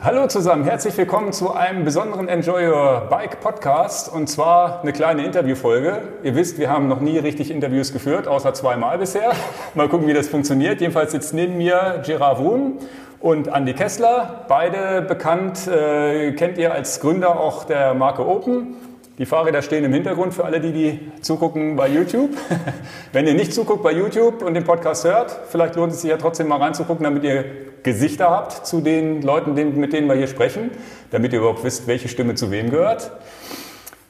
Hallo 0.00 0.28
zusammen, 0.28 0.62
herzlich 0.62 0.96
willkommen 0.96 1.32
zu 1.32 1.52
einem 1.54 1.84
besonderen 1.84 2.28
Enjoy 2.28 2.68
Your 2.68 3.08
Bike 3.10 3.40
Podcast 3.40 4.08
und 4.12 4.28
zwar 4.28 4.80
eine 4.82 4.92
kleine 4.92 5.24
Interviewfolge. 5.24 6.02
Ihr 6.22 6.36
wisst, 6.36 6.56
wir 6.60 6.70
haben 6.70 6.86
noch 6.86 7.00
nie 7.00 7.18
richtig 7.18 7.50
Interviews 7.50 7.92
geführt, 7.92 8.28
außer 8.28 8.54
zweimal 8.54 8.98
bisher. 8.98 9.32
Mal 9.74 9.88
gucken, 9.88 10.06
wie 10.06 10.14
das 10.14 10.28
funktioniert. 10.28 10.80
Jedenfalls 10.80 11.10
sitzt 11.10 11.34
neben 11.34 11.56
mir 11.56 12.00
Gerard 12.06 12.38
Wurm 12.38 12.74
und 13.18 13.48
Andy 13.48 13.74
Kessler, 13.74 14.44
beide 14.46 15.02
bekannt, 15.02 15.66
äh, 15.66 16.30
kennt 16.30 16.58
ihr 16.58 16.72
als 16.72 17.00
Gründer 17.00 17.40
auch 17.40 17.64
der 17.64 17.92
Marke 17.94 18.24
Open. 18.24 18.76
Die 19.18 19.26
Fahrräder 19.26 19.62
stehen 19.62 19.84
im 19.84 19.92
Hintergrund 19.92 20.32
für 20.32 20.44
alle, 20.44 20.60
die, 20.60 20.72
die 20.72 21.22
zugucken 21.22 21.74
bei 21.74 21.88
YouTube. 21.88 22.30
Wenn 23.12 23.26
ihr 23.26 23.34
nicht 23.34 23.52
zuguckt 23.52 23.82
bei 23.82 23.92
YouTube 23.92 24.42
und 24.42 24.54
den 24.54 24.62
Podcast 24.62 25.04
hört, 25.04 25.36
vielleicht 25.48 25.74
lohnt 25.74 25.92
es 25.92 26.02
sich 26.02 26.10
ja 26.10 26.16
trotzdem 26.16 26.46
mal 26.46 26.58
reinzugucken, 26.58 27.02
damit 27.02 27.24
ihr 27.24 27.44
Gesichter 27.82 28.30
habt 28.30 28.64
zu 28.64 28.80
den 28.80 29.22
Leuten, 29.22 29.54
mit 29.54 29.92
denen 29.92 30.06
wir 30.06 30.14
hier 30.14 30.28
sprechen, 30.28 30.70
damit 31.10 31.32
ihr 31.32 31.40
überhaupt 31.40 31.64
wisst, 31.64 31.88
welche 31.88 32.08
Stimme 32.08 32.36
zu 32.36 32.52
wem 32.52 32.70
gehört. 32.70 33.10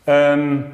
Ähm, 0.07 0.67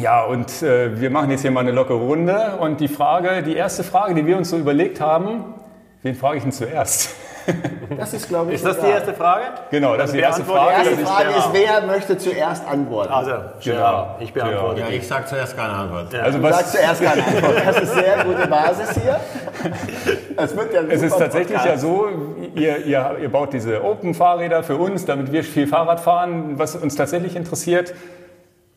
ja, 0.00 0.24
und 0.24 0.62
äh, 0.62 1.00
wir 1.00 1.10
machen 1.10 1.30
jetzt 1.30 1.42
hier 1.42 1.52
mal 1.52 1.60
eine 1.60 1.70
lockere 1.70 1.98
Runde. 1.98 2.56
Und 2.58 2.80
die 2.80 2.88
Frage, 2.88 3.44
die 3.44 3.54
erste 3.54 3.84
Frage, 3.84 4.16
die 4.16 4.26
wir 4.26 4.36
uns 4.36 4.50
so 4.50 4.58
überlegt 4.58 5.00
haben, 5.00 5.54
wen 6.02 6.16
frage 6.16 6.38
ich 6.38 6.42
denn 6.42 6.52
zuerst? 6.52 7.14
Das 7.98 8.12
ist, 8.12 8.28
glaube 8.28 8.50
ich, 8.50 8.56
Ist 8.56 8.64
das 8.64 8.80
die 8.80 8.86
erste 8.88 9.14
Frage? 9.14 9.44
Genau, 9.70 9.96
das 9.96 10.06
ist 10.10 10.16
die 10.16 10.20
erste 10.20 10.42
Die 10.42 10.48
Frage. 10.50 10.72
erste 10.72 10.90
Das 10.90 11.00
ist 11.00 11.08
Frage 11.08 11.28
ist, 11.30 11.48
wer 11.52 11.82
möchte 11.86 12.18
zuerst 12.18 12.66
antworten? 12.66 13.12
Also, 13.12 13.30
Genau. 13.62 13.78
ja, 13.78 14.16
ich 14.20 14.32
beantworte. 14.32 14.80
Ja, 14.80 14.88
ich 14.88 15.06
sage 15.06 15.26
zuerst 15.26 15.56
keine 15.56 15.72
Antwort. 15.74 16.14
Also 16.14 16.38
Du 16.38 16.44
was, 16.44 16.56
sagst 16.56 16.72
zuerst 16.72 17.02
keine 17.04 17.24
Antwort. 17.24 17.54
Das 17.66 17.80
ist 17.80 17.94
sehr 17.94 18.24
gute 18.24 18.46
Basis 18.48 18.90
hier. 19.00 19.20
Es 20.36 20.56
wird 20.56 20.72
ja 20.74 20.80
Es 20.88 21.02
ist 21.02 21.16
tatsächlich 21.18 21.56
Podcast. 21.56 21.66
ja 21.66 21.78
so, 21.78 22.08
ihr, 22.54 22.78
ihr, 22.84 23.16
ihr 23.22 23.28
baut 23.30 23.52
diese 23.52 23.84
Open-Fahrräder 23.84 24.62
für 24.62 24.76
uns, 24.76 25.04
damit 25.04 25.30
wir 25.32 25.44
viel 25.44 25.66
Fahrrad 25.66 26.00
fahren. 26.00 26.58
Was 26.58 26.74
uns 26.76 26.96
tatsächlich 26.96 27.36
interessiert, 27.36 27.94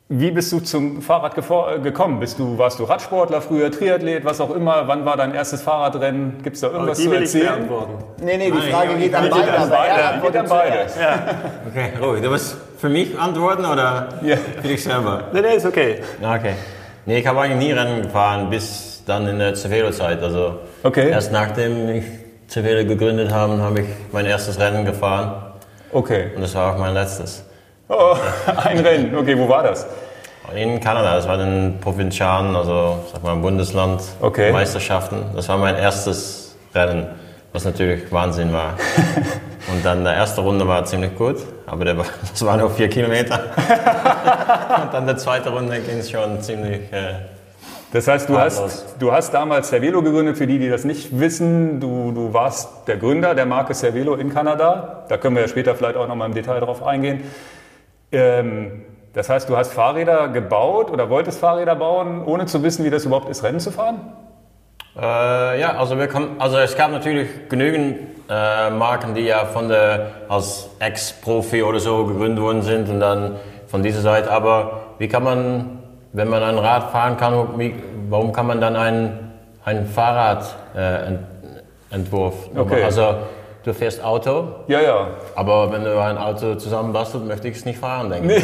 wie 0.09 0.31
bist 0.31 0.51
du 0.53 0.59
zum 0.61 1.01
Fahrrad 1.01 1.37
äh, 1.37 1.79
gekommen? 1.79 2.19
Bist 2.21 2.39
du, 2.39 2.57
warst 2.57 2.79
du 2.79 2.85
Radsportler 2.85 3.41
früher, 3.41 3.69
Triathlet, 3.71 4.23
was 4.23 4.39
auch 4.39 4.55
immer? 4.55 4.87
Wann 4.87 5.03
war 5.05 5.17
dein 5.17 5.33
erstes 5.33 5.61
Fahrradrennen? 5.61 6.41
Gibt 6.43 6.55
es 6.55 6.61
da 6.61 6.67
irgendwas 6.69 6.97
die 6.97 7.03
zu 7.05 7.11
will 7.11 7.17
ich 7.23 7.35
erzählen? 7.35 7.67
beantworten. 7.67 8.03
Nee, 8.23 8.37
nee, 8.37 8.45
die 8.45 8.51
Nein, 8.57 8.71
Frage 8.71 8.95
geht 8.95 9.13
an 9.13 9.29
beide, 9.29 9.57
aber 9.57 9.75
er 9.77 10.21
Geht 10.21 10.37
an 10.37 10.45
beide. 10.47 10.87
zuerst. 10.87 10.97
Okay, 11.69 11.91
Roy, 12.01 12.21
du 12.21 12.29
musst 12.29 12.55
für 12.77 12.87
mich 12.89 13.19
antworten 13.19 13.65
oder 13.65 14.07
Ja. 14.23 14.37
für 14.61 14.67
dich 14.67 14.81
selber? 14.83 15.23
Nee, 15.33 15.41
nee, 15.41 15.55
ist 15.57 15.65
okay. 15.65 16.01
Ja, 16.21 16.35
Okay. 16.35 16.53
Nee, 17.05 17.19
ich 17.19 17.27
habe 17.27 17.39
eigentlich 17.41 17.67
nie 17.67 17.71
Rennen 17.73 18.01
gefahren, 18.03 18.49
bis 18.49 19.01
dann 19.05 19.27
in 19.27 19.39
der 19.39 19.55
Cervelo-Zeit. 19.55 20.21
Also 20.21 20.59
Okay. 20.83 21.09
erst 21.09 21.31
nachdem 21.31 21.89
ich 21.89 22.03
Cervelo 22.49 22.85
gegründet 22.87 23.31
habe, 23.33 23.57
habe 23.61 23.81
ich 23.81 23.87
mein 24.11 24.25
erstes 24.25 24.59
Rennen 24.59 24.85
gefahren. 24.85 25.53
Okay. 25.91 26.31
Und 26.35 26.41
das 26.41 26.53
war 26.55 26.73
auch 26.73 26.79
mein 26.79 26.93
letztes. 26.93 27.43
Oh, 27.89 28.15
ein 28.65 28.79
Rennen. 28.79 29.15
Okay, 29.15 29.37
wo 29.37 29.47
war 29.47 29.63
das? 29.63 29.87
In 30.55 30.79
Kanada, 30.79 31.15
das 31.15 31.27
war 31.27 31.37
den 31.37 31.77
Provinzialen, 31.81 32.55
also 32.55 32.99
sag 33.11 33.21
mal 33.21 33.35
Bundesland, 33.35 34.01
Okay. 34.21 34.51
Meisterschaften. 34.51 35.17
Das 35.35 35.49
war 35.49 35.57
mein 35.57 35.75
erstes 35.75 36.55
Rennen, 36.73 37.07
was 37.51 37.65
natürlich 37.65 38.09
Wahnsinn 38.11 38.53
war. 38.53 38.73
Und 39.73 39.85
dann 39.85 40.05
der 40.05 40.13
erste 40.15 40.39
Runde 40.39 40.65
war 40.65 40.85
ziemlich 40.85 41.17
gut, 41.17 41.35
aber 41.65 41.83
der 41.83 41.95
das 41.95 42.45
waren 42.45 42.61
nur 42.61 42.69
vier 42.69 42.87
Kilometer. 42.87 43.35
Und 44.83 44.93
dann 44.93 45.05
der 45.05 45.17
zweite 45.17 45.49
Runde 45.49 45.79
ging 45.81 45.97
es 45.97 46.09
schon 46.09 46.41
ziemlich. 46.41 46.81
Äh, 46.93 47.15
Das 47.91 48.07
heißt, 48.07 48.29
du 48.29 48.37
hast, 48.39 48.95
du 48.99 49.11
hast 49.11 49.33
damals 49.33 49.67
Cervelo 49.69 50.01
gegründet, 50.01 50.37
für 50.37 50.47
die, 50.47 50.59
die 50.59 50.69
das 50.69 50.85
nicht 50.85 51.19
wissen. 51.19 51.81
Du, 51.81 52.13
du 52.13 52.33
warst 52.33 52.69
der 52.87 52.95
Gründer 52.95 53.35
der 53.35 53.45
Marke 53.45 53.73
Cervelo 53.73 54.15
in 54.15 54.33
Kanada. 54.33 55.03
Da 55.09 55.17
können 55.17 55.35
wir 55.35 55.41
ja 55.41 55.47
später 55.49 55.75
vielleicht 55.75 55.97
auch 55.97 56.07
noch 56.07 56.15
mal 56.15 56.25
im 56.27 56.33
Detail 56.33 56.61
drauf 56.61 56.81
eingehen. 56.85 57.23
Ähm, 58.11 58.83
das 59.13 59.29
heißt, 59.29 59.49
du 59.49 59.57
hast 59.57 59.73
Fahrräder 59.73 60.27
gebaut 60.27 60.91
oder 60.91 61.09
wolltest 61.09 61.39
Fahrräder 61.39 61.75
bauen, 61.75 62.23
ohne 62.25 62.45
zu 62.45 62.61
wissen, 62.63 62.85
wie 62.85 62.89
das 62.89 63.05
überhaupt 63.05 63.29
ist, 63.29 63.43
Rennen 63.43 63.59
zu 63.59 63.71
fahren? 63.71 63.99
Äh, 64.95 65.59
ja, 65.59 65.75
also, 65.77 65.97
wir 65.97 66.07
kommen, 66.07 66.35
also 66.39 66.57
es 66.57 66.75
gab 66.75 66.91
natürlich 66.91 67.27
genügend 67.49 67.97
äh, 68.29 68.69
Marken, 68.69 69.13
die 69.15 69.21
ja 69.21 69.45
von 69.45 69.69
der, 69.69 70.11
als 70.29 70.69
Ex-Profi 70.79 71.63
oder 71.63 71.79
so 71.79 72.05
gegründet 72.05 72.43
worden 72.43 72.61
sind 72.61 72.89
und 72.89 72.99
dann 72.99 73.35
von 73.67 73.83
dieser 73.83 74.01
Seite. 74.01 74.31
Aber 74.31 74.81
wie 74.97 75.07
kann 75.07 75.23
man, 75.23 75.79
wenn 76.13 76.27
man 76.29 76.43
ein 76.43 76.57
Rad 76.57 76.91
fahren 76.91 77.17
kann, 77.17 77.33
warum 78.09 78.33
kann 78.33 78.47
man 78.47 78.61
dann 78.61 78.75
ein, 78.75 79.31
ein 79.65 79.85
Fahrradentwurf 79.85 80.55
äh, 80.75 81.07
Ent- 81.07 81.25
Entwurf 81.89 82.35
Okay. 82.55 82.83
Also 82.83 83.15
du 83.67 83.73
fährst 83.73 84.03
Auto, 84.03 84.47
Ja, 84.67 84.79
ja. 84.81 85.07
aber 85.35 85.71
wenn 85.71 85.83
du 85.83 85.99
ein 86.01 86.17
Auto 86.17 86.55
zusammenbastelt, 86.55 87.25
möchte 87.27 87.47
ich 87.49 87.57
es 87.57 87.65
nicht 87.65 87.79
fahren, 87.79 88.09
denke 88.09 88.35
ich. 88.35 88.43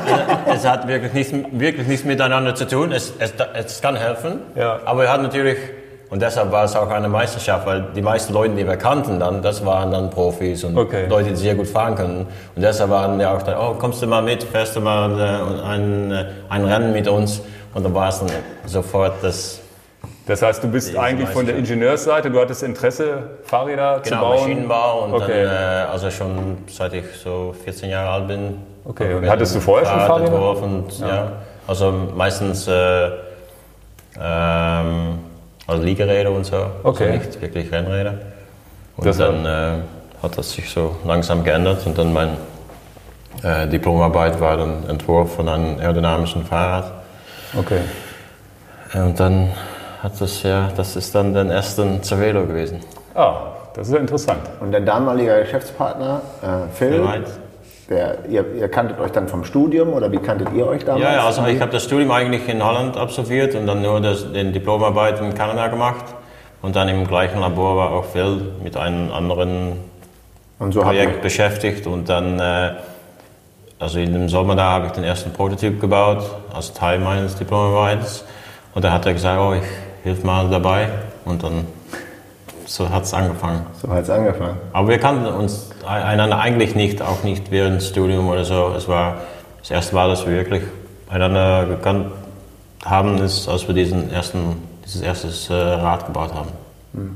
es 0.54 0.66
hat 0.66 0.86
wirklich 0.86 1.12
nichts, 1.12 1.32
wirklich 1.52 1.86
nichts 1.88 2.04
miteinander 2.06 2.54
zu 2.54 2.66
tun. 2.66 2.92
Es, 2.92 3.12
es, 3.18 3.34
es 3.54 3.80
kann 3.82 3.96
helfen, 3.96 4.40
Ja. 4.54 4.78
aber 4.84 5.04
er 5.04 5.12
hat 5.12 5.22
natürlich, 5.22 5.58
und 6.08 6.22
deshalb 6.22 6.50
war 6.52 6.64
es 6.64 6.74
auch 6.76 6.88
eine 6.88 7.08
Meisterschaft, 7.08 7.66
weil 7.66 7.86
die 7.94 8.02
meisten 8.02 8.32
Leute, 8.32 8.54
die 8.54 8.66
wir 8.66 8.76
kannten 8.76 9.18
dann, 9.20 9.42
das 9.42 9.64
waren 9.66 9.90
dann 9.90 10.10
Profis 10.10 10.62
und 10.64 10.76
Okay. 10.78 11.06
Leute, 11.08 11.30
die 11.30 11.36
sehr 11.36 11.54
gut 11.56 11.66
fahren 11.68 11.94
können. 11.96 12.26
Und 12.54 12.62
deshalb 12.62 12.90
waren 12.90 13.18
die 13.18 13.26
auch 13.26 13.42
dann, 13.42 13.56
oh, 13.58 13.74
kommst 13.74 14.00
du 14.02 14.06
mal 14.06 14.22
mit, 14.22 14.42
fährst 14.44 14.76
du 14.76 14.80
mal 14.80 15.10
äh, 15.20 15.66
ein, 15.66 16.10
äh, 16.12 16.24
ein 16.48 16.64
Rennen 16.64 16.92
mit 16.92 17.06
uns? 17.08 17.42
Und 17.74 17.84
dann 17.84 17.94
war 17.94 18.08
es 18.08 18.18
dann 18.20 18.28
sofort 18.66 19.14
das 19.22 19.59
Das 20.26 20.42
heißt, 20.42 20.62
du 20.62 20.68
bist 20.68 20.96
eigentlich 20.96 21.28
von 21.30 21.46
der. 21.46 21.56
Ingenieursseite, 21.56 22.30
du 22.30 22.40
hattest 22.40 22.62
Interesse, 22.62 23.22
Fahrräder 23.44 24.02
zu 24.02 24.10
Genau, 24.10 24.22
bauen. 24.22 24.40
Maschinenbau 24.40 25.04
und 25.04 25.14
Okay. 25.14 25.44
dann, 25.44 25.86
äh, 25.86 25.90
also 25.90 26.10
schon 26.10 26.58
seit 26.68 26.92
ich 26.94 27.04
so 27.22 27.54
14 27.64 27.90
Jahre 27.90 28.10
alt 28.10 28.28
bin. 28.28 28.58
Okay, 28.84 29.04
habe 29.08 29.16
und 29.16 29.28
hattest 29.30 29.54
du 29.56 29.60
vorher 29.60 29.86
schon 29.86 29.98
Fahrrad 30.00 30.08
Fahrräder? 30.08 30.32
entworfen 30.32 30.84
Und, 30.84 30.98
ja. 31.00 31.32
also 31.66 31.92
meistens 32.14 32.68
äh, 32.68 33.10
ähm, 34.20 35.18
also 35.66 35.82
Liegeräder 35.82 36.30
und 36.30 36.44
so, 36.44 36.66
Okay. 36.82 37.10
also 37.12 37.18
nicht 37.28 37.40
wirklich 37.40 37.72
Rennräder. 37.72 38.14
Und 38.96 39.06
Das- 39.06 39.18
dann 39.18 39.44
äh, 39.46 39.72
hat 40.22 40.36
das 40.36 40.52
sich 40.52 40.68
so 40.70 40.96
langsam 41.04 41.42
geändert 41.44 41.84
und 41.86 41.96
dann 41.96 42.12
mein 42.12 42.36
äh, 43.42 43.66
Diplomarbeit 43.68 44.40
war 44.40 44.56
dann 44.56 44.88
Entwurf 44.88 45.36
von 45.36 45.48
einem 45.48 45.78
aerodynamischen 45.78 46.44
Fahrrad. 46.44 46.92
Okay. 47.58 47.80
Und 48.92 49.18
dann 49.18 49.50
hat 50.02 50.20
das 50.20 50.42
ja, 50.42 50.68
das 50.76 50.96
ist 50.96 51.14
dann 51.14 51.34
der 51.34 51.46
erste 51.46 52.00
Cervelo 52.02 52.46
gewesen. 52.46 52.80
Ah, 53.14 53.42
das 53.74 53.88
ist 53.88 53.94
ja 53.94 54.00
interessant. 54.00 54.40
Und 54.60 54.72
der 54.72 54.80
damalige 54.80 55.40
Geschäftspartner, 55.40 56.22
äh, 56.42 56.72
Phil, 56.72 57.02
der, 57.88 58.24
ihr, 58.28 58.44
ihr 58.54 58.68
kanntet 58.68 59.00
euch 59.00 59.10
dann 59.10 59.28
vom 59.28 59.44
Studium 59.44 59.92
oder 59.92 60.10
wie 60.12 60.18
kanntet 60.18 60.52
ihr 60.54 60.66
euch 60.66 60.84
damals? 60.84 61.02
Ja, 61.02 61.12
ja, 61.14 61.26
also 61.26 61.44
ich 61.46 61.60
habe 61.60 61.72
das 61.72 61.84
Studium 61.84 62.10
eigentlich 62.12 62.48
in 62.48 62.64
Holland 62.64 62.96
absolviert 62.96 63.54
und 63.56 63.66
dann 63.66 63.82
nur 63.82 64.00
das, 64.00 64.32
den 64.32 64.52
Diplomarbeit 64.52 65.20
in 65.20 65.34
Kanada 65.34 65.66
gemacht. 65.66 66.04
Und 66.62 66.76
dann 66.76 66.88
im 66.88 67.06
gleichen 67.06 67.40
Labor 67.40 67.76
war 67.76 67.92
auch 67.92 68.04
Phil 68.04 68.52
mit 68.62 68.76
einem 68.76 69.10
anderen 69.12 69.72
Und 70.58 70.72
so 70.72 70.82
Projekt 70.82 71.22
beschäftigt. 71.22 71.86
Und 71.86 72.08
dann, 72.08 72.38
äh, 72.38 72.72
also 73.78 73.98
in 73.98 74.12
dem 74.12 74.28
Sommer 74.28 74.56
da 74.56 74.70
habe 74.70 74.86
ich 74.86 74.92
den 74.92 75.04
ersten 75.04 75.32
Prototyp 75.32 75.80
gebaut, 75.80 76.22
als 76.54 76.72
Teil 76.72 77.00
meines 77.00 77.34
Diplomarbeits. 77.36 78.24
Und 78.74 78.84
da 78.84 78.92
hat 78.92 79.06
er 79.06 79.14
gesagt, 79.14 79.40
oh, 79.40 79.54
ich 79.54 79.89
hilf 80.02 80.24
mal 80.24 80.48
dabei. 80.50 80.88
Und 81.24 81.42
dann 81.42 81.66
so 82.66 82.88
hat 82.88 83.04
es 83.04 83.14
angefangen. 83.14 83.66
so 83.80 83.88
hat 83.88 84.02
es 84.04 84.10
angefangen. 84.10 84.56
Aber 84.72 84.88
wir 84.88 84.98
kannten 84.98 85.26
uns 85.26 85.70
einander 85.86 86.38
eigentlich 86.38 86.74
nicht, 86.74 87.02
auch 87.02 87.22
nicht 87.24 87.50
während 87.50 87.80
des 87.80 87.88
Studiums 87.88 88.30
oder 88.30 88.44
so. 88.44 88.72
Es 88.76 88.86
war 88.88 89.16
das 89.58 89.70
erste 89.70 89.94
Mal, 89.94 90.08
dass 90.08 90.24
wir 90.26 90.32
wirklich 90.34 90.62
einander 91.08 91.66
gekannt 91.66 92.06
haben, 92.84 93.18
ist, 93.18 93.48
als 93.48 93.66
wir 93.66 93.74
diesen 93.74 94.10
ersten, 94.12 94.56
dieses 94.84 95.02
erstes 95.02 95.50
äh, 95.50 95.54
Rad 95.54 96.06
gebaut 96.06 96.32
haben. 96.32 96.48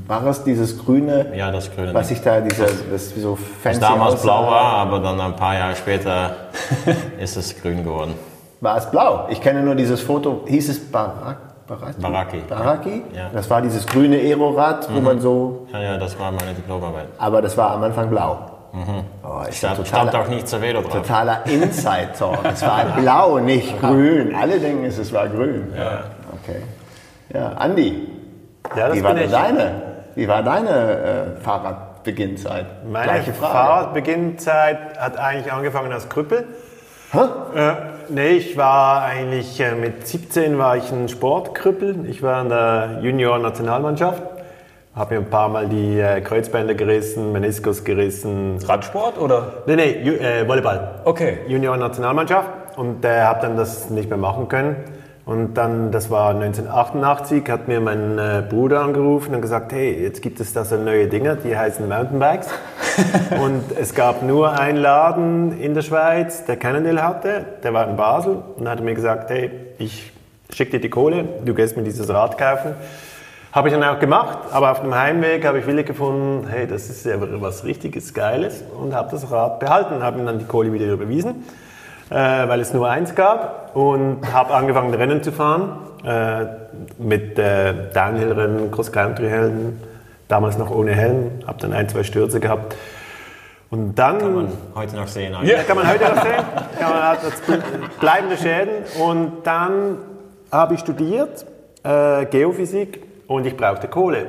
War 0.07 0.25
es 0.27 0.43
dieses 0.43 0.77
grüne, 0.77 1.33
Ja, 1.35 1.51
das 1.51 1.73
Grüne. 1.73 1.93
was 1.93 2.07
sich 2.07 2.21
da, 2.21 2.39
diese, 2.39 2.65
das 2.91 3.09
so 3.15 3.35
fancy 3.35 3.79
das 3.81 3.89
damals 3.89 4.13
aussah? 4.15 4.23
blau 4.23 4.51
war, 4.51 4.63
aber 4.77 4.99
dann 4.99 5.19
ein 5.19 5.35
paar 5.35 5.55
Jahre 5.55 5.75
später 5.75 6.35
ist 7.19 7.35
es 7.35 7.61
grün 7.61 7.83
geworden. 7.83 8.13
War 8.61 8.77
es 8.77 8.89
blau? 8.89 9.27
Ich 9.29 9.41
kenne 9.41 9.63
nur 9.63 9.75
dieses 9.75 9.99
Foto, 10.01 10.43
hieß 10.47 10.69
es 10.69 10.79
Barak, 10.91 11.37
Baraki? 11.67 11.99
Baraki. 12.01 12.37
Baraki? 12.47 13.03
Ja. 13.15 13.29
Das 13.33 13.49
war 13.49 13.61
dieses 13.61 13.85
grüne 13.87 14.17
Aerorad, 14.17 14.87
wo 14.93 14.99
man 14.99 15.19
so, 15.19 15.65
Ja, 15.73 15.81
ja, 15.81 15.97
das 15.97 16.17
war 16.19 16.31
meine 16.31 16.53
Diplomarbeit. 16.53 17.07
aber 17.17 17.41
das 17.41 17.57
war 17.57 17.71
am 17.71 17.83
Anfang 17.83 18.09
blau. 18.09 18.51
Oh, 19.23 19.41
ist 19.47 19.63
ja 19.63 19.69
Stand, 19.73 19.87
stand 19.87 20.11
totaler, 20.11 20.25
auch 20.25 20.29
nicht 20.29 20.47
Cervelo 20.49 20.81
drauf. 20.81 20.91
totaler 20.91 21.45
Inside-Talk. 21.45 22.39
Es 22.53 22.61
war 22.61 22.83
blau, 22.97 23.39
nicht 23.39 23.79
grün. 23.79 24.35
Alle 24.35 24.59
denken, 24.59 24.83
es 24.83 25.13
war 25.13 25.29
grün. 25.29 25.73
Ja. 25.75 26.03
Okay. 26.43 26.61
Ja, 27.33 27.53
Andi, 27.57 28.09
Ja, 28.75 28.89
das 28.89 28.97
wie 28.97 29.03
war 29.03 29.11
bin 29.13 29.19
denn 29.21 29.25
ich. 29.27 29.31
deine, 29.31 29.71
wie 30.15 30.27
war 30.27 30.43
deine 30.43 30.69
äh, 30.69 31.41
Fahrradbeginnzeit? 31.41 32.65
Meine. 32.91 33.23
Fahrradbeginnzeit 33.23 34.99
hat 34.99 35.17
eigentlich 35.17 35.51
angefangen 35.53 35.91
als 35.93 36.09
Krüppel. 36.09 36.45
Äh, 37.55 37.73
nee, 38.09 38.27
ich 38.31 38.57
war 38.57 39.03
eigentlich 39.03 39.59
äh, 39.59 39.73
mit 39.75 40.05
17 40.07 40.57
war 40.57 40.75
ich 40.77 40.91
ein 40.91 41.07
Sportkrüppel. 41.07 42.05
Ich 42.09 42.21
war 42.21 42.41
in 42.41 42.49
der 42.49 42.99
Junior-Nationalmannschaft 43.01 44.21
Habe 44.95 45.15
mir 45.15 45.21
ein 45.21 45.29
paar 45.29 45.47
Mal 45.49 45.67
die 45.67 45.99
äh, 45.99 46.21
Kreuzbänder 46.21 46.73
gerissen, 46.73 47.31
Meniskus 47.31 47.83
gerissen. 47.83 48.57
Radsport 48.65 49.17
oder? 49.17 49.63
Nee, 49.65 49.75
nee, 49.75 50.01
Ju- 50.03 50.19
äh, 50.19 50.47
Volleyball. 50.47 51.01
Okay. 51.05 51.39
Junior-Nationalmannschaft 51.47 52.49
und 52.77 53.03
äh, 53.05 53.21
habe 53.21 53.41
dann 53.41 53.55
das 53.57 53.89
nicht 53.89 54.09
mehr 54.09 54.17
machen 54.17 54.47
können. 54.47 54.75
Und 55.25 55.55
dann, 55.55 55.91
das 55.91 56.11
war 56.11 56.35
1988, 56.35 57.49
hat 57.49 57.67
mir 57.67 57.81
mein 57.81 58.19
äh, 58.19 58.43
Bruder 58.47 58.81
angerufen 58.81 59.33
und 59.33 59.41
gesagt, 59.41 59.71
hey, 59.71 60.03
jetzt 60.03 60.21
gibt 60.21 60.39
es 60.39 60.53
da 60.53 60.63
so 60.63 60.77
neue 60.77 61.07
Dinger, 61.07 61.35
die 61.35 61.57
heißen 61.57 61.89
Mountainbikes. 61.89 62.47
und 63.43 63.63
es 63.75 63.95
gab 63.95 64.21
nur 64.21 64.59
einen 64.59 64.77
Laden 64.77 65.59
in 65.59 65.73
der 65.73 65.81
Schweiz, 65.81 66.45
der 66.45 66.57
Cannondale 66.57 67.03
hatte, 67.03 67.43
der 67.63 67.73
war 67.73 67.89
in 67.89 67.95
Basel 67.95 68.43
und 68.55 68.69
hat 68.69 68.81
mir 68.81 68.93
gesagt, 68.93 69.31
hey, 69.31 69.49
ich 69.79 70.11
schicke 70.53 70.73
dir 70.73 70.79
die 70.79 70.89
Kohle, 70.91 71.27
du 71.43 71.55
gehst 71.55 71.75
mir 71.75 71.83
dieses 71.83 72.07
Rad 72.07 72.37
kaufen. 72.37 72.75
Habe 73.51 73.69
ich 73.69 73.73
dann 73.73 73.83
auch 73.83 73.99
gemacht, 73.99 74.37
aber 74.51 74.71
auf 74.71 74.81
dem 74.81 74.93
Heimweg 74.93 75.45
habe 75.45 75.57
ich 75.57 75.65
willig 75.65 75.87
gefunden, 75.87 76.45
hey, 76.47 76.67
das 76.67 76.89
ist 76.89 77.03
ja 77.05 77.15
was 77.17 77.63
richtiges 77.63 78.13
Geiles 78.13 78.63
und 78.79 78.93
habe 78.93 79.09
das 79.09 79.31
Rad 79.31 79.59
behalten, 79.59 80.03
habe 80.03 80.19
ihm 80.19 80.25
dann 80.27 80.37
die 80.37 80.45
Kohle 80.45 80.71
wieder 80.71 80.85
überwiesen, 80.85 81.45
weil 82.09 82.59
es 82.59 82.73
nur 82.73 82.89
eins 82.89 83.15
gab 83.15 83.75
und 83.75 84.19
habe 84.33 84.53
angefangen 84.53 84.93
Rennen 84.93 85.23
zu 85.23 85.31
fahren 85.31 85.77
äh, 86.05 86.45
mit 87.01 87.37
äh, 87.39 87.73
Downhill-Rennen, 87.93 88.71
Cross-Country-Rennen, 88.71 89.81
damals 90.27 90.57
noch 90.57 90.71
ohne 90.71 90.91
Helm, 90.93 91.31
habe 91.47 91.59
dann 91.61 91.73
ein, 91.73 91.89
zwei 91.89 92.03
Stürze 92.03 92.39
gehabt 92.39 92.75
und 93.71 93.95
dann 93.95 94.19
Kann 94.19 94.35
man 94.35 94.47
heute 94.75 94.95
noch 94.95 95.07
sehen. 95.07 95.35
Ja. 95.43 95.63
kann 95.63 95.75
man 95.77 95.87
heute 95.89 96.03
noch 96.03 96.21
sehen. 96.21 96.43
Ja, 96.79 96.89
man 96.89 97.01
hat 97.03 97.19
bleibende 97.99 98.37
Schäden. 98.37 98.69
Und 99.03 99.31
dann 99.43 99.97
habe 100.51 100.75
ich 100.75 100.79
studiert, 100.81 101.45
äh, 101.83 102.25
Geophysik, 102.25 103.03
und 103.27 103.45
ich 103.47 103.57
brauchte 103.57 103.87
Kohle. 103.87 104.27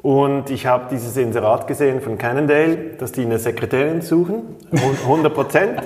Und 0.00 0.50
ich 0.50 0.66
habe 0.66 0.84
dieses 0.90 1.16
Inserat 1.16 1.66
gesehen 1.66 2.00
von 2.00 2.16
Cannondale, 2.16 2.76
dass 2.98 3.10
die 3.12 3.22
eine 3.22 3.38
Sekretärin 3.38 4.02
suchen, 4.02 4.56
hund- 4.70 5.00
100 5.02 5.34
Prozent. 5.34 5.82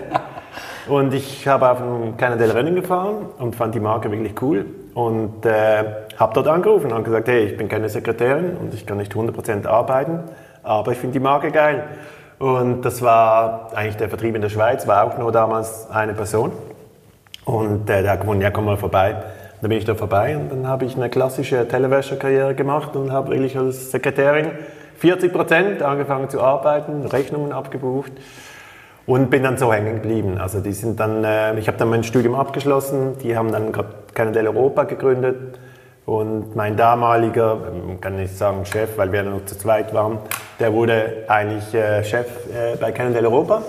Und 0.89 1.15
ich 1.15 1.49
habe 1.49 1.69
auf 1.69 1.81
ein 1.81 2.17
Cannondale-Rennen 2.17 2.77
gefahren 2.77 3.27
und 3.39 3.57
fand 3.57 3.75
die 3.75 3.81
Marke 3.81 4.11
wirklich 4.11 4.41
cool. 4.41 4.67
Und 4.95 5.45
äh, 5.45 5.85
habe 6.17 6.33
dort 6.35 6.47
angerufen 6.47 6.93
und 6.93 7.03
gesagt, 7.03 7.27
hey, 7.27 7.47
ich 7.47 7.57
bin 7.57 7.69
keine 7.69 7.89
Sekretärin 7.89 8.57
und 8.57 8.73
ich 8.73 8.87
kann 8.87 8.99
nicht 8.99 9.13
100% 9.13 9.67
arbeiten, 9.67 10.21
aber 10.63 10.93
ich 10.93 10.99
finde 10.99 11.15
die 11.15 11.21
Marke 11.21 11.51
geil. 11.51 11.85
Und 12.39 12.83
das 12.83 13.03
war 13.03 13.71
eigentlich 13.75 13.97
der 13.97 14.09
Vertrieb 14.09 14.37
in 14.37 14.43
der 14.43 14.49
Schweiz, 14.49 14.87
war 14.87 15.05
auch 15.05 15.19
nur 15.19 15.33
damals 15.33 15.91
eine 15.91 16.15
Person. 16.15 16.53
Und 17.45 17.91
äh, 17.91 18.03
der 18.03 18.13
hat 18.13 18.21
gewonnen, 18.21 18.41
ja, 18.41 18.51
komm 18.51 18.67
mal 18.67 18.77
vorbei. 18.77 19.17
Dann 19.61 19.71
bin 19.71 19.79
ich 19.79 19.85
da 19.87 19.95
vorbei 19.95 20.37
und 20.37 20.53
dann 20.53 20.69
habe 20.69 20.85
ich 20.85 20.97
eine 20.97 21.09
klassische 21.09 21.67
Telewäscherkarriere 21.67 22.55
gemacht 22.55 22.95
und 22.95 23.11
habe 23.11 23.31
wirklich 23.31 23.57
als 23.59 23.91
Sekretärin 23.91 24.51
40 24.99 25.33
Prozent 25.33 25.83
angefangen 25.83 26.29
zu 26.29 26.43
arbeiten, 26.43 27.07
Rechnungen 27.07 27.53
abgebucht 27.53 28.13
und 29.07 29.31
bin 29.31 29.43
dann 29.43 29.57
so 29.57 29.73
hängen 29.73 30.03
geblieben. 30.03 30.39
Also 30.39 30.61
die 30.61 30.73
sind 30.73 30.99
dann, 30.99 31.25
äh, 31.25 31.59
ich 31.59 31.69
habe 31.69 31.79
dann 31.79 31.89
mein 31.89 32.05
Studium 32.05 32.35
abgeschlossen, 32.35 33.17
die 33.23 33.37
haben 33.37 33.53
dann 33.53 33.73
gerade 33.73 33.89
Canadell 34.15 34.49
Europa 34.49 34.85
gegründet 34.85 35.59
und 36.05 36.57
mein 36.57 36.77
damaliger, 36.77 37.59
ähm, 37.73 38.01
kann 38.01 38.17
nicht 38.17 38.37
sagen 38.37 38.65
Chef, 38.65 38.99
weil 38.99 39.13
wir 39.13 39.23
noch 39.23 39.45
zu 39.45 39.57
zweit 39.57 39.95
waren, 39.95 40.19
der 40.59 40.73
wurde 40.73 41.25
eigentlich 41.29 41.73
äh, 41.75 42.03
Chef 42.05 42.27
äh, 42.49 42.77
bei 42.77 42.93
Canadell 42.93 43.27
Europa 43.27 43.63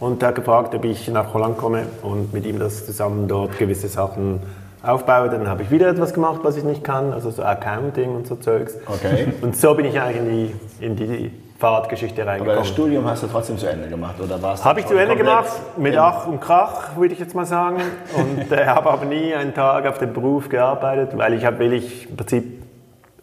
und 0.00 0.22
hat 0.22 0.34
gefragt, 0.34 0.74
ob 0.74 0.84
ich 0.84 1.08
nach 1.08 1.32
Holland 1.32 1.56
komme 1.56 1.84
und 2.02 2.32
mit 2.32 2.44
ihm 2.44 2.58
das 2.58 2.84
zusammen 2.84 3.28
dort 3.28 3.58
gewisse 3.58 3.88
Sachen 3.88 4.40
aufbaue. 4.82 5.30
Dann 5.30 5.48
habe 5.48 5.62
ich 5.62 5.70
wieder 5.70 5.88
etwas 5.88 6.12
gemacht, 6.12 6.40
was 6.42 6.56
ich 6.56 6.64
nicht 6.64 6.84
kann, 6.84 7.12
also 7.12 7.30
so 7.30 7.42
Accounting 7.42 8.14
und 8.14 8.26
so 8.26 8.36
Zeugs. 8.36 8.76
Okay. 8.86 9.28
Und 9.40 9.56
so 9.56 9.74
bin 9.74 9.86
ich 9.86 10.00
eigentlich 10.00 10.52
in 10.80 10.96
die, 10.96 10.96
in 10.96 10.96
die 10.96 11.41
Fahrradgeschichte 11.62 12.22
Aber 12.22 12.32
reingekommen. 12.32 12.58
das 12.58 12.68
Studium 12.68 13.06
hast 13.06 13.22
du 13.22 13.28
trotzdem 13.28 13.56
zu 13.56 13.68
Ende 13.68 13.88
gemacht, 13.88 14.16
oder 14.20 14.42
warst 14.42 14.64
du 14.64 14.68
Habe 14.68 14.80
ich 14.80 14.86
zu 14.86 14.96
Ende 14.96 15.14
gemacht, 15.14 15.48
mit 15.76 15.96
Ach 15.96 16.26
und 16.26 16.40
Krach, 16.40 16.96
würde 16.96 17.14
ich 17.14 17.20
jetzt 17.20 17.36
mal 17.36 17.46
sagen. 17.46 17.80
Und 18.16 18.50
äh, 18.50 18.66
habe 18.66 18.90
aber 18.90 19.04
nie 19.04 19.32
einen 19.32 19.54
Tag 19.54 19.86
auf 19.86 19.98
dem 19.98 20.12
Beruf 20.12 20.48
gearbeitet, 20.48 21.16
weil 21.16 21.34
ich, 21.34 21.46
hab, 21.46 21.60
weil 21.60 21.72
ich 21.72 22.10
im 22.10 22.16
Prinzip 22.16 22.62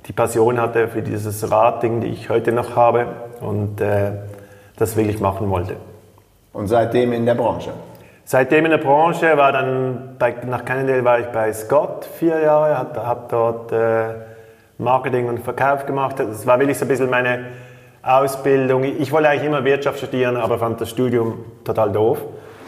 die 0.06 0.14
Passion 0.14 0.62
hatte 0.62 0.88
für 0.88 1.02
dieses 1.02 1.52
Radding, 1.52 2.00
die 2.00 2.08
ich 2.08 2.30
heute 2.30 2.54
noch 2.54 2.78
habe 2.78 3.08
und 3.42 3.82
äh, 3.82 4.12
das 4.78 4.96
wirklich 4.96 5.20
machen 5.20 5.50
wollte. 5.50 5.76
Und 6.54 6.68
seitdem 6.68 7.12
in 7.12 7.26
der 7.26 7.36
Branche. 7.36 7.72
Seitdem 8.24 8.64
in 8.64 8.72
der 8.72 8.78
Branche 8.78 9.36
war 9.36 9.52
dann, 9.52 10.16
bei, 10.18 10.34
nach 10.48 10.64
Cannondale 10.64 11.04
war 11.04 11.20
ich 11.20 11.26
bei 11.26 11.52
Scott 11.52 12.06
vier 12.06 12.40
Jahre, 12.40 12.78
habe 12.78 13.06
hab 13.06 13.28
dort 13.28 13.74
äh, 13.74 14.14
Marketing 14.78 15.28
und 15.28 15.40
Verkauf 15.40 15.86
gemacht. 15.86 16.20
Das 16.20 16.48
war 16.48 16.58
wirklich 16.58 16.78
so 16.78 16.86
ein 16.86 16.88
bisschen 16.88 17.10
meine 17.10 17.48
Ausbildung. 18.01 18.84
Ich 18.84 19.12
wollte 19.12 19.30
eigentlich 19.30 19.46
immer 19.46 19.63
Wirtschaft 19.66 20.00
studieren, 20.00 20.38
aber 20.38 20.57
fand 20.60 20.80
das 20.80 20.90
Studium 20.90 21.46
total 21.63 21.92
doof. 21.92 22.19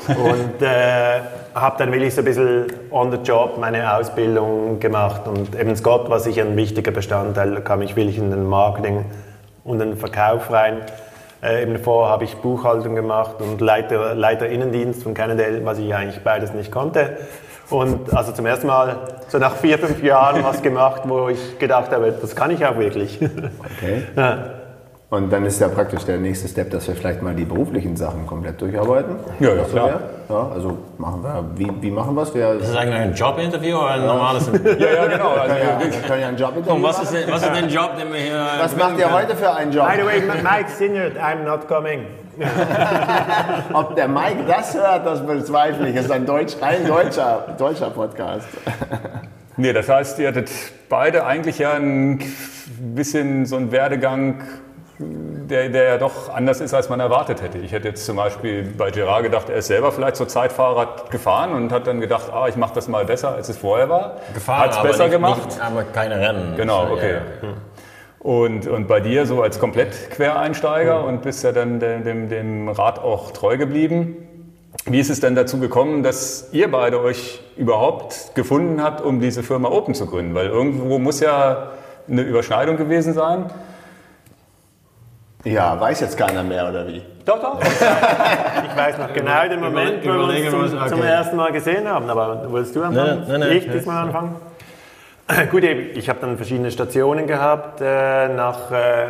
Und 0.07 0.61
äh, 0.61 1.21
habe 1.53 1.75
dann 1.77 1.91
wirklich 1.91 2.13
so 2.13 2.21
ein 2.21 2.25
bisschen 2.25 2.65
on 2.91 3.11
the 3.11 3.17
job 3.17 3.57
meine 3.59 3.95
Ausbildung 3.95 4.79
gemacht. 4.79 5.27
Und 5.27 5.57
eben 5.59 5.75
Scott 5.75 6.09
war 6.09 6.19
sicher 6.19 6.43
ein 6.43 6.55
wichtiger 6.55 6.91
Bestandteil. 6.91 7.55
Da 7.55 7.61
kam 7.61 7.81
ich 7.81 7.95
wirklich 7.95 8.17
in 8.17 8.29
den 8.29 8.45
Marketing 8.47 9.05
und 9.63 9.79
den 9.79 9.95
Verkauf 9.95 10.51
rein. 10.51 10.81
Äh, 11.43 11.63
eben 11.63 11.77
vorher 11.79 12.11
habe 12.11 12.23
ich 12.23 12.35
Buchhaltung 12.37 12.95
gemacht 12.95 13.37
und 13.39 13.61
Leiter, 13.61 14.13
Leiter 14.13 14.47
Innendienst 14.47 15.03
von 15.03 15.13
Cannondale, 15.13 15.65
was 15.65 15.79
ich 15.79 15.93
eigentlich 15.93 16.23
beides 16.23 16.53
nicht 16.53 16.71
konnte. 16.71 17.17
Und 17.69 18.13
also 18.13 18.31
zum 18.33 18.45
ersten 18.45 18.67
Mal 18.67 18.97
so 19.29 19.37
nach 19.37 19.55
vier, 19.55 19.79
fünf 19.79 20.03
Jahren 20.03 20.43
was 20.43 20.61
gemacht, 20.61 21.03
wo 21.05 21.29
ich 21.29 21.57
gedacht 21.57 21.91
habe, 21.91 22.11
das 22.11 22.35
kann 22.35 22.51
ich 22.51 22.65
auch 22.65 22.77
wirklich. 22.77 23.19
Okay. 23.77 24.03
Ja. 24.15 24.60
Und 25.11 25.29
dann 25.29 25.45
ist 25.45 25.59
ja 25.59 25.67
praktisch 25.67 26.05
der 26.05 26.19
nächste 26.19 26.47
Step, 26.47 26.71
dass 26.71 26.87
wir 26.87 26.95
vielleicht 26.95 27.21
mal 27.21 27.35
die 27.35 27.43
beruflichen 27.43 27.97
Sachen 27.97 28.25
komplett 28.25 28.61
durcharbeiten. 28.61 29.17
Ja, 29.41 29.49
ja, 29.49 29.55
Das 29.55 29.69
klar. 29.69 29.99
Ja, 30.29 30.51
also 30.53 30.77
machen 30.97 31.21
wir, 31.21 31.49
wie, 31.55 31.69
wie 31.81 31.91
machen 31.91 32.15
wir 32.15 32.21
es? 32.21 32.29
Ist 32.29 32.69
das 32.69 32.77
eigentlich 32.77 32.95
ein 32.95 33.13
Jobinterview 33.13 33.75
oder 33.75 33.89
ein 33.89 34.05
normales? 34.05 34.49
Ja, 34.79 34.87
ja, 34.89 35.05
genau. 35.07 35.31
Also, 35.31 35.53
können 35.53 35.67
ja, 35.67 35.79
wir 35.81 36.01
können 36.07 36.21
ja 36.21 36.27
einen 36.29 36.37
Job 36.37 36.53
Und 36.65 36.81
was 36.81 37.03
ist, 37.03 37.13
denn, 37.13 37.29
was 37.29 37.43
ist 37.43 37.53
denn 37.53 37.67
der 37.67 37.73
Job, 37.73 37.97
den 37.97 38.13
wir 38.13 38.19
hier. 38.21 38.47
Was 38.57 38.77
macht 38.77 38.97
ihr 38.97 39.11
heute 39.11 39.35
für 39.35 39.53
einen 39.53 39.73
Job? 39.73 39.85
By 39.85 39.99
the 39.99 40.05
way, 40.05 40.21
Mike 40.21 40.69
Senior, 40.69 41.07
I'm 41.21 41.43
not 41.43 41.67
coming. 41.67 42.05
Ob 43.73 43.93
der 43.97 44.07
Mike 44.07 44.45
das 44.47 44.73
hört, 44.73 45.05
das 45.05 45.27
bezweifle 45.27 45.89
ich. 45.89 45.95
Es 45.97 46.05
ist 46.05 46.11
ein, 46.11 46.25
Deutsch, 46.25 46.55
ein 46.61 46.87
deutscher, 46.87 47.53
deutscher 47.57 47.89
Podcast. 47.89 48.47
Nee, 49.57 49.73
das 49.73 49.89
heißt, 49.89 50.19
ihr 50.19 50.29
hattet 50.29 50.49
beide 50.87 51.25
eigentlich 51.25 51.59
ja 51.59 51.73
ein 51.73 52.19
bisschen 52.95 53.45
so 53.45 53.57
einen 53.57 53.73
Werdegang, 53.73 54.35
der, 55.01 55.69
der 55.69 55.83
ja 55.83 55.97
doch 55.97 56.33
anders 56.33 56.61
ist, 56.61 56.73
als 56.73 56.89
man 56.89 56.99
erwartet 56.99 57.41
hätte. 57.41 57.57
Ich 57.57 57.71
hätte 57.71 57.89
jetzt 57.89 58.05
zum 58.05 58.15
Beispiel 58.15 58.63
bei 58.63 58.91
Gerard 58.91 59.23
gedacht, 59.23 59.49
er 59.49 59.57
ist 59.57 59.67
selber 59.67 59.91
vielleicht 59.91 60.15
zur 60.15 60.27
Zeit 60.27 60.51
Fahrrad 60.51 61.11
gefahren 61.11 61.53
und 61.53 61.71
hat 61.71 61.87
dann 61.87 61.99
gedacht, 61.99 62.31
ah, 62.33 62.47
ich 62.47 62.55
mache 62.55 62.73
das 62.73 62.87
mal 62.87 63.05
besser, 63.05 63.33
als 63.35 63.49
es 63.49 63.57
vorher 63.57 63.89
war. 63.89 64.17
gefahren, 64.33 64.61
Hat 64.61 64.71
es 64.71 64.77
aber 64.77 64.87
besser 64.89 65.03
nicht, 65.05 65.13
gemacht. 65.13 65.45
Nicht, 65.45 65.61
aber 65.61 65.83
keine 65.83 66.19
Rennen. 66.19 66.53
Genau, 66.55 66.87
So, 66.87 66.93
okay. 66.93 67.13
ja. 67.41 67.49
Und, 68.19 68.67
und 68.67 68.87
bei 68.87 68.99
dir 68.99 69.25
so 69.25 69.41
als 69.41 69.59
komplett 69.59 70.11
Quereinsteiger 70.11 71.03
und 71.03 71.23
bist 71.23 71.43
ja 71.43 71.51
dann 71.51 71.79
dem, 71.79 72.03
dem, 72.03 72.29
dem 72.29 72.69
Rad 72.69 72.99
auch 72.99 73.31
treu 73.31 73.57
geblieben. 73.57 74.15
Wie 74.85 74.99
ist 74.99 75.09
es 75.09 75.19
denn 75.19 75.35
dazu 75.35 75.59
gekommen, 75.59 76.01
dass 76.03 76.49
ihr 76.51 76.71
beide 76.71 77.01
euch 77.01 77.41
überhaupt 77.57 78.35
gefunden 78.35 78.81
habt, 78.81 79.01
um 79.01 79.19
diese 79.19 79.43
Firma 79.43 79.69
Open 79.69 79.95
zu 79.95 80.05
gründen? 80.05 80.33
Weil 80.33 80.47
irgendwo 80.47 80.97
muss 80.97 81.19
ja 81.19 81.71
eine 82.09 82.21
Überschneidung 82.21 82.77
gewesen 82.77 83.13
sein. 83.13 83.45
Ja, 85.43 85.79
weiß 85.79 86.01
jetzt 86.01 86.17
keiner 86.17 86.43
mehr, 86.43 86.69
oder 86.69 86.87
wie? 86.87 87.01
Doch, 87.25 87.41
doch. 87.41 87.59
Ich 88.71 88.77
weiß 88.77 88.97
noch 88.99 89.13
genau 89.13 89.47
den 89.49 89.59
Moment, 89.59 90.03
wo 90.03 90.09
wir 90.09 90.53
uns 90.53 90.71
zum, 90.71 90.87
zum 90.87 90.99
okay. 90.99 91.07
ersten 91.07 91.35
Mal 91.35 91.51
gesehen 91.51 91.87
haben. 91.87 92.09
Aber 92.09 92.45
willst 92.51 92.75
du 92.75 92.83
anfangen? 92.83 93.25
Nee, 93.27 93.37
nee, 93.37 93.45
nee. 93.45 93.57
ich 93.57 93.69
diesmal 93.69 94.05
anfangen? 94.05 94.35
Gut, 95.51 95.63
ich 95.63 96.09
habe 96.09 96.19
dann 96.21 96.37
verschiedene 96.37 96.71
Stationen 96.71 97.27
gehabt. 97.27 97.81
Äh, 97.81 98.29
nach 98.29 98.71
äh, 98.71 99.07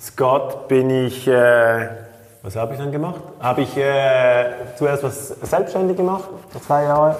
Scott 0.00 0.68
bin 0.68 0.88
ich, 0.90 1.26
äh, 1.28 1.88
was 2.42 2.56
habe 2.56 2.74
ich 2.74 2.78
dann 2.78 2.92
gemacht? 2.92 3.20
Habe 3.40 3.62
ich 3.62 3.72
zuerst 4.76 5.02
was 5.02 5.28
selbstständig 5.28 5.96
gemacht, 5.96 6.28
vor 6.50 6.62
zwei 6.62 6.84
Jahre. 6.84 7.16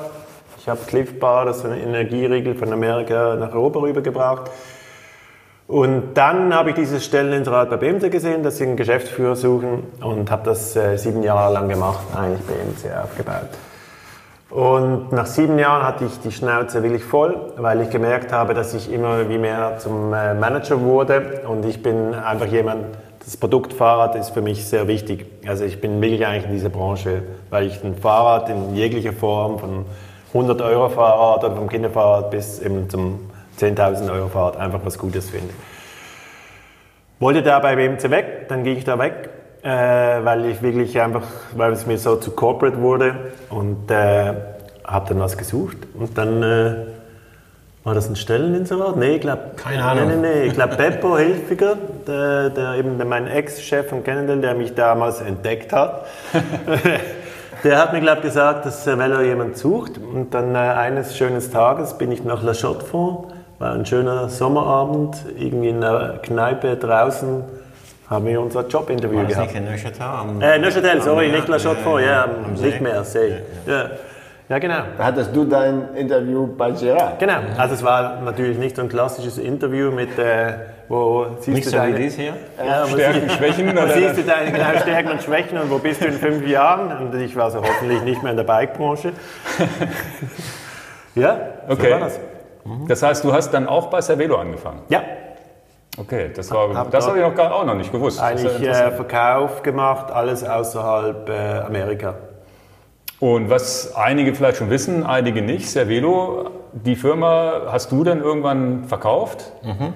Ich 0.58 0.68
habe 0.68 0.80
Cliff 0.86 1.18
Bar, 1.18 1.46
das 1.46 1.58
ist 1.58 1.66
ein 1.66 1.80
Energieriegel 1.80 2.54
von 2.54 2.72
Amerika, 2.72 3.36
nach 3.36 3.52
Europa 3.52 3.80
rübergebracht. 3.80 4.50
Und 5.68 6.14
dann 6.14 6.54
habe 6.54 6.70
ich 6.70 6.76
dieses 6.76 7.04
Stelleninserat 7.04 7.70
bei 7.70 7.76
BMC 7.76 8.10
gesehen, 8.10 8.44
dass 8.44 8.58
sie 8.58 8.64
einen 8.64 8.76
Geschäftsführer 8.76 9.34
suchen 9.34 9.82
und 10.00 10.30
habe 10.30 10.44
das 10.44 10.76
äh, 10.76 10.96
sieben 10.96 11.24
Jahre 11.24 11.52
lang 11.52 11.68
gemacht, 11.68 12.06
eigentlich 12.14 12.40
BMC 12.42 12.96
aufgebaut. 13.02 13.48
Und 14.48 15.10
nach 15.10 15.26
sieben 15.26 15.58
Jahren 15.58 15.82
hatte 15.82 16.04
ich 16.04 16.20
die 16.20 16.30
Schnauze 16.30 16.84
wirklich 16.84 17.02
voll, 17.02 17.52
weil 17.56 17.80
ich 17.80 17.90
gemerkt 17.90 18.32
habe, 18.32 18.54
dass 18.54 18.74
ich 18.74 18.92
immer 18.92 19.28
wie 19.28 19.38
mehr 19.38 19.78
zum 19.78 20.14
äh, 20.14 20.34
Manager 20.34 20.80
wurde 20.82 21.42
und 21.48 21.64
ich 21.64 21.82
bin 21.82 22.14
einfach 22.14 22.46
jemand, 22.46 22.84
das 23.24 23.36
Produkt 23.36 23.72
Fahrrad 23.72 24.14
ist 24.14 24.30
für 24.30 24.42
mich 24.42 24.64
sehr 24.66 24.86
wichtig. 24.86 25.26
Also 25.48 25.64
ich 25.64 25.80
bin 25.80 26.00
wirklich 26.00 26.24
eigentlich 26.24 26.44
in 26.44 26.52
dieser 26.52 26.68
Branche, 26.68 27.22
weil 27.50 27.66
ich 27.66 27.82
ein 27.82 27.96
Fahrrad 27.96 28.48
in 28.48 28.76
jeglicher 28.76 29.12
Form 29.12 29.58
von 29.58 29.84
100 30.32 30.62
Euro 30.62 30.90
Fahrrad 30.90 31.42
oder 31.42 31.56
vom 31.56 31.68
Kinderfahrrad 31.68 32.30
bis 32.30 32.60
eben 32.60 32.88
zum 32.88 33.18
10.000 33.58 34.12
Euro 34.12 34.28
Fahrrad 34.28 34.56
einfach 34.56 34.80
was 34.84 34.98
Gutes 34.98 35.30
finde. 35.30 35.52
wollte 37.18 37.42
da 37.42 37.58
bei 37.58 37.76
BMC 37.76 38.10
weg, 38.10 38.48
dann 38.48 38.64
ging 38.64 38.76
ich 38.76 38.84
da 38.84 38.98
weg, 38.98 39.30
äh, 39.62 39.68
weil 39.68 40.46
ich 40.46 40.62
wirklich 40.62 41.00
einfach, 41.00 41.26
weil 41.54 41.72
es 41.72 41.86
mir 41.86 41.98
so 41.98 42.16
zu 42.16 42.32
corporate 42.32 42.80
wurde 42.80 43.32
und 43.48 43.90
äh, 43.90 44.34
habe 44.84 45.08
dann 45.08 45.20
was 45.20 45.36
gesucht 45.36 45.78
und 45.94 46.16
dann 46.16 46.42
äh, 46.42 46.74
war 47.86 47.94
das 47.94 48.08
ein 48.08 48.16
Stelleninserat? 48.16 48.96
Nee, 48.96 49.14
ich 49.14 49.20
glaube. 49.20 49.42
Keine 49.54 49.84
Ahnung. 49.84 50.08
Nee, 50.08 50.16
nee, 50.16 50.40
nee. 50.40 50.42
Ich 50.46 50.54
glaube, 50.54 50.74
Beppo 50.74 51.16
Hilfiger, 51.16 51.76
der, 52.04 52.50
der 52.50 52.74
eben 52.74 52.98
mein 53.08 53.28
Ex-Chef 53.28 53.88
von 53.88 54.02
Cannondale, 54.02 54.40
der 54.40 54.54
mich 54.56 54.74
damals 54.74 55.20
entdeckt 55.20 55.72
hat, 55.72 56.04
der 57.62 57.78
hat 57.78 57.92
mir, 57.92 58.00
glaube 58.00 58.22
gesagt, 58.22 58.66
dass 58.66 58.88
äh, 58.88 58.98
Velo 58.98 59.20
jemand 59.20 59.56
sucht. 59.56 59.98
Und 59.98 60.34
dann 60.34 60.56
äh, 60.56 60.58
eines 60.58 61.16
schönen 61.16 61.40
Tages 61.52 61.96
bin 61.96 62.10
ich 62.10 62.24
nach 62.24 62.42
La 62.42 62.54
Chaux-de-Fonds, 62.54 63.32
war 63.58 63.72
ein 63.72 63.86
schöner 63.86 64.28
Sommerabend, 64.28 65.16
irgendwie 65.38 65.68
in 65.70 65.82
einer 65.82 66.18
Kneipe 66.22 66.76
draußen, 66.76 67.42
haben 68.10 68.26
wir 68.26 68.40
unser 68.40 68.66
Jobinterview 68.66 69.16
War 69.16 69.24
das 69.24 69.32
gehabt. 69.34 69.54
nicht 69.54 69.56
in 69.62 69.64
Neuchâtel? 69.70 70.02
Am- 70.02 70.40
Äh, 70.42 70.58
Neuchâtel, 70.58 71.00
sorry, 71.02 71.26
am- 71.26 71.32
nicht 71.32 71.48
La 71.48 71.58
Chaux-de-Fonds, 71.58 72.04
ja, 72.06 72.24
am 72.24 72.52
nicht 72.54 72.80
mehr, 72.80 73.02
See. 73.02 73.34
Ja. 73.66 73.90
ja, 74.48 74.58
genau. 74.58 74.78
Da 74.98 75.04
hattest 75.04 75.34
du 75.34 75.44
dein 75.44 75.94
Interview 75.94 76.46
bei 76.46 76.70
Gerard. 76.72 77.18
Genau, 77.18 77.38
also 77.56 77.74
es 77.74 77.82
war 77.82 78.20
natürlich 78.20 78.58
nicht 78.58 78.76
so 78.76 78.82
ein 78.82 78.88
klassisches 78.88 79.38
Interview 79.38 79.90
mit, 79.90 80.16
äh, 80.18 80.52
wo 80.88 81.26
siehst 81.40 81.48
Nicht 81.48 81.66
du 81.66 81.70
so 81.70 81.76
wie 81.78 81.80
deine, 81.80 81.96
dies 81.96 82.14
hier? 82.14 82.34
ja, 82.64 82.84
wo 82.84 82.88
Stärken, 82.94 83.20
siehst- 83.22 83.34
Schwächen 83.38 83.66
wo 83.68 83.80
oder 83.82 83.88
siehst 83.94 84.18
du 84.18 84.22
deine 84.22 84.52
genau, 84.52 84.78
Stärken 84.80 85.10
und 85.10 85.22
Schwächen 85.22 85.58
und 85.58 85.70
wo 85.70 85.78
bist 85.78 86.00
du 86.00 86.06
in 86.06 86.12
fünf 86.12 86.46
Jahren? 86.46 86.96
Und 87.08 87.20
ich 87.20 87.34
war 87.34 87.50
so 87.50 87.58
hoffentlich 87.60 88.02
nicht 88.02 88.22
mehr 88.22 88.30
in 88.32 88.36
der 88.36 88.44
Bike-Branche. 88.44 89.12
ja, 91.16 91.36
so 91.66 91.72
Okay. 91.72 91.90
war 91.92 92.00
das. 92.00 92.20
Das 92.88 93.02
heißt, 93.02 93.24
du 93.24 93.32
hast 93.32 93.50
dann 93.50 93.68
auch 93.68 93.86
bei 93.88 94.00
Cervelo 94.00 94.36
angefangen. 94.36 94.80
Ja, 94.88 95.02
Okay, 95.98 96.30
das, 96.36 96.50
war, 96.50 96.74
Hab 96.74 96.90
das 96.90 97.06
habe 97.08 97.16
ich 97.18 97.24
noch 97.24 97.34
gar 97.34 97.54
auch 97.54 97.64
noch 97.64 97.74
nicht 97.74 97.90
gewusst. 97.90 98.20
Das 98.20 98.34
ist 98.34 98.44
ja 98.44 98.50
eigentlich 98.50 98.68
äh. 98.68 98.90
Verkauf 98.92 99.62
gemacht, 99.62 100.10
alles 100.10 100.44
außerhalb 100.44 101.26
äh, 101.30 101.60
Amerika. 101.60 102.16
Und 103.18 103.48
was 103.48 103.94
einige 103.96 104.34
vielleicht 104.34 104.58
schon 104.58 104.68
wissen, 104.68 105.06
einige 105.06 105.40
nicht, 105.40 105.70
Cervelo, 105.70 106.50
die 106.72 106.96
Firma 106.96 107.62
hast 107.72 107.90
du 107.92 108.04
dann 108.04 108.20
irgendwann 108.20 108.84
verkauft? 108.84 109.52
Mhm. 109.62 109.94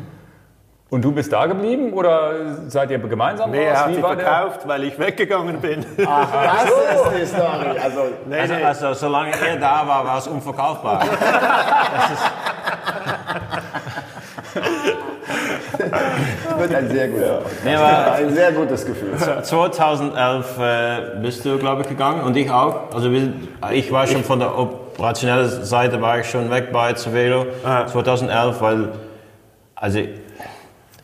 Und 0.88 1.04
du 1.04 1.12
bist 1.12 1.32
da 1.34 1.44
geblieben 1.44 1.92
oder 1.92 2.32
seid 2.68 2.90
ihr 2.90 2.98
gemeinsam 2.98 3.50
Nee, 3.50 3.68
raus? 3.68 3.76
er 3.76 3.80
hat 3.84 3.88
Wie 3.90 3.94
sie 3.96 4.02
war 4.02 4.16
der- 4.16 4.24
verkauft, 4.26 4.66
weil 4.66 4.84
ich 4.84 4.98
weggegangen 4.98 5.60
bin. 5.60 5.84
Ach, 6.06 6.28
das 6.32 6.64
ist 6.64 7.20
die 7.20 7.26
Story. 7.26 7.78
Also, 7.78 8.00
nee, 8.26 8.38
Also, 8.40 8.54
nee. 8.54 8.64
also 8.64 8.92
solange 8.94 9.32
er 9.32 9.56
da 9.58 9.86
war, 9.86 10.04
war 10.06 10.16
es 10.18 10.26
unverkaufbar. 10.26 11.04
wird 16.58 16.74
ein 16.74 16.88
sehr, 16.90 17.08
guter, 17.08 17.40
Nee, 17.64 17.74
aber 17.74 18.12
ein 18.12 18.34
sehr 18.34 18.52
gutes 18.52 18.84
Gefühl. 18.86 19.16
2011 19.42 20.58
äh, 20.58 21.20
bist 21.22 21.44
du, 21.44 21.58
glaube 21.58 21.82
ich, 21.82 21.88
gegangen 21.88 22.22
und 22.22 22.36
ich 22.36 22.50
auch. 22.50 22.92
Also 22.94 23.10
ich 23.72 23.92
war 23.92 24.06
schon 24.06 24.24
von 24.24 24.38
der 24.40 24.56
operationellen 24.56 25.64
Seite 25.64 26.00
war 26.00 26.20
ich 26.20 26.30
schon 26.30 26.50
weg 26.50 26.72
bei 26.72 26.94
Cervelo 26.94 27.46
2011, 27.86 28.60
weil 28.60 28.88
also 29.74 30.00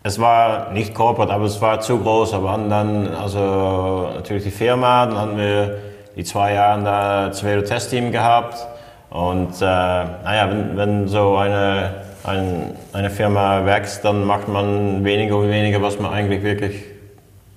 es 0.02 0.20
war 0.20 0.70
nicht 0.72 0.94
corporate, 0.94 1.32
aber 1.32 1.46
es 1.46 1.60
war 1.60 1.80
zu 1.80 1.98
groß. 1.98 2.34
Aber 2.34 2.52
hatten 2.52 2.70
dann 2.70 3.08
also 3.14 4.10
natürlich 4.14 4.44
die 4.44 4.50
Firma, 4.50 5.06
dann 5.06 5.18
hatten 5.18 5.36
wir 5.36 5.78
die 6.14 6.24
zwei 6.24 6.54
Jahre 6.54 6.82
da 6.82 7.32
Cervelo 7.32 7.62
Testteam 7.62 8.12
gehabt 8.12 8.66
und 9.10 9.60
äh, 9.60 9.64
naja, 9.64 10.50
wenn, 10.50 10.76
wenn 10.76 11.08
so 11.08 11.36
eine 11.36 12.05
ein, 12.26 12.74
eine 12.92 13.10
Firma 13.10 13.64
wächst, 13.64 14.04
dann 14.04 14.24
macht 14.24 14.48
man 14.48 15.04
weniger 15.04 15.36
und 15.36 15.48
weniger, 15.50 15.80
was 15.82 15.98
man 15.98 16.12
eigentlich 16.12 16.42
wirklich 16.42 16.84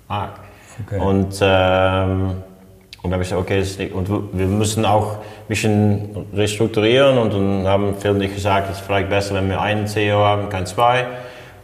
mag. 0.08 0.30
Okay. 0.86 1.00
Und, 1.00 1.38
ähm, 1.42 2.30
und 3.02 3.10
dann 3.10 3.12
habe 3.12 3.22
ich 3.22 3.28
gesagt, 3.30 3.42
okay, 3.42 3.58
nicht, 3.60 3.92
und 3.92 4.08
wir- 4.08 4.46
müssen 4.46 4.84
auch 4.84 5.14
ein 5.14 5.18
bisschen 5.48 6.26
restrukturieren 6.34 7.18
und 7.18 7.32
dann 7.32 7.66
haben 7.66 7.94
und 7.94 8.20
ich 8.22 8.34
gesagt, 8.34 8.70
es 8.70 8.78
ist 8.78 8.86
vielleicht 8.86 9.08
besser, 9.08 9.34
wenn 9.34 9.48
wir 9.48 9.60
einen 9.60 9.86
CEO 9.86 10.18
haben, 10.18 10.48
kein 10.48 10.66
zwei. 10.66 11.06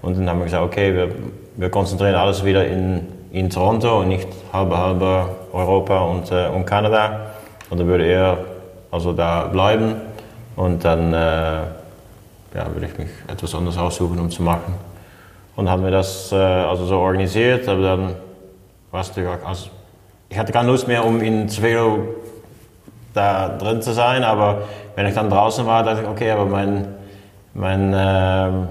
Und 0.03 0.17
dann 0.19 0.29
haben 0.29 0.39
wir 0.39 0.45
gesagt, 0.45 0.65
okay, 0.65 0.95
wir, 0.95 1.09
wir 1.57 1.71
konzentrieren 1.71 2.15
alles 2.15 2.45
wieder 2.45 2.67
in, 2.67 3.07
in 3.33 3.51
Toronto 3.51 4.01
und 4.01 4.09
nicht 4.09 4.29
halbe 4.53 4.77
halbe 4.77 5.29
Europa 5.53 5.99
und, 6.01 6.31
äh, 6.33 6.49
und 6.49 6.65
Kanada. 6.67 7.33
Und 7.71 7.79
dann 7.81 7.87
würde 7.87 8.07
er 8.07 8.39
also 8.91 9.13
da 9.13 9.45
bleiben 9.45 9.97
und 10.57 10.85
dann 10.85 11.13
äh, 11.13 11.59
ja, 12.55 12.73
würde 12.73 12.87
ich 12.87 12.99
mich 12.99 13.09
etwas 13.29 13.55
anderes 13.55 13.79
aussuchen, 13.79 14.19
um 14.19 14.31
zu 14.31 14.43
machen. 14.43 14.75
Und 15.57 15.71
haben 15.71 15.83
wir 15.85 15.91
das 15.91 16.33
äh, 16.33 16.37
also 16.37 16.85
so 16.85 16.99
organisiert, 16.99 17.69
aber 17.69 17.83
dann 17.83 18.15
war 18.91 19.01
es 19.01 19.09
natürlich 19.09 19.31
auch, 19.31 19.49
also 19.49 19.69
ich 20.29 20.39
hatte 20.39 20.53
keine 20.53 20.69
Lust 20.69 20.87
mehr, 20.87 21.05
um 21.05 21.21
in 21.21 21.49
Cervelo 21.49 22.01
da 23.15 23.49
drin 23.49 23.81
zu 23.81 23.93
sein, 23.93 24.23
aber 24.23 24.63
wenn 24.95 25.07
ich 25.07 25.15
dann 25.15 25.31
draußen 25.31 25.67
war, 25.67 25.83
dachte 25.83 26.03
ich, 26.03 26.09
okay, 26.09 26.31
aber 26.31 26.45
mein, 26.45 26.89
mein, 27.55 27.95
ähm, 27.97 28.69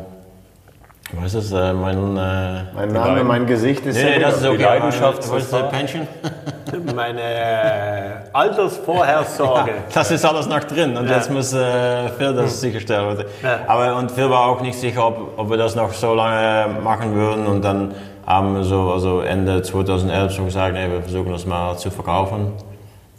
was 1.13 1.33
ist 1.33 1.51
äh, 1.51 1.74
mein, 1.74 2.17
äh, 2.17 2.63
Mein 2.74 2.89
Name, 2.91 3.24
mein 3.24 3.45
Gesicht 3.45 3.85
ist 3.85 3.95
nee, 3.95 4.17
nee, 4.17 4.19
das 4.19 4.35
ist 4.35 4.43
die 4.43 4.50
okay, 4.50 4.63
Leidenschaft 4.63 5.21
meine- 5.21 5.33
was 5.33 5.43
ist 5.43 5.53
das, 5.53 5.69
Pension? 5.71 6.07
Meine 6.95 7.21
äh, 7.21 8.12
Altersvorhersorge. 8.33 9.71
Das 9.93 10.12
ist 10.12 10.25
alles 10.25 10.47
noch 10.47 10.63
drin 10.65 10.97
und 10.97 11.07
jetzt 11.07 11.31
muss 11.31 11.53
äh, 11.53 12.09
Phil 12.17 12.33
das 12.33 12.59
sicherstellen. 12.59 13.24
Ja. 13.41 13.59
Aber 13.67 13.95
und 13.95 14.12
Phil 14.12 14.29
war 14.29 14.47
auch 14.47 14.59
nicht 14.62 14.77
sicher, 14.77 15.07
ob, 15.07 15.38
ob 15.38 15.50
wir 15.50 15.57
das 15.57 15.75
noch 15.75 15.93
so 15.93 16.13
lange 16.13 16.79
machen 16.81 17.15
würden 17.15 17.45
und 17.47 17.63
dann 17.63 17.93
haben 18.25 18.55
wir 18.55 18.63
so 18.63 18.91
also 18.91 19.21
Ende 19.21 19.62
2011 19.62 20.33
so 20.33 20.43
gesagt, 20.43 20.74
nee, 20.74 20.89
wir 20.91 21.01
versuchen 21.01 21.31
das 21.31 21.45
mal 21.45 21.77
zu 21.77 21.91
verkaufen. 21.91 22.51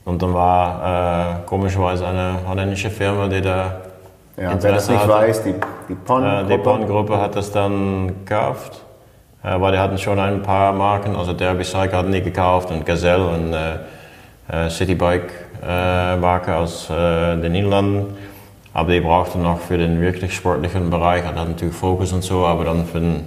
Und 0.04 0.20
dann 0.22 0.34
war 0.34 1.40
äh, 1.42 1.46
komischerweise 1.46 2.06
eine 2.06 2.34
holländische 2.46 2.90
Firma, 2.90 3.26
die 3.28 3.40
da 3.40 3.76
Ja, 4.36 4.56
wer 4.60 4.72
das 4.72 4.88
nicht 4.88 4.98
hatte. 4.98 5.08
weiß, 5.08 5.44
die, 5.44 5.54
die 5.88 5.94
pon 5.94 6.24
Äh, 6.24 6.44
die 6.44 6.58
Bond-Gruppe 6.58 7.18
hat 7.18 7.36
das 7.36 7.50
dann 7.52 8.08
gekauft, 8.24 8.84
äh, 9.42 9.58
weil 9.60 9.72
die 9.72 9.78
hatten 9.78 9.96
schon 9.96 10.18
ein 10.18 10.42
paar 10.42 10.72
Marken, 10.72 11.16
also 11.16 11.32
Derby 11.32 11.64
Cycle 11.64 11.96
hatten 11.96 12.12
die 12.12 12.22
gekauft 12.22 12.70
und 12.70 12.84
Gazelle 12.84 13.26
und 13.26 13.54
äh, 13.54 14.66
äh, 14.66 14.70
Citybike 14.70 15.32
äh, 15.66 16.16
Marke 16.16 16.54
aus 16.54 16.90
äh, 16.90 17.36
den 17.36 17.52
Niederlanden. 17.52 18.16
Aber 18.74 18.92
die 18.92 19.00
brauchten 19.00 19.40
noch 19.40 19.58
für 19.58 19.78
den 19.78 20.02
wirklich 20.02 20.36
sportlichen 20.36 20.90
Bereich, 20.90 21.24
hat 21.24 21.34
natürlich 21.34 21.74
Focus 21.74 22.12
und 22.12 22.22
so, 22.22 22.44
aber 22.44 22.64
dann 22.64 22.84
für 22.84 23.00
den 23.00 23.24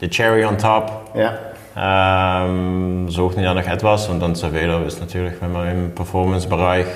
die 0.00 0.08
Cherry 0.08 0.44
on 0.44 0.56
top 0.56 1.10
Ja, 1.14 1.34
ähm, 1.76 3.08
suchten 3.10 3.42
ja 3.42 3.52
noch 3.52 3.66
etwas 3.66 4.08
und 4.08 4.20
dann 4.20 4.34
Cervelo 4.34 4.82
ist 4.84 5.00
natürlich, 5.00 5.34
wenn 5.40 5.52
man 5.52 5.70
im 5.70 5.94
Performance-Bereich 5.94 6.86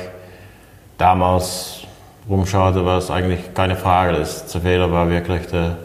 damals 0.97 1.82
rumschaute, 2.29 2.85
war 2.85 2.99
es 2.99 3.11
eigentlich 3.11 3.55
keine 3.55 3.77
Frage. 3.77 4.19
Das 4.19 4.49
Cervelo 4.49 4.91
war 4.91 5.09
wirklich 5.09 5.47
der, 5.47 5.77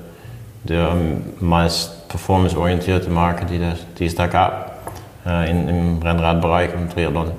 der 0.64 0.96
meist 1.40 2.08
performance-orientierte 2.10 3.10
Marke, 3.10 3.46
die, 3.46 3.60
das, 3.60 3.80
die 3.98 4.06
es 4.06 4.16
da 4.16 4.28
gab 4.28 4.78
äh, 5.26 5.50
in, 5.50 5.68
im 5.68 6.02
Rennradbereich 6.02 6.74
und 6.76 6.92
Triathlon. 6.92 7.32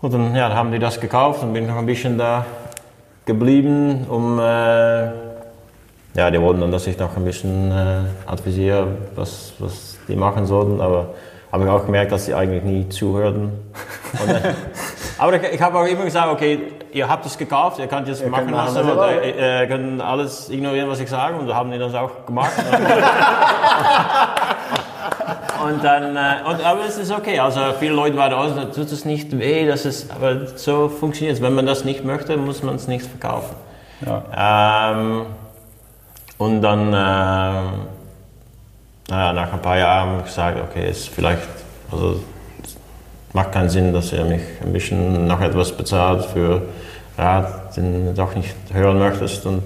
Und 0.00 0.12
dann 0.12 0.34
ja, 0.34 0.48
dann 0.48 0.56
haben 0.56 0.72
die 0.72 0.78
das 0.78 1.00
gekauft 1.00 1.42
und 1.42 1.52
bin 1.52 1.66
noch 1.66 1.76
ein 1.76 1.86
bisschen 1.86 2.18
da 2.18 2.44
geblieben, 3.24 4.06
um 4.08 4.38
äh, 4.38 5.06
ja, 6.14 6.30
die 6.30 6.40
wollten 6.40 6.60
dann, 6.60 6.70
dass 6.70 6.86
ich 6.86 6.98
noch 6.98 7.16
ein 7.16 7.24
bisschen 7.24 7.70
äh, 7.70 8.04
advisiere, 8.26 8.88
was, 9.14 9.52
was 9.58 9.98
die 10.08 10.16
machen 10.16 10.46
sollten, 10.46 10.80
aber 10.80 11.14
habe 11.52 11.64
ich 11.64 11.70
auch 11.70 11.84
gemerkt, 11.84 12.12
dass 12.12 12.26
sie 12.26 12.34
eigentlich 12.34 12.62
nie 12.62 12.88
zuhörten. 12.88 13.50
Und, 14.22 14.30
äh, 14.30 14.54
aber 15.18 15.34
ich, 15.36 15.54
ich 15.54 15.60
habe 15.60 15.78
auch 15.78 15.86
immer 15.86 16.04
gesagt, 16.04 16.32
okay, 16.32 16.58
ihr 16.92 17.08
habt 17.08 17.26
es 17.26 17.36
gekauft, 17.38 17.78
ihr 17.78 17.86
könnt 17.86 18.08
jetzt 18.08 18.26
machen, 18.26 18.46
könnt 18.46 18.56
was 18.56 18.74
machen, 18.74 18.88
ihr 18.88 18.96
wollt, 18.96 19.24
ihr 19.24 19.36
ihr 19.36 19.60
äh, 19.62 19.66
könnt 19.66 20.00
alles 20.00 20.50
ignorieren, 20.50 20.88
was 20.88 21.00
ich 21.00 21.08
sage 21.08 21.36
und 21.36 21.46
da 21.46 21.54
haben 21.54 21.70
die 21.70 21.78
das 21.78 21.94
auch 21.94 22.24
gemacht. 22.26 22.52
Und 25.66 25.82
dann, 25.82 26.16
äh, 26.16 26.48
und, 26.48 26.64
aber 26.64 26.84
es 26.86 26.96
ist 26.96 27.10
okay, 27.10 27.38
also 27.40 27.60
viele 27.78 27.94
Leute 27.94 28.16
waren 28.16 28.32
aus, 28.32 28.54
da 28.54 28.66
tut 28.66 28.92
es 28.92 29.04
nicht 29.04 29.36
weh, 29.36 29.66
das 29.66 29.84
ist, 29.84 30.10
aber 30.12 30.46
so 30.46 30.88
funktioniert 30.88 31.36
es. 31.36 31.42
Wenn 31.42 31.54
man 31.54 31.66
das 31.66 31.84
nicht 31.84 32.04
möchte, 32.04 32.36
muss 32.36 32.62
man 32.62 32.76
es 32.76 32.86
nicht 32.86 33.04
verkaufen. 33.04 33.56
Ähm, 34.36 35.26
und 36.38 36.62
dann, 36.62 36.88
ähm, 36.88 37.86
naja, 39.08 39.32
nach 39.32 39.52
ein 39.52 39.62
paar 39.62 39.78
Jahren 39.78 40.08
habe 40.10 40.18
ich 40.20 40.26
gesagt, 40.26 40.58
okay, 40.62 40.90
ist 40.90 41.08
vielleicht, 41.08 41.48
also 41.90 42.20
macht 43.36 43.52
keinen 43.52 43.68
Sinn, 43.68 43.92
dass 43.92 44.14
ihr 44.14 44.24
mich 44.24 44.40
ein 44.64 44.72
bisschen 44.72 45.26
noch 45.26 45.42
etwas 45.42 45.70
bezahlt 45.70 46.24
für 46.24 46.62
Rat, 47.18 47.76
den 47.76 48.06
du 48.06 48.12
doch 48.14 48.34
nicht 48.34 48.54
hören 48.72 48.98
möchtest. 48.98 49.44
Und 49.44 49.62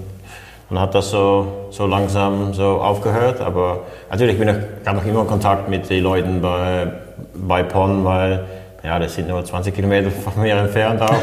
dann 0.69 0.77
hat 0.77 0.93
das 0.93 1.09
so, 1.09 1.69
so 1.71 1.87
langsam 1.87 2.53
so 2.53 2.81
aufgehört. 2.81 3.39
Aber 3.39 3.79
natürlich 4.09 4.37
bin 4.37 4.49
ich 4.49 4.55
gerade 4.83 4.97
noch 4.97 5.05
immer 5.05 5.23
Kontakt 5.23 5.69
mit 5.69 5.89
den 5.89 6.03
Leuten 6.03 6.41
bei, 6.41 6.91
bei 7.33 7.63
PON, 7.63 8.03
weil 8.03 8.43
ja, 8.83 8.99
das 8.99 9.15
sind 9.15 9.29
nur 9.29 9.45
20 9.45 9.73
Kilometer 9.73 10.11
von 10.11 10.43
mir 10.43 10.55
entfernt 10.55 11.01
auch. 11.01 11.15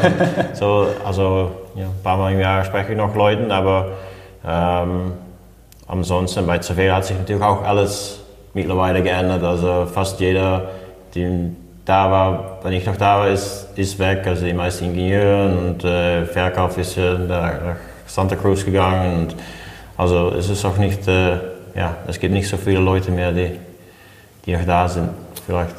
so, 0.53 0.87
also 1.05 1.51
ja, 1.75 1.83
ein 1.83 2.03
paar 2.03 2.17
Mal 2.17 2.33
im 2.33 2.39
Jahr 2.39 2.63
spreche 2.65 2.93
ich 2.93 2.97
noch 2.97 3.13
Leuten, 3.13 3.51
aber 3.51 3.91
ähm, 4.43 5.13
ansonsten 5.87 6.47
bei 6.47 6.59
Cervera 6.59 6.95
hat 6.95 7.05
sich 7.05 7.17
natürlich 7.17 7.43
auch 7.43 7.63
alles 7.63 8.21
mittlerweile 8.55 9.03
geändert. 9.03 9.43
Also 9.43 9.85
fast 9.85 10.19
jeder, 10.19 10.63
der 11.13 11.29
da 11.89 12.11
war, 12.11 12.59
wenn 12.61 12.73
ich 12.73 12.85
noch 12.85 12.97
da 12.97 13.19
war, 13.19 13.29
ist, 13.29 13.67
ist 13.75 13.97
weg. 13.97 14.21
Also 14.27 14.45
die 14.45 14.53
meisten 14.53 14.85
Ingenieure 14.85 15.47
und 15.49 15.83
äh, 15.83 16.23
Verkauf 16.25 16.77
ist 16.77 16.97
äh, 16.97 17.17
nach 17.17 17.53
Santa 18.05 18.35
Cruz 18.35 18.63
gegangen. 18.63 19.21
Und 19.21 19.35
also 19.97 20.31
es 20.37 20.49
ist 20.49 20.63
auch 20.65 20.77
nicht, 20.77 21.07
äh, 21.07 21.31
ja, 21.75 21.97
es 22.07 22.19
gibt 22.19 22.33
nicht 22.33 22.47
so 22.47 22.57
viele 22.57 22.79
Leute 22.79 23.09
mehr, 23.11 23.31
die, 23.31 23.51
die 24.45 24.53
noch 24.55 24.65
da 24.65 24.87
sind. 24.87 25.09
Vielleicht 25.45 25.73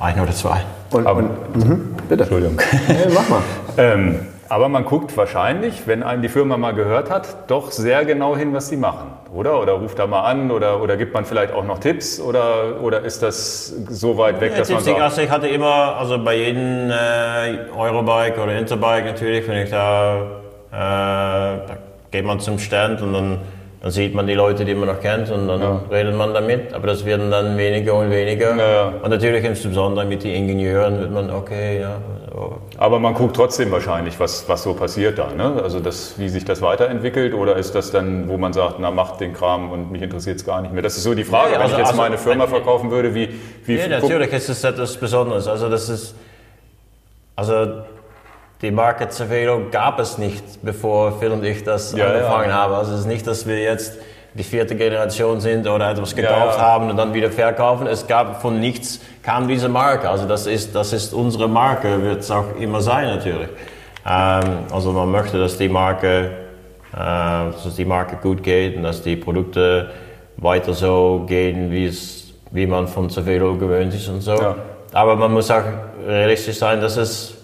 ein 0.00 0.20
oder 0.20 0.32
zwei. 0.32 0.60
Und, 0.90 1.06
Aber- 1.06 1.20
und 1.20 1.56
mhm, 1.56 1.96
bitte. 2.08 2.24
Entschuldigung. 2.24 2.60
Nee, 2.86 2.94
mach 3.14 3.28
mal. 3.28 3.42
Ähm, 3.78 4.26
aber 4.48 4.68
man 4.68 4.84
guckt 4.84 5.16
wahrscheinlich, 5.16 5.86
wenn 5.86 6.02
einem 6.02 6.22
die 6.22 6.28
Firma 6.28 6.56
mal 6.56 6.72
gehört 6.72 7.10
hat, 7.10 7.50
doch 7.50 7.70
sehr 7.70 8.04
genau 8.04 8.36
hin, 8.36 8.54
was 8.54 8.68
sie 8.68 8.76
machen, 8.76 9.08
oder? 9.34 9.60
Oder 9.60 9.74
ruft 9.74 9.98
da 9.98 10.06
mal 10.06 10.22
an 10.22 10.50
oder, 10.50 10.82
oder 10.82 10.96
gibt 10.96 11.12
man 11.12 11.24
vielleicht 11.24 11.52
auch 11.52 11.64
noch 11.64 11.78
Tipps 11.78 12.18
oder, 12.18 12.80
oder 12.82 13.02
ist 13.02 13.22
das 13.22 13.66
so 13.88 14.16
weit 14.16 14.40
weg, 14.40 14.52
Ja, 14.52 14.58
dass 14.58 14.70
man 14.70 14.78
Tipps, 14.78 14.90
sagt, 14.90 15.00
also 15.02 15.20
ich 15.20 15.30
hatte 15.30 15.48
immer, 15.48 15.96
also 15.96 16.22
bei 16.22 16.36
jedem 16.36 16.90
äh, 16.90 17.70
Eurobike 17.76 18.40
oder 18.40 18.56
Interbike 18.56 19.04
natürlich, 19.04 19.46
wenn 19.46 19.64
ich 19.64 19.70
da, 19.70 20.16
äh, 20.72 20.76
da 20.76 21.76
geht 22.10 22.24
man 22.24 22.40
zum 22.40 22.58
Stand 22.58 23.02
und 23.02 23.12
dann, 23.12 23.38
dann 23.82 23.90
sieht 23.90 24.14
man 24.14 24.26
die 24.26 24.34
Leute, 24.34 24.64
die 24.64 24.74
man 24.74 24.88
noch 24.88 25.00
kennt 25.00 25.30
und 25.30 25.46
dann 25.46 25.82
redet 25.90 26.16
man 26.16 26.32
damit, 26.32 26.72
aber 26.72 26.86
das 26.86 27.04
werden 27.04 27.30
dann 27.30 27.58
weniger 27.58 27.94
und 27.94 28.10
weniger. 28.10 28.56
Ja, 28.56 28.70
ja. 28.70 28.92
Und 29.02 29.10
natürlich 29.10 29.44
insbesondere 29.44 30.06
mit 30.06 30.24
den 30.24 30.34
Ingenieuren 30.34 30.98
wird 31.00 31.12
man, 31.12 31.30
okay, 31.30 31.80
ja. 31.82 31.96
Aber 32.76 32.98
man 32.98 33.14
guckt 33.14 33.36
trotzdem 33.36 33.70
wahrscheinlich, 33.70 34.18
was, 34.20 34.48
was 34.48 34.62
so 34.62 34.74
passiert 34.74 35.18
da, 35.18 35.32
ne? 35.32 35.60
Also 35.62 35.80
das, 35.80 36.18
wie 36.18 36.28
sich 36.28 36.44
das 36.44 36.62
weiterentwickelt 36.62 37.34
oder 37.34 37.56
ist 37.56 37.74
das 37.74 37.90
dann, 37.90 38.28
wo 38.28 38.36
man 38.36 38.52
sagt, 38.52 38.76
na 38.78 38.90
macht 38.90 39.20
den 39.20 39.32
Kram 39.34 39.70
und 39.70 39.90
mich 39.90 40.02
interessiert 40.02 40.36
es 40.36 40.44
gar 40.44 40.60
nicht 40.62 40.72
mehr? 40.72 40.82
Das 40.82 40.96
ist 40.96 41.04
so 41.04 41.14
die 41.14 41.24
Frage, 41.24 41.52
Ja, 41.52 41.54
wenn 41.54 41.62
also- 41.62 41.74
ich 41.74 41.78
jetzt 41.78 41.88
also- 41.88 42.02
meine 42.02 42.18
Firma 42.18 42.46
verkaufen 42.46 42.90
würde, 42.90 43.14
wie, 43.14 43.28
wie 43.64 43.76
Ja, 43.76 43.88
natürlich 43.88 44.32
ist 44.32 44.48
es 44.48 44.62
etwas 44.64 44.96
Besonderes. 44.96 45.46
Also 45.48 45.68
das 45.68 45.88
ist, 45.88 46.14
also 47.36 47.82
die 48.62 48.70
Marke 48.70 49.08
Cervelo 49.08 49.62
gab 49.70 49.98
es 50.00 50.18
nicht, 50.18 50.44
bevor 50.62 51.12
Phil 51.20 51.30
und 51.32 51.44
ich 51.44 51.62
das 51.64 51.92
Ja, 51.92 52.06
angefangen 52.08 52.52
haben. 52.52 52.74
Also 52.74 52.92
es 52.94 53.00
ist 53.00 53.06
nicht, 53.06 53.26
dass 53.26 53.46
wir 53.46 53.60
jetzt 53.60 53.94
die 54.38 54.44
vierte 54.44 54.76
Generation 54.76 55.40
sind 55.40 55.66
oder 55.66 55.90
etwas 55.90 56.14
gekauft 56.14 56.58
ja. 56.58 56.64
haben 56.64 56.88
und 56.88 56.96
dann 56.96 57.12
wieder 57.12 57.30
verkaufen. 57.30 57.88
Es 57.88 58.06
gab 58.06 58.40
von 58.40 58.60
nichts 58.60 59.00
kam 59.22 59.48
diese 59.48 59.68
Marke. 59.68 60.08
Also 60.08 60.26
das 60.26 60.46
ist, 60.46 60.74
das 60.74 60.92
ist 60.92 61.12
unsere 61.12 61.48
Marke, 61.48 62.00
wird 62.02 62.20
es 62.20 62.30
auch 62.30 62.56
immer 62.58 62.80
sein 62.80 63.08
natürlich. 63.08 63.48
Ähm, 64.06 64.60
also 64.72 64.92
man 64.92 65.10
möchte, 65.10 65.40
dass 65.40 65.58
die 65.58 65.68
Marke, 65.68 66.30
äh, 66.92 66.96
dass 66.96 67.74
die 67.76 67.84
Marke 67.84 68.16
gut 68.22 68.44
geht 68.44 68.76
und 68.76 68.84
dass 68.84 69.02
die 69.02 69.16
Produkte 69.16 69.90
weiter 70.36 70.72
so 70.72 71.24
gehen, 71.26 71.72
wie 71.72 71.86
es, 71.86 72.32
wie 72.52 72.66
man 72.66 72.86
von 72.86 73.10
Cervelo 73.10 73.56
gewöhnt 73.56 73.92
ist 73.92 74.08
und 74.08 74.20
so. 74.20 74.34
Ja. 74.34 74.54
Aber 74.92 75.16
man 75.16 75.32
muss 75.32 75.50
auch 75.50 75.64
realistisch 76.06 76.58
sein, 76.58 76.80
dass, 76.80 76.96
es, 76.96 77.34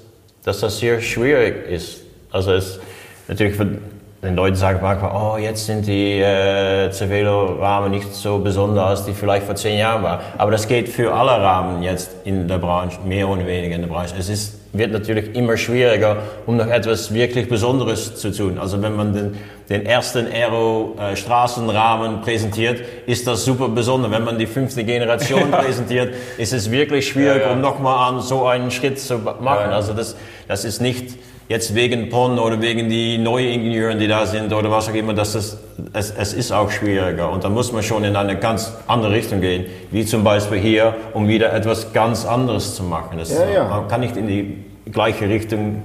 dass 0.45 0.61
das 0.61 0.79
sehr 0.79 1.01
schwierig 1.01 1.69
ist. 1.69 2.03
Also 2.31 2.53
es 2.53 2.79
natürlich 3.27 3.57
für 3.57 3.79
den 4.25 4.37
Leuten 4.37 4.57
sagen 4.57 4.79
manchmal, 4.83 5.13
oh 5.15 5.37
jetzt 5.37 5.67
sind 5.67 5.87
die 5.87 6.19
äh, 6.21 6.91
Cervelo-Rahmen 6.91 7.91
nicht 7.91 8.13
so 8.15 8.39
besonders, 8.39 8.85
als 8.85 9.05
die 9.05 9.13
vielleicht 9.13 9.45
vor 9.47 9.55
zehn 9.55 9.79
Jahren 9.79 10.03
waren. 10.03 10.21
Aber 10.39 10.51
das 10.51 10.67
geht 10.67 10.89
für 10.89 11.13
alle 11.13 11.33
Rahmen 11.33 11.83
jetzt 11.83 12.11
in 12.25 12.49
der 12.49 12.59
Branche, 12.59 12.99
mehr 13.05 13.29
oder 13.29 13.47
weniger 13.47 13.75
in 13.77 13.83
der 13.83 13.89
Branche. 13.89 14.15
Es 14.19 14.29
ist, 14.29 14.59
wird 14.73 14.93
natürlich 14.93 15.37
immer 15.37 15.57
schwieriger, 15.57 16.17
um 16.47 16.57
noch 16.57 16.67
etwas 16.69 17.13
wirklich 17.13 17.49
Besonderes 17.49 18.17
zu 18.17 18.33
tun. 18.33 18.59
Also 18.59 18.81
wenn 18.83 18.97
man 18.97 19.13
den, 19.13 19.37
den 19.69 19.85
ersten 19.85 20.27
Aero-Straßenrahmen 20.27 22.23
präsentiert, 22.23 22.81
ist 23.07 23.27
das 23.27 23.45
super 23.45 23.69
besonders. 23.69 24.11
Wenn 24.11 24.25
man 24.25 24.39
die 24.39 24.47
fünfte 24.47 24.85
Generation 24.85 25.51
präsentiert, 25.51 26.15
ist 26.39 26.53
es 26.53 26.71
wirklich 26.71 27.07
schwierig, 27.09 27.43
Ja, 27.43 27.49
ja. 27.49 27.53
um 27.53 27.61
nochmal 27.61 28.09
an 28.09 28.21
so 28.21 28.47
einen 28.47 28.71
Schritt 28.71 28.99
zu 28.99 29.19
machen. 29.19 29.43
Ja, 29.45 29.71
ja. 29.71 29.77
Also 29.77 29.93
das, 29.93 30.17
das 30.49 30.65
ist 30.65 30.81
nicht 30.81 31.15
jetzt 31.49 31.75
wegen 31.75 32.09
PON 32.09 32.39
oder 32.39 32.61
wegen 32.61 32.89
die 32.89 33.19
neuen 33.19 33.49
Ingenieuren, 33.49 33.99
die 33.99 34.09
da 34.09 34.27
sind 34.27 34.53
oder 34.53 34.71
was 34.71 34.89
auch 34.89 34.95
immer, 34.95 35.13
dass 35.13 35.35
es, 35.35 35.59
es, 35.93 36.11
es 36.11 36.33
ist 36.33 36.53
auch 36.53 36.71
schwieriger 36.71 37.31
und 37.31 37.45
da 37.45 37.49
muss 37.49 37.73
man 37.73 37.83
schon 37.83 38.05
in 38.05 38.17
eine 38.17 38.37
ganz 38.39 38.73
andere 38.87 39.13
Richtung 39.13 39.41
gehen, 39.41 39.67
wie 39.91 40.05
zum 40.05 40.25
Beispiel 40.25 40.59
hier, 40.59 40.95
um 41.13 41.29
wieder 41.29 41.53
etwas 41.53 41.93
ganz 41.93 42.25
anderes 42.25 42.75
zu 42.75 42.83
machen. 42.83 43.19
Das, 43.19 43.31
Ja, 43.31 43.49
ja. 43.49 43.69
Man 43.69 43.89
kann 43.89 44.01
nicht 44.01 44.17
in 44.17 44.27
die 44.27 44.65
gleiche 44.91 45.29
Richtung 45.29 45.83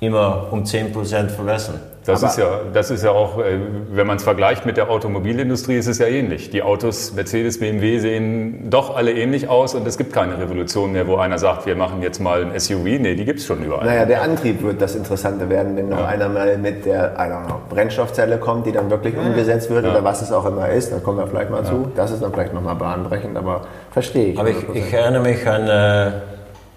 immer 0.00 0.48
um 0.50 0.64
10% 0.64 1.28
verbessern. 1.28 1.80
Das 2.08 2.22
Aber- 2.22 2.30
ist, 2.32 2.38
ja, 2.38 2.60
das 2.72 2.90
ist 2.90 3.04
ja 3.04 3.10
auch, 3.10 3.38
äh, 3.38 3.58
wenn 3.90 4.06
man 4.06 4.16
es 4.16 4.24
vergleicht 4.24 4.64
mit 4.64 4.78
der 4.78 4.88
Automobilindustrie, 4.88 5.76
ist 5.76 5.88
es 5.88 5.98
ja 5.98 6.06
ähnlich. 6.06 6.48
Die 6.48 6.62
Autos, 6.62 7.12
Mercedes, 7.12 7.60
BMW 7.60 7.98
sehen 7.98 8.70
doch 8.70 8.96
alle 8.96 9.12
ähnlich 9.12 9.50
aus 9.50 9.74
und 9.74 9.86
es 9.86 9.98
gibt 9.98 10.14
keine 10.14 10.38
Revolution 10.38 10.92
mehr, 10.92 11.06
wo 11.06 11.16
einer 11.16 11.38
sagt, 11.38 11.66
wir 11.66 11.76
machen 11.76 12.00
jetzt 12.00 12.18
mal 12.18 12.42
ein 12.42 12.58
SUV. 12.58 12.98
Nee, 12.98 13.14
die 13.14 13.26
gibt 13.26 13.40
es 13.40 13.46
schon 13.46 13.62
überall. 13.62 13.84
Naja, 13.84 14.06
der 14.06 14.22
Antrieb 14.22 14.62
wird 14.62 14.80
das 14.80 14.94
Interessante 14.94 15.50
werden, 15.50 15.76
wenn 15.76 15.90
noch 15.90 16.02
einer 16.02 16.30
mal 16.30 16.56
mit 16.56 16.86
der 16.86 17.10
know, 17.10 17.60
Brennstoffzelle 17.68 18.38
kommt, 18.38 18.64
die 18.64 18.72
dann 18.72 18.88
wirklich 18.88 19.14
umgesetzt 19.14 19.68
wird 19.68 19.84
oder 19.84 20.02
was 20.02 20.22
es 20.22 20.32
auch 20.32 20.46
immer 20.46 20.70
ist. 20.70 20.90
Da 20.90 21.00
kommen 21.00 21.18
wir 21.18 21.26
vielleicht 21.26 21.50
mal 21.50 21.62
zu. 21.64 21.92
Das 21.94 22.10
ist 22.10 22.22
dann 22.22 22.32
vielleicht 22.32 22.54
nochmal 22.54 22.76
bahnbrechend, 22.76 23.36
aber 23.36 23.66
verstehe 23.90 24.32
ich. 24.32 24.38
Aber 24.38 24.48
ich, 24.48 24.66
ich 24.72 24.90
erinnere 24.94 25.22
mich 25.24 25.46
an, 25.46 25.68
äh, 25.68 26.10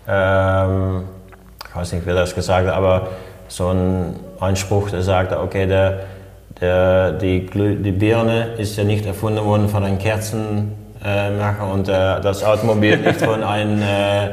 ähm, 0.10 1.04
ich 1.70 1.74
weiß 1.74 1.94
nicht, 1.94 2.06
wer 2.06 2.16
das 2.16 2.36
gesagt 2.36 2.68
hat, 2.68 2.76
aber 2.76 3.08
so 3.48 3.70
ein, 3.70 4.16
ein 4.42 4.56
Spruch, 4.56 4.90
der 4.90 5.04
sagte, 5.04 5.40
okay, 5.40 5.68
der, 5.68 6.00
der, 6.60 7.12
die, 7.14 7.46
die 7.46 7.92
Birne 7.92 8.56
ist 8.58 8.76
ja 8.78 8.84
nicht 8.84 9.06
erfunden 9.06 9.46
worden 9.46 9.70
von 9.70 9.84
einem 9.84 10.00
Kerzenmacher 10.00 11.72
und 11.72 11.88
äh, 11.88 12.20
das 12.22 12.44
Automobil 12.44 12.98
nicht 13.06 13.22
von 13.22 13.44
einem 13.44 13.80
äh, 13.82 14.32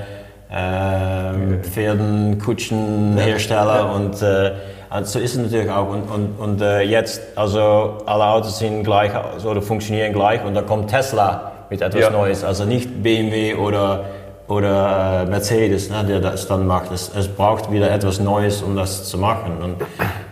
äh, 0.50 1.58
Pferdenkutschenhersteller 1.62 3.94
und 3.94 4.22
äh, 4.22 4.52
also 4.90 5.18
so 5.18 5.24
ist 5.24 5.36
es 5.36 5.42
natürlich 5.42 5.70
auch. 5.70 5.90
Und, 5.90 6.10
und, 6.10 6.38
und 6.38 6.62
äh, 6.62 6.80
jetzt, 6.80 7.20
also 7.36 7.98
alle 8.06 8.24
Autos 8.24 8.58
sind 8.58 8.84
gleich 8.84 9.14
also, 9.14 9.50
oder 9.50 9.60
funktionieren 9.60 10.14
gleich 10.14 10.42
und 10.44 10.54
dann 10.54 10.64
kommt 10.66 10.88
Tesla 10.88 11.52
mit 11.68 11.82
etwas 11.82 12.00
Ja. 12.00 12.08
Neues. 12.10 12.42
Also 12.42 12.64
nicht 12.64 13.02
BMW 13.02 13.52
oder, 13.54 14.06
oder 14.48 15.24
äh, 15.24 15.26
Mercedes, 15.26 15.90
ne, 15.90 16.04
der 16.04 16.20
das 16.20 16.48
dann 16.48 16.66
macht. 16.66 16.90
Es, 16.90 17.10
es 17.14 17.28
braucht 17.28 17.70
wieder 17.70 17.90
etwas 17.90 18.18
Neues, 18.18 18.62
um 18.62 18.74
das 18.76 19.08
zu 19.08 19.18
machen. 19.18 19.58
Und, 19.62 19.76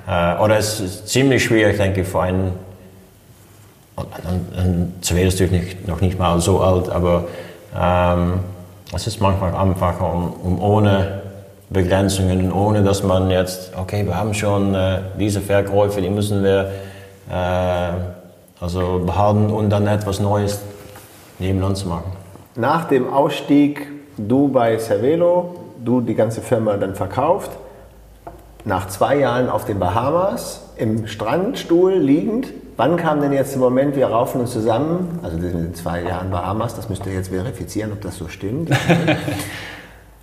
äh, 0.08 0.42
oder 0.42 0.56
es 0.56 0.80
ist 0.80 1.08
ziemlich 1.08 1.44
schwierig, 1.44 1.76
denke 1.76 2.00
ich, 2.00 2.08
für 2.08 2.22
einen. 2.22 2.52
Und, 3.94 4.06
und, 4.58 4.92
ist 5.00 5.40
natürlich 5.40 5.86
noch 5.86 6.00
nicht 6.00 6.18
mal 6.18 6.40
so 6.40 6.60
alt, 6.60 6.90
aber 6.90 7.24
ähm, 7.78 8.40
es 8.94 9.06
ist 9.06 9.20
manchmal 9.20 9.54
einfacher, 9.54 10.12
um, 10.12 10.32
um 10.42 10.62
ohne 10.62 11.22
Begrenzungen, 11.70 12.52
ohne 12.52 12.82
dass 12.82 13.02
man 13.02 13.30
jetzt, 13.30 13.72
okay, 13.76 14.04
wir 14.04 14.16
haben 14.16 14.34
schon 14.34 14.74
äh, 14.74 14.98
diese 15.18 15.40
Verkäufe, 15.40 16.00
die 16.00 16.10
müssen 16.10 16.42
wir 16.42 16.70
äh, 17.30 17.90
also 18.60 19.02
behalten 19.04 19.50
und 19.50 19.70
dann 19.70 19.86
etwas 19.86 20.20
Neues 20.20 20.60
nebenan 21.38 21.74
zu 21.74 21.88
machen. 21.88 22.12
Nach 22.54 22.84
dem 22.84 23.12
Ausstieg, 23.12 23.95
du 24.16 24.48
bei 24.48 24.78
Cervelo, 24.78 25.54
du 25.84 26.00
die 26.00 26.14
ganze 26.14 26.40
Firma 26.40 26.76
dann 26.76 26.94
verkauft, 26.94 27.50
nach 28.64 28.88
zwei 28.88 29.18
Jahren 29.18 29.48
auf 29.48 29.64
den 29.64 29.78
Bahamas, 29.78 30.62
im 30.76 31.06
Strandstuhl 31.06 31.94
liegend, 31.94 32.48
wann 32.76 32.96
kam 32.96 33.20
denn 33.20 33.32
jetzt 33.32 33.52
der 33.52 33.60
Moment, 33.60 33.96
wir 33.96 34.08
raufen 34.08 34.40
uns 34.40 34.52
zusammen, 34.52 35.20
also 35.22 35.36
das 35.36 35.52
mit 35.52 35.64
den 35.64 35.74
zwei 35.74 36.02
Jahren 36.02 36.30
Bahamas, 36.30 36.74
das 36.74 36.88
müsst 36.88 37.06
ihr 37.06 37.12
jetzt 37.12 37.28
verifizieren, 37.28 37.92
ob 37.92 38.00
das 38.00 38.16
so 38.16 38.28
stimmt. 38.28 38.70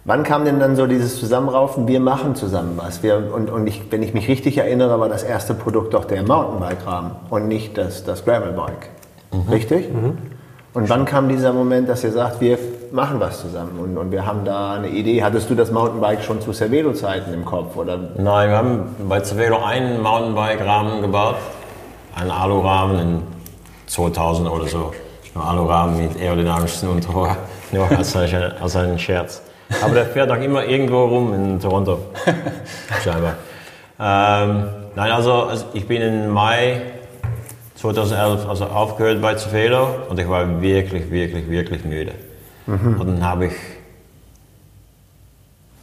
Wann 0.05 0.23
kam 0.23 0.43
denn 0.43 0.59
dann 0.59 0.75
so 0.75 0.85
dieses 0.85 1.17
Zusammenraufen, 1.17 1.87
wir 1.87 2.01
machen 2.01 2.35
zusammen 2.35 2.73
was? 2.75 3.03
Wir, 3.03 3.31
und 3.33 3.49
und 3.49 3.65
ich, 3.67 3.83
wenn 3.89 4.03
ich 4.03 4.13
mich 4.13 4.27
richtig 4.27 4.57
erinnere, 4.57 4.99
war 4.99 5.07
das 5.07 5.23
erste 5.23 5.53
Produkt 5.53 5.93
doch 5.93 6.03
der 6.03 6.23
Mountainbike-Rahmen 6.23 7.11
und 7.29 7.47
nicht 7.47 7.77
das, 7.77 8.03
das 8.03 8.25
Gravelbike. 8.25 8.89
Richtig? 9.49 9.87
Und 10.73 10.89
wann 10.89 11.05
kam 11.05 11.29
dieser 11.29 11.53
Moment, 11.53 11.87
dass 11.87 12.03
ihr 12.03 12.11
sagt, 12.11 12.41
wir 12.41 12.57
machen 12.93 13.19
was 13.19 13.41
zusammen 13.41 13.79
und, 13.79 13.97
und 13.97 14.11
wir 14.11 14.23
haben 14.25 14.45
da 14.45 14.73
eine 14.75 14.87
Idee? 14.87 15.23
Hattest 15.23 15.49
du 15.49 15.55
das 15.55 15.71
Mountainbike 15.71 16.23
schon 16.23 16.39
zu 16.41 16.53
Cervelo-Zeiten 16.53 17.33
im 17.33 17.43
Kopf? 17.43 17.75
Oder? 17.75 17.97
Nein, 18.17 18.49
wir 18.49 18.57
haben 18.57 18.95
bei 19.09 19.19
Cervelo 19.23 19.63
einen 19.63 20.01
Mountainbike-Rahmen 20.03 21.01
gebaut, 21.01 21.37
einen 22.15 22.29
Alurahmen 22.29 22.99
in 22.99 23.21
2000 23.87 24.47
oder 24.47 24.67
so. 24.67 24.93
Ein 25.33 25.41
Alurahmen 25.41 25.97
mit 25.97 26.21
aerodynamischsten 26.21 26.87
Unterrohr, 26.87 27.35
nur 27.71 27.89
als, 27.89 28.15
ein- 28.15 28.53
als 28.61 28.75
ein 28.75 28.99
Scherz. 28.99 29.41
Aber 29.83 29.95
der 29.95 30.05
fährt 30.05 30.29
auch 30.29 30.37
immer 30.41 30.63
irgendwo 30.65 31.05
rum 31.05 31.33
in 31.33 31.59
Toronto, 31.59 31.97
scheinbar. 33.03 33.33
Ähm, 33.99 34.65
nein, 34.95 35.11
also, 35.11 35.33
also 35.45 35.65
ich 35.73 35.87
bin 35.87 35.99
im 36.03 36.29
Mai 36.29 36.81
2011 37.75 38.47
also 38.47 38.65
aufgehört 38.65 39.19
bei 39.19 39.35
Cervelo 39.35 39.87
und 40.09 40.19
ich 40.19 40.29
war 40.29 40.61
wirklich, 40.61 41.09
wirklich, 41.09 41.49
wirklich 41.49 41.83
müde. 41.85 42.11
Und 42.67 43.07
dann 43.07 43.23
habe 43.23 43.47
ich 43.47 43.53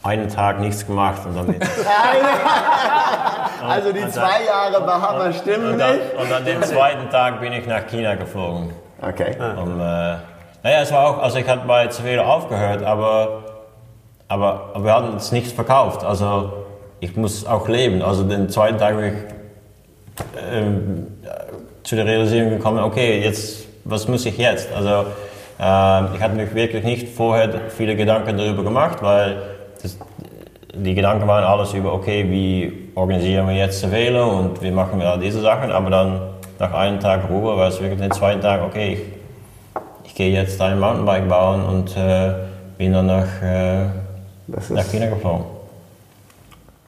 einen 0.03 0.29
Tag 0.29 0.59
nichts 0.59 0.85
gemacht 0.85 1.21
und 1.25 1.35
dann 1.35 1.47
Also 3.67 3.91
die 3.93 4.07
zwei 4.09 4.43
Jahre 4.45 4.81
Bahamas 4.81 5.37
stimmen 5.37 5.73
Und 5.73 5.77
dann, 5.79 5.95
nicht? 5.97 6.13
und 6.19 6.33
an 6.33 6.45
dem 6.45 6.61
zweiten 6.63 7.09
Tag 7.11 7.39
bin 7.39 7.53
ich 7.53 7.67
nach 7.67 7.85
China 7.87 8.15
geflogen, 8.15 8.71
Okay. 9.01 9.35
um 9.61 9.79
äh, 9.79 9.83
Naja, 10.63 10.81
es 10.81 10.91
war 10.91 11.07
auch, 11.09 11.21
also 11.21 11.37
ich 11.37 11.47
hatte 11.47 11.67
bei 11.67 11.87
Cervelo 11.89 12.23
aufgehört, 12.23 12.83
aber, 12.83 13.43
aber, 14.27 14.71
aber 14.73 14.83
wir 14.85 14.93
hatten 14.95 15.13
jetzt 15.13 15.31
nichts 15.31 15.51
verkauft. 15.51 16.03
Also 16.03 16.51
ich 16.99 17.15
muss 17.15 17.45
auch 17.45 17.67
leben. 17.67 18.01
Also 18.01 18.23
den 18.23 18.49
zweiten 18.49 18.77
Tag 18.79 18.95
bin 18.97 19.05
ich 19.05 19.13
ähm, 20.51 21.07
zu 21.83 21.95
der 21.95 22.05
Realisierung 22.05 22.49
gekommen, 22.51 22.83
okay, 22.83 23.21
jetzt, 23.23 23.65
was 23.85 24.07
muss 24.07 24.25
ich 24.25 24.37
jetzt? 24.37 24.71
Also 24.73 25.05
ähm, 25.61 26.07
ich 26.15 26.21
hatte 26.21 26.35
mich 26.35 26.53
wirklich 26.53 26.83
nicht 26.83 27.09
vorher 27.09 27.69
viele 27.69 27.95
Gedanken 27.95 28.37
darüber 28.37 28.63
gemacht, 28.63 28.97
weil 29.01 29.41
das, 29.81 29.97
die 30.73 30.95
Gedanken 30.95 31.27
waren 31.27 31.43
alles 31.43 31.73
über, 31.73 31.93
okay, 31.93 32.25
wie 32.29 32.89
organisieren 32.95 33.47
wir 33.47 33.55
jetzt 33.55 33.79
Cervelo 33.79 34.39
und 34.39 34.61
wie 34.61 34.71
machen 34.71 34.99
wir 34.99 35.09
all 35.09 35.19
diese 35.19 35.41
Sachen, 35.41 35.71
aber 35.71 35.89
dann 35.89 36.21
nach 36.59 36.73
einem 36.73 36.99
Tag 36.99 37.29
Ruhe 37.29 37.55
war 37.55 37.67
es 37.67 37.79
wirklich 37.79 37.99
den 37.99 38.11
zweiten 38.11 38.41
Tag, 38.41 38.61
okay, 38.63 38.93
ich 38.93 39.21
ich 40.11 40.15
gehe 40.15 40.33
jetzt 40.33 40.59
ein 40.59 40.77
Mountainbike 40.77 41.29
bauen 41.29 41.63
und 41.63 41.95
äh, 41.95 42.33
bin 42.77 42.91
dann 42.91 43.05
nach, 43.05 43.41
äh, 43.41 43.85
nach 44.47 44.83
China 44.91 45.07
geflogen. 45.07 45.45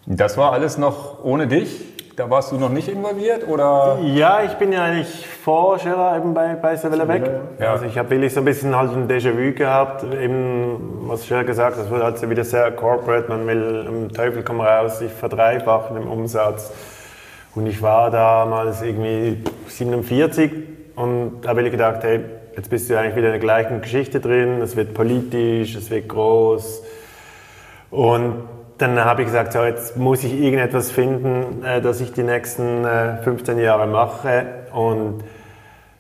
Das 0.06 0.36
war 0.36 0.52
alles 0.52 0.78
noch 0.78 1.24
ohne 1.24 1.48
dich? 1.48 1.70
Da 2.16 2.30
warst 2.30 2.52
du 2.52 2.58
noch 2.58 2.70
nicht 2.70 2.88
involviert 2.90 3.48
oder? 3.48 3.98
Ja, 4.04 4.44
ich 4.44 4.54
bin 4.54 4.72
ja 4.72 4.84
eigentlich 4.84 5.28
vor 5.28 5.80
Scherer 5.80 6.16
eben 6.18 6.36
bei, 6.36 6.54
bei 6.54 6.76
Sevilla 6.76 7.08
weg. 7.08 7.24
Ja. 7.60 7.72
Also 7.72 7.86
ich 7.86 7.98
habe 7.98 8.12
wirklich 8.12 8.32
so 8.32 8.42
ein 8.42 8.46
bisschen 8.46 8.76
halt 8.76 8.92
ein 8.92 9.08
Déjà-vu 9.08 9.54
gehabt, 9.54 10.04
eben 10.04 11.08
was 11.08 11.26
Scherer 11.26 11.44
gesagt 11.44 11.76
hat, 11.76 11.84
das 11.84 11.90
wurde 11.90 12.04
halt 12.04 12.20
so 12.20 12.30
wieder 12.30 12.44
sehr 12.44 12.70
corporate, 12.72 13.30
man 13.30 13.48
will 13.48 13.86
im 13.88 14.14
Teufel 14.14 14.44
komm 14.44 14.62
raus, 14.62 15.00
sich 15.00 15.12
verdreifachen 15.12 15.98
im 15.98 16.08
Umsatz. 16.08 16.72
Und 17.56 17.66
ich 17.66 17.82
war 17.82 18.12
damals 18.12 18.84
irgendwie 18.84 19.44
47 19.68 20.52
und 20.96 21.42
da 21.42 21.50
habe 21.50 21.64
ich 21.64 21.72
gedacht, 21.72 22.04
hey, 22.04 22.20
jetzt 22.56 22.70
bist 22.70 22.92
du 22.92 23.00
eigentlich 23.00 23.16
wieder 23.16 23.28
in 23.28 23.34
der 23.34 23.40
gleichen 23.40 23.82
Geschichte 23.82 24.20
drin, 24.20 24.62
es 24.62 24.76
wird 24.76 24.94
politisch, 24.94 25.76
es 25.76 25.90
wird 25.90 26.10
groß. 26.10 26.84
Und 27.90 28.53
dann 28.84 29.06
habe 29.06 29.22
ich 29.22 29.28
gesagt, 29.28 29.54
so, 29.54 29.64
jetzt 29.64 29.96
muss 29.96 30.24
ich 30.24 30.34
irgendetwas 30.34 30.92
finden, 30.92 31.64
äh, 31.64 31.82
das 31.82 32.02
ich 32.02 32.12
die 32.12 32.24
nächsten 32.24 32.84
äh, 32.84 33.18
15 33.24 33.58
Jahre 33.58 33.88
mache 33.88 34.46
und 34.74 35.24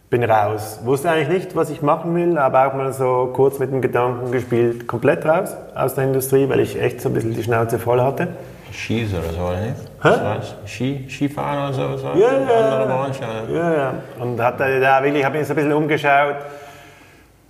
bin 0.10 0.24
raus. 0.24 0.82
Wusste 0.84 1.10
eigentlich 1.10 1.30
nicht, 1.30 1.56
was 1.56 1.69
ich 1.69 1.82
machen 1.82 2.13
will, 2.13 2.38
aber 2.38 2.67
auch 2.67 2.74
mal 2.74 2.91
so 2.91 3.32
kurz 3.34 3.58
mit 3.58 3.72
dem 3.72 3.82
Gedanken 3.82 4.32
gespielt, 4.32 4.86
komplett 4.88 5.26
raus 5.26 5.56
aus 5.74 5.96
der 5.96 6.04
Industrie, 6.04 6.50
weil 6.50 6.60
ich 6.60 6.80
echt 6.80 7.02
so 7.02 7.10
ein 7.10 7.13
bisschen 7.13 7.34
die 7.34 7.41
Schnauze 7.41 7.80
voll 7.80 8.02
hatte. 8.02 8.28
Skis 8.74 9.13
oder 9.13 9.32
so, 9.32 9.41
oder 9.41 9.62
nicht? 9.62 9.76
Hä? 10.02 10.67
Ski, 10.67 11.06
Skifahren 11.10 11.74
oder 11.74 11.98
so? 11.98 11.98
so 11.98 12.08
Ja, 12.19 12.34
ja. 12.34 12.86
Branche. 12.86 13.24
Ja, 13.54 13.74
ja. 13.74 13.93
Und 14.19 14.41
hat 14.41 14.60
da, 14.60 15.04
wirklich, 15.04 15.24
habe 15.24 15.38
mich 15.38 15.48
so 15.48 15.54
ein 15.54 15.56
bisschen 15.56 15.74
umgeschaut, 15.74 16.36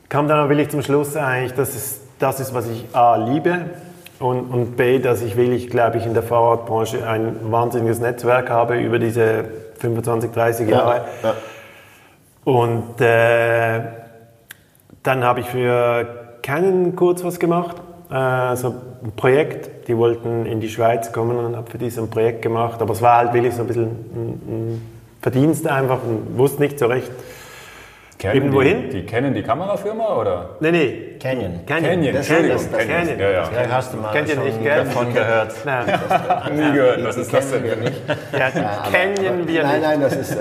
kam 0.10 0.28
dann 0.28 0.46
auch 0.46 0.50
wirklich 0.50 0.70
zum 0.70 0.84
Schluss 0.84 1.18
eigentlich, 1.18 1.54
dass 1.54 1.70
es 1.76 2.02
das 2.20 2.40
ist, 2.40 2.54
was 2.54 2.70
ich 2.70 2.86
A 2.94 3.16
liebe 3.16 3.62
und, 4.20 4.42
und 4.52 4.78
B, 4.78 5.00
dass 5.00 5.22
ich 5.22 5.36
wirklich, 5.36 5.70
glaube 5.70 5.98
ich, 5.98 6.06
in 6.06 6.14
der 6.14 6.24
Fahrradbranche 6.24 7.08
ein 7.08 7.36
wahnsinniges 7.52 8.00
Netzwerk 8.00 8.50
habe 8.50 8.78
über 8.80 9.00
diese 9.00 9.46
25, 9.80 10.32
30 10.32 10.70
Jahre. 10.70 11.06
Ja. 11.24 11.36
Und 12.46 13.02
äh, 13.02 13.82
dann 15.02 15.24
habe 15.24 15.42
ich 15.42 15.48
für 15.48 16.38
keinen 16.42 16.96
kurz 16.96 17.24
was 17.24 17.40
gemacht, 17.40 17.78
äh, 18.10 18.56
so 18.56 18.76
ein 19.04 19.12
Projekt. 19.16 19.88
Die 19.88 19.98
wollten 19.98 20.46
in 20.46 20.60
die 20.60 20.70
Schweiz 20.70 21.12
kommen 21.12 21.38
und 21.38 21.56
habe 21.56 21.70
für 21.70 21.78
die 21.78 21.90
so 21.90 22.04
ein 22.04 22.10
Projekt 22.10 22.42
gemacht. 22.42 22.82
Aber 22.82 22.94
es 22.94 23.02
war 23.02 23.18
halt 23.18 23.34
wirklich 23.34 23.54
so 23.54 23.62
ein 23.62 23.68
bisschen 23.68 23.86
ein, 23.86 24.42
ein 24.48 24.82
Verdienst 25.22 25.68
einfach 25.68 26.00
und 26.04 26.38
wusste 26.38 26.62
nicht 26.62 26.80
so 26.80 26.88
recht. 26.88 27.12
Kennen 28.24 28.36
Irgendwo 28.36 28.62
die, 28.62 28.68
hin? 28.70 28.90
Die 28.90 29.06
kennen 29.06 29.34
die 29.34 29.44
Kamerafirma 29.44 30.16
oder? 30.16 30.50
Nee, 30.62 30.72
nee. 30.72 31.16
Canyon. 31.22 31.66
Canyon. 31.66 31.92
Canyon, 31.92 32.14
Das- 32.16 32.30
Entschuldigung. 32.30 32.58
das- 32.58 32.72
das- 32.72 32.80
Canyon. 32.88 32.98
Canyon. 33.08 33.20
Ja, 33.20 33.30
ja. 33.32 33.44
Vielleicht 33.44 33.72
hast 33.74 33.94
du 33.94 33.98
mal 33.98 34.12
Kennt 34.14 34.30
ihr 34.30 34.36
schon 34.36 34.44
nicht, 34.46 34.64
gell? 34.64 34.78
davon 34.86 35.14
gehört. 35.14 35.54
Nein. 35.66 35.86
Nie 36.56 36.72
gehört. 36.72 37.04
Was 37.04 37.16
Die 37.16 37.22
ist 37.22 37.34
das 37.34 37.52
kennen 37.52 37.64
denn? 37.66 37.82
wir 37.82 37.90
nicht. 37.90 38.02
Ja, 38.32 38.48
aber- 38.48 38.92
Canyon 38.92 39.48
wir 39.48 39.64
Nein, 39.64 39.72
nicht. 39.74 39.82
nein, 39.90 40.02
das 40.02 40.16
ist 40.16 40.32
äh, 40.38 40.40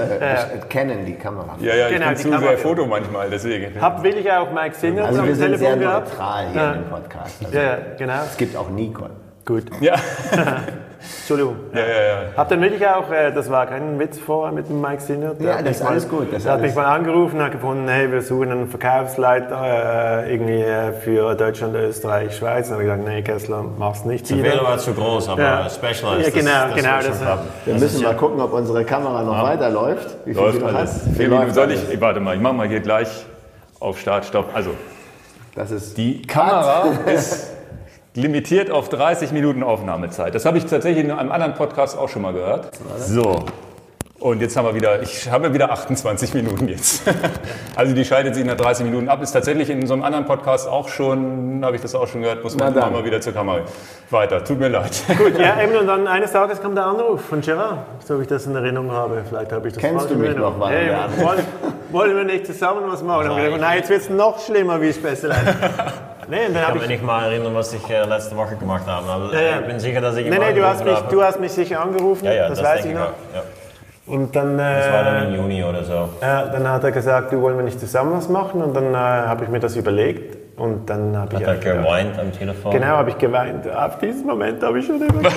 Canon, 0.68 1.04
die 1.04 1.14
Kamera. 1.14 1.56
Ja, 1.60 1.74
ja, 1.74 1.86
ich 1.88 1.94
Genau, 1.94 2.06
bin 2.06 2.14
die 2.16 2.22
zu 2.22 2.28
sehr 2.28 2.38
Kamera- 2.38 2.56
Foto 2.56 2.86
manchmal, 2.86 3.30
deswegen. 3.30 3.80
Hab 3.80 4.02
wirklich 4.04 4.30
auch 4.30 4.52
Mike 4.52 4.76
Singer 4.76 5.04
Also 5.06 5.20
am 5.22 5.26
wir 5.26 5.34
sind 5.34 5.58
sehr 5.58 5.76
gehabt. 5.76 6.08
neutral 6.10 6.46
hier 6.52 6.62
Ja. 6.62 6.72
im 6.74 6.84
Podcast. 6.84 7.44
Also 7.44 7.58
Ja, 7.58 7.62
ja, 7.64 7.78
genau. 7.98 8.22
Es 8.30 8.36
gibt 8.36 8.56
auch 8.56 8.70
Nikon. 8.70 9.10
Gut. 9.44 9.64
Ja, 9.80 9.96
Entschuldigung. 11.18 11.56
ja, 11.74 11.80
ja. 11.80 11.86
ja. 11.86 12.18
Hab 12.36 12.48
dann 12.48 12.60
wirklich 12.60 12.86
auch, 12.86 13.10
äh, 13.10 13.32
das 13.32 13.50
war 13.50 13.66
kein 13.66 13.98
Witz 13.98 14.18
vorher 14.18 14.52
mit 14.52 14.68
dem 14.68 14.80
Mike 14.80 15.00
Sinner. 15.02 15.32
Ja, 15.40 15.60
das 15.62 15.76
ist 15.80 15.82
alles 15.82 16.08
gut, 16.08 16.32
das 16.32 16.44
Der 16.44 16.52
hat 16.52 16.60
mich 16.60 16.74
mal 16.74 16.84
angerufen, 16.84 17.40
hat 17.42 17.52
gefunden, 17.52 17.88
hey, 17.88 18.10
wir 18.10 18.22
suchen 18.22 18.50
einen 18.50 18.68
Verkaufsleiter 18.68 20.24
äh, 20.26 20.32
irgendwie 20.32 20.60
äh, 20.62 20.92
für 20.92 21.34
Deutschland, 21.34 21.74
Österreich, 21.74 22.36
Schweiz. 22.36 22.68
Und 22.68 22.74
habe 22.74 22.84
ich 22.84 22.88
gesagt, 22.90 23.08
nee, 23.08 23.22
Kessler, 23.22 23.64
mach's 23.78 24.04
nicht 24.04 24.26
Cervelo 24.26 24.54
wieder. 24.54 24.64
war 24.64 24.78
zu 24.78 24.94
groß, 24.94 25.28
aber 25.28 25.42
Ja. 25.42 25.68
Specialized, 25.70 26.34
Ja, 26.34 26.40
genau, 26.40 26.50
das, 26.50 26.66
das 26.66 26.74
genau, 26.74 26.96
das- 26.98 27.20
klappen. 27.20 27.48
Wir 27.64 27.74
müssen 27.74 28.02
mal 28.02 28.10
ja- 28.12 28.14
gucken, 28.16 28.40
ob 28.40 28.52
unsere 28.52 28.84
Kamera 28.84 29.22
noch 29.22 29.42
weiterläuft. 29.42 30.16
Wie 30.24 30.34
viel 30.34 30.42
Läuft 30.42 30.58
sie 30.58 30.64
noch 30.64 30.74
alles. 30.74 30.94
hat. 31.06 31.18
Wie 31.18 31.24
läuft 31.24 31.54
soll 31.54 31.64
alles? 31.64 31.90
ich, 31.90 32.00
warte 32.00 32.20
mal, 32.20 32.34
ich 32.36 32.40
mach 32.40 32.52
mal 32.52 32.68
hier 32.68 32.80
gleich 32.80 33.08
auf 33.80 33.98
Start, 33.98 34.24
Stopp. 34.24 34.46
Also, 34.54 34.70
Das 35.54 35.70
ist 35.70 35.96
die 35.98 36.22
Kamera 36.22 36.84
ist 37.06 37.51
limitiert 38.14 38.70
auf 38.70 38.88
30 38.88 39.32
Minuten 39.32 39.62
Aufnahmezeit. 39.62 40.34
Das 40.34 40.44
habe 40.44 40.58
ich 40.58 40.66
tatsächlich 40.66 41.04
in 41.04 41.10
einem 41.10 41.32
anderen 41.32 41.54
Podcast 41.54 41.96
auch 41.98 42.08
schon 42.08 42.22
mal 42.22 42.32
gehört. 42.32 42.70
So. 42.98 43.44
Und 44.22 44.40
jetzt 44.40 44.56
haben 44.56 44.66
wir 44.66 44.74
wieder, 44.76 45.02
ich 45.02 45.28
habe 45.28 45.52
wieder 45.52 45.72
28 45.72 46.34
Minuten 46.34 46.68
jetzt. 46.68 47.02
Also 47.74 47.94
die 47.94 48.04
schaltet 48.04 48.34
sich 48.34 48.44
nach 48.44 48.56
30 48.56 48.84
Minuten 48.84 49.08
ab. 49.08 49.22
Ist 49.22 49.32
tatsächlich 49.32 49.70
in 49.70 49.86
so 49.86 49.94
einem 49.94 50.04
anderen 50.04 50.26
Podcast 50.26 50.68
auch 50.68 50.88
schon, 50.88 51.62
habe 51.64 51.74
ich 51.74 51.80
das 51.80 51.94
auch 51.94 52.06
schon 52.06 52.20
gehört, 52.20 52.44
muss 52.44 52.54
man 52.54 52.74
mal 52.74 53.02
wieder 53.02 53.18
zur 53.20 53.32
Kamera. 53.32 53.62
Weiter, 54.10 54.44
tut 54.44 54.60
mir 54.60 54.68
leid. 54.68 54.90
Gut, 55.18 55.38
ja, 55.38 55.60
eben, 55.64 55.74
und 55.74 55.86
dann 55.86 56.06
eines 56.06 56.32
Tages 56.32 56.60
kam 56.60 56.74
der 56.74 56.84
Anruf 56.84 57.22
von 57.22 57.40
Gerard, 57.40 57.78
so 58.06 58.18
wie 58.18 58.22
ich 58.22 58.28
das 58.28 58.46
in 58.46 58.54
Erinnerung 58.54 58.92
habe. 58.92 59.22
Vielleicht 59.26 59.52
habe 59.52 59.68
ich 59.68 59.74
das 59.74 59.82
Kennst 59.82 60.00
falsch 60.00 60.12
du 60.12 60.18
mich 60.18 60.28
Erinnerung. 60.28 60.58
noch, 60.58 60.60
war 60.60 60.70
Hey, 60.70 60.94
wollen, 61.24 61.44
wollen 61.90 62.16
wir 62.16 62.24
nicht 62.24 62.46
zusammen 62.46 62.82
was 62.86 63.02
machen? 63.02 63.34
Gedacht, 63.34 63.60
nein, 63.60 63.78
jetzt 63.78 63.88
wird 63.88 64.02
es 64.02 64.10
noch 64.10 64.38
schlimmer, 64.38 64.80
wie 64.82 64.88
es 64.88 65.00
besser 65.00 65.28
läuft. 65.28 66.11
Nee, 66.28 66.36
dann 66.46 66.54
Ich 66.54 66.62
kann 66.62 66.74
ich 66.76 66.80
mich 66.82 66.88
nicht 66.90 67.02
mal 67.04 67.24
erinnern, 67.30 67.54
was 67.54 67.72
ich 67.74 67.90
äh, 67.90 68.04
letzte 68.04 68.36
Woche 68.36 68.54
gemacht 68.56 68.86
habe. 68.86 69.08
Aber 69.08 69.32
Ja, 69.34 69.40
ja. 69.40 69.60
ich 69.60 69.66
bin 69.66 69.80
sicher, 69.80 70.00
dass 70.00 70.16
ich 70.16 70.28
Nee, 70.28 70.36
immer 70.36 70.46
nee, 70.46 70.54
du 70.54 70.64
hast, 70.64 70.84
mich, 70.84 70.94
habe. 70.96 71.10
du 71.10 71.22
hast 71.22 71.40
mich 71.40 71.52
sicher 71.52 71.80
angerufen, 71.82 72.24
Ja, 72.26 72.32
ja, 72.32 72.48
das, 72.48 72.58
das, 72.58 72.68
weiß 72.68 72.84
ich 72.84 72.90
ich 72.92 72.96
noch. 72.96 73.08
Ja. 73.34 73.42
Und 74.04 74.34
dann, 74.34 74.58
Das 74.58 74.92
war 74.92 75.04
dann 75.04 75.22
äh, 75.22 75.28
im 75.28 75.34
Juni 75.36 75.62
oder 75.62 75.84
so. 75.84 76.08
ja, 76.20 76.46
dann 76.46 76.68
hat 76.68 76.82
er 76.84 76.90
gesagt, 76.92 77.32
du 77.32 77.40
wollen 77.40 77.56
wir 77.56 77.64
nicht 77.64 77.78
zusammen 77.78 78.14
was 78.16 78.28
machen 78.28 78.60
und 78.62 78.74
dann 78.74 78.92
äh, 78.92 78.96
habe 78.96 79.44
ich 79.44 79.50
mir 79.50 79.60
das 79.60 79.76
überlegt 79.76 80.36
und 80.58 80.90
dann 80.90 81.16
habe 81.16 81.36
ich 81.36 81.46
Hat 81.46 81.64
er 81.64 81.76
geweint 81.76 82.18
am 82.18 82.32
Telefon. 82.32 82.72
Genau, 82.72 82.86
habe 82.86 83.10
ich 83.10 83.18
geweint. 83.18 83.70
Auf 83.72 83.98
diesen 83.98 84.26
Moment 84.26 84.60
habe 84.62 84.80
ich 84.80 84.86
schon 84.86 84.96
immer 85.00 85.06
geweint. 85.08 85.32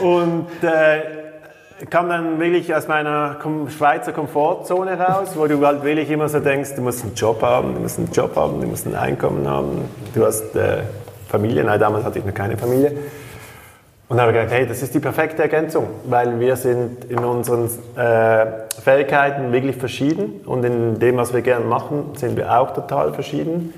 Und 0.00 0.46
äh, 0.62 1.25
kam 1.90 2.08
dann 2.08 2.40
wirklich 2.40 2.74
aus 2.74 2.88
meiner 2.88 3.36
Schweizer 3.68 4.12
Komfortzone 4.12 4.98
raus, 4.98 5.30
wo 5.34 5.46
du 5.46 5.64
halt 5.66 5.84
wirklich 5.84 6.10
immer 6.10 6.28
so 6.28 6.40
denkst, 6.40 6.74
du 6.74 6.82
musst 6.82 7.04
einen 7.04 7.14
Job 7.14 7.42
haben, 7.42 7.74
du 7.74 7.80
musst 7.80 7.98
einen 7.98 8.10
Job 8.12 8.34
haben, 8.34 8.60
du 8.60 8.66
musst 8.66 8.86
ein 8.86 8.94
Einkommen 8.94 9.46
haben, 9.46 9.84
du 10.14 10.24
hast 10.24 10.56
äh, 10.56 10.78
Familie, 11.28 11.64
nein, 11.64 11.78
damals 11.78 12.04
hatte 12.04 12.18
ich 12.18 12.24
noch 12.24 12.34
keine 12.34 12.56
Familie. 12.56 12.92
Und 14.08 14.16
dann 14.16 14.26
habe 14.26 14.32
ich 14.32 14.38
gedacht, 14.38 14.56
hey, 14.56 14.66
das 14.66 14.82
ist 14.82 14.94
die 14.94 15.00
perfekte 15.00 15.42
Ergänzung, 15.42 15.88
weil 16.04 16.38
wir 16.38 16.54
sind 16.56 17.04
in 17.06 17.18
unseren 17.18 17.68
äh, 17.96 18.46
Fähigkeiten 18.80 19.52
wirklich 19.52 19.76
verschieden 19.76 20.42
und 20.46 20.64
in 20.64 21.00
dem, 21.00 21.16
was 21.16 21.34
wir 21.34 21.42
gerne 21.42 21.64
machen, 21.64 22.12
sind 22.14 22.36
wir 22.36 22.56
auch 22.56 22.72
total 22.72 23.12
verschieden. 23.12 23.74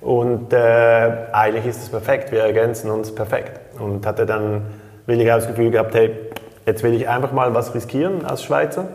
Und 0.00 0.52
äh, 0.52 1.10
eigentlich 1.32 1.66
ist 1.66 1.82
es 1.82 1.88
perfekt, 1.88 2.32
wir 2.32 2.40
ergänzen 2.40 2.90
uns 2.90 3.14
perfekt. 3.14 3.60
Und 3.78 4.04
hatte 4.06 4.26
dann 4.26 4.62
wirklich 5.06 5.30
auch 5.30 5.36
das 5.36 5.46
Gefühl 5.46 5.70
gehabt, 5.70 5.94
hey, 5.94 6.29
jetzt 6.66 6.82
will 6.82 6.94
ich 6.94 7.08
einfach 7.08 7.32
mal 7.32 7.54
was 7.54 7.74
riskieren 7.74 8.24
als 8.24 8.42
Schweizer. 8.42 8.88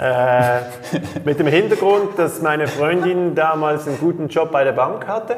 äh, 0.00 0.60
mit 1.24 1.38
dem 1.38 1.46
Hintergrund, 1.46 2.18
dass 2.18 2.42
meine 2.42 2.66
Freundin 2.66 3.34
damals 3.34 3.86
einen 3.86 3.98
guten 3.98 4.28
Job 4.28 4.52
bei 4.52 4.64
der 4.64 4.72
Bank 4.72 5.06
hatte 5.06 5.36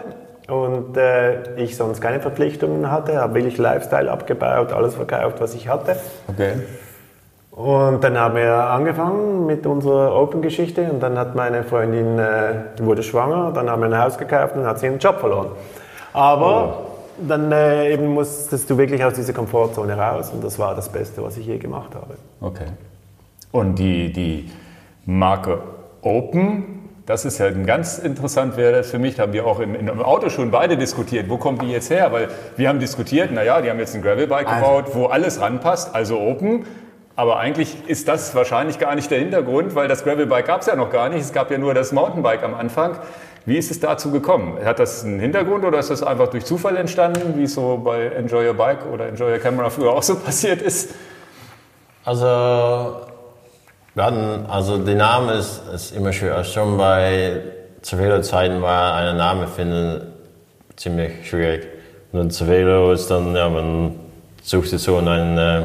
und 0.49 0.97
äh, 0.97 1.55
ich 1.57 1.77
sonst 1.77 2.01
keine 2.01 2.21
Verpflichtungen 2.21 2.91
hatte, 2.91 3.21
habe 3.21 3.35
wirklich 3.35 3.57
Lifestyle 3.57 4.11
abgebaut, 4.11 4.73
alles 4.73 4.95
verkauft, 4.95 5.41
was 5.41 5.55
ich 5.55 5.69
hatte. 5.69 5.97
Okay. 6.29 6.55
Und 7.53 8.03
dann 8.03 8.19
haben 8.19 8.37
wir 8.37 8.55
angefangen 8.55 9.47
mit 9.47 9.67
unserer 9.67 10.15
Open-Geschichte 10.15 10.91
und 10.91 11.01
dann 11.01 11.19
hat 11.19 11.35
meine 11.35 11.63
Freundin, 11.63 12.19
äh, 12.19 12.55
wurde 12.81 13.03
schwanger, 13.03 13.53
dann 13.53 13.69
haben 13.69 13.83
wir 13.83 13.89
ein 13.89 13.99
Haus 13.99 14.19
gekauft 14.19 14.55
und 14.55 14.63
dann 14.63 14.71
hat 14.71 14.79
sie 14.79 14.87
ihren 14.87 14.99
Job 14.99 15.21
verloren. 15.21 15.49
Aber 16.13 16.90
dann 17.29 17.53
äh, 17.53 17.93
eben 17.93 18.09
musstest 18.09 18.69
du 18.71 18.79
wirklich 18.79 19.05
aus 19.05 19.15
dieser 19.15 19.33
Komfortzone 19.33 19.97
raus 19.97 20.31
und 20.31 20.43
das 20.43 20.59
war 20.59 20.75
das 20.75 20.89
Beste, 20.91 21.23
was 21.23 21.37
ich 21.37 21.47
je 21.47 21.59
gemacht 21.59 21.95
habe. 21.95 22.15
Okay. 22.41 22.67
Und 23.53 23.79
die, 23.79 24.13
die 24.13 24.51
Marke 25.07 25.61
Open, 26.03 26.89
das 27.07 27.25
ist 27.25 27.39
ja 27.39 27.47
ein 27.47 27.67
ganz 27.67 27.99
interessant, 27.99 28.57
wäre 28.57 28.73
das 28.73 28.91
für 28.91 28.99
mich, 28.99 29.17
da 29.17 29.25
haben 29.25 29.33
wir 29.33 29.47
auch 29.47 29.61
im, 29.61 29.75
im 29.75 30.03
Auto 30.03 30.29
schon 30.29 30.51
beide 30.51 30.77
diskutiert, 30.77 31.29
wo 31.29 31.37
kommt 31.37 31.63
die 31.63 31.71
jetzt 31.71 31.91
her? 31.91 32.13
Weil 32.13 32.29
wir 32.57 32.69
haben 32.69 32.79
diskutiert, 32.79 33.33
naja, 33.33 33.61
die 33.61 33.71
haben 33.71 33.79
jetzt 33.79 33.95
ein 33.95 34.03
Gravelbike 34.03 34.47
Also- 34.49 34.61
gebaut, 34.61 34.85
wo 34.95 35.07
alles 35.07 35.41
ranpasst, 35.41 35.95
also 35.95 36.21
Open. 36.21 36.65
Aber 37.17 37.39
eigentlich 37.39 37.77
ist 37.87 38.09
das 38.09 38.35
wahrscheinlich 38.35 38.79
gar 38.79 38.95
nicht 38.95 39.11
der 39.11 39.19
Hintergrund, 39.19 39.75
weil 39.75 39.89
das 39.89 40.05
Gravelbike 40.05 40.47
gab 40.47 40.61
es 40.63 40.69
ja 40.69 40.77
noch 40.77 40.91
gar 40.91 41.09
nicht. 41.11 41.21
Es 41.21 41.33
gab 41.35 41.51
ja 41.51 41.59
nur 41.59 41.75
das 41.75 41.93
Mountainbike 41.93 42.43
am 42.45 42.55
Anfang. 42.55 42.97
Wie 43.47 43.57
ist 43.57 43.71
es 43.71 43.81
dazu 43.81 44.11
gekommen? 44.11 44.59
Hat 44.65 44.79
das 44.79 45.05
einen 45.05 45.19
Hintergrund 45.19 45.65
oder 45.65 45.79
ist 45.79 45.91
das 45.91 46.03
einfach 46.03 46.29
durch 46.29 46.45
Zufall 46.45 46.77
entstanden, 46.77 47.35
wie 47.37 47.45
es 47.45 47.55
so 47.55 47.81
bei 47.83 48.07
Enjoy 48.07 48.47
Your 48.49 48.55
Bike 48.55 48.87
oder 48.93 49.09
Enjoy 49.09 49.33
Your 49.33 49.39
Camera 49.39 49.71
früher 49.71 49.93
auch 49.93 50.03
so 50.03 50.17
passiert 50.25 50.61
ist? 50.63 50.95
Also, 52.05 52.27
wir 53.95 54.05
hatten, 54.05 54.47
also 54.49 54.79
der 54.79 54.95
Name 54.95 55.33
ist, 55.35 55.63
ist 55.75 55.97
immer 55.97 56.13
schwer. 56.13 56.37
Also 56.37 56.53
schon 56.53 56.77
bei 56.79 57.41
Cervelo-Zeiten 57.83 58.61
war 58.63 58.95
ein 58.97 59.17
Name 59.17 59.47
finden 59.47 60.13
ziemlich 60.77 61.29
schwierig. 61.29 61.67
Und 62.13 62.33
Cervelo 62.33 62.93
ist 62.93 63.11
dann, 63.11 63.35
ja, 63.37 63.49
man 63.49 63.97
sucht 64.43 64.69
sich 64.69 64.83
so 64.83 64.99
in 64.99 65.09
ein, 65.09 65.39
äh, 65.39 65.63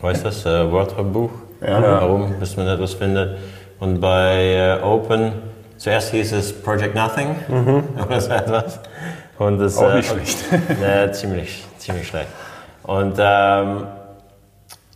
was 0.00 0.22
das, 0.22 0.46
äh, 0.46 0.70
Wörterbuch 0.70 1.30
Ja. 1.60 1.80
herum, 2.00 2.34
bis 2.38 2.56
man 2.56 2.68
etwas 2.68 2.94
findet. 2.94 3.38
Und 3.80 4.00
bei 4.00 4.54
äh, 4.54 4.82
Open, 4.82 5.32
zuerst 5.80 6.10
hieß 6.10 6.32
es 6.32 6.52
Project 6.62 6.94
Nothing 6.94 7.34
oder 8.06 8.20
so 8.20 8.30
etwas. 8.30 8.80
Und 9.38 9.58
das, 9.58 9.78
Auch 9.78 9.94
nicht 9.94 10.10
äh, 10.10 10.14
schlecht. 10.14 10.38
ja, 10.82 11.10
ziemlich, 11.10 11.64
ziemlich 11.78 12.06
schlecht. 12.06 12.28
Und, 12.82 13.14
ähm, 13.18 13.86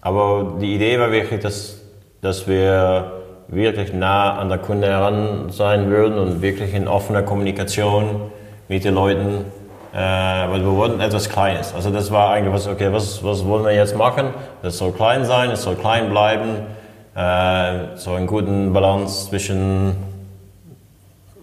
aber 0.02 0.56
die 0.60 0.74
Idee 0.74 1.00
war 1.00 1.10
wirklich, 1.10 1.40
dass, 1.40 1.80
dass 2.20 2.46
wir 2.46 3.12
wirklich 3.48 3.94
nah 3.94 4.38
an 4.38 4.50
der 4.50 4.58
Kunde 4.58 4.86
heran 4.88 5.50
sein 5.50 5.88
würden 5.88 6.18
und 6.18 6.42
wirklich 6.42 6.74
in 6.74 6.86
offener 6.86 7.22
Kommunikation 7.22 8.30
mit 8.68 8.84
den 8.84 8.94
Leuten, 8.94 9.46
äh, 9.94 9.96
weil 9.96 10.60
wir 10.60 10.76
wollten 10.76 11.00
etwas 11.00 11.30
Kleines. 11.30 11.74
Also 11.74 11.88
das 11.90 12.10
war 12.10 12.30
eigentlich 12.30 12.52
was, 12.52 12.66
okay, 12.66 12.92
was, 12.92 13.24
was 13.24 13.46
wollen 13.46 13.64
wir 13.64 13.72
jetzt 13.72 13.96
machen? 13.96 14.34
Das 14.62 14.76
soll 14.76 14.92
klein 14.92 15.24
sein, 15.24 15.50
es 15.50 15.62
soll 15.62 15.76
klein 15.76 16.10
bleiben, 16.10 16.66
äh, 17.14 17.96
so 17.96 18.12
einen 18.12 18.26
guten 18.26 18.74
Balance 18.74 19.30
zwischen 19.30 20.13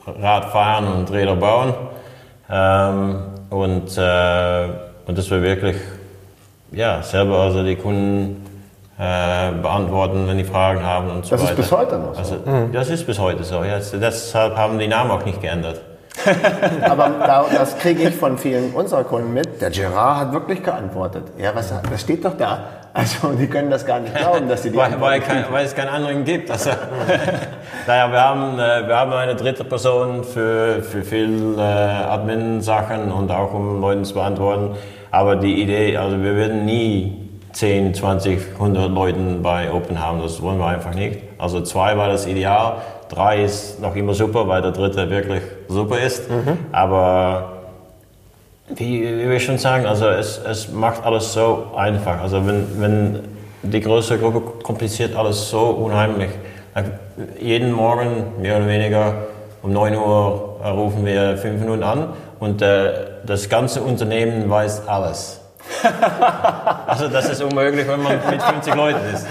Radfahren 0.06 0.88
und 0.88 1.12
Räder 1.12 1.36
bauen. 1.36 1.74
Ähm, 2.50 3.20
und, 3.50 3.98
äh, 3.98 4.68
und 5.06 5.18
das 5.18 5.30
wir 5.30 5.42
wirklich 5.42 5.78
ja, 6.72 7.02
selber 7.04 7.40
also 7.40 7.64
die 7.64 7.76
Kunden 7.76 8.46
äh, 8.98 9.52
beantworten, 9.52 10.28
wenn 10.28 10.38
die 10.38 10.44
Fragen 10.44 10.84
haben 10.86 11.10
und 11.10 11.26
so 11.26 11.32
Das 11.32 11.42
ist 11.42 11.50
weiter. 11.50 11.56
bis 11.58 11.72
heute 11.72 11.98
noch 11.98 12.14
so. 12.14 12.20
Also, 12.20 12.68
Das 12.72 12.90
ist 12.90 13.06
bis 13.06 13.20
heute 13.20 13.44
so. 13.44 13.64
Ja. 13.64 13.80
Deshalb 13.80 14.56
haben 14.56 14.80
die 14.80 14.88
Namen 14.88 15.12
auch 15.12 15.26
nicht 15.26 15.42
geändert. 15.42 15.82
Aber 16.84 17.10
da, 17.26 17.46
das 17.54 17.78
kriege 17.78 18.04
ich 18.10 18.16
von 18.16 18.38
vielen 18.38 18.74
unserer 18.74 19.04
Kunden 19.04 19.34
mit. 19.34 19.62
Der 19.62 19.70
Gerard 19.70 20.18
hat 20.20 20.34
wirklich 20.34 20.62
geantwortet. 20.62 21.24
Ja, 21.38 21.56
was, 21.56 21.74
das 21.90 22.02
steht 22.02 22.24
doch 22.26 22.38
da. 22.38 22.60
Also, 22.94 23.32
die 23.34 23.48
können 23.48 23.70
das 23.70 23.86
gar 23.86 24.00
nicht 24.00 24.14
glauben, 24.14 24.50
dass 24.50 24.64
sie 24.64 24.72
die 24.72 24.78
Weil, 24.78 25.00
weil, 25.00 25.22
kein, 25.22 25.46
weil 25.50 25.66
es 25.66 25.74
keinen 25.74 25.90
anderen 25.90 26.26
gibt. 26.26 26.52
Also, 26.52 26.72
naja, 27.88 28.12
wir 28.12 28.22
haben, 28.22 28.60
äh, 28.60 28.88
wir 28.88 28.98
haben 28.98 29.14
eine 29.14 29.36
dritte 29.36 29.64
Person 29.64 30.24
für, 30.24 30.84
für 30.84 31.02
viel 31.02 31.56
äh, 31.58 31.62
Admin-Sachen 31.62 33.12
und 33.12 33.32
auch 33.32 33.54
um 33.54 33.80
Leuten 33.80 34.04
zu 34.04 34.16
beantworten. 34.16 34.76
Aber 35.10 35.38
die 35.38 35.62
Idee, 35.62 35.96
also 35.96 36.22
wir 36.22 36.36
werden 36.36 36.66
nie 36.66 37.18
10, 37.54 37.94
20, 37.94 38.40
100 38.54 38.92
Leuten 38.92 39.42
bei 39.42 39.72
Open 39.72 40.02
haben. 40.02 40.22
Das 40.22 40.42
wollen 40.42 40.58
wir 40.58 40.68
einfach 40.68 40.94
nicht. 40.94 41.20
Also 41.38 41.62
zwei 41.62 41.98
war 41.98 42.08
das 42.08 42.28
Ideal. 42.28 42.78
Drei 43.10 43.44
ist 43.44 43.82
noch 43.82 43.96
immer 43.96 44.14
super, 44.14 44.48
weil 44.48 44.62
der 44.62 44.72
dritte 44.72 45.10
wirklich 45.10 45.42
super 45.68 46.00
ist. 46.00 46.24
Aber 46.72 47.51
wie, 48.76 49.02
wie 49.02 49.30
wir 49.30 49.40
schon 49.40 49.58
sagen, 49.58 49.86
also 49.86 50.08
es, 50.08 50.38
es 50.38 50.72
macht 50.72 51.04
alles 51.04 51.34
so 51.34 51.72
einfach. 51.76 52.22
Also 52.22 52.46
wenn, 52.46 52.68
wenn 52.80 53.20
die 53.64 53.82
größere 53.82 54.18
Gruppe 54.18 54.42
kompliziert 54.64 55.16
alles 55.16 55.50
so 55.50 55.62
unheimlich. 55.62 56.30
Jeden 57.40 57.72
Morgen, 57.72 58.42
mehr 58.42 58.58
oder 58.58 58.68
weniger, 58.68 59.14
um 59.62 59.74
9 59.74 59.96
Uhr 59.96 60.58
rufen 60.64 61.06
wir 61.06 61.38
fünf 61.38 61.60
Minuten 61.60 61.84
an 61.84 62.14
und 62.40 62.62
äh, 62.62 62.92
das 63.26 63.50
ganze 63.50 63.82
Unternehmen 63.82 64.50
weiß 64.50 64.88
alles. 64.88 65.42
also 66.88 67.08
das 67.08 67.30
ist 67.30 67.44
unmöglich, 67.44 67.88
wenn 67.88 68.02
man 68.02 68.14
mit 68.30 68.42
50 68.42 68.76
Leuten 68.76 69.00
ist. 69.14 69.28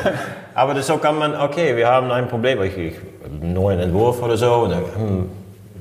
Aber 0.54 0.80
so 0.82 0.98
kann 0.98 1.18
man, 1.18 1.34
okay, 1.34 1.76
wir 1.76 1.88
haben 1.88 2.10
ein 2.10 2.28
Problem, 2.28 2.62
ich, 2.62 2.76
ich 2.76 2.94
einen 3.24 3.52
neuen 3.52 3.80
Entwurf 3.80 4.22
oder 4.22 4.36
so, 4.36 4.52
und 4.54 4.72
hm, 4.72 5.28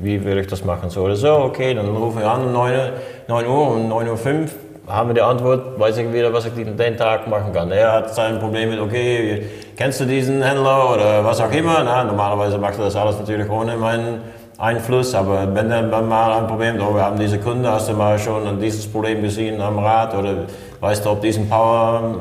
wie 0.02 0.24
will 0.24 0.38
ich 0.38 0.48
das 0.48 0.64
machen, 0.64 0.90
so 0.90 1.02
oder 1.02 1.16
so, 1.16 1.32
okay, 1.32 1.74
dann 1.74 1.88
rufen 1.88 2.20
wir 2.20 2.30
an 2.30 2.46
um 2.46 2.54
9, 2.54 2.80
9 3.28 3.48
Uhr, 3.48 3.72
um 3.72 3.92
9.05 3.92 4.44
Uhr 4.44 4.48
haben 4.90 5.10
wir 5.10 5.14
die 5.14 5.22
Antwort, 5.22 5.80
weiß 5.80 5.98
ich 6.00 6.12
wieder, 6.12 6.34
was 6.34 6.48
ich 6.48 6.54
den, 6.54 6.98
Tag 6.98 7.28
machen 7.28 7.54
kann. 7.54 7.72
Er 7.72 7.92
hat 7.94 8.16
sein 8.16 8.40
Problem 8.40 8.72
mit, 8.72 8.80
okay, 8.80 9.44
kennst 9.78 10.00
du 10.02 10.06
diesen 10.06 10.42
Händler 10.42 10.94
oder 10.94 11.24
was 11.24 11.40
auch 11.40 11.52
immer, 11.52 11.84
Na, 11.86 12.04
normalerweise 12.04 12.58
macht 12.58 12.80
er 12.80 12.86
das 12.86 12.96
alles 12.96 13.20
natürlich 13.20 13.48
ohne 13.50 13.78
meinen 13.78 14.22
Einfluss, 14.58 15.14
aber 15.14 15.48
wenn 15.54 15.70
er 15.70 15.84
dann 15.84 16.08
mal 16.10 16.40
ein 16.40 16.48
Problem 16.48 16.74
hat, 16.76 16.82
oh, 16.82 16.96
wir 16.96 17.04
haben 17.04 17.20
diese 17.20 17.38
Kunde, 17.38 17.72
hast 17.72 17.88
du 17.90 17.94
mal 17.94 18.18
schon 18.18 18.60
dieses 18.60 18.88
Problem 18.92 19.22
gesehen 19.22 19.62
am 19.62 19.78
Rad 19.78 20.16
oder 20.16 20.46
weißt 20.80 21.06
du, 21.06 21.12
ob 21.12 21.22
diesen 21.22 21.48
Powermeter 21.48 22.18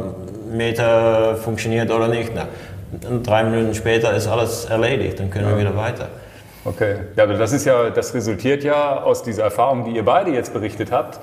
funktioniert 1.36 1.90
oder 1.90 2.08
nicht? 2.08 2.32
Na, 2.34 2.48
und 3.08 3.26
drei 3.26 3.44
Minuten 3.44 3.74
später 3.74 4.14
ist 4.14 4.28
alles 4.28 4.66
erledigt, 4.66 5.18
dann 5.18 5.30
können 5.30 5.48
wir 5.48 5.58
wieder 5.58 5.74
weiter. 5.76 6.08
Okay. 6.68 6.96
Ja, 7.16 7.24
aber 7.24 7.34
das 7.34 7.52
ist 7.52 7.64
ja, 7.64 7.90
das 7.90 8.14
resultiert 8.14 8.62
ja 8.64 9.02
aus 9.02 9.22
dieser 9.22 9.44
Erfahrung, 9.44 9.84
die 9.84 9.92
ihr 9.92 10.04
beide 10.04 10.30
jetzt 10.30 10.52
berichtet 10.52 10.92
habt. 10.92 11.18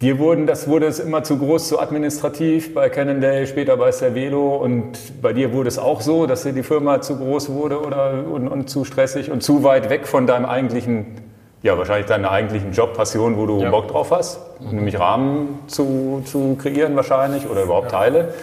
Dir 0.00 0.18
wurden, 0.18 0.46
das 0.46 0.68
wurde 0.68 0.86
es 0.86 0.98
immer 0.98 1.22
zu 1.22 1.38
groß, 1.38 1.68
zu 1.68 1.78
administrativ 1.80 2.74
bei 2.74 2.88
Cannondale, 2.90 3.46
später 3.46 3.76
bei 3.76 3.90
Cervelo 3.90 4.56
und 4.56 5.22
bei 5.22 5.32
dir 5.32 5.52
wurde 5.52 5.68
es 5.68 5.78
auch 5.78 6.00
so, 6.00 6.26
dass 6.26 6.42
dir 6.42 6.52
die 6.52 6.62
Firma 6.62 7.00
zu 7.00 7.16
groß 7.16 7.50
wurde 7.50 7.80
oder 7.80 8.24
und, 8.30 8.48
und 8.48 8.68
zu 8.68 8.84
stressig 8.84 9.30
und 9.30 9.42
zu 9.42 9.62
weit 9.62 9.88
weg 9.90 10.06
von 10.06 10.26
deinem 10.26 10.44
eigentlichen, 10.46 11.06
ja 11.62 11.78
wahrscheinlich 11.78 12.06
deiner 12.06 12.30
eigentlichen 12.30 12.72
Jobpassion, 12.72 13.36
wo 13.38 13.46
du 13.46 13.60
Ja. 13.62 13.70
Bock 13.70 13.88
drauf 13.88 14.10
hast, 14.10 14.40
nämlich 14.60 14.98
Rahmen 14.98 15.60
zu, 15.68 16.22
zu 16.26 16.56
kreieren 16.60 16.96
wahrscheinlich 16.96 17.48
oder 17.48 17.62
überhaupt 17.62 17.90
Teile. 17.90 18.34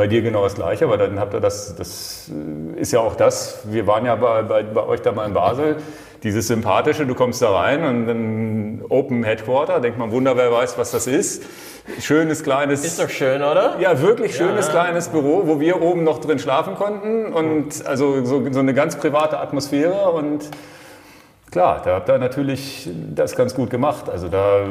Bei 0.00 0.06
dir 0.06 0.22
genau 0.22 0.44
das 0.44 0.54
Gleiche, 0.54 0.86
aber 0.86 0.96
dann 0.96 1.20
habt 1.20 1.34
ihr 1.34 1.40
das, 1.40 1.76
das 1.76 2.30
äh, 2.30 2.80
ist 2.80 2.90
ja 2.90 3.00
auch 3.00 3.16
das, 3.16 3.58
wir 3.64 3.86
waren 3.86 4.06
ja 4.06 4.14
bei, 4.14 4.40
bei, 4.40 4.62
bei 4.62 4.82
euch 4.86 5.02
da 5.02 5.12
mal 5.12 5.26
in 5.26 5.34
Basel, 5.34 5.76
dieses 6.22 6.46
Sympathische, 6.46 7.04
du 7.04 7.14
kommst 7.14 7.42
da 7.42 7.50
rein 7.50 7.84
und 7.84 8.06
dann 8.06 8.82
Open 8.88 9.24
Headquarter, 9.24 9.78
denkt 9.78 9.98
man, 9.98 10.10
Wunder, 10.10 10.38
wer 10.38 10.50
weiß, 10.50 10.78
was 10.78 10.92
das 10.92 11.06
ist. 11.06 11.42
Schönes, 12.00 12.42
kleines... 12.42 12.82
Ist 12.82 12.98
doch 12.98 13.10
schön, 13.10 13.42
oder? 13.42 13.76
Ja, 13.78 14.00
wirklich 14.00 14.34
schönes 14.34 14.68
Ja. 14.68 14.72
kleines 14.72 15.08
Büro, 15.08 15.42
wo 15.44 15.60
wir 15.60 15.82
oben 15.82 16.02
noch 16.02 16.18
drin 16.18 16.38
schlafen 16.38 16.76
konnten 16.76 17.34
und 17.34 17.84
also 17.84 18.24
so, 18.24 18.50
so 18.50 18.60
eine 18.60 18.72
ganz 18.72 18.96
private 18.96 19.38
Atmosphäre 19.38 20.12
und 20.12 20.48
klar, 21.50 21.82
da 21.84 21.96
habt 21.96 22.08
ihr 22.08 22.16
natürlich 22.16 22.88
das 23.14 23.36
ganz 23.36 23.54
gut 23.54 23.68
gemacht. 23.68 24.08
Also 24.08 24.28
da 24.28 24.62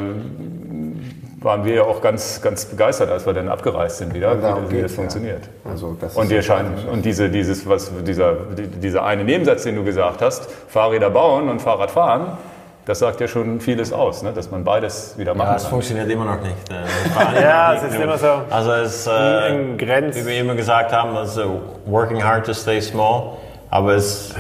waren 1.42 1.64
wir 1.64 1.74
ja 1.76 1.84
auch 1.84 2.02
ganz, 2.02 2.42
ganz 2.42 2.66
begeistert, 2.66 3.10
als 3.10 3.26
wir 3.26 3.34
dann 3.34 3.48
abgereist 3.50 4.00
sind 4.00 4.14
wieder, 4.14 4.36
darum 4.36 4.70
wie, 4.70 4.78
wie 4.78 4.82
das 4.82 4.92
geht's, 4.92 4.92
ja. 4.94 4.96
funktioniert. 4.98 5.44
Also 5.70 5.96
das 6.00 6.16
Und 6.16 6.30
dir 6.30 6.42
scheint, 6.42 6.88
und 6.92 7.06
diese, 7.06 7.30
dieses, 7.30 7.68
was, 7.68 7.92
dieser, 8.06 8.34
die- 8.58 8.68
dieser 8.68 9.06
eine 9.06 9.24
Nebensatz, 9.24 9.64
den 9.64 9.76
du 9.76 9.84
gesagt 9.84 10.22
hast, 10.22 10.50
Fahrräder 10.68 11.10
bauen 11.10 11.48
und 11.50 11.62
Fahrrad 11.62 11.92
fahren, 11.92 12.38
das 12.86 13.00
sagt 13.00 13.22
ja 13.22 13.28
schon 13.28 13.62
vieles 13.62 13.94
aus, 13.94 14.24
ne? 14.24 14.34
dass 14.34 14.50
man 14.52 14.64
beides 14.64 15.16
wieder 15.18 15.36
machen 15.36 15.50
Ja, 15.52 15.56
es 15.58 15.62
kann. 15.64 15.70
funktioniert 15.72 16.10
immer 16.10 16.26
noch 16.26 16.42
nicht. 16.42 16.56
Äh, 16.72 17.42
Ja, 17.44 17.74
es 17.76 17.84
ist 17.84 17.96
immer 18.00 18.18
so. 18.18 18.42
Also 18.50 18.72
es, 18.72 19.06
äh, 19.08 19.12
Ein 19.12 19.78
Grenz- 19.78 20.16
wie 20.18 20.26
wir 20.26 20.40
immer 20.40 20.56
gesagt 20.56 20.92
haben, 20.92 21.16
also 21.16 21.62
working 21.86 22.24
hard 22.24 22.46
to 22.48 22.54
stay 22.54 22.82
small, 22.82 23.34
aber 23.70 23.94
es, 23.94 24.32
äh, 24.32 24.40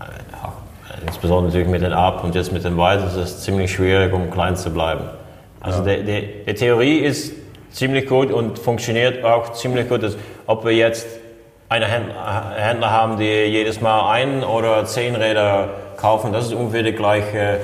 äh, 0.00 1.06
insbesondere 1.06 1.46
natürlich 1.46 1.68
mit 1.68 1.82
den 1.82 1.92
Up 1.92 2.22
und 2.24 2.34
jetzt 2.34 2.52
mit 2.52 2.64
den 2.64 2.76
Wide, 2.76 3.04
ist 3.04 3.16
es 3.16 3.40
ziemlich 3.42 3.72
schwierig, 3.72 4.12
um 4.12 4.30
klein 4.30 4.54
zu 4.56 4.70
bleiben. 4.70 5.02
Also 5.60 5.82
die, 5.84 6.02
die, 6.04 6.28
die 6.46 6.54
Theorie 6.54 6.98
ist 6.98 7.32
ziemlich 7.70 8.06
gut 8.06 8.30
und 8.32 8.58
funktioniert 8.58 9.24
auch 9.24 9.52
ziemlich 9.52 9.88
gut. 9.88 10.02
dass- 10.02 10.16
Ob 10.46 10.64
wir 10.64 10.72
jetzt 10.72 11.06
einen 11.68 11.88
Händler, 11.88 12.52
Händler 12.56 12.90
haben, 12.90 13.18
die 13.18 13.24
jedes 13.24 13.80
Mal 13.80 14.10
ein 14.12 14.42
oder 14.44 14.84
zehn 14.86 15.14
Räder 15.16 15.68
kaufen, 15.98 16.32
das 16.32 16.46
ist 16.46 16.54
ungefähr 16.54 16.82
die 16.82 16.92
gleiche 16.92 17.58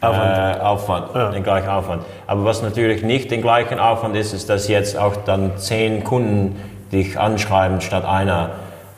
Aufwand, 0.00 0.36
äh, 0.58 0.60
Aufwand 0.60 1.34
den 1.34 1.42
gleichen 1.42 1.68
Aufwand. 1.68 2.04
Aber 2.26 2.44
was 2.44 2.62
natürlich 2.62 3.02
nicht 3.02 3.30
den 3.30 3.40
gleichen 3.40 3.78
Aufwand 3.78 4.14
ist, 4.16 4.32
ist, 4.34 4.50
dass 4.50 4.68
jetzt 4.68 4.96
auch 4.98 5.16
dann 5.24 5.56
zehn 5.56 6.04
Kunden 6.04 6.60
dich 6.92 7.18
anschreiben 7.18 7.80
statt 7.80 8.04
einer. 8.04 8.50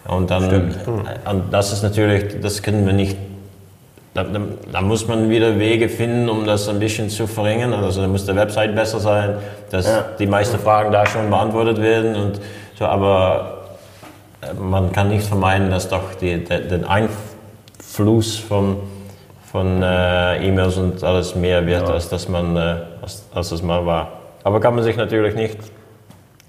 Und 0.09 0.31
dann, 0.31 0.51
äh, 1.27 1.31
und 1.31 1.53
das 1.53 1.73
ist 1.73 1.83
natürlich, 1.83 2.41
das 2.41 2.63
können 2.63 2.85
wir 2.87 2.93
nicht. 2.93 3.17
Da, 4.17 4.25
da, 4.25 4.41
da 4.73 4.81
muss 4.81 5.07
man 5.07 5.29
wieder 5.29 5.59
Wege 5.59 5.91
finden, 5.91 6.31
um 6.31 6.47
das 6.47 6.69
ein 6.71 6.79
bisschen 6.79 7.11
zu 7.11 7.27
verringern. 7.27 7.75
Also 7.75 8.01
da 8.01 8.09
muss 8.09 8.25
die 8.25 8.35
Website 8.35 8.75
besser 8.75 8.99
sein, 8.99 9.35
dass 9.71 9.87
Ja. 9.87 10.05
die 10.19 10.27
meisten 10.27 10.59
Fragen 10.59 10.91
da 10.91 11.05
schon 11.05 11.29
beantwortet 11.29 11.83
werden 11.83 12.17
und 12.17 12.41
so. 12.79 12.87
Aber 12.87 13.59
äh, 14.41 14.55
man 14.55 14.91
kann 14.93 15.09
nicht 15.11 15.27
vermeiden, 15.27 15.71
dass 15.71 15.89
doch 15.91 16.15
die, 16.19 16.43
der, 16.43 16.61
den 16.61 16.85
Einfluss 16.85 18.39
von, 18.39 18.79
von 19.53 19.83
äh, 19.83 20.47
E-Mails 20.49 20.79
und 20.79 21.05
alles 21.05 21.35
mehr 21.35 21.67
wird, 21.67 21.89
als, 21.89 22.09
dass 22.09 22.29
man, 22.29 22.57
äh, 22.57 22.77
als, 23.03 23.25
als 23.35 23.51
das 23.51 23.63
mal 23.63 23.85
war. 23.85 24.09
Aber 24.45 24.61
kann 24.61 24.75
man 24.75 24.83
sich 24.85 24.97
natürlich 24.97 25.35
nicht 25.35 25.59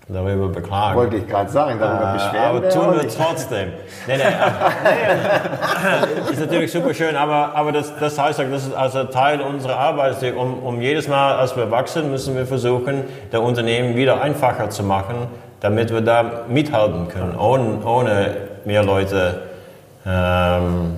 darüber 0.10 0.48
beklagen. 0.48 0.96
Wollte 0.96 1.18
ich 1.18 1.28
gerade 1.28 1.50
sagen, 1.50 1.80
darüber 1.80 2.14
beschweren 2.14 2.46
aber 2.46 2.62
wir 2.62 2.70
tun 2.70 2.96
wir 2.96 3.08
trotzdem. 3.10 3.70
Nee, 4.08 4.18
nee, 4.18 4.24
aber- 4.24 6.32
ist 6.32 6.40
natürlich 6.40 6.72
super 6.72 6.94
schön, 6.94 7.16
aber, 7.16 7.52
aber 7.56 7.72
das, 7.74 7.94
das 8.00 8.18
heißt 8.18 8.40
auch, 8.40 8.46
das 8.50 8.68
ist 8.68 8.76
also 8.76 9.04
Teil 9.06 9.42
unserer 9.42 9.78
Arbeit. 9.78 10.16
Um, 10.36 10.60
um 10.64 10.82
jedes 10.82 11.08
Mal, 11.08 11.36
als 11.36 11.56
wir 11.58 11.70
wachsen, 11.72 12.10
müssen 12.10 12.36
wir 12.36 12.46
versuchen, 12.46 13.04
der 13.32 13.42
Unternehmen 13.42 13.96
wieder 13.96 14.22
einfacher 14.22 14.70
zu 14.70 14.84
machen, 14.84 15.28
damit 15.60 15.92
wir 15.92 16.02
da 16.02 16.24
mithalten 16.48 17.10
können, 17.10 17.36
ohne, 17.38 17.86
ohne 17.86 18.38
mehr 18.64 18.84
Leute 18.84 19.42
ähm, 20.06 20.96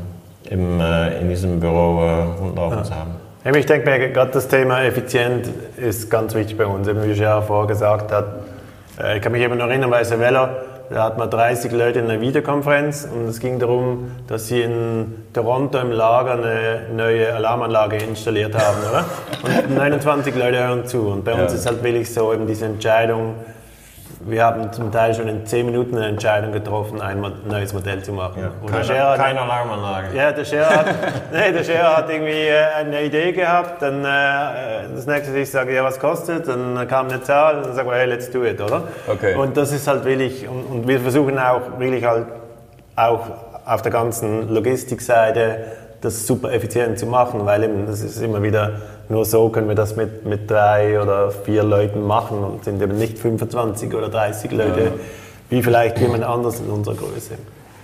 im, 0.50 0.80
äh, 0.80 1.20
in 1.20 1.30
diesem 1.30 1.60
Büro 1.60 2.04
äh, 2.04 2.40
rumlaufen 2.40 2.84
zu 2.84 2.94
haben. 2.96 3.12
Ja, 3.44 3.56
Ich 3.56 3.66
denke 3.66 3.90
mir, 3.90 4.10
gerade 4.10 4.32
das 4.32 4.48
Thema 4.48 4.84
effizient 4.84 5.48
ist 5.78 6.12
ganz 6.12 6.36
wichtig 6.36 6.58
bei 6.58 6.66
uns. 6.66 6.88
Eben 6.88 7.04
wie 7.04 7.14
Gerard 7.14 7.46
vorher 7.46 7.68
gesagt 7.68 8.12
hat, 8.12 8.26
äh, 8.26 8.28
ich 9.16 9.22
kann 9.22 9.32
mich 9.32 9.42
eben 9.42 9.58
noch 9.58 9.68
erinnern, 9.68 9.90
bei 9.90 10.04
Savella, 10.04 10.58
da 10.90 11.04
hat 11.04 11.18
man 11.18 11.30
30 11.30 11.72
Leute 11.72 12.00
in 12.00 12.10
einer 12.10 12.20
Videokonferenz 12.20 13.08
und 13.14 13.28
es 13.28 13.40
ging 13.40 13.60
darum, 13.60 14.12
dass 14.28 14.48
sie 14.48 14.62
in 14.62 15.24
Toronto 15.34 15.80
im 15.80 15.92
Lager 15.92 16.34
eine 16.34 16.82
neue 16.94 17.34
Alarmanlage 17.34 17.98
installiert 17.98 18.56
haben, 18.56 18.78
oder? 18.90 19.06
Und 19.68 19.76
29 19.76 20.36
Leute 20.36 20.68
hören 20.68 20.86
zu. 20.86 21.08
Und 21.08 21.24
bei 21.24 21.34
uns 21.34 21.54
ist 21.54 21.66
halt 21.66 21.82
wirklich 21.84 22.14
so 22.14 22.34
eben 22.34 22.46
diese 22.46 22.66
Entscheidung, 22.66 23.36
wir 24.22 24.44
haben 24.44 24.72
zum 24.74 24.92
Teil 24.92 25.14
schon 25.14 25.28
in 25.28 25.46
10 25.46 25.66
Minuten 25.66 25.96
eine 25.96 26.08
Entscheidung 26.08 26.52
getroffen, 26.52 27.02
ein 27.02 27.24
neues 27.48 27.74
Modell 27.74 28.04
zu 28.04 28.12
machen. 28.12 28.50
Und 28.62 28.70
der 28.70 28.82
Keine, 28.82 28.94
Gerard- 28.94 29.18
keine 29.20 29.42
Alarmanlage. 29.42 30.08
ja, 30.16 30.32
der 30.32 30.44
Scherer 30.46 30.70
hat, 30.70 30.86
nee, 31.32 31.52
der 31.54 31.64
Scherer 31.64 31.98
hat 31.98 32.10
irgendwie 32.10 32.48
äh, 32.48 32.64
eine 32.80 33.02
Idee 33.04 33.32
gehabt. 33.32 33.82
Dann 33.82 34.04
äh, 34.04 34.94
das 34.94 35.06
nächste, 35.06 35.38
ich 35.38 35.50
sage, 35.50 35.74
ja, 35.74 35.84
was 35.84 36.00
kostet? 36.00 36.48
Dann 36.48 36.86
kam 36.88 37.08
eine 37.08 37.22
Zahl, 37.22 37.62
dann 37.62 37.74
sagen 37.74 37.90
wir, 37.90 37.96
hey, 37.96 38.08
let's 38.08 38.30
do 38.30 38.44
it, 38.44 38.60
oder? 38.60 38.84
Okay. 39.08 39.36
Und 39.36 39.56
das 39.56 39.72
ist 39.72 39.88
halt 39.88 40.04
wirklich, 40.04 40.48
und, 40.48 40.64
und 40.64 40.88
wir 40.88 41.00
versuchen 41.00 41.40
auch 41.40 41.80
wirklich 41.80 42.04
halt 42.04 42.26
auch 42.96 43.22
auf 43.66 43.82
der 43.82 43.92
ganzen 43.92 44.50
Logistikseite 44.54 45.60
das 46.02 46.26
super 46.26 46.52
effizient 46.52 47.00
zu 47.00 47.06
machen, 47.06 47.46
weil 47.46 47.64
eben 47.64 47.86
das 47.86 48.02
ist 48.02 48.22
immer 48.22 48.42
wieder 48.42 48.74
nur 49.10 49.26
so 49.26 49.50
können 49.50 49.68
wir 49.68 49.76
das 49.76 49.96
mit, 49.96 50.26
mit 50.26 50.50
drei 50.50 51.02
oder 51.02 51.32
vier 51.32 51.64
Leuten 51.64 52.06
machen 52.06 52.44
und 52.44 52.64
sind 52.64 52.80
eben 52.80 52.96
nicht 52.96 53.18
25 53.18 53.94
oder 53.96 54.08
30 54.08 54.52
Leute, 54.52 54.92
wie 55.50 55.64
vielleicht 55.64 55.98
jemand 55.98 56.24
anders 56.24 56.60
in 56.60 56.70
unserer 56.70 56.96
Größe. 56.96 57.34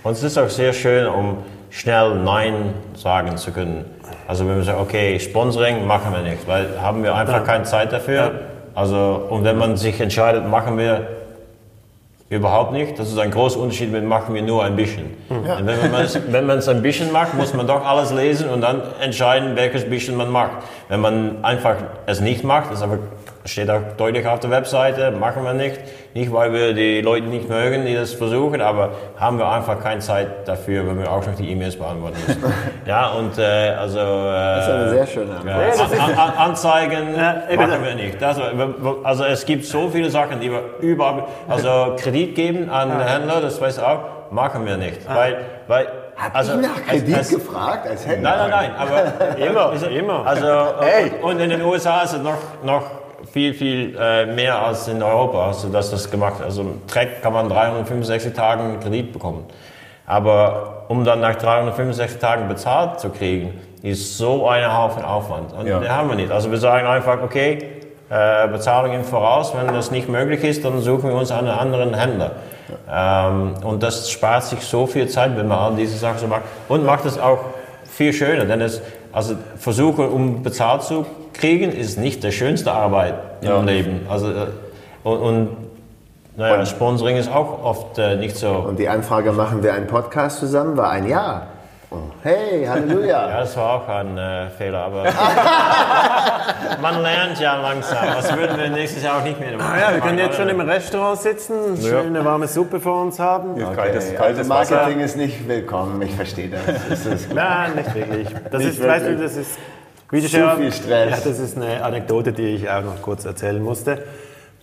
Und 0.04 0.12
es 0.12 0.22
ist 0.22 0.38
auch 0.38 0.48
sehr 0.48 0.72
schön, 0.72 1.08
um 1.08 1.38
schnell 1.70 2.14
Nein 2.14 2.74
sagen 2.94 3.36
zu 3.36 3.50
können. 3.50 3.84
Also 4.28 4.46
wenn 4.46 4.56
wir 4.56 4.62
sagen, 4.62 4.80
okay, 4.80 5.18
Sponsoring 5.18 5.84
machen 5.84 6.12
wir 6.12 6.22
nicht, 6.22 6.46
weil 6.46 6.80
haben 6.80 7.02
wir 7.02 7.16
einfach 7.16 7.42
keine 7.42 7.64
Zeit 7.64 7.92
dafür. 7.92 8.30
Also 8.76 9.26
und 9.28 9.42
wenn 9.42 9.58
man 9.58 9.76
sich 9.76 10.00
entscheidet, 10.00 10.48
machen 10.48 10.78
wir 10.78 11.08
überhaupt 12.28 12.72
nicht. 12.72 12.98
Das 12.98 13.08
ist 13.08 13.18
ein 13.18 13.30
großer 13.30 13.60
Unterschied 13.60 13.92
mit 13.92 14.04
machen 14.04 14.34
wir 14.34 14.42
nur 14.42 14.64
ein 14.64 14.76
bisschen. 14.76 15.16
Wenn 15.28 15.90
man 15.90 16.04
es 16.04 16.18
wenn 16.32 16.46
man 16.46 16.58
es 16.58 16.68
ein 16.68 16.82
bisschen 16.82 17.12
macht, 17.12 17.34
muss 17.34 17.54
man 17.54 17.66
doch 17.66 17.84
alles 17.84 18.12
lesen 18.12 18.48
und 18.48 18.60
dann 18.60 18.82
entscheiden, 19.00 19.54
welches 19.54 19.88
bisschen 19.88 20.16
man 20.16 20.30
macht. 20.30 20.52
Wenn 20.88 21.00
man 21.00 21.44
einfach 21.44 21.76
es 22.06 22.20
nicht 22.20 22.42
macht, 22.42 22.72
ist 22.72 22.82
aber 22.82 22.98
steht 23.46 23.70
auch 23.70 23.80
deutlich 23.96 24.26
auf 24.26 24.40
der 24.40 24.50
Webseite, 24.50 25.10
machen 25.12 25.44
wir 25.44 25.52
nicht. 25.54 25.78
Nicht, 26.14 26.32
weil 26.32 26.52
wir 26.52 26.72
die 26.72 27.00
Leute 27.02 27.26
nicht 27.26 27.48
mögen, 27.48 27.84
die 27.86 27.94
das 27.94 28.12
versuchen, 28.14 28.60
aber 28.60 28.90
haben 29.18 29.38
wir 29.38 29.48
einfach 29.48 29.80
keine 29.82 30.00
Zeit 30.00 30.48
dafür, 30.48 30.86
wenn 30.86 30.98
wir 30.98 31.10
auch 31.10 31.24
noch 31.26 31.34
die 31.34 31.50
E-Mails 31.52 31.76
beantworten 31.76 32.16
müssen. 32.26 32.42
ja, 32.86 33.08
und 33.08 33.38
äh, 33.38 33.42
also... 33.78 33.98
Äh, 33.98 34.02
Das 34.02 34.64
ist 34.66 34.72
eine 34.72 34.88
sehr 34.90 35.06
schöne 35.06 35.36
Antwort. 35.36 35.56
ja, 35.76 36.04
An, 36.04 36.14
an, 36.14 36.36
Anzeigen 36.50 37.14
Ja, 37.16 37.42
machen 37.56 37.84
wir 37.84 37.94
nicht. 37.94 38.20
Das, 38.22 38.38
also 39.04 39.24
es 39.24 39.44
gibt 39.44 39.64
so 39.66 39.88
viele 39.90 40.10
Sachen, 40.10 40.40
die 40.40 40.50
wir 40.50 40.62
überall... 40.80 41.24
Also 41.48 41.96
Kredit 41.98 42.34
geben 42.34 42.70
an 42.70 42.98
Händler, 43.00 43.40
das 43.42 43.60
weiß 43.60 43.78
auch, 43.80 44.00
machen 44.30 44.64
wir 44.64 44.76
nicht. 44.78 45.06
Weil, 45.06 45.36
weil, 45.68 45.86
Hab 46.16 46.34
also, 46.34 46.54
ich 46.54 46.62
nach 46.66 46.82
Kredit 46.88 47.16
es- 47.16 47.28
gefragt 47.28 47.86
als 47.88 48.06
Händler? 48.06 48.36
Nein, 48.38 48.50
nein, 48.50 48.70
nein, 48.78 48.88
aber 49.28 49.36
Immer, 49.46 49.72
ist- 49.74 49.86
immer. 49.86 50.26
Also, 50.26 50.46
Hey. 50.80 51.12
und 51.20 51.38
in 51.40 51.50
den 51.50 51.60
USA 51.62 52.02
ist 52.02 52.14
es 52.14 52.22
noch, 52.22 52.38
noch 52.64 52.82
viel, 53.32 53.54
viel 53.54 53.96
äh, 53.98 54.26
mehr 54.26 54.58
als 54.58 54.88
in 54.88 55.02
Europa, 55.02 55.48
also 55.48 55.68
dass 55.68 55.90
das 55.90 56.10
gemacht 56.10 56.42
Also 56.42 56.62
im 56.62 56.86
Track 56.86 57.22
kann 57.22 57.32
man 57.32 57.48
365 57.48 58.32
Tagen 58.32 58.80
Kredit 58.80 59.12
bekommen. 59.12 59.44
Aber 60.06 60.84
um 60.88 61.04
dann 61.04 61.20
nach 61.20 61.34
365 61.36 62.18
Tagen 62.18 62.48
bezahlt 62.48 63.00
zu 63.00 63.10
kriegen, 63.10 63.54
ist 63.82 64.16
so 64.18 64.48
ein 64.48 64.72
Haufen 64.76 65.04
Aufwand. 65.04 65.52
Und 65.52 65.66
Ja. 65.66 65.80
den 65.80 65.90
haben 65.90 66.08
wir 66.08 66.16
nicht. 66.16 66.30
Also 66.30 66.50
wir 66.50 66.58
sagen 66.58 66.86
einfach, 66.86 67.20
okay, 67.22 67.58
äh, 68.08 68.46
Bezahlung 68.48 68.92
im 68.92 69.04
Voraus, 69.04 69.52
wenn 69.56 69.66
das 69.74 69.90
nicht 69.90 70.08
möglich 70.08 70.44
ist, 70.44 70.64
dann 70.64 70.80
suchen 70.80 71.10
wir 71.10 71.16
uns 71.16 71.32
einen 71.32 71.48
anderen 71.48 71.92
Händler. 71.94 72.32
Ähm, 72.88 73.54
und 73.64 73.82
das 73.82 74.08
spart 74.10 74.44
sich 74.44 74.60
so 74.60 74.86
viel 74.86 75.08
Zeit, 75.08 75.36
wenn 75.36 75.48
man 75.48 75.58
all 75.58 75.74
diese 75.74 75.96
Sachen 75.98 76.18
so 76.18 76.26
macht. 76.28 76.42
Und 76.68 76.84
macht 76.84 77.04
es 77.04 77.18
auch 77.18 77.38
viel 77.84 78.12
schöner, 78.12 78.44
denn 78.44 78.60
es, 78.60 78.80
also 79.16 79.34
versuchen, 79.56 80.08
um 80.10 80.42
bezahlt 80.42 80.82
zu 80.82 81.06
kriegen, 81.32 81.72
ist 81.72 81.98
nicht 81.98 82.22
die 82.22 82.32
schönste 82.32 82.72
Arbeit 82.72 83.14
Ja. 83.40 83.58
im 83.58 83.66
Leben. 83.66 84.00
Also, 84.10 84.30
äh, 84.30 84.46
und, 85.04 85.18
und 85.18 85.48
naja, 86.36 86.66
Sponsoring 86.66 87.16
ist 87.16 87.32
auch 87.32 87.64
oft 87.64 87.96
äh, 87.98 88.16
nicht 88.16 88.36
so. 88.36 88.50
Und 88.50 88.78
die 88.78 88.90
Anfrage, 88.90 89.32
machen 89.32 89.62
wir 89.62 89.72
einen 89.72 89.86
Podcast 89.86 90.38
zusammen, 90.38 90.76
war 90.76 90.90
ein 90.90 91.08
Ja. 91.08 91.46
Oh, 91.90 91.96
hey, 92.22 92.64
Halleluja. 92.66 93.06
Ja, 93.30 93.40
das 93.40 93.56
war 93.56 93.74
auch 93.74 93.88
ein 93.88 94.18
äh, 94.18 94.50
Fehler, 94.50 94.80
aber 94.80 95.04
man 96.82 97.00
lernt 97.02 97.38
ja 97.38 97.60
langsam. 97.60 98.04
Das 98.16 98.36
würden 98.36 98.58
wir 98.58 98.68
nächstes 98.70 99.02
Jahr 99.04 99.18
auch 99.20 99.24
nicht 99.24 99.38
mehr 99.38 99.56
machen. 99.56 99.70
Ah 99.72 99.78
ja, 99.80 99.94
wir 99.94 100.00
können 100.00 100.18
jetzt 100.18 100.36
schon 100.36 100.48
im 100.48 100.60
Restaurant 100.60 101.20
sitzen, 101.20 101.76
schöne 101.80 102.24
warme 102.24 102.48
Suppe 102.48 102.80
vor 102.80 103.02
uns 103.02 103.20
haben. 103.20 103.54
Kaltes, 103.76 104.06
Okay, 104.08 104.16
kaltes 104.16 104.38
also 104.38 104.50
Wasser. 104.50 104.74
Marketing 104.76 105.00
ist 105.00 105.16
nicht 105.16 105.46
willkommen, 105.48 106.02
ich 106.02 106.14
verstehe 106.14 106.48
das. 106.50 106.62
das 106.88 107.06
ist 107.06 107.32
Nein, 107.34 107.76
nicht 107.76 107.94
wirklich. 107.94 108.28
Das 108.50 108.62
Nicht 108.62 108.78
ist, 108.80 108.86
weißt 108.86 109.04
du, 109.06 109.10
wirklich. 109.10 109.26
das 109.28 109.36
ist 109.36 109.58
wie 110.10 110.22
Zu 110.26 110.36
Gerard- 110.36 110.58
viel 110.58 110.72
Stress. 110.72 111.10
Ja, 111.24 111.30
das 111.30 111.38
ist 111.38 111.56
eine 111.56 111.84
Anekdote, 111.84 112.32
die 112.32 112.56
ich 112.56 112.68
auch 112.68 112.82
noch 112.82 113.00
kurz 113.02 113.24
erzählen 113.24 113.62
musste. 113.62 114.02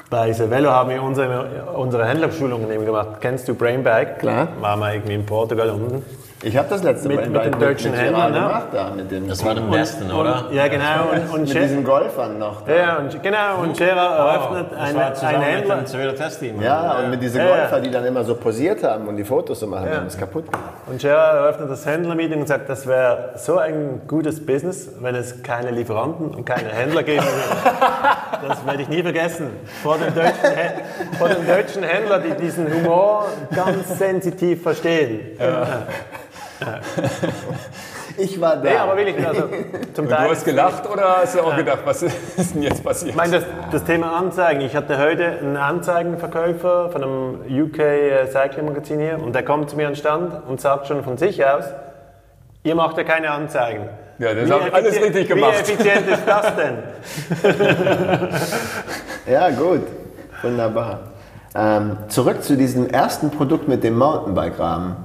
Bei 0.10 0.32
Cervelo 0.34 0.72
haben 0.72 0.90
wir 0.90 1.02
unsere, 1.02 1.64
unsere 1.74 2.06
Händlerschulungen 2.06 2.70
eben 2.72 2.86
gemacht. 2.86 3.08
Kennst 3.22 3.48
du 3.48 3.56
Brainbag? 3.56 4.20
Klar. 4.20 4.50
Waren 4.60 4.80
wir 4.82 4.94
irgendwie 4.94 5.16
in 5.16 5.26
Portugal 5.26 5.70
unten. 5.70 6.06
Ich 6.44 6.58
habe 6.58 6.68
das 6.70 6.84
letzte 6.84 7.08
Mit- 7.08 7.18
Mal 7.18 7.30
mit 7.30 7.46
den 7.54 7.60
deutschen 7.60 7.94
Gerard 7.94 8.32
ne? 8.32 8.40
gemacht, 8.40 8.68
da, 8.74 8.90
mit, 8.96 9.10
dem, 9.12 9.28
Das 9.28 9.44
war 9.46 9.56
im 9.58 9.72
Westen, 9.72 10.12
oder? 10.12 10.46
Ja, 10.52 10.68
genau. 10.68 10.84
Und, 11.12 11.34
und, 11.34 11.42
mit 11.42 11.50
Ger- 11.58 11.62
diesen 11.62 11.84
Golfern 11.84 12.38
noch. 12.38 12.62
Da. 12.66 12.74
ja, 12.76 12.98
und, 12.98 13.24
genau, 13.24 13.58
und 13.62 13.78
Gerard 13.78 14.20
eröffnet 14.20 14.68
Das 14.72 14.80
eine, 14.80 15.06
ein 15.06 15.16
zusammen 15.16 15.38
mit 15.40 15.48
Händler. 15.48 15.76
dem 15.78 16.16
Test-Team. 16.16 16.62
Ja, 16.62 16.98
und 17.00 17.10
mit 17.12 17.22
diesen 17.22 17.40
Ja, 17.42 17.48
ja. 17.48 17.56
Golfer, 17.58 17.80
die 17.82 17.92
dann 17.92 18.06
immer 18.06 18.24
so 18.24 18.36
posiert 18.36 18.84
haben 18.84 19.08
und 19.08 19.16
die 19.18 19.24
Fotos 19.24 19.60
so 19.60 19.68
machen, 19.68 19.88
die 19.90 19.96
haben 19.98 20.08
es 20.08 20.18
kaputt 20.18 20.46
gemacht. 20.52 20.70
Und 20.88 21.00
Gerard 21.02 21.36
eröffnet 21.36 21.72
das 21.72 21.86
Händlermeeting 21.86 22.42
und 22.42 22.48
sagt, 22.48 22.70
das 22.70 22.86
wäre 22.88 23.32
so 23.38 23.58
ein 23.58 24.02
gutes 24.08 24.46
Business, 24.46 24.90
wenn 25.00 25.16
es 25.16 25.42
keine 25.44 25.72
Lieferanten 25.72 26.30
und 26.32 26.46
keine 26.46 26.70
Händler 26.70 27.04
geben 27.04 27.24
würde. 27.24 27.78
Das 28.46 28.66
werde 28.66 28.82
ich 28.82 28.90
nie 28.90 29.02
vergessen. 29.02 29.48
Vor 29.82 29.98
dem 29.98 30.14
deutschen, 30.14 30.34
vor 31.18 31.30
dem 31.30 31.48
deutschen 31.48 31.82
Händler, 31.84 32.20
die 32.20 32.32
diesen 32.44 32.68
Humor 32.74 33.28
ganz 33.56 33.98
sensitiv 33.98 34.64
verstehen. 34.64 35.38
Ich 38.18 38.40
war 38.40 38.58
da. 38.58 38.62
Nee, 38.70 38.78
aber 38.78 38.96
wirklich, 38.96 39.28
also 39.28 39.42
zum 39.94 40.06
Und 40.06 40.12
du 40.12 40.16
Teil. 40.16 40.30
hast 40.30 40.46
gelacht 40.46 40.88
oder 40.88 41.18
hast 41.22 41.34
du 41.36 41.42
auch 41.42 41.56
gedacht, 41.56 41.80
was 41.84 42.04
ist 42.38 42.54
denn 42.54 42.62
jetzt 42.62 42.84
passiert? 42.84 43.10
Ich 43.10 43.16
meine, 43.16 43.40
das, 43.40 43.44
das 43.72 43.84
Thema 43.86 44.16
Anzeigen. 44.16 44.62
Ich 44.62 44.76
hatte 44.76 45.00
heute 45.00 45.26
einen 45.26 45.58
Anzeigenverkäufer 45.58 46.92
von 46.92 47.04
einem 47.04 47.64
UK 47.64 47.80
äh, 47.80 48.28
Cycling 48.28 48.66
Magazin 48.66 49.00
hier 49.00 49.20
und 49.20 49.34
der 49.34 49.44
kommt 49.44 49.72
zu 49.72 49.76
mir 49.78 49.88
an 49.88 49.94
den 49.94 50.00
Stand 50.00 50.48
und 50.48 50.62
sagt 50.62 50.86
schon 50.88 51.04
von 51.04 51.18
sich 51.18 51.44
aus, 51.44 51.66
ihr 52.64 52.76
macht 52.76 52.98
ja 52.98 53.04
keine 53.04 53.32
Anzeigen. 53.32 53.90
Ja, 54.20 54.36
das 54.36 54.48
Wie 54.48 54.54
haben 54.54 54.72
alles 54.72 55.02
richtig 55.02 55.28
gemacht. 55.28 55.54
Wie 55.68 55.72
effizient 55.72 56.08
ist 56.08 56.24
das 56.28 56.56
denn? 56.56 56.78
Ja, 59.26 59.50
gut. 59.50 59.82
Wunderbar. 60.42 61.00
Ähm, 61.56 61.98
zurück 62.10 62.44
zu 62.44 62.58
diesem 62.58 62.90
ersten 62.90 63.32
Produkt 63.32 63.68
mit 63.70 63.84
dem 63.84 63.98
Mountainbike-Rahmen. 63.98 64.98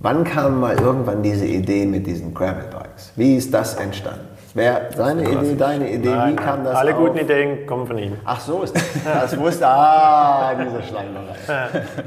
Wann 0.00 0.22
kam 0.22 0.60
mal 0.60 0.78
irgendwann 0.78 1.22
diese 1.24 1.44
Idee 1.44 1.84
mit 1.84 2.06
diesen 2.06 2.32
Gravelbikes? 2.32 3.12
Wie 3.16 3.36
ist 3.36 3.52
das 3.52 3.74
entstanden? 3.74 4.28
Wer 4.54 4.90
seine 4.96 5.22
Idee, 5.28 5.56
deine 5.56 5.90
Idee, 5.90 6.14
wie 6.26 6.36
kam 6.36 6.64
das 6.64 6.76
Alle 6.76 6.92
auf? 6.94 6.98
guten 7.00 7.18
Ideen 7.18 7.66
kommen 7.66 7.86
von 7.86 7.98
ihm. 7.98 8.12
Ach 8.24 8.40
so 8.40 8.62
ist 8.62 8.76
das. 8.76 8.84
Das 9.04 9.38
wusste, 9.38 9.66
ah, 9.66 10.54
diese 10.54 10.82
Schleimerei. 10.84 11.34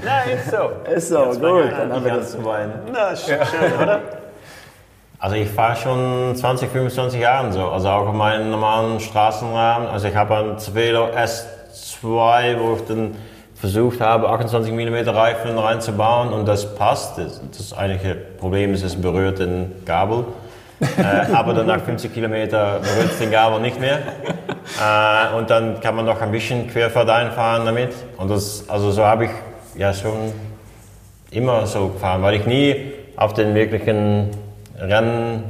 Nein, 0.06 0.38
ist 0.38 0.52
so. 0.52 0.92
Ist 0.92 1.10
so, 1.10 1.26
gut. 1.40 1.72
Dann 1.72 1.92
haben 1.92 2.06
wir 2.06 2.14
das. 2.14 2.32
zu 2.32 2.44
weinen. 2.46 2.74
Na, 2.92 3.10
ist 3.10 3.26
schön, 3.26 3.38
oder? 3.82 4.00
Also 5.20 5.36
ich 5.36 5.50
fahre 5.50 5.76
schon 5.76 6.34
20, 6.36 6.70
25 6.70 7.20
Jahre 7.20 7.52
so, 7.52 7.68
also 7.68 7.90
auch 7.90 8.08
auf 8.08 8.16
meinen 8.16 8.50
normalen 8.50 9.00
Straßenrahmen. 9.02 9.88
Also 9.90 10.08
ich 10.08 10.16
habe 10.16 10.36
einen 10.36 10.58
Cervelo 10.60 11.10
S2, 11.10 12.58
wo 12.60 12.76
ich 12.76 12.86
dann 12.88 13.16
versucht 13.62 14.02
habe, 14.02 14.28
28 14.28 14.74
mm 14.74 15.08
Reifen 15.10 15.58
reinzubauen 15.58 16.34
und 16.34 16.48
das 16.48 16.76
passt. 16.76 17.20
Das, 17.20 17.40
das 17.56 17.78
eigentliche 17.78 18.16
Problem 18.16 18.74
ist, 18.74 18.84
es 18.84 19.00
berührt 19.00 19.38
den 19.38 19.72
Gabel. 19.86 20.26
äh, 20.82 21.32
aber 21.32 21.54
dann 21.54 21.68
nach 21.68 21.80
50 21.80 22.12
Kilometer 22.12 22.80
berührt 22.80 23.20
den 23.20 23.30
Gabel 23.30 23.62
nicht 23.62 23.80
mehr. 23.80 24.00
Äh, 24.00 25.38
und 25.38 25.52
dann 25.52 25.80
kann 25.80 25.96
man 25.96 26.06
noch 26.06 26.20
ein 26.22 26.32
bisschen 26.32 26.68
Querfahrt 26.70 27.08
einfahren 27.08 27.66
damit. 27.66 27.94
Und 28.18 28.32
das, 28.32 28.66
also 28.68 28.90
so 28.90 29.06
habe 29.06 29.26
ich 29.26 29.32
ja 29.78 29.94
schon 29.94 30.34
immer 31.30 31.68
so 31.68 31.90
gefahren, 31.90 32.24
weil 32.24 32.36
ich 32.36 32.48
nie 32.48 32.94
auf 33.16 33.34
den 33.34 33.54
wirklichen 33.54 34.32
Rennen, 34.80 35.44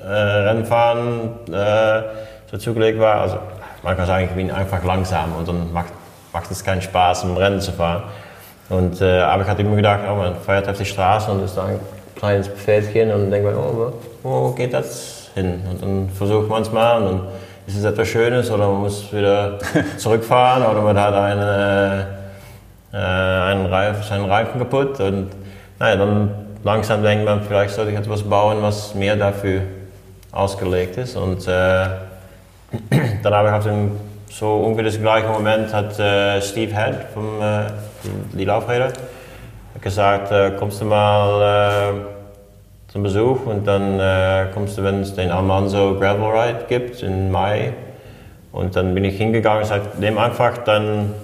äh, 0.00 0.08
Rennfahren 0.08 1.30
äh, 1.52 2.02
so 2.48 2.58
zugelegt 2.58 3.00
war. 3.00 3.22
Also 3.22 3.38
man 3.82 3.96
kann 3.96 4.06
sagen, 4.06 4.26
ich 4.26 4.36
bin 4.36 4.52
einfach 4.52 4.84
langsam 4.84 5.34
und 5.36 5.48
dann 5.48 5.72
macht, 5.72 5.92
macht 6.32 6.50
es 6.50 6.64
keinen 6.64 6.82
Spaß, 6.82 7.24
im 7.24 7.36
Rennen 7.36 7.60
zu 7.60 7.72
fahren. 7.72 8.04
Und, 8.68 9.00
äh, 9.00 9.20
aber 9.20 9.42
ich 9.42 9.48
hatte 9.48 9.62
immer 9.62 9.76
gedacht, 9.76 10.00
oh, 10.08 10.14
man 10.14 10.36
fährt 10.36 10.68
auf 10.68 10.78
die 10.78 10.84
Straße 10.84 11.30
und 11.30 11.44
ist 11.44 11.56
da 11.56 11.66
ein 11.66 11.80
kleines 12.16 12.48
Feldchen 12.48 13.10
und 13.10 13.22
dann 13.22 13.30
denkt 13.30 13.46
man, 13.46 13.56
oh, 13.56 13.92
wo 14.22 14.50
geht 14.50 14.72
das 14.72 15.30
hin? 15.34 15.60
Und 15.68 15.82
dann 15.82 16.08
versucht 16.10 16.48
man 16.48 16.62
es 16.62 16.70
mal 16.70 16.98
und 16.98 17.06
dann 17.06 17.20
ist 17.66 17.76
es 17.76 17.84
etwas 17.84 18.08
Schönes 18.08 18.50
oder 18.50 18.68
man 18.68 18.82
muss 18.82 19.12
wieder 19.12 19.58
zurückfahren 19.96 20.64
oder 20.64 20.82
man 20.82 20.98
hat 20.98 21.14
eine, 21.14 22.06
äh, 22.92 22.96
einen 22.96 23.66
Reifen, 23.66 24.02
seinen 24.02 24.26
Reifen 24.26 24.58
kaputt 24.58 25.00
und 25.00 25.30
naja, 25.78 25.96
dann 25.96 26.30
langsam 26.62 27.02
denkt 27.02 27.24
man, 27.24 27.42
vielleicht 27.42 27.74
sollte 27.74 27.90
ich 27.90 27.98
etwas 27.98 28.22
bauen, 28.22 28.58
was 28.60 28.94
mehr 28.94 29.16
dafür 29.16 29.62
ausgelegt 30.30 30.96
ist. 30.96 31.16
Und 31.16 31.46
äh, 31.48 31.86
dann 33.22 33.34
habe 33.34 33.48
ich 33.48 33.54
auf 33.54 33.64
dem 33.64 33.92
so 34.30 34.54
ungefähr 34.54 34.84
das 34.84 35.00
gleiche 35.00 35.28
Moment 35.28 35.74
hat 35.74 35.98
äh, 35.98 36.40
Steve 36.40 36.74
Head 36.74 36.94
vom 37.12 37.42
äh, 37.42 37.64
die 38.32 38.44
Laufräder 38.44 38.92
gesagt, 39.80 40.30
äh, 40.30 40.52
kommst 40.58 40.80
du 40.80 40.84
mal 40.84 41.92
äh, 41.92 42.92
zum 42.92 43.02
Besuch 43.02 43.44
und 43.46 43.66
dann 43.66 43.98
äh, 43.98 44.46
kommst 44.54 44.78
du, 44.78 44.84
wenn 44.84 45.00
es 45.00 45.14
den 45.14 45.30
Almanzo 45.30 45.96
Gravel 45.98 46.30
Ride 46.30 46.64
gibt 46.68 47.02
im 47.02 47.30
Mai. 47.30 47.72
Und 48.52 48.74
dann 48.76 48.94
bin 48.94 49.04
ich 49.04 49.16
hingegangen 49.16 49.62
und 49.62 49.68
sagte, 49.68 50.00
nimm 50.00 50.18
einfach 50.18 50.58
dann 50.58 51.14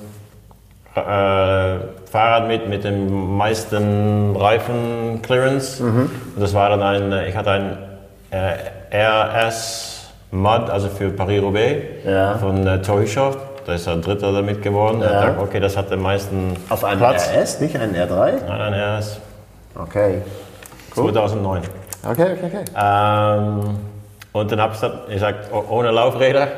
äh, 0.94 1.78
Fahrrad 2.10 2.46
mit, 2.46 2.68
mit 2.68 2.84
dem 2.84 3.36
meisten 3.36 4.36
Reifen-Clearance. 4.36 5.82
Mhm. 5.82 6.10
Und 6.34 6.40
das 6.40 6.54
war 6.54 6.70
dann 6.70 6.82
ein, 6.82 7.28
ich 7.28 7.36
hatte 7.36 7.50
ein 7.50 7.78
RS 8.92 9.95
Mud, 10.40 10.70
also 10.70 10.88
für 10.88 11.10
Paris-Roubaix 11.10 12.04
ja. 12.04 12.36
von 12.38 12.66
äh, 12.66 12.80
Tohishoft. 12.82 13.38
Da 13.66 13.74
ist 13.74 13.86
er 13.86 13.96
Dritter 13.96 14.32
damit 14.32 14.62
geworden. 14.62 15.00
Ja. 15.00 15.26
Dachte, 15.26 15.40
okay, 15.40 15.58
das 15.58 15.76
hat 15.76 15.90
den 15.90 16.00
meisten 16.00 16.54
Auf 16.68 16.84
einem 16.84 17.00
Platz. 17.00 17.28
RS, 17.28 17.60
nicht 17.60 17.76
ein 17.76 17.94
R3? 17.94 18.34
Nein, 18.46 18.60
ein 18.60 18.74
RS. 18.74 19.20
Okay. 19.74 20.22
Cool. 20.96 21.12
2009. 21.12 21.62
Okay, 22.08 22.22
okay, 22.22 22.36
okay. 22.44 22.64
Ähm, 22.76 23.78
und 24.32 24.52
dann 24.52 24.60
habe 24.60 24.74
ich 25.08 25.14
gesagt, 25.14 25.50
ohne 25.52 25.90
Laufräder, 25.90 26.48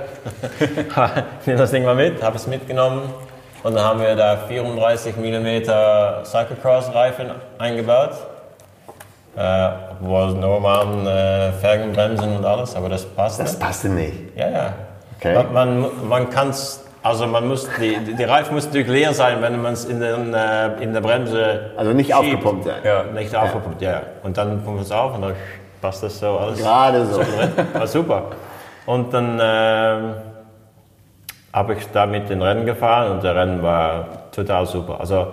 nimm 1.46 1.56
das 1.56 1.70
Ding 1.70 1.84
mal 1.84 1.94
mit, 1.94 2.22
habe 2.22 2.36
es 2.36 2.46
mitgenommen 2.46 3.02
und 3.62 3.74
dann 3.74 3.84
haben 3.84 4.00
wir 4.00 4.14
da 4.14 4.36
34 4.36 5.16
mm 5.16 5.62
Cyclocross-Reifen 6.24 7.30
eingebaut. 7.58 8.12
Äh, 9.38 9.70
wo 10.00 10.26
normalen 10.26 11.06
äh, 11.06 11.52
Felgenbremsen 11.52 12.38
und 12.38 12.44
alles, 12.44 12.74
aber 12.74 12.88
das 12.88 13.04
passte. 13.04 13.44
Das 13.44 13.56
passte 13.56 13.88
nicht. 13.88 14.36
Ja, 14.36 14.48
ja. 14.48 14.72
Okay. 15.16 15.32
Man, 15.34 15.52
man, 15.52 16.08
man 16.08 16.30
kann 16.30 16.48
es, 16.48 16.84
also 17.04 17.24
man 17.28 17.46
muss, 17.46 17.68
die, 17.80 18.14
die 18.14 18.24
Reifen 18.24 18.56
müssen 18.56 18.68
natürlich 18.68 18.88
leer 18.88 19.14
sein, 19.14 19.40
wenn 19.40 19.62
man 19.62 19.74
es 19.74 19.84
in, 19.84 20.00
den, 20.00 20.34
äh, 20.34 20.82
in 20.82 20.92
der 20.92 21.00
Bremse 21.00 21.70
Also 21.76 21.92
nicht 21.92 22.06
schiebt. 22.06 22.18
aufgepumpt 22.18 22.64
sein. 22.64 22.80
Ja, 22.82 23.04
nicht 23.04 23.32
ja. 23.32 23.42
aufgepumpt, 23.42 23.80
ja. 23.80 24.02
Und 24.24 24.36
dann 24.36 24.60
pumpt 24.64 24.82
es 24.82 24.90
auf 24.90 25.14
und 25.14 25.22
dann 25.22 25.34
passt 25.80 26.02
das 26.02 26.18
so 26.18 26.36
alles. 26.36 26.58
Gerade 26.58 27.06
so. 27.06 27.20
War 27.74 27.86
super. 27.86 28.22
Und 28.86 29.14
dann 29.14 29.38
äh, 29.38 30.14
habe 31.52 31.74
ich 31.74 31.86
damit 31.92 32.28
den 32.28 32.42
Rennen 32.42 32.66
gefahren 32.66 33.12
und 33.12 33.22
der 33.22 33.36
Rennen 33.36 33.62
war 33.62 34.04
total 34.32 34.66
super. 34.66 34.98
Also 34.98 35.28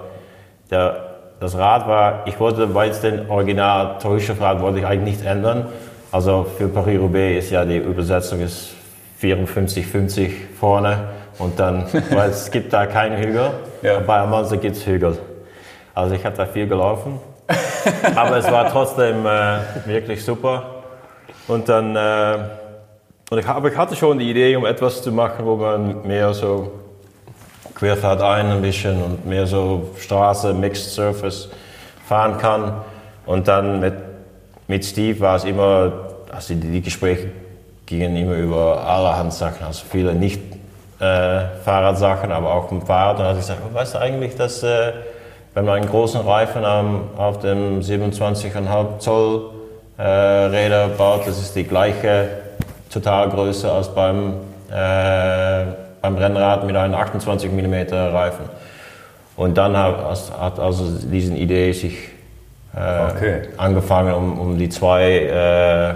der, 0.70 1.15
das 1.40 1.58
Rad 1.58 1.88
war, 1.88 2.24
ich 2.26 2.40
wollte, 2.40 2.74
weil 2.74 2.90
es 2.90 3.02
den 3.02 3.30
Original 3.30 3.98
Rad 4.40 4.62
wollte 4.62 4.80
ich 4.80 4.86
eigentlich 4.86 5.18
nicht 5.18 5.26
ändern. 5.26 5.68
Also 6.12 6.46
für 6.58 6.68
Paris-Roubaix 6.68 7.46
ist 7.46 7.52
ja 7.52 7.66
die 7.66 7.78
Übersetzung 7.78 8.40
ist 8.40 8.74
54, 9.18 9.86
50 9.86 10.32
vorne 10.60 11.10
und 11.40 11.60
dann, 11.60 11.86
weil 12.12 12.30
es 12.30 12.50
gibt 12.52 12.72
da 12.72 12.86
keine 12.86 13.18
Hügel. 13.18 13.52
Ja. 13.82 14.00
Bei 14.00 14.20
Amanza 14.20 14.56
gibt 14.56 14.78
es 14.78 14.86
Hügel. 14.86 15.18
Also 15.94 16.16
ich 16.16 16.26
habe 16.26 16.36
da 16.36 16.46
viel 16.46 16.68
gelaufen, 16.68 17.20
aber 18.16 18.38
es 18.38 18.50
war 18.50 18.70
trotzdem 18.72 19.26
äh, 19.26 19.60
wirklich 19.86 20.24
super. 20.24 20.84
Und 21.48 21.70
dann, 21.70 21.96
äh, 21.96 22.38
und 23.30 23.38
ich, 23.38 23.48
aber 23.48 23.70
ich 23.70 23.78
hatte 23.78 23.96
schon 23.96 24.20
die 24.20 24.30
Idee, 24.30 24.56
um 24.56 24.66
etwas 24.66 25.02
zu 25.02 25.12
machen, 25.12 25.46
wo 25.46 25.56
man 25.56 26.06
mehr 26.08 26.34
so 26.34 26.72
Querfahrt 27.76 28.22
ein 28.22 28.48
ein 28.48 28.62
bisschen 28.62 29.02
und 29.04 29.26
mehr 29.26 29.46
so 29.46 29.90
Straße, 30.00 30.54
Mixed 30.54 30.92
Surface 30.92 31.50
fahren 32.08 32.38
kann. 32.38 32.74
Und 33.26 33.48
dann 33.48 33.80
mit, 33.80 33.94
mit 34.68 34.86
Steve 34.86 35.20
war 35.20 35.36
es 35.36 35.44
immer, 35.44 35.92
also 36.32 36.54
die, 36.54 36.82
Gespräche 36.82 37.32
gingen 37.86 38.16
immer 38.16 38.36
über 38.36 38.86
allerhand 38.86 39.34
Sachen, 39.34 39.66
also 39.66 39.84
viele 39.90 40.14
nicht 40.14 40.42
äh, 41.00 41.42
Fahrradsachen, 41.64 42.32
aber 42.32 42.54
auch 42.54 42.72
im 42.72 42.82
Fahrrad. 42.82 43.18
Und 43.18 43.20
dann 43.20 43.28
habe 43.28 43.40
ich 43.40 43.46
gesagt, 43.46 43.62
oh, 43.70 43.74
weißt 43.74 43.96
du 43.96 44.00
eigentlich, 44.00 44.36
dass 44.36 44.64
äh, 44.64 44.94
wenn 45.54 45.66
man 45.66 45.76
einen 45.76 45.90
großen 45.90 46.22
Reifen 46.22 46.66
am, 46.66 47.10
auf 47.18 47.40
dem 47.40 47.82
27,5 47.82 49.00
Zoll 49.00 49.50
äh, 49.98 50.04
Räder 50.04 50.90
baut, 50.90 51.28
das 51.28 51.40
ist 51.40 51.56
die 51.56 51.64
gleiche 51.64 52.28
Totalgröße 52.92 53.72
als 53.72 53.90
beim, 53.90 54.36
äh, 54.72 55.66
beim 56.06 56.18
Rennrad 56.18 56.66
mit 56.66 56.76
einem 56.76 56.94
28 56.94 57.52
mm 57.52 57.94
Reifen. 57.94 58.46
Und 59.36 59.58
dann 59.58 59.76
hat, 59.76 59.98
hat 60.40 60.60
also 60.60 60.86
diese 61.04 61.34
Idee 61.34 61.72
sich 61.72 61.98
äh, 62.76 63.12
okay. 63.12 63.42
angefangen, 63.58 64.14
um, 64.14 64.40
um 64.40 64.58
die 64.58 64.70
zwei 64.70 65.04
äh, 65.04 65.90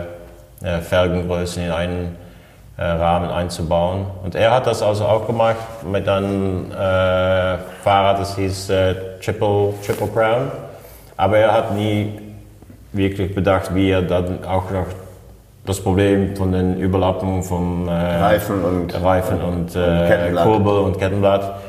äh, 0.66 0.82
Felgengrößen 0.82 1.64
in 1.64 1.72
einen 1.72 2.16
äh, 2.78 2.84
Rahmen 2.84 3.30
einzubauen. 3.30 4.08
Und 4.24 4.36
er 4.36 4.52
hat 4.52 4.68
das 4.68 4.82
also 4.82 5.06
auch 5.06 5.28
gemacht 5.28 5.58
mit 5.90 6.08
einem 6.10 6.72
äh, 6.72 7.58
Fahrrad, 7.84 8.20
das 8.20 8.36
hieß 8.36 8.70
äh, 8.72 8.96
Triple, 9.24 9.74
Triple 9.86 10.08
Crown. 10.08 10.52
Aber 11.18 11.38
er 11.38 11.54
hat 11.54 11.76
nie 11.76 12.20
wirklich 12.94 13.36
bedacht, 13.36 13.76
wie 13.76 13.92
er 13.92 14.02
dann 14.02 14.44
auch 14.44 14.72
noch 14.72 14.88
das 15.70 15.82
Problem 15.82 16.36
von 16.36 16.52
den 16.52 16.80
Überlappungen 16.80 17.44
vom 17.44 17.88
äh, 17.88 17.92
Reifen 17.92 18.64
und, 18.64 19.02
Reifen 19.02 19.40
und, 19.40 19.76
äh, 19.76 20.32
Kurbel 20.44 20.80
und 20.80 20.98
Kettenblatt. 20.98 21.62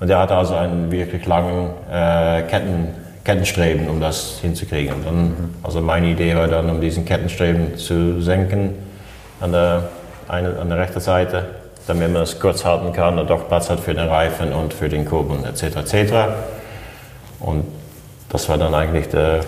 Und 0.00 0.08
er 0.08 0.20
hat 0.20 0.30
also 0.30 0.54
einen 0.54 0.90
wirklich 0.92 1.26
langen 1.26 1.70
äh, 1.90 2.42
Ketten 2.42 2.94
Kettenstreben, 3.24 3.90
um 3.90 4.00
das 4.00 4.38
hinzukriegen. 4.40 4.94
Und 4.94 5.04
dann, 5.04 5.54
also 5.62 5.82
meine 5.82 6.06
Idee 6.06 6.34
war 6.34 6.46
dann, 6.46 6.70
um 6.70 6.80
diesen 6.80 7.04
Kettenstreben 7.04 7.76
zu 7.76 8.22
senken 8.22 8.74
an 9.40 9.52
der, 9.52 9.88
eine, 10.28 10.58
an 10.58 10.68
der 10.68 10.78
rechten 10.78 11.00
Seite, 11.00 11.44
damit 11.86 12.12
man 12.12 12.22
es 12.22 12.40
kurz 12.40 12.64
halten 12.64 12.92
kann 12.92 13.18
und 13.18 13.28
doch 13.28 13.48
Platz 13.48 13.68
hat 13.68 13.80
für 13.80 13.92
den 13.92 14.08
Reifen 14.08 14.52
und 14.52 14.72
für 14.72 14.88
den 14.88 15.04
Kurbel 15.04 15.44
etc. 15.44 15.76
etc. 15.76 16.12
Und 17.40 17.64
das 18.30 18.48
war 18.48 18.56
dann 18.56 18.74
eigentlich 18.74 19.08
der, 19.08 19.40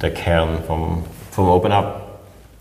der 0.00 0.10
Kern 0.12 0.60
vom, 0.66 1.04
vom 1.30 1.48
Open 1.50 1.72
Up. 1.72 2.03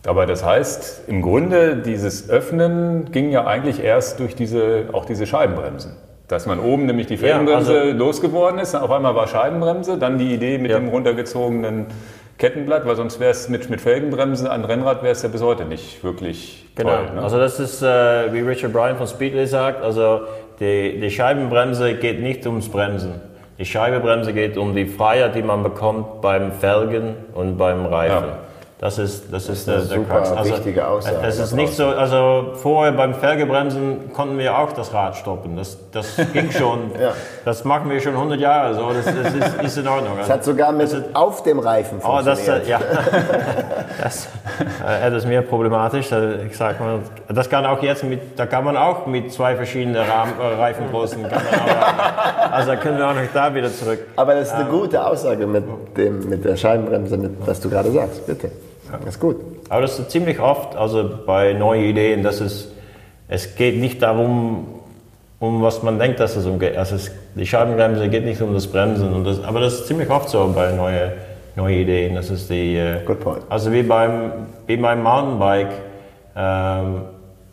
Aber 0.06 0.26
das 0.26 0.44
heißt, 0.44 1.08
im 1.08 1.22
Grunde 1.22 1.78
dieses 1.78 2.30
Öffnen 2.30 3.12
ging 3.12 3.30
ja 3.32 3.46
eigentlich 3.46 3.82
erst 3.82 4.20
durch 4.20 4.36
diese, 4.36 4.86
auch 4.92 5.06
diese 5.06 5.26
Scheibenbremsen. 5.26 5.96
Dass 6.28 6.46
man 6.46 6.60
oben 6.60 6.86
nämlich 6.86 7.08
die 7.08 7.18
Felgenbremse 7.18 7.74
ja, 7.74 7.82
also 7.82 7.98
losgeworden 7.98 8.60
ist, 8.60 8.76
auf 8.76 8.92
einmal 8.92 9.16
war 9.16 9.28
Scheibenbremse, 9.28 9.98
dann 9.98 10.18
die 10.18 10.34
Idee 10.34 10.58
mit 10.58 10.72
ja. 10.72 10.80
dem 10.80 10.90
runtergezogenen 10.90 11.86
Kettenblatt, 12.38 12.86
weil 12.86 12.96
sonst 12.96 13.20
wäre 13.20 13.32
es 13.32 13.48
mit, 13.48 13.70
mit 13.70 13.80
Felgenbremse 13.80 14.50
an 14.50 14.66
Rennrad 14.66 15.04
wäre 15.04 15.14
es 15.14 15.22
ja 15.22 15.30
bis 15.30 15.42
heute 15.42 15.66
nicht 15.66 16.04
wirklich 16.04 16.66
genau. 16.76 16.96
toll. 16.96 17.12
Ne? 17.16 17.22
Also 17.22 17.38
das 17.38 17.60
ist, 17.60 17.82
äh, 17.82 18.34
wie 18.34 18.40
Richard 18.40 18.74
Bryan 18.74 18.98
von 18.98 19.08
Speedway 19.08 19.46
sagt, 19.46 19.84
also 19.84 20.22
die, 20.60 21.00
die 21.00 21.12
Scheibenbremse 21.12 21.94
geht 21.96 22.22
nicht 22.22 22.46
ums 22.46 22.68
Bremsen. 22.70 23.22
Die 23.60 23.66
Scheibenbremse 23.66 24.34
geht 24.34 24.58
um 24.58 24.76
die 24.76 24.86
Freiheit, 24.86 25.36
die 25.36 25.44
man 25.44 25.62
bekommt 25.64 26.22
beim 26.22 26.52
Felgen 26.52 27.16
und 27.34 27.58
beim 27.58 27.86
Reifen. 27.86 28.28
Ja. 28.28 28.38
Das 28.80 28.98
ist, 28.98 29.32
das, 29.32 29.48
das 29.48 29.60
ist, 29.60 29.70
eine 29.70 29.78
der, 29.78 29.88
super 29.88 30.22
der 30.22 30.38
Also, 30.38 30.52
wichtige 30.52 30.86
Aussage. 30.86 31.18
Es 31.26 31.40
ist 31.40 31.54
nicht 31.54 31.74
so, 31.74 31.88
also 31.88 32.52
vorher 32.56 32.92
beim 32.92 33.14
Felgebremsen 33.14 34.12
konnten 34.12 34.38
wir 34.38 34.58
auch 34.58 34.74
das 34.74 34.94
Rad 34.94 35.16
stoppen. 35.16 35.56
Das, 35.56 35.78
das 35.92 36.18
ging 36.34 36.52
schon. 36.52 36.92
ja. 37.00 37.14
Das 37.46 37.64
machen 37.64 37.90
wir 37.90 38.02
schon 38.02 38.14
100 38.14 38.40
Jahre 38.40 38.74
so. 38.74 38.92
Das, 38.92 39.06
das 39.06 39.34
ist, 39.34 39.62
ist, 39.62 39.78
in 39.78 39.88
Ordnung. 39.88 40.18
Das 40.18 40.30
hat 40.30 40.44
sogar 40.44 40.74
mit 40.74 40.92
ist, 40.92 41.02
auf 41.14 41.44
dem 41.44 41.60
Reifen 41.60 42.02
funktioniert. 42.02 42.40
Oh, 42.46 42.52
das, 42.60 42.68
ja. 42.68 42.80
das 44.02 44.28
äh, 44.86 45.08
etwas 45.08 45.26
mehr 45.26 45.44
problematisch. 45.44 46.12
Ich 46.46 46.58
sag 46.58 46.80
mal, 46.82 47.00
das 47.30 47.50
kann 47.50 47.66
auch 47.66 47.82
jetzt 47.82 48.04
mit, 48.04 48.38
da 48.38 48.46
kann 48.48 48.66
man 48.66 48.76
auch 48.76 49.06
mit 49.06 49.32
zwei 49.32 49.56
verschiedenen 49.56 50.04
Rahmen, 50.04 50.34
äh, 50.38 50.44
Reifengrößen. 50.44 51.26
also 52.52 52.72
da 52.72 52.76
können 52.76 52.98
wir 52.98 53.08
auch 53.08 53.14
noch 53.14 53.22
da 53.34 53.56
wieder 53.56 53.72
zurück. 53.72 54.00
Aber 54.18 54.36
das 54.36 54.50
ist 54.50 54.56
eine 54.56 54.66
ähm, 54.66 54.72
gute 54.72 55.06
Aussage 55.06 55.48
mit, 55.48 55.64
dem, 55.96 56.28
mit 56.28 56.44
der 56.44 56.58
Scheibenbremse, 56.58 57.16
mit, 57.16 57.32
was 57.46 57.62
du 57.62 57.70
gerade 57.70 57.90
sagst. 57.90 58.26
Bitte. 58.28 58.52
Das 59.00 59.16
ist 59.16 59.20
gut. 59.20 59.38
Aber 59.70 59.82
das 59.82 60.00
ist 60.00 60.12
ziemlich 60.12 60.40
oft, 60.40 60.76
also 60.76 61.10
bei 61.26 61.54
neuen 61.54 61.84
Ideen, 61.86 62.24
dass 62.24 62.40
es, 62.40 62.72
es 63.28 63.56
geht 63.56 63.78
nicht 63.78 64.02
darum, 64.02 64.68
um 65.40 65.62
was 65.62 65.84
man 65.84 66.00
denkt, 66.00 66.20
dass 66.20 66.36
es 66.36 66.46
umgeht. 66.46 66.78
Also 66.78 66.96
es, 66.96 67.12
die 67.36 67.46
Scheibenbremse 67.46 68.08
geht 68.10 68.26
nicht 68.26 68.42
um 68.42 68.54
das 68.54 68.68
Bremsen. 68.68 69.14
Und 69.14 69.26
das, 69.26 69.44
aber 69.44 69.60
das 69.60 69.74
ist 69.74 69.88
ziemlich 69.88 70.10
oft 70.10 70.30
so 70.30 70.52
bei 70.56 70.72
neuen 70.72 71.12
neue 71.56 71.78
Ideen. 71.78 72.16
Das 72.16 72.30
ist 72.30 72.50
die, 72.50 72.76
äh, 72.76 73.04
Good 73.06 73.20
point. 73.20 73.44
also 73.50 73.72
wie 73.72 73.84
beim, 73.84 74.32
wie 74.68 74.78
beim 74.78 75.04
Mountainbike, 75.04 75.72
ähm, 76.36 77.02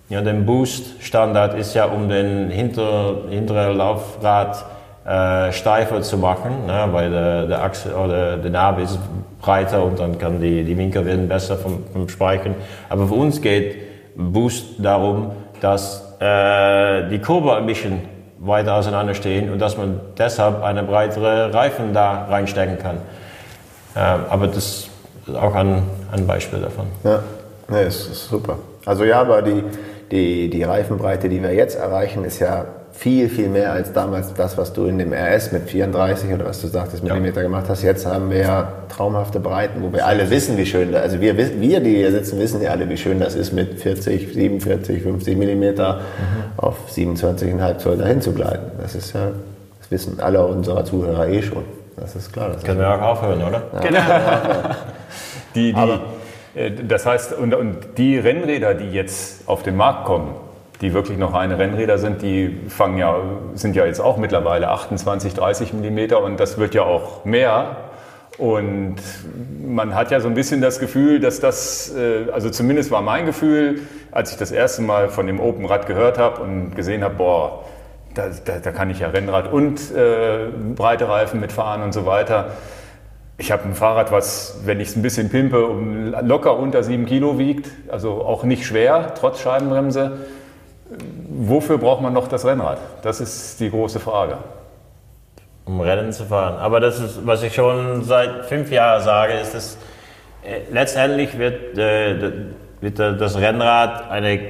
ja, 0.08 0.22
der 0.22 0.32
Boost-Standard 0.32 1.54
ist 1.54 1.74
ja, 1.74 1.84
um 1.84 2.08
den 2.08 2.50
hinter, 2.50 3.22
hinteren 3.28 3.76
Laufrad 3.76 4.64
äh, 5.04 5.52
steifer 5.52 6.02
zu 6.02 6.18
machen, 6.18 6.66
ne, 6.66 6.88
weil 6.90 7.10
der, 7.10 7.46
der 7.46 7.62
Achse 7.62 7.94
oder 7.94 8.36
der 8.36 8.50
Narbe 8.50 8.82
ist 8.82 8.98
breiter 9.40 9.82
und 9.82 9.98
dann 9.98 10.18
kann 10.18 10.40
die, 10.40 10.62
die 10.62 10.76
Winkel 10.76 11.06
werden 11.06 11.28
besser 11.28 11.56
vom, 11.56 11.84
vom 11.92 12.08
Speichern. 12.08 12.54
Aber 12.88 13.06
für 13.06 13.14
uns 13.14 13.40
geht 13.40 13.76
Boost 14.16 14.66
darum, 14.78 15.32
dass 15.60 16.16
äh, 16.20 17.08
die 17.08 17.18
Kurve 17.18 17.56
ein 17.56 17.66
bisschen 17.66 18.02
weiter 18.38 18.74
auseinander 18.74 19.14
stehen 19.14 19.50
und 19.50 19.58
dass 19.58 19.76
man 19.76 20.00
deshalb 20.18 20.62
eine 20.62 20.82
breitere 20.82 21.52
Reifen 21.52 21.92
da 21.92 22.26
reinstecken 22.26 22.78
kann. 22.78 22.96
Ähm, 23.96 24.20
aber 24.28 24.46
das 24.46 24.88
ist 25.26 25.36
auch 25.36 25.54
ein, 25.54 25.82
ein 26.12 26.26
Beispiel 26.26 26.60
davon. 26.60 26.86
Ja, 27.04 27.22
nee, 27.68 27.84
das 27.84 28.06
ist 28.06 28.28
super. 28.28 28.58
Also 28.86 29.04
ja, 29.04 29.20
aber 29.20 29.42
die, 29.42 29.64
die, 30.10 30.50
die 30.50 30.62
Reifenbreite, 30.62 31.28
die 31.28 31.42
wir 31.42 31.54
jetzt 31.54 31.76
erreichen, 31.76 32.24
ist 32.24 32.38
ja 32.38 32.64
viel, 32.92 33.28
viel 33.28 33.48
mehr 33.48 33.72
als 33.72 33.92
damals 33.92 34.34
das, 34.34 34.58
was 34.58 34.72
du 34.72 34.84
in 34.86 34.98
dem 34.98 35.12
RS 35.12 35.52
mit 35.52 35.68
34 35.68 36.32
oder 36.34 36.46
was 36.46 36.60
du 36.60 36.68
sagtest, 36.68 37.02
Millimeter 37.02 37.42
gemacht 37.42 37.66
hast. 37.68 37.82
Jetzt 37.82 38.04
haben 38.06 38.30
wir 38.30 38.38
ja 38.38 38.72
traumhafte 38.88 39.40
Breiten, 39.40 39.82
wo 39.82 39.92
wir 39.92 40.06
alle 40.06 40.28
wissen, 40.30 40.56
wie 40.56 40.66
schön 40.66 40.92
das 40.92 41.02
Also 41.02 41.20
wir, 41.20 41.36
wir, 41.36 41.80
die 41.80 41.96
hier 41.96 42.10
sitzen, 42.10 42.38
wissen 42.38 42.60
ja 42.60 42.70
alle, 42.70 42.88
wie 42.88 42.96
schön 42.96 43.20
das 43.20 43.34
ist, 43.34 43.52
mit 43.52 43.80
40, 43.80 44.32
47, 44.32 45.02
50 45.02 45.36
Millimeter 45.36 46.00
auf 46.56 46.76
27,5 46.90 47.78
Zoll 47.78 47.96
dahin 47.96 48.20
zu 48.20 48.32
gleiten. 48.32 48.70
Das 48.80 48.94
ist 48.94 49.14
ja, 49.14 49.28
das 49.78 49.90
wissen 49.90 50.20
alle 50.20 50.44
unserer 50.44 50.84
Zuhörer 50.84 51.28
eh 51.28 51.42
schon. 51.42 51.64
Das 51.96 52.16
ist 52.16 52.32
klar. 52.32 52.50
Das 52.50 52.64
Können 52.64 52.80
wir 52.80 52.94
auch 52.94 53.02
aufhören, 53.02 53.42
oder? 53.42 53.62
Die, 55.54 55.72
die, 55.72 56.58
äh, 56.58 56.70
das 56.86 57.06
heißt, 57.06 57.32
und, 57.32 57.54
und 57.54 57.76
die 57.98 58.18
Rennräder, 58.18 58.74
die 58.74 58.90
jetzt 58.90 59.48
auf 59.48 59.62
den 59.62 59.76
Markt 59.76 60.04
kommen, 60.04 60.34
die 60.80 60.94
wirklich 60.94 61.18
noch 61.18 61.34
reine 61.34 61.58
Rennräder 61.58 61.98
sind, 61.98 62.22
die 62.22 62.58
fangen 62.68 62.96
ja, 62.96 63.16
sind 63.54 63.76
ja 63.76 63.84
jetzt 63.84 64.00
auch 64.00 64.16
mittlerweile 64.16 64.70
28, 64.70 65.34
30 65.34 65.72
Millimeter 65.74 66.22
und 66.22 66.40
das 66.40 66.58
wird 66.58 66.74
ja 66.74 66.82
auch 66.82 67.24
mehr. 67.24 67.76
Und 68.38 68.96
man 69.66 69.94
hat 69.94 70.10
ja 70.10 70.20
so 70.20 70.28
ein 70.28 70.34
bisschen 70.34 70.62
das 70.62 70.80
Gefühl, 70.80 71.20
dass 71.20 71.40
das, 71.40 71.94
äh, 71.94 72.30
also 72.32 72.48
zumindest 72.48 72.90
war 72.90 73.02
mein 73.02 73.26
Gefühl, 73.26 73.82
als 74.10 74.32
ich 74.32 74.38
das 74.38 74.50
erste 74.50 74.80
Mal 74.80 75.10
von 75.10 75.26
dem 75.26 75.40
Open 75.40 75.66
Rad 75.66 75.86
gehört 75.86 76.16
habe 76.16 76.40
und 76.40 76.74
gesehen 76.74 77.04
habe, 77.04 77.16
boah, 77.16 77.64
da, 78.14 78.28
da, 78.44 78.58
da 78.58 78.72
kann 78.72 78.88
ich 78.88 79.00
ja 79.00 79.08
Rennrad 79.08 79.52
und 79.52 79.94
äh, 79.94 80.46
breite 80.74 81.08
Reifen 81.08 81.40
mitfahren 81.40 81.82
und 81.82 81.92
so 81.92 82.06
weiter. 82.06 82.52
Ich 83.36 83.52
habe 83.52 83.64
ein 83.64 83.74
Fahrrad, 83.74 84.10
was, 84.10 84.60
wenn 84.64 84.80
ich 84.80 84.88
es 84.88 84.96
ein 84.96 85.02
bisschen 85.02 85.28
pimpe, 85.28 85.66
um, 85.66 86.14
locker 86.22 86.58
unter 86.58 86.82
7 86.82 87.06
Kilo 87.06 87.38
wiegt, 87.38 87.70
also 87.88 88.22
auch 88.24 88.44
nicht 88.44 88.66
schwer, 88.66 89.12
trotz 89.18 89.40
Scheibenbremse. 89.40 90.18
Wofür 91.42 91.78
braucht 91.78 92.02
man 92.02 92.12
noch 92.12 92.28
das 92.28 92.44
Rennrad? 92.44 92.78
Das 93.02 93.18
ist 93.18 93.58
die 93.60 93.70
große 93.70 93.98
Frage. 93.98 94.36
um 95.64 95.80
Rennen 95.80 96.12
zu 96.12 96.24
fahren. 96.24 96.58
Aber 96.58 96.80
das 96.80 97.00
ist, 97.00 97.26
was 97.26 97.42
ich 97.42 97.54
schon 97.54 98.02
seit 98.02 98.44
fünf 98.44 98.70
Jahren 98.70 99.02
sage, 99.02 99.34
ist, 99.34 99.54
dass 99.54 99.78
äh, 100.44 100.60
letztendlich 100.70 101.38
wird, 101.38 101.78
äh, 101.78 102.32
wird 102.82 102.98
das 102.98 103.38
Rennrad 103.38 104.10
eine 104.10 104.40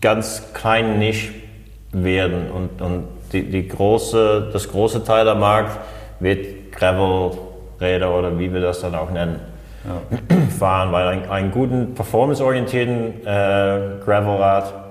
ganz 0.00 0.52
kleine 0.52 0.96
Nische 0.98 1.32
werden 1.90 2.50
und, 2.50 2.80
und 2.80 3.08
die, 3.32 3.50
die 3.50 3.66
große, 3.66 4.50
das 4.52 4.70
große 4.70 5.02
Teil 5.02 5.24
der 5.24 5.34
Markt 5.34 5.78
wird 6.20 6.72
Gravel-Räder 6.72 8.16
oder 8.16 8.38
wie 8.38 8.52
wir 8.52 8.60
das 8.60 8.80
dann 8.80 8.94
auch 8.94 9.10
nennen, 9.10 9.40
fahren, 10.58 10.92
weil 10.92 11.08
ein, 11.08 11.28
einen 11.28 11.50
guten 11.50 11.94
performanceorientierten 11.94 13.26
äh, 13.26 13.80
Gravelrad 14.04 14.83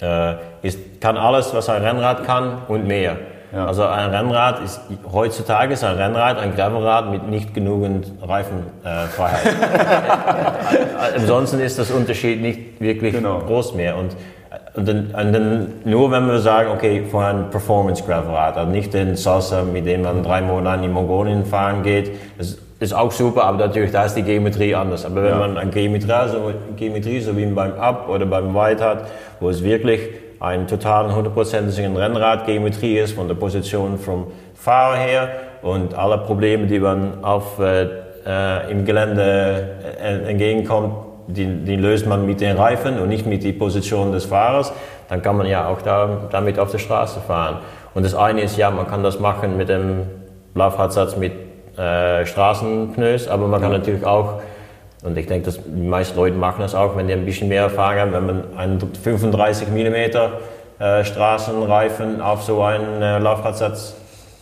äh, 0.00 0.34
ist, 0.62 1.00
kann 1.00 1.16
alles, 1.16 1.52
was 1.54 1.68
ein 1.68 1.82
Rennrad 1.82 2.24
kann 2.24 2.58
und 2.68 2.86
mehr. 2.86 3.16
Also 3.50 3.86
ein 3.86 4.10
Rennrad 4.10 4.62
ist 4.62 4.78
heutzutage 5.10 5.72
ist 5.72 5.82
ein 5.82 5.96
Rennrad 5.96 6.38
ein 6.38 6.54
Gravelrad 6.54 7.10
mit 7.10 7.28
nicht 7.28 7.54
genügend 7.54 8.12
Reifenfreiheit. 8.22 9.46
Äh, 9.46 11.16
Ansonsten 11.16 11.58
ist 11.60 11.78
das 11.78 11.90
Unterschied 11.90 12.42
nicht 12.42 12.78
wirklich 12.78 13.14
Genau. 13.14 13.38
groß 13.38 13.72
mehr. 13.74 13.96
Und, 13.96 14.14
und, 14.74 14.86
dann, 14.86 15.06
und 15.06 15.32
dann 15.32 15.72
nur 15.84 16.10
wenn 16.10 16.26
wir 16.26 16.40
sagen, 16.40 16.70
okay, 16.72 17.04
für 17.10 17.20
ein 17.20 17.48
Performance 17.48 18.02
Gravelrad, 18.04 18.58
also 18.58 18.70
nicht 18.70 18.92
den 18.92 19.16
Salsa, 19.16 19.62
mit 19.62 19.86
dem 19.86 20.02
man 20.02 20.22
drei 20.22 20.42
Monate 20.42 20.84
in 20.84 20.92
Mongolien 20.92 21.46
fahren 21.46 21.82
geht, 21.82 22.10
das 22.36 22.58
ist 22.80 22.94
auch 22.94 23.10
super, 23.10 23.44
aber 23.44 23.58
natürlich 23.58 23.90
da 23.90 24.04
ist 24.04 24.14
die 24.14 24.22
Geometrie 24.22 24.74
anders. 24.74 25.04
Aber 25.04 25.22
wenn 25.22 25.38
man 25.38 25.58
eine 25.58 25.70
Geometrie 25.70 26.28
so, 26.28 26.52
Geometrie, 26.76 27.20
so 27.20 27.36
wie 27.36 27.46
beim 27.46 27.72
Up 27.74 28.08
oder 28.08 28.26
beim 28.26 28.54
White 28.54 28.84
hat, 28.84 29.06
wo 29.40 29.48
es 29.48 29.64
wirklich 29.64 30.00
ein 30.40 30.68
total 30.68 31.12
hundertprozentigen 31.14 31.96
Rennrad-Geometrie 31.96 32.98
ist, 32.98 33.14
von 33.14 33.26
der 33.26 33.34
Position 33.34 33.98
vom 33.98 34.28
Fahrer 34.54 34.96
her 34.96 35.28
und 35.62 35.94
alle 35.94 36.18
Probleme, 36.18 36.66
die 36.66 36.78
man 36.78 37.24
auf, 37.24 37.58
äh, 37.58 37.88
äh, 38.24 38.70
im 38.70 38.84
Gelände 38.84 39.76
äh, 40.00 40.30
entgegenkommt, 40.30 40.94
die, 41.26 41.46
die 41.46 41.76
löst 41.76 42.06
man 42.06 42.26
mit 42.26 42.40
den 42.40 42.56
Reifen 42.56 43.00
und 43.00 43.08
nicht 43.08 43.26
mit 43.26 43.42
der 43.42 43.52
Position 43.52 44.12
des 44.12 44.24
Fahrers, 44.24 44.72
dann 45.08 45.20
kann 45.20 45.36
man 45.36 45.46
ja 45.46 45.68
auch 45.68 45.82
da, 45.82 46.28
damit 46.30 46.58
auf 46.58 46.70
der 46.70 46.78
Straße 46.78 47.20
fahren. 47.20 47.58
Und 47.94 48.04
das 48.04 48.14
eine 48.14 48.42
ist 48.42 48.56
ja, 48.56 48.70
man 48.70 48.86
kann 48.86 49.02
das 49.02 49.18
machen 49.18 49.56
mit 49.56 49.68
dem 49.68 50.06
Laufradsatz 50.54 51.16
mit 51.16 51.32
äh, 51.78 52.26
Straßenpneus, 52.26 53.28
aber 53.28 53.46
man 53.46 53.60
kann 53.60 53.72
natürlich 53.72 54.04
auch, 54.04 54.40
und 55.02 55.16
ich 55.16 55.26
denke, 55.26 55.46
dass 55.46 55.60
die 55.64 55.86
meisten 55.86 56.16
Leute 56.16 56.36
machen 56.36 56.60
das 56.60 56.74
auch, 56.74 56.96
wenn 56.96 57.06
die 57.06 57.12
ein 57.12 57.24
bisschen 57.24 57.48
mehr 57.48 57.62
Erfahrung 57.62 57.98
haben, 58.00 58.12
wenn 58.12 58.26
man 58.26 58.56
einen 58.56 58.80
35 58.80 59.68
mm 59.68 59.94
äh, 60.82 61.04
Straßenreifen 61.04 62.20
auf 62.20 62.42
so 62.42 62.62
einen 62.62 63.00
äh, 63.00 63.18
Laufradsatz 63.18 63.94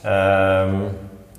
ähm, 0.05 0.87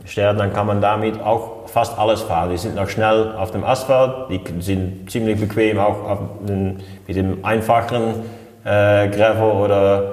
stellt, 0.06 0.40
dann 0.40 0.54
kann 0.54 0.68
man 0.68 0.82
damit 0.82 1.22
auch 1.22 1.68
fast 1.68 1.98
alles 1.98 2.22
fahren. 2.22 2.52
Die 2.52 2.58
sind 2.58 2.76
noch 2.76 2.90
schnell 2.90 3.34
auf 3.38 3.52
dem 3.52 3.64
Asphalt, 3.64 4.30
die 4.30 4.42
sind 4.62 5.10
ziemlich 5.10 5.40
bequem 5.40 5.80
auch 5.80 6.18
den, 6.48 6.80
mit 7.08 7.18
dem 7.18 7.44
einfachen 7.44 8.24
äh, 8.64 9.08
Gravel 9.10 9.52
oder 9.52 10.04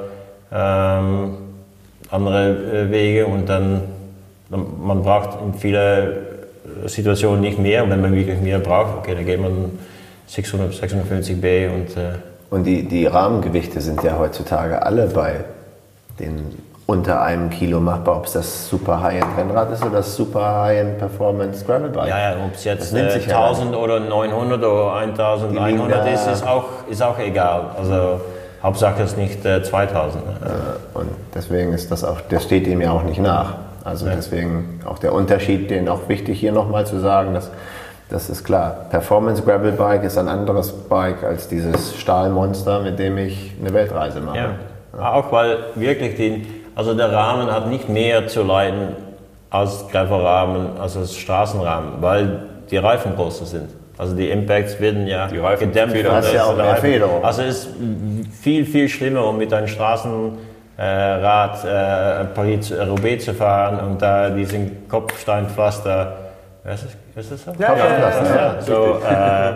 ähm, 0.53 1.37
andere 2.11 2.49
äh, 2.49 2.91
Wege 2.91 3.27
und 3.27 3.49
dann 3.49 3.83
man 4.57 5.03
braucht 5.03 5.41
in 5.41 5.55
vielen 5.55 6.13
Situationen 6.87 7.41
nicht 7.41 7.59
mehr. 7.59 7.85
Und 7.85 7.91
wenn 7.91 8.01
man 8.01 8.15
wirklich 8.15 8.41
mehr 8.41 8.59
braucht, 8.59 8.99
okay, 8.99 9.15
dann 9.15 9.27
geht 9.27 9.41
man 9.41 9.79
600, 10.27 10.73
650b 10.73 11.69
und 11.69 11.97
äh, 11.97 12.15
Und 12.51 12.65
die, 12.65 12.87
die 12.87 13.07
Rahmengewichte 13.07 13.81
sind 13.81 14.03
ja 14.03 14.17
heutzutage 14.19 14.83
alle 14.83 15.09
bei 15.09 15.45
den 16.21 16.63
unter 16.87 17.23
einem 17.23 17.49
Kilo 17.49 17.81
machbar, 17.81 18.19
ob 18.19 18.27
es 18.27 18.33
das 18.33 18.69
Super 18.69 19.03
High-End 19.03 19.39
Rennrad 19.39 19.73
ist 19.73 19.83
oder 19.83 19.97
das 19.97 20.15
Super 20.15 20.63
High-End 20.63 20.99
Performance 20.99 21.65
Gravel 21.65 21.89
Bike. 21.89 22.09
ja, 22.09 22.33
ja, 22.33 22.37
ob 22.45 22.55
es 22.55 22.65
jetzt 22.65 22.93
äh, 22.95 23.11
sich 23.11 23.27
ja 23.27 23.39
1000 23.39 23.75
oder 23.75 24.01
900 24.01 24.63
oder 24.63 24.93
1100 24.93 26.07
Die 26.07 26.11
ist, 26.11 26.27
ist 26.27 26.47
auch, 26.47 26.65
ist 26.91 27.03
auch 27.03 27.19
egal. 27.19 27.71
Also 27.79 28.21
Hauptsache 28.63 29.03
es 29.03 29.13
ist 29.13 29.17
nicht 29.17 29.45
äh, 29.47 29.63
2000. 29.63 30.27
Ne? 30.27 30.51
Und 30.93 31.09
deswegen 31.35 31.73
ist 31.73 31.91
das 31.91 32.05
auch, 32.05 32.21
das 32.29 32.45
steht 32.45 32.67
ihm 32.67 32.83
ja 32.83 32.93
auch 32.93 33.03
nicht 33.03 33.21
nach. 33.21 33.55
Also 33.85 34.07
deswegen 34.07 34.81
auch 34.87 34.99
der 34.99 35.13
Unterschied, 35.13 35.71
den 35.71 35.89
auch 35.89 36.09
wichtig 36.09 36.41
hier 36.41 36.53
nochmal 36.53 36.87
zu 36.87 36.99
sagen, 37.01 37.35
dass 37.35 37.51
das 38.11 38.29
ist 38.31 38.45
klar. 38.45 38.87
Performance 38.91 39.43
Gravel 39.43 39.73
Bike 39.73 40.05
ist 40.05 40.19
ein 40.19 40.29
anderes 40.29 40.73
Bike 40.73 41.23
als 41.25 41.49
dieses 41.49 41.97
Stahlmonster, 41.99 42.81
mit 42.81 42.99
dem 42.99 43.17
ich 43.19 43.53
eine 43.61 43.73
Weltreise 43.73 44.21
mache. 44.21 44.37
Ja. 44.39 45.13
Auch 45.13 45.33
weil 45.33 45.57
wirklich 45.75 46.15
den, 46.17 46.47
also 46.75 46.95
der 46.95 47.13
Rahmen 47.13 47.51
hat 47.51 47.69
nicht 47.69 47.89
mehr 47.89 48.27
zu 48.29 48.43
leiden 48.43 48.89
als 49.51 49.87
Gravelrahmen, 49.91 50.79
als 50.81 50.95
das 50.95 51.17
Straßenrahmen, 51.17 51.93
weil 52.01 52.43
die 52.71 52.77
Reifen 52.77 53.15
größer 53.17 53.47
sind. 53.47 53.71
Also 53.97 54.15
die 54.17 54.29
Impacts 54.31 54.81
werden 54.81 55.07
ja 55.07 55.27
Die 55.29 55.39
Reifen 55.39 55.69
gedämpft. 55.69 55.97
ist 55.97 56.05
der- 56.05 56.33
ja 56.35 56.45
auch 56.45 56.57
mehr 56.57 56.67
Reifen. 56.67 56.81
Federung. 56.91 57.25
Also 57.25 57.43
es 57.43 57.65
ist 57.65 57.69
viel, 58.43 58.65
viel 58.67 58.89
schlimmer, 58.89 59.27
um 59.27 59.39
mit 59.39 59.53
einem 59.53 59.69
Straßenrad 59.69 60.33
äh, 60.79 62.25
Paris-Roubaix 62.35 63.25
zu 63.25 63.35
fahren 63.35 63.79
und 63.81 64.03
da 64.03 64.31
diesen 64.31 64.89
Kopfsteinpflaster, 64.89 66.17
was 66.65 66.83
ist, 66.83 66.97
was 67.15 67.31
ist 67.31 67.47
das? 67.47 67.57
Kopfsteinpflaster, 67.57 68.37
ja, 68.37 68.61
so 68.61 69.01
äh, 69.07 69.49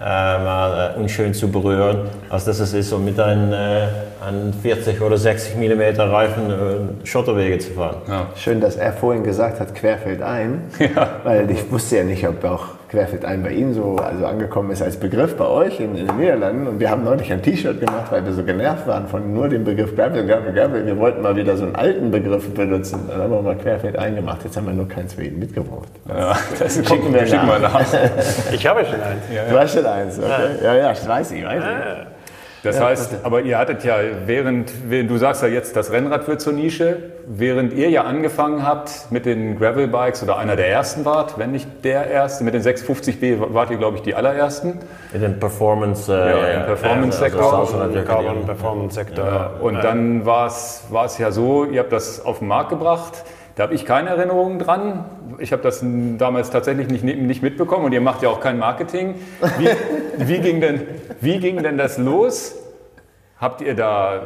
äh, 0.00 0.38
mal 0.38 0.94
äh, 0.96 0.98
unschön 0.98 1.34
zu 1.34 1.50
berühren, 1.50 2.08
als 2.28 2.44
dass 2.44 2.60
es 2.60 2.72
ist, 2.72 2.92
um 2.92 3.04
mit 3.04 3.18
einem 3.20 3.52
äh, 3.52 3.86
an 4.20 4.52
40 4.62 5.00
oder 5.00 5.16
60 5.16 5.56
mm 5.56 6.00
Reifen 6.00 6.50
äh, 6.50 7.06
Schotterwege 7.06 7.58
zu 7.58 7.72
fahren. 7.72 7.96
Schön, 8.36 8.60
dass 8.60 8.76
er 8.76 8.92
vorhin 8.92 9.24
gesagt 9.24 9.60
hat, 9.60 9.74
querfeldein, 9.74 10.64
weil 11.24 11.50
ich 11.50 11.70
wusste 11.70 11.98
ja 11.98 12.04
nicht, 12.04 12.26
ob 12.26 12.44
auch 12.44 12.66
querfeldein 12.90 13.42
bei 13.42 13.52
Ihnen 13.52 13.72
so 13.72 13.96
also 13.96 14.26
angekommen 14.26 14.72
ist 14.72 14.82
als 14.82 14.96
Begriff 14.96 15.36
bei 15.36 15.46
euch 15.46 15.78
in, 15.78 15.96
in 15.96 16.06
den 16.08 16.16
Niederlanden. 16.16 16.66
Und 16.66 16.80
wir 16.80 16.90
haben 16.90 17.04
neulich 17.04 17.32
ein 17.32 17.40
T-Shirt 17.40 17.78
gemacht, 17.78 18.10
weil 18.10 18.24
wir 18.24 18.32
so 18.32 18.42
genervt 18.42 18.86
waren 18.86 19.06
von 19.06 19.32
nur 19.32 19.48
dem 19.48 19.64
Begriff 19.64 19.94
Gravel, 19.94 20.26
Gravel, 20.26 20.52
Gravel. 20.52 20.84
Wir 20.84 20.98
wollten 20.98 21.22
mal 21.22 21.36
wieder 21.36 21.56
so 21.56 21.64
einen 21.64 21.76
alten 21.76 22.10
Begriff 22.10 22.52
benutzen. 22.52 23.04
Dann 23.08 23.22
haben 23.22 23.30
wir 23.30 23.42
mal 23.42 23.56
querfeldein 23.56 24.16
gemacht. 24.16 24.40
Jetzt 24.44 24.56
haben 24.56 24.66
wir 24.66 24.74
nur 24.74 24.88
keins 24.88 25.14
für 25.14 25.22
ihn 25.22 25.38
mitgebracht. 25.38 25.88
Ja, 26.08 26.36
das 26.58 26.74
Schicken 26.74 26.88
schicken 26.88 27.14
wir 27.14 27.26
schicken 27.26 27.46
nach. 27.46 27.60
wir 27.60 27.68
nach. 27.68 27.84
Ich 28.52 28.66
habe 28.66 28.84
schon 28.84 29.00
eins. 29.00 29.22
Du 29.50 29.58
hast 29.58 29.74
schon 29.74 29.86
eins, 29.86 30.18
okay? 30.18 30.64
Ja, 30.64 30.74
ja, 30.74 30.92
ich 30.92 31.08
weiß 31.08 31.30
ich, 31.30 31.44
weiß 31.44 31.62
ich. 31.62 32.19
Das 32.62 32.78
heißt, 32.80 33.18
aber 33.22 33.40
ihr 33.40 33.56
hattet 33.58 33.84
ja, 33.84 33.96
während, 34.26 34.70
während, 34.90 35.10
du 35.10 35.16
sagst 35.16 35.42
ja 35.42 35.48
jetzt, 35.48 35.76
das 35.76 35.90
Rennrad 35.92 36.28
wird 36.28 36.40
zur 36.42 36.52
Nische, 36.52 36.96
während 37.26 37.72
ihr 37.72 37.88
ja 37.88 38.04
angefangen 38.04 38.66
habt 38.66 39.10
mit 39.10 39.24
den 39.24 39.58
Gravel-Bikes 39.58 40.22
oder 40.22 40.36
einer 40.36 40.56
der 40.56 40.68
ersten 40.68 41.04
wart, 41.04 41.38
wenn 41.38 41.52
nicht 41.52 41.68
der 41.84 42.06
erste, 42.08 42.44
mit 42.44 42.52
den 42.54 42.62
650B 42.62 43.54
wart 43.54 43.70
ihr, 43.70 43.78
glaube 43.78 43.96
ich, 43.96 44.02
die 44.02 44.14
allerersten. 44.14 44.78
In 45.14 45.20
den 45.22 45.38
Performance, 45.40 46.12
äh, 46.12 46.30
Ja, 46.30 46.60
im 46.60 46.66
Performance-Sektor. 46.66 47.58
Also 47.60 47.76
natürlich 47.78 48.06
Carbon 48.06 48.40
die- 48.40 48.46
Performance 48.46 48.94
Sektor. 48.94 49.24
Ja, 49.26 49.50
und 49.60 49.74
dann 49.82 50.26
war 50.26 50.46
es 50.46 50.84
war 50.90 51.06
es 51.06 51.16
ja 51.18 51.30
so, 51.30 51.64
ihr 51.64 51.80
habt 51.80 51.92
das 51.92 52.24
auf 52.24 52.40
den 52.40 52.48
Markt 52.48 52.70
gebracht. 52.70 53.24
Da 53.60 53.64
habe 53.64 53.74
ich 53.74 53.84
keine 53.84 54.08
Erinnerungen 54.08 54.58
dran. 54.58 55.04
Ich 55.36 55.52
habe 55.52 55.60
das 55.60 55.84
damals 56.16 56.48
tatsächlich 56.48 56.88
nicht, 56.88 57.04
nicht 57.04 57.42
mitbekommen 57.42 57.84
und 57.84 57.92
ihr 57.92 58.00
macht 58.00 58.22
ja 58.22 58.30
auch 58.30 58.40
kein 58.40 58.58
Marketing. 58.58 59.16
Wie, 59.58 59.68
wie, 60.16 60.38
ging, 60.38 60.62
denn, 60.62 60.80
wie 61.20 61.38
ging 61.40 61.62
denn 61.62 61.76
das 61.76 61.98
los? 61.98 62.54
Habt 63.38 63.60
ihr 63.60 63.74
da 63.74 64.22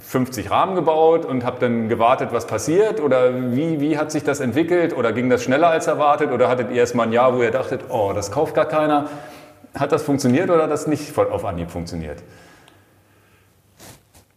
50 0.00 0.50
Rahmen 0.50 0.74
gebaut 0.74 1.26
und 1.26 1.44
habt 1.44 1.60
dann 1.60 1.90
gewartet, 1.90 2.30
was 2.32 2.46
passiert? 2.46 3.02
Oder 3.02 3.52
wie, 3.52 3.78
wie 3.78 3.98
hat 3.98 4.10
sich 4.10 4.24
das 4.24 4.40
entwickelt? 4.40 4.96
Oder 4.96 5.12
ging 5.12 5.28
das 5.28 5.42
schneller 5.42 5.68
als 5.68 5.86
erwartet? 5.86 6.32
Oder 6.32 6.48
hattet 6.48 6.70
ihr 6.70 6.76
erst 6.76 6.94
mal 6.94 7.02
ein 7.02 7.12
Jahr, 7.12 7.36
wo 7.36 7.42
ihr 7.42 7.50
dachtet, 7.50 7.82
oh, 7.90 8.12
das 8.14 8.32
kauft 8.32 8.54
gar 8.54 8.64
keiner? 8.64 9.10
Hat 9.78 9.92
das 9.92 10.02
funktioniert 10.02 10.48
oder 10.48 10.62
hat 10.62 10.70
das 10.70 10.86
nicht 10.86 11.10
voll 11.10 11.28
auf 11.28 11.44
Anhieb 11.44 11.70
funktioniert? 11.70 12.22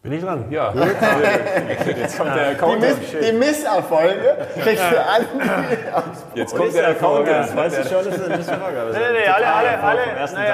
Bin 0.04 0.14
ich 0.14 0.24
dran? 0.24 0.46
Ja, 0.50 0.74
jetzt 1.96 2.18
kommt 2.18 2.36
der 2.36 2.50
Die, 2.50 2.56
Account. 2.56 2.82
Miss, 2.82 2.96
die 3.24 3.34
Misserfolge 3.34 4.36
kriegst 4.60 4.84
du 4.92 5.00
an. 5.00 5.26
Jetzt 6.34 6.56
kommt 6.56 6.74
der 6.74 6.88
Account. 6.90 7.28
Das 7.28 7.56
weißt 7.56 7.78
du 7.78 7.84
schon, 7.84 8.06
das 8.06 8.18
ist 8.18 8.28
eine 8.28 8.44
Frage. 8.44 8.82
aber 8.82 8.92
Nee, 8.94 8.98
nee, 8.98 9.20
nee, 9.24 9.28
alle, 9.32 9.46
alle, 9.54 9.84
alle, 9.84 10.02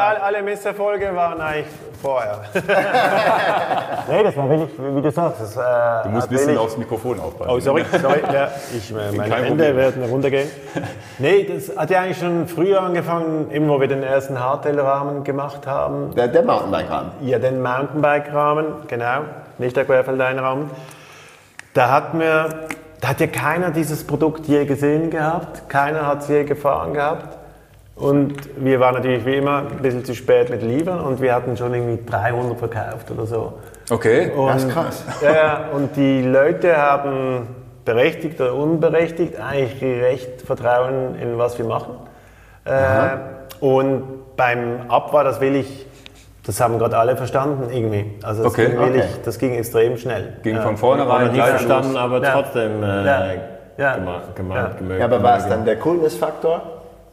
alle, 0.01 0.21
alle 0.21 0.43
Misserfolge 0.43 1.15
waren 1.15 1.39
eigentlich 1.39 1.67
vorher. 2.01 2.41
nee, 4.09 4.23
das 4.23 4.35
war 4.35 4.49
wirklich, 4.49 4.69
wie 4.77 5.01
du 5.01 5.11
sagst. 5.11 5.39
Das, 5.41 5.55
äh, 5.55 6.03
Du 6.03 6.09
musst 6.09 6.27
ein 6.27 6.35
bisschen 6.35 6.57
aufs 6.57 6.77
Mikrofon 6.77 7.17
aufpassen. 7.17 7.49
Oh, 7.49 7.59
sorry, 7.61 7.85
sorry. 8.01 8.19
Ja, 8.33 8.49
ich, 8.77 8.91
äh, 8.91 8.95
meine 9.15 9.29
Kein 9.29 9.43
Hände 9.45 9.63
Problem. 9.63 9.77
werden 9.77 10.03
runtergehen. 10.03 10.51
Nee, 11.19 11.45
das 11.45 11.75
hat 11.75 11.89
ja 11.89 12.01
eigentlich 12.01 12.19
schon 12.19 12.47
früher 12.49 12.81
angefangen, 12.81 13.49
eben 13.51 13.69
wo 13.69 13.79
wir 13.79 13.87
den 13.87 14.03
ersten 14.03 14.39
Hardtail-Rahmen 14.43 15.23
gemacht 15.23 15.65
haben. 15.65 16.13
Der, 16.15 16.27
der 16.27 16.43
Mountainbike-Rahmen. 16.43 17.11
Ja, 17.21 17.39
den 17.39 17.61
Mountainbike-Rahmen, 17.61 18.65
genau, 18.87 19.21
nicht 19.59 19.75
der 19.75 19.85
Querfeldein-Rahmen. 19.85 20.69
Da 21.73 21.91
hat 21.91 22.13
mir, 22.13 22.67
da 23.01 23.09
hat 23.09 23.19
ja 23.19 23.27
keiner 23.27 23.71
dieses 23.71 24.05
Produkt 24.05 24.47
je 24.47 24.65
gesehen 24.65 25.09
gehabt, 25.09 25.69
keiner 25.69 26.07
hat 26.07 26.21
es 26.21 26.27
je 26.27 26.43
gefahren 26.43 26.93
gehabt. 26.93 27.37
Und 27.95 28.35
wir 28.57 28.79
waren 28.79 28.93
natürlich 28.93 29.25
wie 29.25 29.37
immer 29.37 29.59
ein 29.59 29.81
bisschen 29.81 30.05
zu 30.05 30.13
spät 30.13 30.51
mit 30.51 30.61
liefern 30.61 30.99
und 30.99 31.19
wir 31.19 31.33
hatten 31.33 31.57
schon 31.57 31.73
irgendwie 31.73 32.05
300 32.05 32.57
verkauft 32.57 33.09
oder 33.09 33.25
so. 33.25 33.53
Okay. 33.89 34.31
Und, 34.35 34.47
Das 34.49 34.63
ist 34.63 34.71
krass. 34.71 35.03
Ja, 35.21 35.35
ja, 35.35 35.65
und 35.73 35.95
die 35.95 36.21
Leute 36.21 36.77
haben 36.77 37.47
berechtigt 37.85 38.39
oder 38.39 38.53
unberechtigt 38.53 39.39
eigentlich 39.39 39.81
recht 39.81 40.43
Vertrauen 40.43 41.15
in 41.19 41.39
was 41.39 41.57
wir 41.57 41.65
machen. 41.65 41.95
Äh, 42.65 43.17
und 43.61 44.35
beim 44.35 44.89
Ab 44.89 45.13
war 45.13 45.23
das 45.23 45.41
will 45.41 45.55
ich, 45.55 45.86
das 46.47 46.59
haben 46.59 46.79
gerade 46.79 46.97
alle 46.97 47.15
verstanden 47.15 47.69
irgendwie. 47.71 48.15
Also 48.23 48.43
das, 48.43 48.53
Okay, 48.53 48.69
ging, 48.69 48.79
okay. 48.79 49.03
ich, 49.05 49.21
das 49.23 49.37
ging 49.37 49.53
extrem 49.53 49.97
schnell. 49.97 50.37
Ging 50.43 50.57
von 50.61 50.75
vornherein 50.77 51.31
nicht 51.31 51.45
verstanden, 51.45 51.93
los. 51.93 52.01
aber 52.01 52.23
Ja. 52.23 52.31
trotzdem 52.31 52.81
äh, 52.83 53.05
Ja. 53.05 53.25
Ja. 53.77 53.93
gema- 53.95 54.21
gema- 54.35 54.55
Ja. 54.55 54.71
gemögt. 54.79 54.99
Ja, 54.99 55.05
aber 55.05 55.21
war 55.21 55.37
es 55.37 55.47
dann 55.47 55.65
der 55.65 55.75
Coolness-Faktor, 55.77 56.61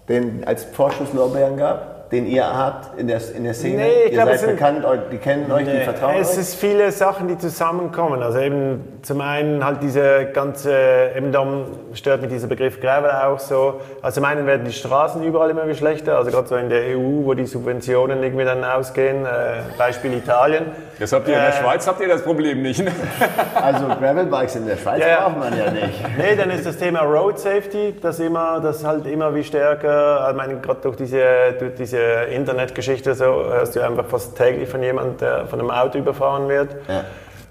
den 0.09 0.45
als 0.47 0.64
Vorschusslorbeeren 0.64 1.57
gab, 1.59 1.94
den 2.15 2.27
ihr 2.27 2.45
habt 2.47 2.99
in 2.99 3.09
der, 3.09 3.21
in 3.37 3.45
der 3.45 3.55
Szene? 3.55 3.77
Nee, 3.77 3.89
ich 4.07 4.12
ihr 4.12 4.19
glaub, 4.19 4.27
seid 4.27 4.35
es 4.37 4.41
sind- 4.43 4.51
bekannt, 4.57 4.85
die 5.12 5.19
kennen 5.19 5.51
euch, 5.53 5.65
die 5.65 5.71
Nee, 5.73 5.81
vertrauen 5.85 6.15
es 6.21 6.33
euch? 6.33 6.39
ist 6.39 6.55
viele 6.55 6.91
Sachen, 6.93 7.29
die 7.29 7.37
zusammenkommen. 7.39 8.23
Also 8.23 8.39
eben 8.39 8.99
zum 9.03 9.21
einen 9.21 9.65
halt 9.65 9.83
diese 9.83 10.27
ganze, 10.33 10.73
eben 11.17 11.33
darum 11.33 11.65
stört 11.93 12.21
mich 12.23 12.31
dieser 12.31 12.47
Begriff 12.47 12.81
Gravel 12.81 13.11
auch 13.11 13.39
so. 13.39 13.81
Also 14.01 14.17
zum 14.21 14.25
einen 14.25 14.47
werden 14.47 14.65
die 14.65 14.73
Straßen 14.73 15.23
überall 15.23 15.51
immer 15.51 15.67
wie 15.69 15.75
schlechter, 15.75 16.17
also 16.17 16.31
gerade 16.31 16.49
so 16.49 16.57
in 16.57 16.69
der 16.71 16.97
EU, 16.97 17.25
wo 17.25 17.35
die 17.35 17.47
Subventionen 17.47 18.23
irgendwie 18.23 18.45
dann 18.45 18.65
ausgehen, 18.65 19.25
äh, 19.27 19.29
Beispiel 19.77 20.15
Italien. 20.15 20.67
Das 21.01 21.12
habt 21.12 21.27
ihr 21.27 21.35
in 21.35 21.41
der 21.41 21.49
Äh, 21.49 21.53
Schweiz 21.53 21.87
habt 21.89 22.01
ihr 22.01 22.09
das 22.09 22.23
Problem 22.23 22.62
nicht. 22.62 22.83
Ne? 22.85 22.93
Also 23.55 23.87
Gravelbikes 23.87 24.57
in 24.57 24.67
der 24.67 24.77
Schweiz 24.77 25.01
Ja, 25.01 25.09
ja. 25.09 25.21
braucht 25.29 25.39
man 25.39 25.59
ja 25.59 25.71
nicht. 25.71 26.01
Nee, 26.19 26.37
dann 26.37 26.51
ist 26.51 26.65
das 26.67 26.77
Thema 26.77 27.01
Road 27.01 27.39
Safety, 27.39 27.95
das 28.01 28.21
immer, 28.21 28.61
das 28.61 28.85
halt 28.85 29.07
immer 29.07 29.35
wie 29.35 29.43
stärker, 29.43 30.29
ich 30.31 30.37
meine, 30.37 30.57
gerade 30.61 30.81
durch 30.83 30.97
diese, 30.97 31.19
durch 31.59 31.75
diese 31.75 31.99
Internetgeschichte 32.31 33.15
so, 33.15 33.25
hörst 33.25 33.77
du 33.77 33.81
einfach 33.81 34.07
fast 34.07 34.37
täglich 34.37 34.69
von 34.69 34.83
jemandem, 34.83 35.19
der 35.19 35.47
von 35.47 35.61
einem 35.61 35.71
Auto 35.71 35.99
überfahren 35.99 36.49
wird. 36.49 36.77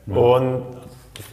Und 0.07 0.63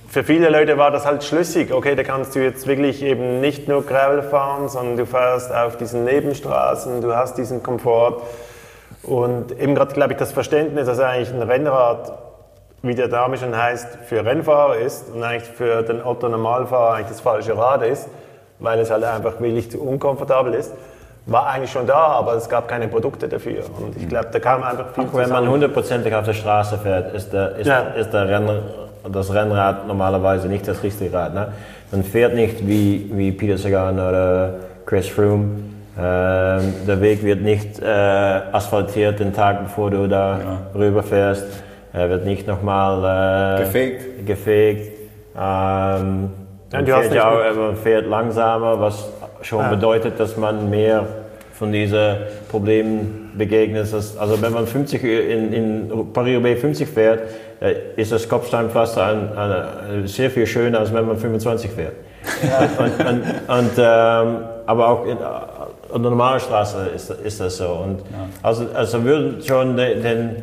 für 0.09 0.25
viele 0.25 0.49
Leute 0.51 0.77
war 0.77 0.91
das 0.91 1.07
halt 1.07 1.23
schlüssig. 1.23 1.73
Okay, 1.73 1.95
da 1.95 2.03
kannst 2.03 2.35
du 2.35 2.41
jetzt 2.41 2.67
wirklich 2.67 3.03
eben 3.03 3.41
nicht 3.41 3.69
nur 3.69 3.87
Gravel 3.87 4.23
fahren, 4.23 4.69
sondern 4.69 4.97
du 4.97 5.07
fährst 5.07 5.55
auf 5.55 5.77
diesen 5.77 6.05
Nebenstraßen, 6.05 7.01
du 7.01 7.15
hast 7.15 7.39
diesen 7.39 7.63
Komfort. 7.63 8.23
Und 9.03 9.53
eben 9.53 9.75
gerade, 9.75 9.95
glaube 9.95 10.13
ich, 10.13 10.19
das 10.19 10.33
Verständnis, 10.33 10.87
dass 10.87 10.99
eigentlich 10.99 11.33
ein 11.33 11.43
Rennrad, 11.43 12.13
wie 12.83 12.95
der 12.95 13.09
Name 13.09 13.37
schon 13.39 13.57
heißt, 13.57 13.99
für 14.07 14.25
Rennfahrer 14.25 14.77
ist 14.77 15.11
und 15.15 15.23
eigentlich 15.23 15.49
für 15.49 15.83
den 15.83 16.05
Otto 16.05 16.29
Normalfahrer 16.29 16.95
eigentlich 16.95 17.09
das 17.09 17.21
falsche 17.21 17.57
Rad 17.57 17.83
ist, 17.83 18.09
weil 18.59 18.79
es 18.81 18.91
halt 18.91 19.05
einfach 19.05 19.41
wirklich 19.41 19.71
zu 19.71 19.81
unkomfortabel 19.81 20.55
ist, 20.55 20.73
war 21.27 21.47
eigentlich 21.49 21.71
schon 21.71 21.87
da, 21.87 21.95
aber 21.97 22.35
es 22.35 22.49
gab 22.49 22.67
keine 22.69 22.89
Produkte 22.89 23.29
dafür. 23.29 23.63
Und 23.79 23.97
ich 23.97 24.09
glaube, 24.09 24.29
da 24.33 24.39
kam 24.39 24.63
einfach 24.63 24.87
viel 24.95 25.05
Auch 25.05 25.15
wenn 25.15 25.29
man 25.31 25.49
hundertprozentig 25.49 26.15
auf 26.15 26.25
der 26.25 26.33
Straße 26.35 26.79
fährt, 26.79 27.15
ist, 27.15 27.33
der, 27.33 27.57
ist, 27.57 27.67
Ja. 27.67 27.81
ist 27.97 28.11
der 28.13 28.29
Renn, 28.29 28.49
das 29.13 29.33
Rennrad 29.33 29.87
normalerweise 29.87 30.49
nicht 30.49 30.67
das 30.67 30.83
richtige 30.83 31.13
Rad. 31.13 31.35
Ne? 31.35 31.49
Man 31.93 32.03
fährt 32.05 32.35
nicht 32.35 32.67
wie, 32.67 33.11
wie 33.15 33.33
Peter 33.33 33.59
Sagan 33.59 33.95
oder 33.95 34.55
Chris 34.87 35.09
Froome. 35.09 35.51
Ähm, 35.99 36.75
der 36.87 37.01
Weg 37.01 37.23
wird 37.23 37.43
nicht 37.43 37.81
äh, 37.81 37.85
asphaltiert 38.53 39.21
den 39.21 39.33
Tag 39.35 39.65
bevor 39.65 39.91
du 39.91 40.07
da 40.09 40.39
rüberfährst. 40.75 41.45
Er 41.93 42.09
wird 42.09 42.25
nicht 42.25 42.47
nochmal 42.47 43.57
äh, 43.59 43.65
Gefegt. 43.65 44.27
gefegt. 44.27 44.99
Ähm, 45.37 46.31
Ja, 46.73 46.79
man, 46.79 46.85
du 46.87 46.93
hast 46.93 47.01
fährt 47.01 47.13
nicht 47.13 47.15
ja 47.15 47.31
mit- 47.31 47.59
auch, 47.59 47.67
man 47.67 47.77
fährt 47.77 48.07
langsamer, 48.07 48.81
was 48.81 49.09
schon 49.43 49.69
bedeutet, 49.71 50.19
dass 50.19 50.37
man 50.37 50.71
mehr 50.71 51.07
von 51.53 51.73
diesen 51.73 52.17
Problemen 52.51 53.33
begegnet. 53.37 53.93
Also 53.93 54.41
wenn 54.41 54.53
man 54.53 54.67
50 54.67 55.05
in, 55.05 55.53
in 55.53 56.13
Paris-Roubaix 56.13 56.61
50 56.61 56.89
fährt, 56.89 57.21
äh, 57.61 57.75
ist 57.97 58.13
das 58.13 58.27
Kopfsteinpflaster 58.29 59.05
ein, 59.05 59.37
ein, 59.37 60.07
sehr 60.07 60.31
viel 60.31 60.47
schöner, 60.47 60.79
als 60.81 60.93
wenn 60.95 61.07
man 61.07 61.19
25 61.19 61.71
fährt. 61.71 61.93
Und, 62.79 63.07
und, 63.07 63.23
und, 63.49 63.71
ähm, 63.77 64.39
aber 64.67 64.89
auch 64.89 65.05
in, 65.05 65.19
an 65.19 66.03
der 66.03 66.11
normalen 66.11 66.41
Straße 66.41 66.91
ist, 66.95 67.11
ist 67.11 67.41
das 67.41 67.57
so. 67.57 67.69
Und 67.69 68.03
also, 68.43 68.67
also 68.75 69.05
würden 69.05 69.43
schon 69.43 69.77
den, 69.77 70.03
den 70.03 70.37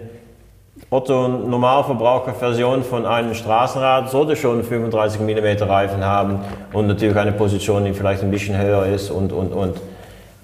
Otto 0.89 1.27
Normalverbraucher 1.27 2.33
Version 2.33 2.81
von 2.81 3.05
einem 3.05 3.33
Straßenrad 3.33 4.09
sollte 4.09 4.37
schon 4.37 4.63
35 4.63 5.19
mm 5.19 5.63
Reifen 5.63 6.05
haben 6.05 6.39
und 6.71 6.87
natürlich 6.87 7.17
eine 7.17 7.33
Position, 7.33 7.83
die 7.83 7.93
vielleicht 7.93 8.23
ein 8.23 8.31
bisschen 8.31 8.57
höher 8.57 8.85
ist 8.85 9.09
und 9.11 9.33
und 9.33 9.51
und. 9.51 9.81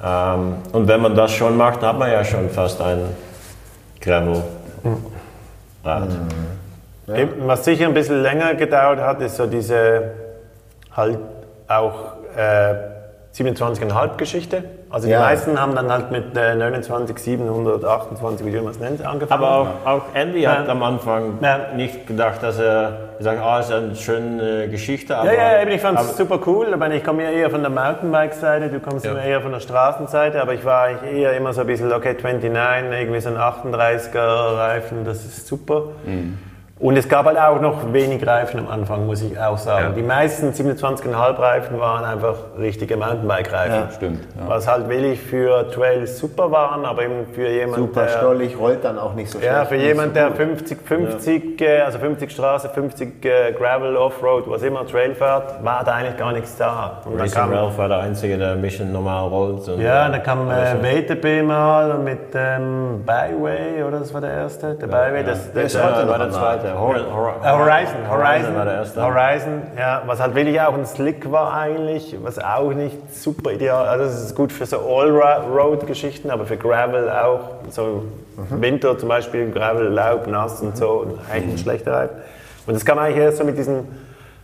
Ähm, 0.04 0.56
und 0.74 0.88
wenn 0.90 1.02
man 1.02 1.16
das 1.16 1.32
schon 1.32 1.56
macht, 1.56 1.82
hat 1.82 1.98
man 1.98 2.12
ja 2.12 2.26
schon 2.26 2.50
fast 2.50 2.82
ein 2.82 3.00
Gravel 4.02 4.44
Rad. 5.86 6.10
Eben, 7.16 7.48
Was 7.48 7.64
sicher 7.64 7.86
ein 7.86 7.94
bisschen 7.94 8.22
länger 8.22 8.54
gedauert 8.56 9.00
hat, 9.00 9.22
ist 9.22 9.38
so 9.38 9.46
diese 9.46 10.12
halt 10.92 11.20
auch 11.70 12.18
äh, 12.36 12.76
27,5 13.34 14.18
Geschichte. 14.18 14.64
Also 14.94 15.08
die 15.08 15.14
Ja. 15.14 15.22
meisten 15.22 15.60
haben 15.60 15.74
dann 15.74 15.92
halt 15.92 16.12
mit 16.12 16.38
äh, 16.38 16.54
29, 16.54 17.18
728, 17.18 18.46
wie 18.46 18.52
du 18.52 18.68
es 18.70 18.80
nennt, 18.80 19.04
angefangen. 19.04 19.44
Aber 19.44 19.76
auch, 19.84 19.90
auch 19.90 20.02
Andy 20.14 20.44
hat 20.44 20.68
Ja. 20.68 20.72
am 20.72 20.84
Anfang 20.84 21.40
Ja. 21.42 21.74
nicht 21.76 22.06
gedacht, 22.06 22.44
dass 22.44 22.60
er 22.60 22.92
gesagt 23.18 23.40
hat, 23.40 23.44
ah, 23.46 23.60
ist 23.60 23.72
eine 23.72 23.96
schöne 23.96 24.70
Geschichte. 24.70 25.18
Aber, 25.18 25.34
ja, 25.34 25.54
ja, 25.56 25.62
eben, 25.64 25.72
ich 25.72 25.82
fand 25.82 26.00
es 26.00 26.16
super 26.16 26.40
cool. 26.46 26.68
Ich, 26.70 26.78
meine, 26.78 26.96
ich 26.98 27.04
komme 27.04 27.24
ja 27.24 27.32
eher 27.32 27.50
von 27.50 27.62
der 27.62 27.72
Mountainbike-Seite, 27.72 28.70
du 28.70 28.80
kommst 28.80 29.04
immer 29.08 29.24
eher 29.24 29.42
von 29.42 29.52
der 29.52 29.62
Straßenseite, 29.62 30.40
aber 30.40 30.54
ich 30.54 30.64
war 30.64 30.84
eigentlich 30.84 31.12
eher 31.12 31.36
immer 31.36 31.54
so 31.54 31.62
ein 31.62 31.68
bisschen, 31.68 31.92
okay, 31.92 32.16
29, 32.22 32.92
irgendwie 33.00 33.20
so 33.20 33.30
ein 33.30 33.38
38er-Reifen, 33.38 35.06
das 35.06 35.26
ist 35.26 35.48
super. 35.48 35.86
Und 36.84 36.98
es 36.98 37.08
gab 37.08 37.26
halt 37.26 37.38
auch 37.38 37.62
noch 37.62 37.94
wenig 37.94 38.28
Reifen 38.28 38.60
am 38.60 38.68
Anfang, 38.68 39.06
muss 39.06 39.22
ich 39.22 39.40
auch 39.40 39.58
sagen. 39.58 39.86
Ja. 39.86 39.92
Die 39.92 40.02
meisten 40.02 40.50
27,5 40.50 41.40
Reifen 41.40 41.80
waren 41.80 42.04
einfach 42.04 42.36
richtige 42.60 42.98
Mountainbike-Reifen. 42.98 43.74
Ja. 43.74 43.90
Stimmt. 43.90 44.20
Ja. 44.38 44.50
Was 44.50 44.68
halt 44.68 44.90
willig 44.90 45.22
für 45.22 45.72
Trails 45.72 46.20
super 46.20 46.52
waren, 46.52 46.84
aber 46.84 47.04
eben 47.04 47.26
für 47.34 47.48
jemanden, 47.48 47.88
Super 47.88 48.02
der, 48.02 48.10
stollig, 48.10 48.60
rollt 48.60 48.84
dann 48.84 49.00
auch 49.00 49.14
nicht 49.14 49.32
so 49.32 49.40
ja, 49.40 49.54
schlecht. 49.54 49.68
für 49.70 49.76
Nicht 49.76 49.86
jemand, 49.86 50.10
so 50.10 50.14
der 50.16 50.28
gut. 50.28 50.38
50, 50.38 50.78
50, 50.84 51.62
äh, 51.62 51.80
also 51.84 52.00
50 52.00 52.30
Straße, 52.30 52.68
50 52.68 53.24
äh, 53.24 53.54
Gravel, 53.54 53.96
Offroad, 53.96 54.50
was 54.50 54.62
immer, 54.64 54.86
Trail 54.86 55.16
fährt, 55.16 55.64
war 55.64 55.86
da 55.86 55.94
eigentlich 55.94 56.18
gar 56.18 56.34
nichts 56.34 56.58
da. 56.58 57.02
Und 57.06 57.18
dann 57.18 57.32
kam, 57.32 57.54
Ralph 57.54 57.78
war 57.78 57.88
der 57.88 58.00
Einzige, 58.00 58.38
der 58.38 58.52
ein 58.52 58.62
bisschen 58.62 58.92
normal 58.92 59.30
rollt. 59.30 59.66
Ja, 59.80 60.10
dann 60.10 60.22
kam 60.22 60.52
äh. 60.52 60.84
WTB 60.84 61.48
mal 61.48 61.98
mit 62.00 62.36
ähm, 62.36 63.06
Byway, 63.06 63.84
oder 63.88 64.00
das 64.00 64.14
war 64.14 64.20
der 64.20 64.34
erste? 64.34 64.76
Der 64.76 64.88
Byway, 64.88 65.24
das, 65.24 65.50
Der 65.54 65.64
das, 65.64 65.74
Ja, 65.76 65.90
noch 65.90 66.10
war 66.10 66.18
der 66.18 66.28
am 66.28 66.32
zweite. 66.34 66.73
Hor 66.80 66.96
Hor 67.14 67.36
Äh, 67.44 67.50
Horizon, 67.50 68.10
Horizon, 68.10 68.56
war 68.56 68.66
der 68.66 68.74
erste. 68.76 69.02
Horizon, 69.02 69.62
ja, 69.78 70.02
was 70.06 70.20
halt 70.20 70.36
wirklich 70.36 70.60
auch 70.62 70.74
ein 70.74 70.86
Slick 70.86 71.32
war 71.32 71.54
eigentlich, 71.54 72.18
was 72.24 72.40
auch 72.40 72.72
nicht 72.74 73.16
super 73.16 73.52
ideal, 73.52 73.88
also 73.88 74.06
es 74.06 74.24
ist 74.24 74.36
gut 74.36 74.52
für 74.52 74.66
so 74.66 74.78
All-Road-Geschichten, 74.78 76.30
aber 76.30 76.46
für 76.46 76.58
Gravel 76.58 77.10
auch, 77.10 77.52
so 77.70 78.04
Winter 78.50 78.98
zum 78.98 79.10
Beispiel, 79.10 79.52
Gravel, 79.52 79.88
Laub, 79.88 80.28
nass 80.28 80.62
und 80.62 80.78
so, 80.78 81.20
eigentlich 81.32 81.56
ein 81.56 81.58
schlechter 81.58 81.94
Reifen. 81.94 82.18
Und 82.66 82.74
das 82.76 82.86
kam 82.86 82.98
eigentlich 82.98 83.18
erst 83.18 83.38
so 83.38 83.44
mit 83.44 83.58
diesen 83.58 83.88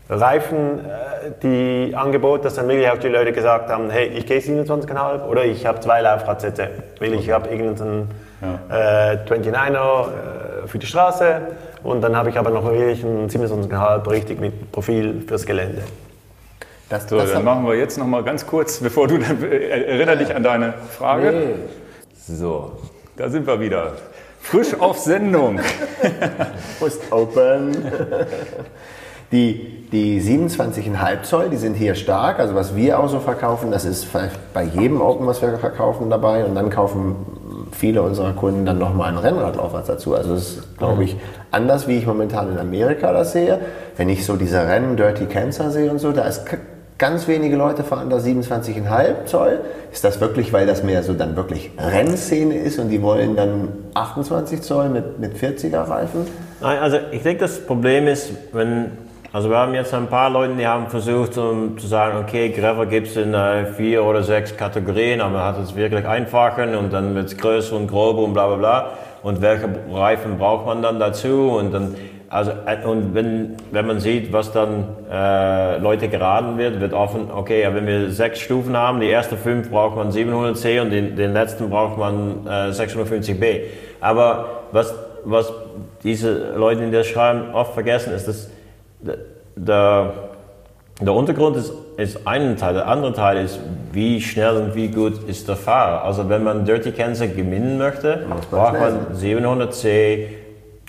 Reifen, 0.10 0.80
äh, 0.80 1.32
die 1.44 1.94
Angebot, 1.96 2.44
dass 2.44 2.56
dann 2.56 2.68
wirklich 2.68 2.90
auch 2.90 2.98
die 2.98 3.10
Leute 3.10 3.32
gesagt 3.32 3.70
haben, 3.70 3.90
hey, 3.92 4.08
ich 4.08 4.26
gehe 4.26 4.40
27,5 4.40 5.26
oder 5.26 5.46
ich 5.46 5.66
habe 5.66 5.80
zwei 5.80 6.02
Laufradsätze, 6.02 6.68
will 7.00 7.14
ich 7.14 7.30
habe 7.32 7.48
irgendeinen 7.50 8.10
äh, 8.72 9.18
29er 9.28 9.76
äh, 9.76 10.49
für 10.70 10.80
die 10.80 10.88
Straße 10.88 11.41
und 11.84 12.01
dann 12.01 12.15
habe 12.15 12.30
ich 12.30 12.38
aber 12.38 12.49
noch 12.49 12.65
wirklich 12.65 13.03
einen 13.03 13.30
27,5 13.30 14.09
richtig 14.09 14.39
mit 14.39 14.72
Profil 14.72 15.24
fürs 15.28 15.45
Gelände. 15.45 15.84
Das, 16.89 17.07
So, 17.07 17.17
das 17.17 17.32
dann 17.32 17.43
machen 17.43 17.65
wir 17.67 17.76
jetzt 17.76 17.97
noch 17.97 18.07
mal 18.07 18.24
ganz 18.24 18.47
kurz, 18.47 18.80
bevor 18.80 19.07
du 19.07 19.20
dann, 19.20 19.43
erinnere 19.51 20.17
dich 20.17 20.36
an 20.36 20.43
deine 20.43 20.74
Frage. 20.97 21.32
Nee. 21.32 22.36
So, 22.36 22.72
da 23.15 23.30
sind 23.30 23.45
wir 23.45 23.59
wieder. 23.59 23.93
Frisch 24.41 24.74
auf 24.80 24.97
Sendung. 24.97 25.59
Post 26.80 27.01
Open. 27.11 27.72
Die, 29.32 29.88
die 29.91 30.20
27,5 30.20 31.22
Zoll, 31.24 31.49
die 31.49 31.57
sind 31.57 31.76
hier 31.76 31.93
stark. 31.93 32.39
Also 32.39 32.55
was 32.55 32.76
wir 32.76 32.99
auch 32.99 33.09
so 33.09 33.20
verkaufen, 33.20 33.72
das 33.72 33.86
ist 33.86 34.07
bei 34.53 34.63
jedem 34.63 35.01
Open, 35.01 35.28
was 35.28 35.41
wir 35.41 35.59
verkaufen 35.59 36.09
dabei. 36.09 36.45
Und 36.45 36.55
dann 36.55 36.72
kaufen 36.72 37.15
viele 37.72 38.01
unserer 38.01 38.34
Kunden 38.34 38.65
dann 38.65 38.78
nochmal 38.78 39.09
einen 39.09 39.17
Rennradlaufrad 39.17 39.88
dazu. 39.88 40.15
Also 40.15 40.34
das 40.34 40.57
ist, 40.57 40.78
glaube 40.78 41.03
ich, 41.03 41.15
anders, 41.51 41.88
wie 41.88 41.97
ich 41.97 42.05
momentan 42.05 42.51
in 42.51 42.57
Amerika 42.57 43.13
das 43.13 43.34
sehe. 43.34 43.59
Wenn 43.97 44.09
ich 44.09 44.26
so 44.26 44.36
diese 44.36 44.67
Rennen 44.67 44.97
Dirty 44.97 45.26
Cancer 45.26 45.72
sehe 45.72 45.89
und 45.91 45.99
so, 45.99 46.11
da 46.11 46.24
ist 46.24 46.45
ganz 46.99 47.28
wenige 47.28 47.55
Leute 47.55 47.84
fahren 47.84 48.09
da 48.09 48.17
27,5 48.17 49.26
Zoll. 49.26 49.61
Ist 49.91 50.03
das 50.03 50.22
wirklich, 50.22 50.53
weil 50.53 50.67
das 50.67 50.84
mehr 50.84 51.01
so 51.01 51.13
dann 51.13 51.36
wirklich 51.36 51.72
Rennszene 51.80 52.55
ist 52.55 52.78
und 52.78 52.89
die 52.89 53.01
wollen 53.01 53.36
dann 53.36 53.70
28 53.95 54.61
Zoll 54.61 54.89
mit, 54.89 55.17
mit 55.20 55.36
40er 55.36 55.89
Reifen? 55.89 56.28
Nein, 56.61 56.78
also 56.80 56.97
ich 57.11 57.24
denke, 57.24 57.41
das 57.41 57.65
Problem 57.65 58.07
ist, 58.07 58.32
wenn, 58.51 58.91
also 59.32 59.50
wir 59.50 59.58
haben 59.58 59.76
jetzt 59.76 59.94
ein 59.94 60.08
paar 60.08 60.32
Leute, 60.32 60.56
die 60.56 60.66
haben 60.66 60.88
versucht 60.88 61.38
um 61.38 61.78
zu 61.78 61.86
sagen, 61.86 62.18
okay, 62.18 62.50
Gravel 62.50 62.88
gibt 62.88 63.08
es 63.08 63.16
in 63.16 63.36
äh, 63.36 63.66
vier 63.74 64.04
oder 64.04 64.24
sechs 64.24 64.58
Kategorien, 64.58 65.22
aber 65.22 65.34
man 65.34 65.44
hat 65.44 65.60
es 65.60 65.76
wirklich 65.76 66.06
einfachen 66.08 66.76
und 66.76 66.92
dann 66.92 67.14
wird 67.14 67.28
es 67.28 67.38
größer 67.38 67.76
und 67.76 67.88
grober 67.88 68.24
und 68.24 68.34
bla 68.34 68.48
bla 68.48 68.56
bla. 68.56 68.90
Und 69.22 69.42
welche 69.42 69.70
Reifen 69.94 70.40
braucht 70.40 70.66
man 70.66 70.82
dann 70.82 71.00
dazu? 71.00 71.52
Und 71.60 71.72
dann, 71.72 71.96
also, 72.30 72.52
äh, 72.66 72.84
und 72.84 73.14
wenn, 73.14 73.58
wenn 73.72 73.86
man 73.86 74.00
sieht, 74.00 74.34
was 74.34 74.52
dann 74.52 74.86
äh, 75.12 75.78
Leute 75.78 76.08
geraten 76.08 76.58
wird, 76.58 76.80
wird 76.80 76.94
offen, 76.94 77.30
okay, 77.32 77.68
wenn 77.72 77.86
wir 77.86 78.10
sechs 78.10 78.40
Stufen 78.40 78.76
haben, 78.76 79.00
die 79.00 79.12
ersten 79.12 79.38
fünf 79.38 79.70
braucht 79.70 79.96
man 79.96 80.10
700C 80.10 80.82
und 80.82 80.90
den, 80.90 81.16
den 81.16 81.34
letzten 81.34 81.70
braucht 81.70 82.00
man 82.00 82.48
äh, 82.48 82.72
650B. 82.72 83.62
Aber 84.02 84.64
was, 84.72 84.96
was 85.24 85.54
diese 86.04 86.56
Leute, 86.56 86.86
die 86.86 86.92
das 86.92 87.06
schreiben, 87.06 87.54
oft 87.54 87.74
vergessen, 87.74 88.12
ist, 88.14 88.28
dass 88.28 88.50
der, 89.56 90.14
der 91.02 91.14
Untergrund 91.14 91.56
ist, 91.56 91.74
ist 91.97 92.28
ein 92.28 92.58
Teil, 92.58 92.76
der 92.76 92.88
andere 92.88 93.14
Teil 93.14 93.38
ist, 93.38 93.60
wie 93.91 94.22
schnell 94.22 94.58
und 94.58 94.76
wie 94.76 94.89
gut 94.89 95.24
ist 95.28 95.47
der 95.47 95.56
Fahrer. 95.56 96.04
Also 96.04 96.30
wenn 96.30 96.43
man 96.43 96.66
Dirty 96.66 96.91
Kansas 96.91 97.30
gewinnen 97.36 97.78
möchte, 97.78 98.26
braucht 98.52 98.80
man 98.80 99.16
700C, 99.16 100.28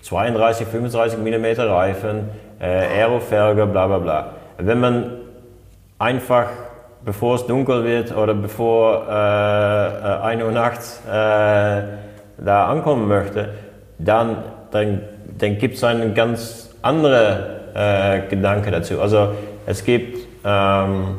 32, 0.02 0.66
35 0.66 1.18
mm 1.18 1.60
Reifen, 1.60 2.28
äh, 2.60 2.64
Aerofelge, 2.64 3.66
bla 3.66 3.86
bla 3.86 3.98
bla. 3.98 4.34
Wenn 4.58 4.80
man 4.80 5.12
einfach, 5.98 6.48
bevor 7.04 7.36
es 7.36 7.46
dunkel 7.46 7.84
wird 7.84 8.16
oder 8.16 8.34
bevor 8.34 9.06
äh, 9.08 9.12
äh, 9.12 10.22
1 10.22 10.42
Uhr 10.42 10.52
nachts 10.52 11.02
äh, 11.06 11.82
da 12.38 12.66
ankommen 12.66 13.08
möchte, 13.08 13.50
dann, 13.98 14.44
dann, 14.70 15.02
dann 15.38 15.58
gibt 15.58 15.76
es 15.76 15.84
einen 15.84 16.14
ganz 16.14 16.70
anderen 16.82 17.59
äh, 17.74 18.20
Gedanke 18.28 18.70
dazu. 18.70 19.00
Also 19.00 19.34
es 19.66 19.84
gibt, 19.84 20.26
ähm, 20.44 21.18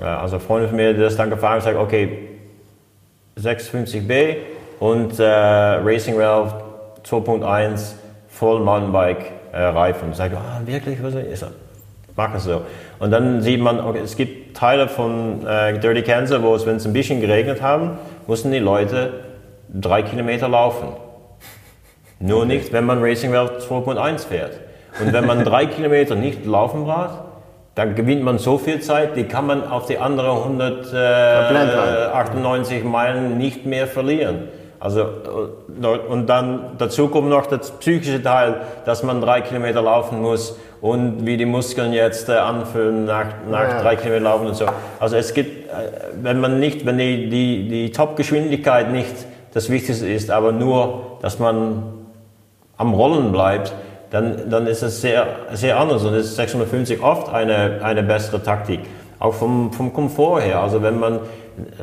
äh, 0.00 0.04
also 0.04 0.38
Freunde 0.38 0.68
von 0.68 0.76
mir, 0.76 0.94
die 0.94 1.00
das 1.00 1.16
dann 1.16 1.30
gefahren 1.30 1.54
haben, 1.54 1.60
sagen, 1.60 1.78
okay, 1.78 2.28
650B 3.38 4.36
und 4.80 5.18
äh, 5.18 5.24
Racing 5.24 6.18
Ralph 6.18 6.54
2.1 7.04 7.94
Voll 8.28 8.60
Mountainbike 8.60 9.32
äh, 9.52 9.60
Reifen. 9.60 10.14
Sagt, 10.14 10.34
ah, 10.34 10.60
wirklich, 10.64 11.02
was 11.02 11.14
ist 11.14 11.42
das? 11.42 11.50
Mach 12.16 12.34
es 12.34 12.44
so. 12.44 12.62
Und 12.98 13.10
dann 13.10 13.42
sieht 13.42 13.60
man, 13.60 13.80
okay, 13.80 14.00
es 14.02 14.16
gibt 14.16 14.56
Teile 14.56 14.88
von 14.88 15.46
äh, 15.46 15.78
Dirty 15.78 16.02
Kansas, 16.02 16.42
wo 16.42 16.54
es, 16.54 16.66
wenn 16.66 16.76
es 16.76 16.86
ein 16.86 16.92
bisschen 16.92 17.20
geregnet 17.20 17.60
haben, 17.60 17.98
mussten 18.26 18.50
die 18.52 18.58
Leute 18.58 19.24
drei 19.68 20.02
Kilometer 20.02 20.48
laufen. 20.48 20.88
Nur 22.18 22.44
nicht, 22.44 22.72
wenn 22.72 22.84
man 22.84 23.02
Racing 23.02 23.34
Ralph 23.34 23.66
2.1 23.68 24.26
fährt. 24.26 24.60
Und 25.00 25.12
wenn 25.12 25.26
man 25.26 25.44
drei 25.44 25.66
Kilometer 25.66 26.14
nicht 26.14 26.44
laufen 26.46 26.84
braucht, 26.84 27.18
dann 27.74 27.94
gewinnt 27.94 28.22
man 28.22 28.38
so 28.38 28.58
viel 28.58 28.80
Zeit, 28.80 29.16
die 29.16 29.24
kann 29.24 29.46
man 29.46 29.66
auf 29.66 29.86
die 29.86 29.98
anderen 29.98 30.42
Komplett 30.42 30.92
rein. 30.92 31.56
198 31.56 32.84
Meilen 32.84 33.38
nicht 33.38 33.64
mehr 33.66 33.86
verlieren. 33.86 34.48
Also, 34.80 35.02
äh, 35.02 35.86
und 36.08 36.26
dann 36.26 36.72
dazu 36.78 37.08
kommt 37.08 37.28
noch 37.28 37.46
das 37.46 37.70
psychische 37.72 38.22
Teil, 38.22 38.62
dass 38.86 39.02
man 39.02 39.20
drei 39.20 39.42
Kilometer 39.42 39.82
laufen 39.82 40.22
muss 40.22 40.58
und 40.80 41.26
wie 41.26 41.36
die 41.36 41.44
Muskeln 41.44 41.92
jetzt 41.92 42.28
äh, 42.30 42.32
anfühlen 42.32 43.04
nach, 43.04 43.26
nach 43.50 43.68
Ja. 43.68 43.82
drei 43.82 43.96
Kilometer 43.96 44.24
laufen 44.24 44.46
und 44.46 44.54
so. 44.56 44.64
Also 44.98 45.16
es 45.16 45.34
gibt, 45.34 45.68
äh, 45.68 45.72
wenn 46.22 46.40
man 46.40 46.58
nicht, 46.60 46.86
wenn 46.86 46.96
die, 46.96 47.28
die, 47.28 47.68
die 47.68 47.92
Top-Geschwindigkeit 47.92 48.90
nicht 48.90 49.14
das 49.52 49.68
Wichtigste 49.68 50.08
ist, 50.08 50.30
aber 50.30 50.50
nur, 50.52 51.18
dass 51.20 51.38
man 51.38 51.82
am 52.78 52.94
Rollen 52.94 53.32
bleibt, 53.32 53.74
dann, 54.10 54.50
dann 54.50 54.66
ist 54.66 54.82
es 54.82 55.00
sehr, 55.00 55.26
sehr 55.52 55.78
anders 55.78 56.04
und 56.04 56.14
ist 56.14 56.36
650 56.36 57.02
oft 57.02 57.32
eine, 57.32 57.80
eine 57.82 58.02
bessere 58.02 58.42
Taktik. 58.42 58.80
Auch 59.18 59.34
vom, 59.34 59.72
vom 59.72 59.92
Komfort 59.92 60.40
her. 60.42 60.60
Also 60.60 60.82
wenn 60.82 60.98
man 60.98 61.20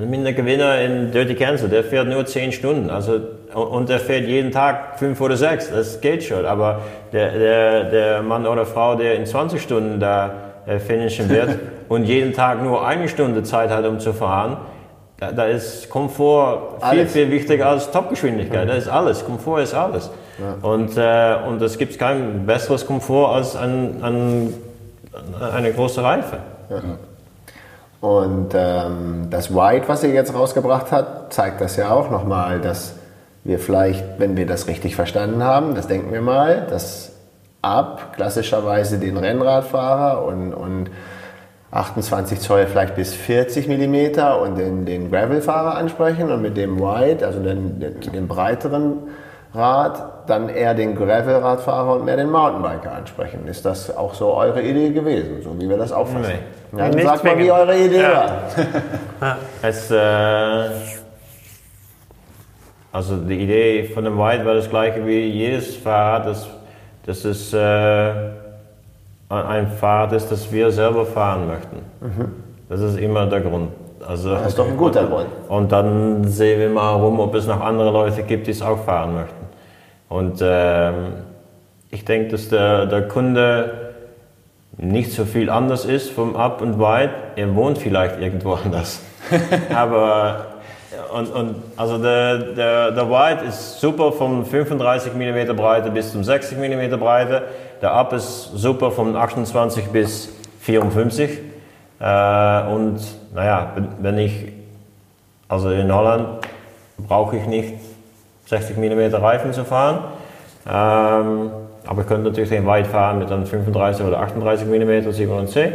mit 0.05 0.25
der 0.25 0.33
Gewinner 0.33 0.81
in 0.81 1.11
Dirty 1.11 1.35
Kansas, 1.35 1.69
der 1.69 1.83
fährt 1.83 2.07
nur 2.07 2.25
10 2.25 2.51
Stunden. 2.51 2.89
Also, 2.89 3.19
und 3.53 3.89
der 3.89 3.99
fährt 3.99 4.25
jeden 4.25 4.51
Tag 4.51 4.99
5 4.99 5.19
oder 5.21 5.37
6. 5.37 5.71
Das 5.71 6.01
geht 6.01 6.23
schon. 6.23 6.45
Aber 6.45 6.81
der, 7.13 7.31
der, 7.31 7.83
der 7.85 8.21
Mann 8.23 8.45
oder 8.45 8.65
Frau, 8.65 8.95
der 8.95 9.15
in 9.15 9.25
20 9.25 9.61
Stunden 9.61 9.99
da 9.99 10.33
äh, 10.65 10.79
finishen 10.79 11.29
wird 11.29 11.57
und 11.89 12.03
jeden 12.03 12.33
Tag 12.33 12.63
nur 12.63 12.85
eine 12.85 13.07
Stunde 13.07 13.43
Zeit 13.43 13.69
hat, 13.69 13.85
um 13.85 13.99
zu 13.99 14.13
fahren, 14.13 14.57
da, 15.19 15.31
da 15.31 15.45
ist 15.45 15.89
Komfort 15.89 16.77
viel, 16.79 16.99
Alles. 16.99 17.11
viel 17.11 17.31
wichtiger 17.31 17.67
als 17.67 17.89
Topgeschwindigkeit. 17.91 18.67
Das 18.67 18.77
ist 18.77 18.89
alles. 18.89 19.25
Komfort 19.25 19.61
ist 19.61 19.73
alles. 19.73 20.11
Und, 20.61 20.97
äh, 20.97 21.35
und 21.47 21.61
es 21.61 21.77
gibt 21.77 21.97
kein 21.97 22.45
besseres 22.45 22.85
Komfort 22.85 23.33
als 23.35 23.55
ein, 23.55 24.03
ein, 24.03 24.53
eine 25.39 25.73
große 25.73 26.03
Reife. 26.03 26.37
Und 27.99 28.49
ähm, 28.53 29.27
das 29.29 29.53
White, 29.53 29.87
was 29.87 30.03
ihr 30.03 30.11
jetzt 30.11 30.33
rausgebracht 30.33 30.91
habt, 30.91 31.33
zeigt 31.33 31.61
das 31.61 31.77
ja 31.77 31.89
auch 31.89 32.11
nochmal, 32.11 32.61
dass 32.61 32.93
wir 33.43 33.57
vielleicht, 33.57 34.03
wenn 34.19 34.37
wir 34.37 34.45
das 34.45 34.67
richtig 34.67 34.95
verstanden 34.95 35.43
haben, 35.43 35.73
das 35.73 35.87
denken 35.87 36.11
wir 36.11 36.21
mal, 36.21 36.67
dass 36.69 37.13
ab 37.61 38.13
klassischerweise 38.15 38.99
den 38.99 39.17
Rennradfahrer 39.17 40.23
und, 40.25 40.53
und 40.53 40.89
28 41.71 42.39
Zoll 42.39 42.67
vielleicht 42.67 42.95
bis 42.95 43.13
40 43.13 43.67
Millimeter 43.67 44.41
und 44.41 44.57
den, 44.57 44.85
den 44.85 45.09
Gravelfahrer 45.11 45.75
ansprechen 45.75 46.31
und 46.31 46.41
mit 46.41 46.55
dem 46.55 46.79
White, 46.79 47.25
also 47.25 47.39
den, 47.39 47.79
den, 47.79 47.99
den 47.99 48.27
breiteren 48.27 48.99
Rad, 49.53 50.29
dann 50.29 50.49
eher 50.49 50.73
den 50.73 50.95
Gravelradfahrer 50.95 51.93
und 51.95 52.05
mehr 52.05 52.17
den 52.17 52.29
Mountainbiker 52.29 52.91
ansprechen. 52.91 53.47
Ist 53.47 53.65
das 53.65 53.95
auch 53.95 54.13
so 54.13 54.33
eure 54.33 54.61
Idee 54.61 54.89
gewesen, 54.91 55.41
so 55.43 55.59
wie 55.59 55.67
wir 55.69 55.77
das 55.77 55.91
auffassen? 55.91 56.33
Nee. 56.71 56.77
Ja, 56.79 56.85
dann 56.87 56.95
Nicht 56.95 57.07
sagt 57.07 57.23
mal, 57.23 57.37
wie 57.39 57.51
eure 57.51 57.77
Idee 57.77 58.01
Ja. 58.01 58.41
war. 59.19 59.37
Es, 59.61 59.89
äh, 59.89 60.69
also 62.91 63.15
die 63.17 63.39
Idee 63.41 63.83
von 63.85 64.03
dem 64.03 64.17
White 64.17 64.45
war 64.45 64.53
das 64.55 64.69
gleiche 64.69 65.05
wie 65.05 65.25
jedes 65.27 65.75
Fahrrad, 65.77 66.27
das, 66.27 66.47
dass 67.05 67.23
es 67.25 67.53
äh, 67.53 68.11
ein 69.29 69.67
Fahrrad 69.71 70.13
ist, 70.13 70.29
das 70.31 70.51
wir 70.51 70.71
selber 70.71 71.05
fahren 71.05 71.47
möchten. 71.47 71.77
Das 72.69 72.81
ist 72.81 72.97
immer 72.97 73.25
der 73.27 73.41
Grund. 73.41 73.69
Also, 74.07 74.31
Das 74.31 74.47
ist 74.47 74.59
doch 74.59 74.67
ein 74.67 74.77
guter 74.77 75.05
Grund. 75.05 75.27
und 75.49 75.71
dann 75.71 76.23
sehen 76.25 76.59
wir 76.59 76.69
mal 76.69 76.95
rum, 76.95 77.19
ob 77.19 77.35
es 77.35 77.45
noch 77.45 77.59
andere 77.59 77.91
Leute 77.91 78.23
gibt, 78.23 78.47
die 78.47 78.51
es 78.51 78.61
auch 78.61 78.83
fahren 78.85 79.15
möchten. 79.15 79.45
Und 80.09 80.39
ähm, 80.41 80.93
ich 81.91 82.05
denke, 82.05 82.29
dass 82.31 82.47
der, 82.49 82.85
der 82.85 83.07
Kunde 83.07 83.93
nicht 84.77 85.11
so 85.11 85.25
viel 85.25 85.49
anders 85.49 85.85
ist 85.85 86.11
vom 86.11 86.35
Up 86.35 86.61
und 86.61 86.79
Wide. 86.79 87.11
Er 87.35 87.55
wohnt 87.55 87.77
vielleicht 87.79 88.21
irgendwo 88.21 88.53
anders. 88.53 89.01
Aber 89.75 90.45
und, 91.13 91.33
und 91.33 91.55
also 91.75 91.97
der, 91.97 92.37
der, 92.37 92.91
der 92.91 93.09
Wide 93.09 93.45
ist 93.45 93.79
super 93.79 94.11
von 94.11 94.45
35 94.45 95.13
mm 95.13 95.55
Breite 95.55 95.91
bis 95.91 96.11
zum 96.11 96.23
60 96.23 96.57
mm 96.57 96.97
Breite. 96.99 97.43
Der 97.81 97.91
Up 97.91 98.13
ist 98.13 98.51
super 98.53 98.91
von 98.91 99.15
28 99.15 99.87
bis 99.87 100.29
54. 100.61 101.46
Äh, 101.99 102.67
und 102.69 102.99
naja, 103.33 103.73
wenn- 103.99 104.17
ich, 104.17 104.51
also 105.47 105.69
in 105.69 105.93
Holland 105.93 106.27
brauche 107.07 107.37
ich 107.37 107.45
nicht 107.45 107.73
60 108.45 108.77
mm 108.77 109.15
Reifen 109.15 109.53
zu 109.53 109.65
fahren. 109.65 109.99
Ähm, 110.67 111.51
aber 111.85 112.01
ich 112.01 112.07
könnte 112.07 112.29
natürlich 112.29 112.49
den 112.49 112.65
weit 112.65 112.87
fahren 112.87 113.19
mit 113.19 113.29
dann 113.29 113.45
35 113.45 114.05
oder 114.05 114.19
38 114.19 114.67
mm 114.67 115.09
7C. 115.11 115.71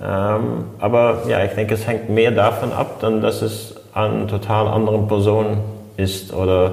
Ähm, 0.00 0.64
aber 0.80 1.22
ja, 1.28 1.44
ich 1.44 1.52
denke, 1.52 1.74
es 1.74 1.86
hängt 1.86 2.08
mehr 2.08 2.30
davon 2.30 2.72
ab, 2.72 2.96
dann, 3.00 3.20
dass 3.20 3.42
es 3.42 3.74
an 3.94 4.26
total 4.28 4.68
anderen 4.68 5.06
Personen 5.06 5.58
ist 5.96 6.32
oder 6.32 6.72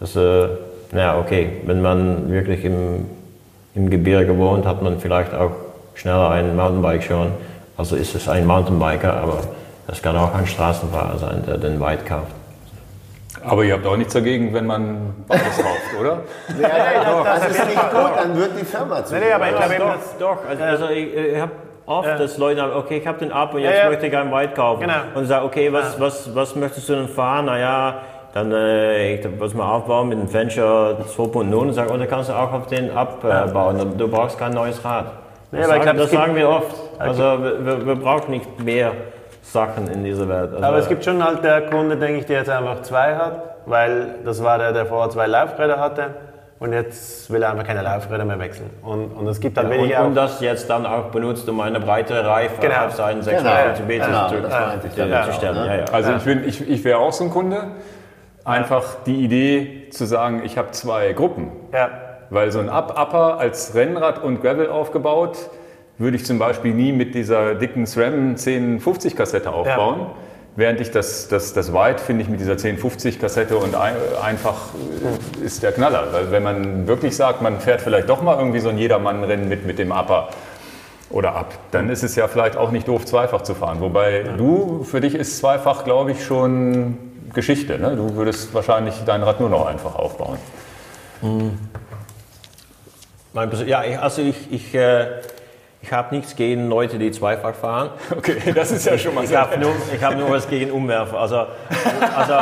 dass, 0.00 0.14
äh, 0.16 0.48
ja, 0.94 1.18
okay, 1.18 1.48
wenn 1.66 1.82
man 1.82 2.30
wirklich 2.30 2.64
im, 2.64 3.06
im 3.74 3.90
Gebirge 3.90 4.38
wohnt, 4.38 4.66
hat 4.66 4.82
man 4.82 4.98
vielleicht 5.00 5.34
auch 5.34 5.50
schneller 5.94 6.30
ein 6.30 6.54
Mountainbike 6.56 7.02
schon. 7.02 7.32
Also 7.76 7.96
ist 7.96 8.14
es 8.14 8.28
ein 8.28 8.46
Mountainbiker, 8.46 9.14
aber 9.14 9.38
es 9.88 10.02
kann 10.02 10.16
auch 10.16 10.34
ein 10.34 10.46
Straßenfahrer 10.46 11.18
sein, 11.18 11.44
der 11.46 11.58
den 11.58 11.78
Weit 11.80 12.06
kauft. 12.06 12.32
Aber 13.44 13.62
ihr 13.64 13.74
habt 13.74 13.86
auch 13.86 13.96
nichts 13.96 14.14
dagegen, 14.14 14.52
wenn 14.54 14.66
man 14.66 15.14
Autos 15.28 15.56
kauft, 15.58 16.00
oder? 16.00 16.18
Ja, 16.60 16.68
ja, 16.68 17.22
das 17.24 17.48
ist 17.48 17.66
nicht 17.66 17.90
gut, 17.90 18.10
dann 18.16 18.36
wird 18.36 18.60
die 18.60 18.64
Firma 18.64 19.04
zu. 19.04 19.14
Nee, 19.14 19.20
nee, 19.26 19.32
aber 19.32 19.48
ich 19.50 19.56
glaube 19.56 19.74
eben, 19.74 19.82
doch, 19.84 19.94
das, 19.94 20.18
doch. 20.18 20.38
Also, 20.48 20.64
also 20.64 20.88
ich, 20.88 21.14
ich 21.14 21.40
habe 21.40 21.52
oft, 21.84 22.08
Ja. 22.08 22.16
dass 22.18 22.38
Leute 22.38 22.60
sagen, 22.60 22.72
okay, 22.74 22.98
ich 22.98 23.06
habe 23.06 23.18
den 23.18 23.30
Up 23.30 23.54
und 23.54 23.60
jetzt 23.60 23.76
Ja, 23.76 23.84
ja. 23.84 23.90
möchte 23.90 24.06
ich 24.06 24.16
einen 24.16 24.32
White 24.32 24.54
kaufen. 24.54 24.80
Genau. 24.80 24.94
Und 25.14 25.26
sagen, 25.26 25.46
okay, 25.46 25.72
was, 25.72 26.00
was, 26.00 26.34
was 26.34 26.56
möchtest 26.56 26.88
du 26.88 26.94
denn 26.94 27.08
fahren? 27.08 27.44
Naja, 27.44 27.98
dann 28.34 28.50
äh, 28.52 29.14
ich 29.14 29.28
was 29.38 29.54
mal 29.54 29.70
aufbauen 29.70 30.08
mit 30.08 30.18
dem 30.18 30.32
Venture 30.32 30.96
2.0 31.16 31.54
und 31.54 31.72
sagen, 31.74 31.90
oh, 31.94 31.96
dann 31.96 32.08
kannst 32.08 32.30
du 32.30 32.32
auch 32.34 32.52
auf 32.52 32.66
den 32.66 32.90
Up 32.96 33.22
äh, 33.22 33.48
bauen. 33.52 33.96
Du 33.96 34.08
brauchst 34.08 34.38
kein 34.38 34.52
neues 34.52 34.84
Rad. 34.84 35.06
Nee, 35.52 35.58
das 35.58 35.68
sagen, 35.68 35.82
glaub, 35.82 35.96
das 35.96 36.10
sagen 36.10 36.36
wir 36.36 36.48
oft. 36.48 36.76
Also 36.98 37.22
wir, 37.22 37.86
wir, 37.86 37.94
brauchen 37.96 38.30
nicht 38.30 38.60
mehr 38.64 38.92
Sachen 39.42 39.88
in 39.88 40.04
dieser 40.04 40.28
Welt. 40.28 40.52
Also, 40.52 40.64
aber 40.64 40.78
es 40.78 40.88
gibt 40.88 41.04
schon 41.04 41.22
halt 41.22 41.44
der 41.44 41.62
Kunde, 41.62 41.96
denke 41.96 42.20
ich, 42.20 42.26
der 42.26 42.38
jetzt 42.38 42.50
einfach 42.50 42.82
zwei 42.82 43.14
hat, 43.14 43.42
weil 43.66 44.16
das 44.24 44.42
war 44.42 44.58
der, 44.58 44.72
der 44.72 44.86
vorher 44.86 45.10
zwei 45.10 45.26
Laufräder 45.26 45.78
hatte 45.78 46.14
und 46.58 46.72
jetzt 46.72 47.30
will 47.30 47.42
er 47.42 47.50
einfach 47.50 47.66
keine 47.66 47.82
Laufräder 47.82 48.24
mehr 48.24 48.38
wechseln. 48.38 48.70
Und, 48.82 49.12
und 49.12 49.26
es 49.28 49.40
gibt 49.40 49.56
dann 49.56 49.66
und, 49.66 49.72
wenig 49.72 49.96
und 49.98 50.12
auch. 50.12 50.14
das 50.14 50.40
jetzt 50.40 50.70
dann 50.70 50.86
auch 50.86 51.06
benutzt, 51.06 51.48
um 51.48 51.60
eine 51.60 51.80
breite 51.80 52.24
Reife 52.24 52.60
Genau. 52.60 52.86
auf 52.86 52.94
seinen 52.94 53.20
Genau, 53.20 53.32
56 53.32 53.86
Meter 53.86 54.06
genau, 54.06 54.28
zu, 54.28 54.34
meinte 54.34 54.86
ich 54.86 54.92
zu, 54.94 55.32
stellen. 55.32 55.56
Ja, 55.56 55.74
ja. 55.76 55.84
Also 55.92 56.12
ich, 56.12 56.22
bin, 56.24 56.48
ich, 56.48 56.68
ich 56.68 56.84
wäre 56.84 56.98
auch 56.98 57.12
so 57.12 57.24
ein 57.24 57.30
Kunde. 57.30 57.62
Einfach 58.44 58.84
die 59.06 59.24
Idee 59.24 59.90
zu 59.90 60.06
sagen, 60.06 60.42
ich 60.44 60.56
habe 60.56 60.70
zwei 60.70 61.12
Gruppen. 61.12 61.50
Ja. 61.72 61.90
Weil 62.30 62.50
so 62.50 62.58
ein 62.58 62.68
Up-Upper 62.68 63.38
als 63.38 63.74
Rennrad 63.74 64.22
und 64.22 64.42
Gravel 64.42 64.68
aufgebaut, 64.68 65.50
würde 65.98 66.16
ich 66.16 66.24
zum 66.24 66.38
Beispiel 66.38 66.74
nie 66.74 66.92
mit 66.92 67.14
dieser 67.14 67.54
dicken 67.54 67.86
SRAM 67.86 68.30
1050 68.30 69.16
Kassette 69.16 69.52
aufbauen. 69.52 70.06
Während 70.56 70.80
ich 70.80 70.90
das, 70.90 71.28
das, 71.28 71.52
das 71.52 71.72
White 71.74 72.02
finde 72.02 72.22
ich 72.22 72.30
mit 72.30 72.40
dieser 72.40 72.52
1050 72.52 73.20
Kassette 73.20 73.58
und 73.58 73.74
ein, 73.74 73.94
einfach 74.22 74.70
äh, 75.42 75.44
ist 75.44 75.62
der 75.62 75.72
Knaller. 75.72 76.08
Weil 76.12 76.30
wenn 76.30 76.42
man 76.42 76.86
wirklich 76.86 77.14
sagt, 77.14 77.42
man 77.42 77.60
fährt 77.60 77.82
vielleicht 77.82 78.08
doch 78.08 78.22
mal 78.22 78.38
irgendwie 78.38 78.60
so 78.60 78.70
ein 78.70 78.78
Jedermann-Rennen 78.78 79.48
mit, 79.48 79.66
mit 79.66 79.78
dem 79.78 79.90
Upper 79.90 80.30
oder 81.10 81.36
Up, 81.36 81.52
dann 81.72 81.90
ist 81.90 82.02
es 82.02 82.16
ja 82.16 82.26
vielleicht 82.26 82.56
auch 82.56 82.70
nicht 82.70 82.88
doof, 82.88 83.04
zweifach 83.04 83.42
zu 83.42 83.54
fahren. 83.54 83.80
Wobei 83.80 84.24
du, 84.38 84.82
für 84.82 85.02
dich 85.02 85.14
ist 85.14 85.38
zweifach, 85.38 85.84
glaube 85.84 86.12
ich, 86.12 86.24
schon 86.24 86.96
Geschichte. 87.34 87.78
Ne? 87.78 87.94
Du 87.94 88.16
würdest 88.16 88.54
wahrscheinlich 88.54 88.94
dein 89.04 89.22
Rad 89.22 89.40
nur 89.40 89.50
noch 89.50 89.66
einfach 89.66 89.94
aufbauen. 89.94 90.38
Mein 93.36 93.50
Persön- 93.50 93.68
Ja, 93.68 93.84
ich, 93.84 93.98
also 93.98 94.22
ich, 94.22 94.50
ich, 94.50 94.74
äh, 94.74 95.08
ich 95.82 95.92
habe 95.92 96.14
nichts 96.16 96.34
gegen 96.36 96.70
Leute, 96.70 96.98
die 96.98 97.10
zweifach 97.10 97.54
fahren. 97.54 97.90
Okay, 98.16 98.36
das 98.54 98.70
ist 98.72 98.86
ja 98.86 98.96
schon 98.96 99.14
mal 99.14 99.24
Ich 99.24 99.28
sehr 99.28 99.42
habe 99.42 99.58
nur, 99.58 99.72
ich 99.94 100.02
hab 100.02 100.16
nur 100.16 100.30
was 100.30 100.48
gegen 100.48 100.70
Umwerfer. 100.70 101.20
Also, 101.20 101.36
also 102.16 102.34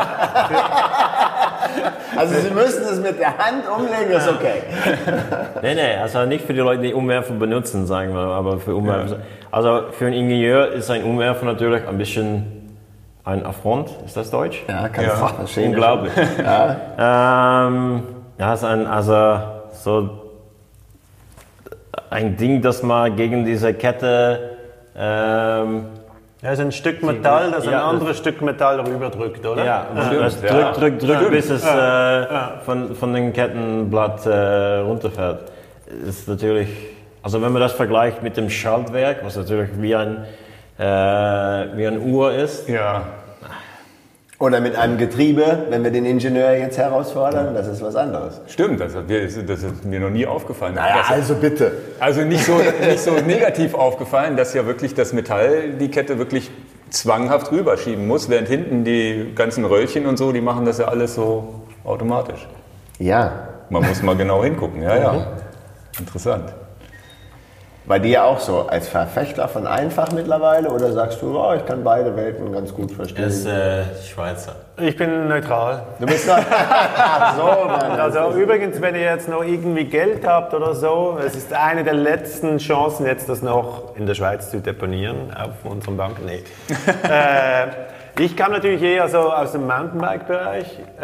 Also 2.16 2.34
Sie 2.36 2.50
müssen 2.54 2.84
es 2.84 3.00
mit 3.00 3.18
der 3.18 3.36
Hand 3.36 3.64
umlegen, 3.68 4.12
ist 4.12 4.28
okay. 4.28 4.62
nee, 5.62 5.74
nee, 5.74 5.96
also 6.00 6.24
nicht 6.26 6.46
für 6.46 6.52
die 6.54 6.60
Leute, 6.60 6.82
die 6.82 6.94
Umwerfer 6.94 7.34
benutzen, 7.34 7.86
sagen 7.86 8.14
wir, 8.14 8.20
aber 8.20 8.58
für 8.60 8.76
Umwerfer. 8.76 9.16
Also 9.50 9.86
für 9.90 10.06
einen 10.06 10.14
Ingenieur 10.14 10.68
ist 10.74 10.88
ein 10.92 11.02
Umwerfer 11.02 11.44
natürlich 11.44 11.86
ein 11.88 11.98
bisschen 11.98 12.76
ein 13.24 13.44
Affront. 13.44 13.90
Ist 14.06 14.16
das 14.16 14.30
Deutsch? 14.30 14.62
Ja, 14.68 14.88
kann 14.88 15.06
ich 15.06 15.10
verstehen. 15.10 15.70
Unglaublich. 15.70 16.12
ähm, 16.16 18.02
ja, 18.38 18.54
ist 18.54 18.62
ein, 18.64 18.86
also 18.86 19.38
so 19.72 20.23
ein 22.10 22.36
Ding, 22.36 22.62
das 22.62 22.82
man 22.82 23.16
gegen 23.16 23.44
diese 23.44 23.74
Kette 23.74 24.56
ähm, 24.96 25.86
Ja, 26.42 26.50
ist 26.52 26.60
ein 26.60 26.72
Stück 26.72 27.02
Metall, 27.02 27.50
das 27.50 27.66
ein 27.66 27.72
Ja, 27.72 27.78
das- 27.80 27.88
anderes 27.90 28.18
Stück 28.18 28.40
Metall 28.42 28.80
rüberdrückt, 28.80 29.44
oder? 29.46 29.64
Ja, 29.64 29.86
das 29.94 30.40
ja. 30.42 30.72
drückt, 30.72 30.80
drückt, 30.80 31.02
drückt, 31.02 31.16
Stimmt. 31.16 31.30
bis 31.30 31.50
es 31.50 31.64
äh, 31.64 32.26
von, 32.64 32.94
von 32.94 33.12
dem 33.14 33.32
Kettenblatt 33.32 34.26
äh, 34.26 34.76
runterfällt. 34.78 35.38
Ist 36.08 36.28
natürlich, 36.28 36.68
also 37.22 37.40
wenn 37.42 37.52
man 37.52 37.60
das 37.62 37.72
vergleicht 37.72 38.22
mit 38.22 38.36
dem 38.36 38.50
Schaltwerk, 38.50 39.24
was 39.24 39.36
natürlich 39.36 39.70
wie 39.78 39.94
ein, 39.94 40.24
äh, 40.78 40.82
wie 40.84 41.86
ein 41.86 42.00
Uhr 42.12 42.32
ist, 42.32 42.68
Ja, 42.68 43.02
Oder 44.44 44.60
mit 44.60 44.76
einem 44.76 44.98
Getriebe, 44.98 45.64
wenn 45.70 45.82
wir 45.84 45.90
den 45.90 46.04
Ingenieur 46.04 46.52
jetzt 46.52 46.76
herausfordern, 46.76 47.54
das 47.54 47.66
ist 47.66 47.80
was 47.82 47.96
anderes. 47.96 48.42
stimmt, 48.46 48.78
das, 48.78 48.94
hat 48.94 49.08
mir- 49.08 49.22
das 49.22 49.62
ist 49.62 49.84
mir 49.86 50.00
noch 50.00 50.10
nie 50.10 50.26
aufgefallen. 50.26 50.74
Naja, 50.74 50.96
Das- 50.98 51.10
also 51.10 51.34
bitte. 51.36 51.72
also 51.98 52.20
nicht 52.20 52.44
so, 52.44 52.52
nicht 52.86 53.00
so 53.00 53.12
negativ 53.12 53.72
aufgefallen, 53.74 54.36
dass 54.36 54.52
ja 54.52 54.66
wirklich 54.66 54.92
das 54.92 55.14
Metall 55.14 55.70
die 55.80 55.90
Kette 55.90 56.18
wirklich 56.18 56.50
zwanghaft 56.90 57.50
rüberschieben 57.52 58.06
muss, 58.06 58.28
während 58.28 58.48
hinten 58.48 58.84
die 58.84 59.32
ganzen 59.34 59.64
Röllchen 59.64 60.04
und 60.04 60.18
so, 60.18 60.30
die 60.30 60.42
machen 60.42 60.66
das 60.66 60.76
ja 60.76 60.88
alles 60.88 61.14
so 61.14 61.62
automatisch. 61.82 62.46
Ja, 62.98 63.48
Man 63.70 63.82
muss 63.88 64.02
mal 64.02 64.14
genau 64.14 64.44
hingucken, 64.44 64.82
ja, 64.82 64.94
ja. 64.98 65.26
Interessant. 65.98 66.52
Bei 67.86 67.98
dir 67.98 68.24
auch 68.24 68.40
so, 68.40 68.66
als 68.66 68.88
Verfechter 68.88 69.46
von 69.46 69.66
einfach 69.66 70.10
mittlerweile 70.12 70.70
oder 70.70 70.92
sagst 70.92 71.20
du, 71.20 71.38
oh, 71.38 71.52
ich 71.54 71.66
kann 71.66 71.84
beide 71.84 72.16
Welten 72.16 72.50
ganz 72.52 72.72
gut 72.72 72.92
verstehen? 72.92 73.24
ist 73.26 73.46
äh, 73.46 73.82
Schweizer. 74.02 74.56
Ich 74.78 74.96
bin 74.96 75.28
neutral. 75.28 75.82
du 76.00 76.06
bist 76.06 76.28
Ach 76.28 77.36
so, 77.36 77.42
Mann. 77.68 78.00
Also 78.00 78.32
übrigens, 78.32 78.80
wenn 78.80 78.94
ihr 78.94 79.02
jetzt 79.02 79.28
noch 79.28 79.44
irgendwie 79.44 79.84
Geld 79.84 80.26
habt 80.26 80.54
oder 80.54 80.74
so, 80.74 81.18
es 81.24 81.36
ist 81.36 81.52
eine 81.52 81.84
der 81.84 81.94
letzten 81.94 82.58
Chancen, 82.58 83.06
jetzt 83.06 83.28
das 83.28 83.42
noch 83.42 83.94
in 83.96 84.06
der 84.06 84.14
Schweiz 84.14 84.50
zu 84.50 84.60
deponieren, 84.60 85.32
auf 85.34 85.70
unserem 85.70 85.96
Bank. 85.96 86.16
Nee. 86.24 86.42
äh, 87.08 87.66
ich 88.18 88.36
kam 88.36 88.52
natürlich 88.52 88.82
eher 88.82 89.08
so 89.08 89.18
aus 89.18 89.52
dem 89.52 89.66
Mountainbike-Bereich. 89.66 90.78
Äh, 91.00 91.02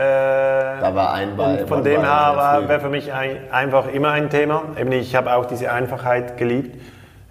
Da 0.81 0.91
war 0.95 1.13
ein 1.15 1.37
Ball. 1.37 1.67
von 1.67 1.83
dem 1.83 2.01
her 2.03 2.33
war- 2.37 2.69
wäre 2.69 2.81
für 2.81 2.89
mich 2.89 3.13
ein, 3.13 3.37
einfach 3.51 3.89
immer 3.93 4.11
ein 4.11 4.31
Thema. 4.31 4.63
Eben 4.79 4.93
ich 4.93 5.15
habe 5.17 5.35
auch 5.35 5.47
diese 5.47 5.71
Einfachheit 5.73 6.37
geliebt. 6.37 6.81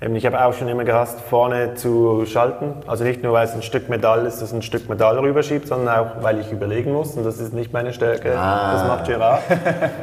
Eben 0.01 0.15
ich 0.15 0.25
habe 0.25 0.43
auch 0.43 0.53
schon 0.53 0.69
immer 0.69 0.85
gehasst, 0.85 1.19
vorne 1.29 1.75
zu 1.75 2.25
schalten. 2.25 2.73
Also 2.87 3.03
nicht 3.03 3.21
nur, 3.21 3.33
weil 3.33 3.45
es 3.45 3.53
ein 3.53 3.61
Stück 3.61 3.89
Metall 3.89 4.25
ist, 4.25 4.41
das 4.41 4.53
ein 4.53 4.61
Stück 4.61 4.87
Metall 4.89 5.17
rüberschiebt, 5.19 5.67
sondern 5.67 5.93
auch, 5.97 6.07
weil 6.23 6.39
ich 6.39 6.51
überlegen 6.51 6.93
muss. 6.93 7.15
Und 7.17 7.25
das 7.25 7.37
ist 7.39 7.53
nicht 7.53 7.73
meine 7.73 7.91
Stärke. 7.93 8.29
Das 8.31 8.85
macht 8.87 9.05
Gerard. 9.05 9.41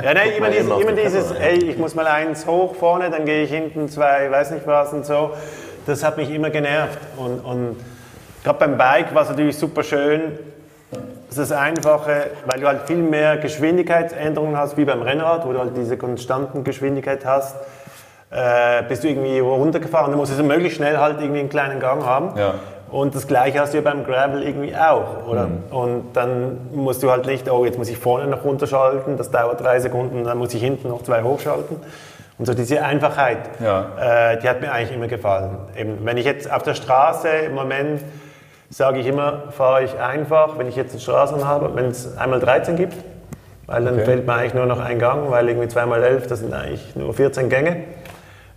Ja, 0.03 0.13
nein, 0.15 0.31
immer, 0.37 0.49
auf 0.75 0.83
immer 0.83 0.93
die 0.93 1.03
dieses, 1.03 1.33
ey, 1.33 1.65
ich 1.65 1.79
muss 1.79 1.95
mal 1.95 2.07
eins 2.07 2.47
hoch 2.47 2.75
vorne, 2.75 3.09
dann 3.11 3.25
gehe 3.25 3.43
ich 3.43 3.51
hinten 3.51 3.89
zwei, 3.89 4.31
weiß 4.31 4.51
nicht 4.51 4.67
was 4.67 4.93
und 4.93 5.07
so. 5.07 5.31
Das 5.87 6.05
hat 6.05 6.17
mich 6.19 6.31
immer 6.31 6.51
genervt. 6.51 6.99
Und, 7.17 7.41
und 7.41 7.77
gerade 8.47 8.61
beim 8.61 8.79
Bike 8.79 9.13
war 9.13 9.23
es 9.23 9.29
natürlich 9.29 9.59
super 9.59 9.83
schön, 9.83 10.39
das 11.29 11.37
ist 11.37 11.51
das 11.51 11.59
Einfache, 11.59 12.29
weil 12.47 12.61
du 12.61 12.67
halt 12.69 12.83
viel 12.83 12.97
mehr 12.99 13.37
Geschwindigkeitsänderungen 13.39 14.57
hast, 14.57 14.77
wie 14.77 14.85
beim 14.85 15.03
Rennrad, 15.03 15.45
wo 15.47 15.53
du 15.53 15.59
halt 15.59 15.77
diese 15.77 15.97
konstanten 15.97 16.63
Geschwindigkeit 16.63 17.27
hast. 17.27 17.57
Äh, 18.31 18.85
bist 18.89 19.03
du 19.03 19.09
irgendwie 19.09 19.41
runtergefahren, 19.41 20.11
dann 20.13 20.19
musst 20.19 20.39
du 20.39 20.43
möglichst 20.45 20.77
schnell 20.77 20.99
halt 20.99 21.21
irgendwie 21.21 21.41
einen 21.41 21.49
kleinen 21.49 21.81
Gang 21.81 22.05
haben. 22.05 22.39
Ja. 22.39 22.55
Und 22.89 23.17
das 23.17 23.27
gleiche 23.27 23.59
hast 23.59 23.73
du 23.73 23.79
ja 23.79 23.83
beim 23.83 24.05
Gravel 24.05 24.45
irgendwie 24.45 24.77
auch, 24.77 25.27
oder? 25.27 25.49
Und 25.71 26.13
dann 26.13 26.69
musst 26.73 27.03
du 27.03 27.11
halt 27.11 27.27
nicht, 27.27 27.51
oh, 27.51 27.65
jetzt 27.65 27.79
muss 27.79 27.89
ich 27.89 27.99
vorne 27.99 28.29
noch 28.29 28.45
runterschalten, 28.45 29.17
das 29.17 29.33
dauert 29.33 29.61
drei 29.61 29.81
Sekunden, 29.81 30.23
dann 30.23 30.39
muss 30.39 30.55
ich 30.55 30.63
hinten 30.63 30.89
noch 30.89 31.03
zwei 31.03 31.25
hochschalten. 31.25 31.79
Und 32.39 32.47
so 32.47 32.55
diese 32.55 32.85
Einfachheit, 32.85 33.39
Ja. 33.59 34.33
äh, 34.33 34.39
die 34.39 34.49
hat 34.49 34.61
mir 34.61 34.71
eigentlich 34.71 34.97
immer 34.97 35.09
gefallen. 35.09 35.57
Eben, 35.77 35.99
wenn 36.05 36.17
ich 36.17 36.25
jetzt 36.27 36.51
auf 36.53 36.63
der 36.63 36.75
Straße 36.75 37.29
im 37.29 37.55
Moment 37.55 38.03
sage 38.71 38.99
ich 39.01 39.07
immer, 39.07 39.45
fahre 39.51 39.85
ich 39.85 39.99
einfach, 39.99 40.59
wenn 40.59 40.69
ich 40.69 40.77
jetzt 40.77 40.93
eine 40.93 41.01
Straße 41.01 41.47
habe, 41.47 41.75
wenn 41.75 41.87
es 41.87 42.17
einmal 42.19 42.41
13 42.41 42.77
gibt, 42.77 42.95
weil 43.67 43.85
dann 43.85 43.95
Okay. 43.95 44.05
fehlt 44.05 44.27
mir 44.27 44.35
eigentlich 44.35 44.55
nur 44.55 44.67
noch 44.67 44.81
ein 44.81 44.99
Gang, 44.99 45.31
weil 45.31 45.49
irgendwie 45.49 45.69
zweimal 45.69 46.03
11, 46.03 46.27
das 46.27 46.41
sind 46.41 46.53
eigentlich 46.53 46.95
nur 46.97 47.15
14 47.15 47.49
Gänge. 47.49 47.85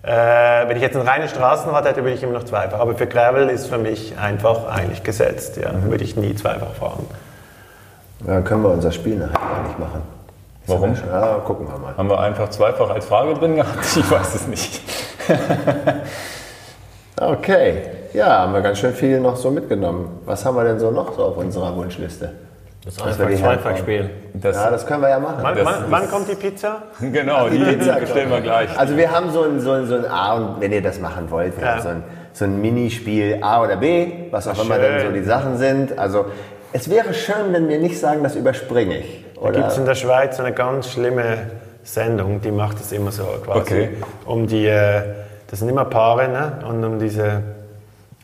Äh, 0.01 0.67
wenn 0.67 0.77
ich 0.77 0.81
jetzt 0.81 0.95
eine 0.95 1.05
reine 1.09 1.27
Straßenrad 1.27 1.85
hätte, 1.85 2.03
würde 2.03 2.13
ich 2.13 2.23
immer 2.23 2.33
noch 2.33 2.45
zweifach. 2.45 2.79
Aber 2.79 2.95
für 2.95 3.05
Gravel 3.07 3.49
ist 3.49 3.67
für 3.67 3.77
mich 3.77 4.17
einfach 4.17 4.67
eigentlich 4.67 5.03
gesetzt. 5.03 5.57
Ja. 5.57 5.73
Mhm. 5.73 5.91
Würde 5.91 6.03
ich 6.05 6.15
nie 6.15 6.33
zweifach 6.35 6.71
fahren. 6.79 7.05
Dann 8.25 8.43
können 8.45 8.63
wir 8.63 8.69
unser 8.71 8.91
Spiel 8.91 9.17
nachher 9.17 9.33
gar 9.33 9.63
nicht 9.63 9.77
machen. 9.79 10.01
Jetzt 10.61 10.69
Warum? 10.69 10.95
schon- 10.95 11.09
Ja, 11.09 11.33
gucken 11.45 11.67
wir 11.67 11.77
mal. 11.79 11.97
Haben 11.97 12.09
wir 12.09 12.19
einfach 12.19 12.49
zweifach 12.49 12.89
als 12.89 13.05
Frage 13.05 13.33
drin 13.33 13.55
gehabt? 13.57 13.77
Ich 13.97 14.09
weiß 14.11 14.35
es 14.35 14.47
nicht. 14.47 14.81
Okay, 17.19 17.81
ja, 18.13 18.39
haben 18.39 18.53
wir 18.53 18.61
ganz 18.61 18.79
schön 18.79 18.93
viel 18.93 19.19
noch 19.19 19.35
so 19.35 19.51
mitgenommen. 19.51 20.19
Was 20.25 20.45
haben 20.45 20.55
wir 20.55 20.63
denn 20.63 20.79
so 20.79 20.91
noch 20.91 21.15
so 21.15 21.23
auf 21.23 21.37
unserer 21.37 21.75
Wunschliste? 21.75 22.31
Das 22.85 22.93
ist 22.95 23.05
Dass 23.05 23.19
wir 23.19 23.25
einfach 23.25 23.27
die 23.37 23.41
zweifach 23.43 23.65
Hand- 23.71 23.79
spielen. 23.79 24.09
Das, 24.33 24.55
Ja, 24.55 24.71
das 24.71 24.85
können 24.87 25.01
wir 25.01 25.09
ja 25.09 25.19
machen. 25.19 25.39
Wann, 25.41 25.55
Das- 25.55 25.65
wann, 25.65 25.73
das- 25.81 25.91
wann 25.91 26.09
kommt 26.09 26.29
die 26.29 26.35
Pizza? 26.35 26.77
genau, 27.01 27.49
die 27.49 27.57
Pizza 27.59 27.93
bestellen 27.99 28.29
wir 28.29 28.41
gleich. 28.41 28.69
Also 28.79 28.95
wir 28.95 29.11
haben 29.11 29.31
so 29.31 29.43
ein, 29.43 29.59
so 29.59 29.71
ein, 29.73 29.85
so 29.85 29.95
ein 29.95 30.05
A 30.05 30.33
und 30.35 30.61
wenn 30.61 30.71
ihr 30.71 30.81
das 30.81 30.99
machen 30.99 31.29
wollt, 31.29 31.53
Ja. 31.61 31.81
so 31.81 31.89
ein, 31.89 32.03
so 32.33 32.45
ein 32.45 32.61
Minispiel 32.61 33.39
A 33.41 33.61
oder 33.63 33.75
B, 33.75 34.07
was 34.31 34.47
auch 34.47 34.63
immer 34.63 34.75
schön. 34.75 34.83
dann 34.97 35.07
so 35.07 35.11
die 35.13 35.23
Sachen 35.23 35.57
sind. 35.57 35.99
Also 35.99 36.25
es 36.71 36.89
wäre 36.89 37.13
schön, 37.13 37.51
wenn 37.51 37.67
wir 37.67 37.79
nicht 37.79 37.99
sagen, 37.99 38.23
das 38.23 38.35
überspringe 38.35 38.97
ich. 38.99 39.25
Da 39.35 39.41
Oder? 39.41 39.51
gibt 39.59 39.67
es 39.71 39.77
in 39.77 39.85
der 39.85 39.95
Schweiz 39.95 40.39
eine 40.39 40.53
ganz 40.53 40.89
schlimme 40.89 41.37
Sendung, 41.83 42.39
die 42.41 42.51
macht 42.51 42.79
das 42.79 42.91
immer 42.91 43.11
so 43.11 43.23
quasi. 43.43 43.59
Okay. 43.59 43.89
Um 44.25 44.47
die, 44.47 44.67
äh, 44.67 45.01
das 45.49 45.59
sind 45.59 45.69
immer 45.69 45.85
Paare, 45.85 46.27
ne? 46.29 46.53
Und 46.67 46.83
um 46.83 46.97
diese. 46.99 47.41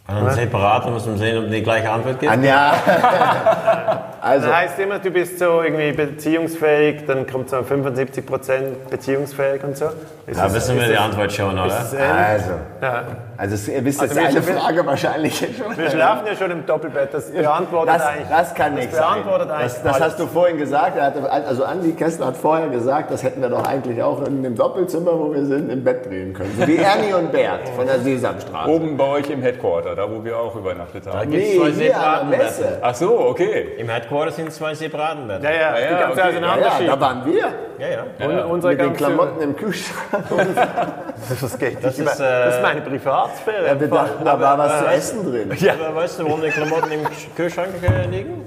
Und 0.07 0.23
dann 0.23 0.35
separat 0.35 0.87
muss 0.87 1.07
man 1.07 1.17
sehen, 1.17 1.43
ob 1.43 1.49
die 1.49 1.63
gleiche 1.63 1.89
Antwort 1.89 2.19
gibt. 2.19 2.31
Anja. 2.31 2.73
also, 4.21 4.45
Das 4.47 4.55
heißt 4.55 4.79
immer, 4.79 4.99
du 4.99 5.09
bist 5.09 5.39
so 5.39 5.63
irgendwie 5.63 5.93
beziehungsfähig, 5.93 7.05
dann 7.07 7.25
kommt 7.25 7.49
so 7.49 7.57
75% 7.57 8.89
beziehungsfähig 8.91 9.63
und 9.63 9.75
so. 9.75 9.85
Ist 10.27 10.39
Da 10.39 10.53
wissen 10.53 10.75
wir 10.75 10.83
ist 10.83 10.91
die 10.91 10.97
Antwort 10.97 11.33
schon, 11.33 11.57
oder? 11.57 11.63
also, 11.63 12.51
Ja. 12.83 13.03
Also 13.37 13.71
ihr 13.71 13.83
wisst 13.85 14.01
Also 14.01 14.19
jetzt 14.19 14.35
eine 14.37 14.47
wir- 14.47 14.53
Frage 14.55 14.85
wahrscheinlich 14.85 15.37
schon. 15.37 15.77
Wir 15.77 15.89
schlafen 15.89 16.25
ja 16.27 16.35
schon 16.35 16.51
im 16.51 16.65
Doppelbett, 16.65 17.13
das 17.13 17.31
beantwortet 17.31 17.95
Das, 17.95 18.05
eigentlich. 18.05 18.27
das 18.29 18.53
kann 18.55 18.73
nicht 18.75 18.91
das 18.93 18.99
beantwortet 18.99 19.47
sein. 19.49 19.57
eigentlich 19.59 19.73
Das, 19.73 19.83
das 19.83 19.99
hast 20.01 20.19
du 20.19 20.27
vorhin 20.27 20.57
gesagt. 20.57 20.97
Er 20.97 21.03
hatte, 21.07 21.29
also 21.31 21.63
Andi 21.65 21.91
Kessler 21.93 22.27
hat 22.27 22.37
vorher 22.37 22.67
gesagt, 22.69 23.11
das 23.11 23.23
hätten 23.23 23.41
wir 23.41 23.49
doch 23.49 23.65
eigentlich 23.65 24.01
auch 24.01 24.25
in 24.25 24.41
dem 24.43 24.55
Doppelzimmer, 24.55 25.17
wo 25.19 25.33
wir 25.33 25.45
sind, 25.45 25.69
im 25.71 25.83
Bett 25.83 26.05
drehen 26.05 26.33
können. 26.33 26.55
So 26.59 26.67
wie 26.67 26.77
Ernie 26.77 27.13
und 27.13 27.31
Bert 27.31 27.67
von 27.75 27.85
der 27.85 27.99
Sesamstraße. 27.99 28.69
Oben 28.69 28.97
bei 28.97 29.05
euch 29.07 29.29
im 29.29 29.41
Headquarter, 29.41 29.95
da 29.95 30.09
wo 30.09 30.23
wir 30.23 30.37
auch 30.37 30.55
übernachtet 30.55 31.05
Da 31.05 31.13
haben. 31.19 31.29
gibt 31.31 31.43
es 31.43 31.49
Nee, 31.53 31.59
zwei 31.59 31.71
separaten 31.71 32.29
Betten. 32.29 32.65
Ach 32.81 32.95
so, 32.95 33.19
okay. 33.19 33.67
Im 33.77 33.89
Headquarter 33.89 34.31
sind 34.31 34.51
zwei 34.53 34.73
separaten 34.73 35.27
Betten. 35.27 35.43
Ja, 35.43 35.51
ja, 35.51 35.59
Ja, 35.59 35.75
die 35.75 35.81
ja, 35.81 35.89
du 36.07 36.11
okay. 36.13 36.21
auseinanderschieben. 36.29 36.85
Ja, 36.87 36.95
da 36.95 37.01
waren 37.01 37.25
wir. 37.25 37.43
Ja, 37.77 37.87
ja. 37.87 38.25
Und 38.45 38.51
unsere 38.51 38.71
Mit 38.73 38.81
den 38.81 38.87
ganze- 38.87 39.03
Klamotten 39.03 39.41
im 39.41 39.55
Kühlschrank. 39.55 40.23
Das 41.41 41.57
geht 41.57 41.83
Das 41.83 41.97
nicht 41.97 42.07
ist, 42.07 42.19
über- 42.19 42.27
äh, 42.29 42.45
das 42.45 42.55
ist 42.57 42.61
meine 42.61 42.81
Privatsphäre. 43.25 43.67
Ja, 43.67 43.79
wir 43.79 43.87
dachten, 43.87 44.25
da 44.25 44.39
war 44.39 44.57
was 44.57 44.79
zu 44.79 44.85
essen 44.85 45.31
drin. 45.31 45.51
Aber 45.79 45.95
weißt 45.95 46.19
du, 46.19 46.25
warum 46.25 46.41
die 46.41 46.49
Klamotten 46.49 46.91
im 46.91 47.01
Kühlschrank 47.35 47.69
äh, 47.81 48.07
liegen? 48.07 48.45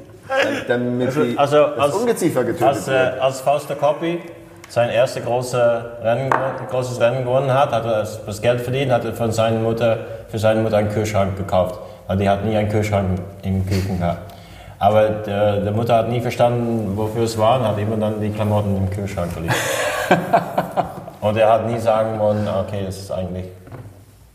Damit 0.67 1.15
die, 1.15 1.39
Also 1.39 1.65
als, 1.65 1.95
Ungeziefer 1.95 2.45
getötet 2.45 2.69
als, 2.69 2.89
äh, 2.89 2.93
wird. 2.93 3.21
als 3.21 3.41
Fausto 3.41 3.75
Coppi 3.75 4.21
sein 4.69 4.91
erstes 4.91 5.25
große 5.25 5.93
Rennen, 6.03 6.31
großes 6.71 7.01
Rennen 7.01 7.25
gewonnen 7.25 7.53
hat, 7.53 7.73
hat 7.73 7.85
er 7.87 8.07
das, 8.27 8.43
Geld 8.43 8.61
verdient, 8.61 8.93
hat 8.93 9.05
er 9.05 9.15
von 9.15 9.33
seiner 9.33 9.61
Mutter, 9.61 9.99
für 10.29 10.39
seine 10.39 10.61
Mutter 10.61 10.77
einen 10.77 10.91
Kühlschrank 10.91 11.37
gekauft. 11.39 11.79
Weil 12.07 12.19
die 12.19 12.29
hat 12.29 12.45
nie 12.45 12.57
einen 12.57 12.69
Kühlschrank 12.69 13.19
im 13.43 13.67
Küchen 13.67 13.99
gehabt. 13.99 14.35
Aber 14.79 15.09
der, 15.09 15.61
der 15.61 15.73
Mutter 15.73 15.97
hat 15.97 16.09
nie 16.09 16.21
verstanden, 16.21 16.97
wofür 16.97 17.25
es 17.25 17.37
war 17.37 17.59
und 17.59 17.67
hat 17.67 17.79
immer 17.79 17.97
dann 17.97 18.21
die 18.21 18.31
Klamotten 18.31 18.77
im 18.77 18.91
Kühlschrank 18.91 19.33
verlegt. 19.33 19.55
und 21.21 21.37
er 21.37 21.53
hat 21.53 21.67
nie 21.67 21.79
sagen 21.79 22.19
wollen, 22.19 22.47
okay, 22.47 22.83
das 22.87 22.99
ist 22.99 23.11
eigentlich... 23.11 23.47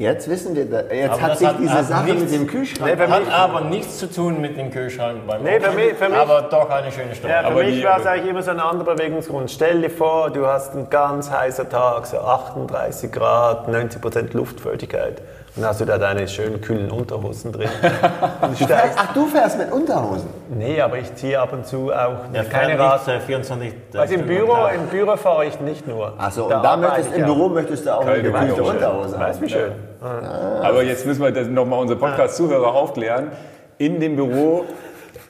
Jetzt 0.04 0.30
wissen 0.30 0.54
wir, 0.54 0.66
da- 0.70 0.82
jetzt 0.94 1.14
Aber 1.14 1.22
hat 1.22 1.38
sich 1.38 1.48
hat- 1.48 1.60
diese 1.60 1.74
hat 1.74 1.86
Sache 1.88 2.04
nichts- 2.04 2.22
mit 2.24 2.32
dem 2.34 2.48
Kühlschrank. 2.48 2.92
Nee, 2.92 2.98
für 3.06 3.10
Hat 3.10 3.32
aber 3.32 3.62
nichts 3.62 3.98
zu 4.00 4.12
tun 4.12 4.42
mit 4.42 4.58
dem 4.58 4.70
Kühlschrank 4.70 5.26
beim 5.26 5.44
Nee, 5.44 5.62
für 5.62 5.72
mich- 5.72 5.94
für 5.94 6.10
mich- 6.10 6.18
aber 6.20 6.42
doch 6.42 6.70
eine 6.70 6.92
schöne 6.92 7.16
Story. 7.16 7.32
Ja, 7.32 7.40
für 7.40 7.46
Aber 7.48 7.64
mich 7.64 7.84
war 7.86 8.00
es 8.02 8.06
eigentlich 8.06 8.30
immer 8.30 8.42
so 8.44 8.52
ein 8.52 8.60
anderer 8.60 8.96
Bewegungsgrund. 8.96 9.50
Stell 9.50 9.82
dir 9.82 9.90
vor, 9.90 10.30
du 10.30 10.46
hast 10.46 10.74
einen 10.76 10.90
ganz 10.90 11.32
heißen 11.32 11.70
Tag, 11.70 12.06
so 12.06 12.18
38 12.20 13.12
Grad, 13.14 13.70
90% 13.70 14.34
Luftfeuchtigkeit. 14.34 15.22
Dann 15.56 15.66
hast 15.66 15.82
du 15.82 15.86
da 15.86 16.00
deine 16.00 16.28
schönen 16.28 16.62
kühlen 16.62 16.90
Unterhosen 16.90 17.52
drin. 17.52 17.70
Und 18.42 18.60
Du 18.60 18.66
fährst, 18.66 18.98
ach, 18.98 19.14
du 19.14 19.28
fährst 19.28 19.58
mit 19.60 19.72
Unterhosen. 19.72 20.28
nee, 20.50 20.82
aber 20.82 20.98
ich 20.98 21.14
ziehe 21.14 21.40
ab 21.40 21.54
und 21.54 21.68
zu 21.68 21.92
auch 21.92 22.16
Ja, 22.34 22.44
keine 22.44 22.78
Rad. 22.80 23.08
Rad, 23.08 23.22
24 23.22 23.74
Also 23.96 24.14
im 24.16 24.26
Büro, 24.26 24.56
im 24.74 24.88
Büro 24.88 25.16
fahre 25.16 25.46
ich 25.46 25.60
nicht 25.60 25.88
nur. 25.88 26.14
Achso, 26.18 26.50
Da 26.50 26.58
und 26.58 26.64
da 26.64 26.78
möchtest, 26.78 27.14
im. 27.16 27.26
Büro 27.26 27.50
möchtest 27.50 27.86
du 27.86 27.96
auch 27.96 28.06
eine 28.06 28.24
gekühlte 28.24 28.64
Unterhose. 28.64 29.20
Weißt 29.20 29.42
du, 29.42 29.46
wie 29.46 29.50
schön. 29.50 29.72
Aber 30.02 30.84
jetzt 30.84 31.06
müssen 31.06 31.22
wir 31.22 31.32
das 31.32 31.48
nochmal 31.48 31.80
unsere 31.80 32.00
Podcast-Zuhörer 32.00 32.74
aufklären. 32.74 33.32
In 33.78 34.00
dem 34.00 34.16
Büro 34.16 34.66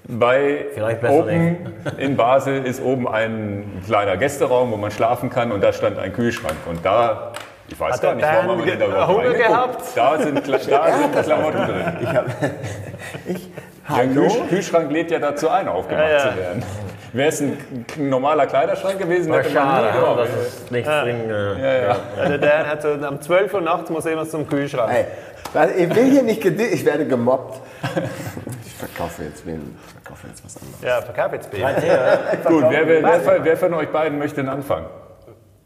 bei 0.08 0.66
Vielleicht 0.74 1.02
besser 1.02 1.20
Open 1.20 1.74
in 1.98 2.18
Basel 2.18 2.66
ist 2.66 2.82
oben 2.84 3.08
ein 3.08 3.82
kleiner 3.86 4.18
Gästeraum, 4.18 4.72
wo 4.72 4.78
man 4.78 4.92
schlafen 4.92 5.30
kann 5.30 5.52
und 5.52 5.62
da 5.64 5.72
stand 5.74 5.98
ein 6.00 6.12
Kühlschrank. 6.14 6.56
Und 6.70 6.86
da, 6.86 7.32
ich 7.74 7.80
weiß 7.80 7.94
Hat 7.96 8.02
gar 8.02 8.16
der 8.16 8.26
nicht, 8.28 8.38
warum 8.38 8.52
haben 8.60 8.66
wir 8.66 8.76
denn 8.76 8.92
da 8.92 9.08
Hunger 9.08 9.34
gehabt? 9.34 9.84
Da 9.96 10.20
sind, 10.20 10.48
da 10.48 10.60
sind 10.60 11.24
Klamotten 11.24 11.58
drin. 11.58 11.98
Ich 12.02 12.08
hab, 12.08 12.26
ich, 13.26 13.50
Der 13.90 13.98
hallo? 13.98 14.28
Kühl 14.28 14.48
Kühlschrank 14.50 14.92
lädt 14.92 15.10
ja 15.10 15.18
dazu 15.20 15.50
ein, 15.50 15.68
aufgemacht 15.68 16.06
Ja, 16.08 16.12
ja. 16.14 16.20
zu 16.32 16.38
werden. 16.38 16.64
Wäre 17.14 17.30
es 17.30 17.42
ein 17.42 17.58
normaler 17.98 18.46
Kleiderschrank 18.48 19.00
gewesen, 19.00 19.34
hätte 19.34 19.50
man 19.50 19.64
schade, 19.64 19.88
nie 19.88 19.96
ja, 19.96 20.02
drauf. 20.02 20.18
dass 20.18 20.30
es 20.30 20.72
nicht 20.72 20.88
drin. 20.88 21.30
Äh, 21.30 21.62
Ja, 21.62 21.74
ja. 21.88 21.96
Ja, 22.18 22.30
der 22.30 22.38
Dan 22.38 22.68
hat 22.68 22.82
so, 22.84 22.90
am 22.90 23.22
12 23.22 23.54
Uhr 23.54 23.62
nachts 23.62 23.90
muss 23.90 24.06
immer 24.06 24.28
zum 24.28 24.48
Kühlschrank. 24.48 24.92
Ey, 24.94 25.06
ich 25.78 25.96
will 25.96 26.12
hier 26.12 26.24
nicht 26.24 26.44
ich 26.46 26.86
werde 26.86 27.06
gemobbt. 27.08 27.60
Ich 28.66 28.90
verkaufe 28.90 29.24
jetzt, 29.24 29.46
wen, 29.46 29.78
ich 29.88 29.94
verkaufe 29.94 30.28
jetzt 30.28 30.44
was 30.44 30.58
anderes. 30.58 30.82
Ja, 30.82 31.02
verkauf 31.02 31.32
jetzt 31.32 31.50
Bier. 31.50 31.70
Gut, 32.44 32.66
wer, 32.70 32.86
wer, 32.86 33.02
wer, 33.02 33.44
wer 33.46 33.56
von 33.58 33.74
euch 33.76 33.88
beiden 33.90 34.20
möchte 34.20 34.38
denn 34.42 34.50
anfangen? 34.50 34.88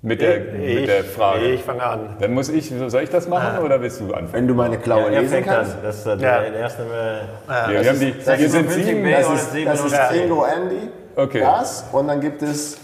Mit 0.03 0.21
der, 0.21 0.39
mit 0.39 0.87
der 0.87 1.03
Frage. 1.03 1.45
Ich 1.47 1.63
fange 1.63 1.81
an. 1.83 2.15
Dann 2.19 2.33
muss 2.33 2.49
ich, 2.49 2.71
soll 2.87 3.01
ich 3.01 3.09
das 3.09 3.27
machen 3.27 3.57
oder 3.63 3.81
willst 3.81 3.99
du 3.99 4.05
anfangen? 4.13 4.31
Wenn 4.31 4.47
du 4.47 4.53
meine 4.53 4.77
Klaue 4.77 5.09
er 5.11 5.21
lesen 5.21 5.37
an. 5.37 5.43
kannst. 5.45 5.75
Das 5.83 5.97
ist 5.97 6.05
äh, 6.05 6.09
Ja. 6.11 6.15
der 6.39 6.51
der 6.51 6.59
erste. 6.61 6.83
Äh, 6.83 6.85
Ja, 7.51 7.81
wir 7.81 7.89
haben 7.89 7.99
die, 7.99 8.13
das 8.23 8.39
wir 8.39 8.49
sind 8.49 8.65
50 8.71 8.85
sieben. 8.85 9.11
Das 9.11 9.29
ist, 9.29 9.65
das 9.65 9.79
ist 9.79 9.85
oder- 9.93 10.13
Ingo 10.13 10.45
Andy, 10.45 10.89
Okay. 11.15 11.39
das 11.41 11.85
und 11.91 12.07
dann 12.07 12.21
gibt 12.21 12.43
es 12.43 12.77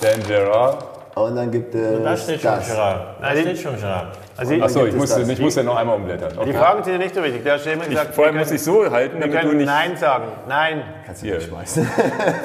Dan 0.00 0.22
Gerard. 0.26 0.84
und 1.16 1.34
dann 1.34 1.50
gibt 1.50 1.74
es 1.74 2.02
da 2.04 2.16
steht 2.16 2.40
schon 2.40 2.50
das. 2.52 2.68
Gerard. 2.70 3.00
Da 3.20 3.26
Nein, 3.26 3.34
die- 3.36 3.42
steht 3.42 3.58
schon 3.58 3.76
Gerard. 3.76 4.06
Also 4.36 4.52
ich, 4.54 4.62
Achso, 4.62 4.86
ich 4.86 4.94
muss, 4.94 5.10
das. 5.14 5.28
ich 5.28 5.38
muss 5.40 5.54
ja 5.56 5.62
noch 5.64 5.76
einmal 5.76 5.96
umblättern. 5.96 6.30
die 6.32 6.38
Okay. 6.38 6.52
Fragen 6.54 6.84
sind 6.84 6.92
ja 6.94 6.98
nicht 7.00 7.14
so 7.14 7.22
wichtig. 7.24 7.44
Ja 7.44 7.56
immer 7.56 7.84
gesagt, 7.84 8.14
Vorher 8.14 8.32
wir 8.32 8.38
muss 8.38 8.48
können- 8.48 8.56
ich 8.56 8.62
so 8.64 8.90
halten, 8.90 9.20
damit 9.20 9.42
du 9.42 9.52
nicht 9.52 9.66
Nein 9.66 9.96
sagen. 9.96 10.24
Nein. 10.48 10.82
Kannst 11.04 11.22
du 11.22 11.26
Hier. 11.26 11.34
nicht 11.36 11.48
schmeißen. 11.48 11.84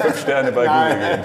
fünf 0.00 0.18
Sterne 0.20 0.50
bei 0.52 0.66
Google 0.66 0.98
geben. 1.08 1.22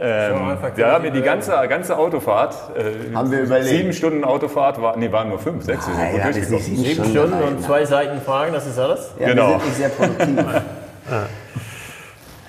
Ähm, 0.00 0.56
da 0.76 0.92
haben 0.92 1.04
wir 1.04 1.10
die 1.10 1.22
ganze, 1.22 1.50
ganze 1.68 1.98
Autofahrt, 1.98 2.54
äh, 2.76 3.14
Haben 3.14 3.32
wir 3.32 3.40
überlegt. 3.40 3.68
sieben 3.68 3.92
Stunden 3.92 4.22
Autofahrt, 4.24 4.80
war, 4.80 4.96
nee, 4.96 5.10
waren 5.10 5.28
nur 5.28 5.40
fünf, 5.40 5.64
sechs, 5.64 5.88
wir 5.88 5.94
das 6.22 6.36
ist 6.36 6.50
durchgekommen. 6.50 6.80
nicht 6.80 6.88
Sieben 6.88 7.04
Stunden 7.04 7.10
Stunden 7.10 7.34
und 7.48 7.54
rein. 7.56 7.62
zwei 7.62 7.84
Seiten 7.84 8.20
Fragen, 8.20 8.52
das 8.52 8.66
ist 8.68 8.78
alles? 8.78 9.10
Ja, 9.18 9.28
Genau. 9.28 9.48
Wir 9.54 9.58
sind 9.58 9.66
nicht 9.66 9.76
sehr 9.76 9.88
produktiv. 9.88 10.44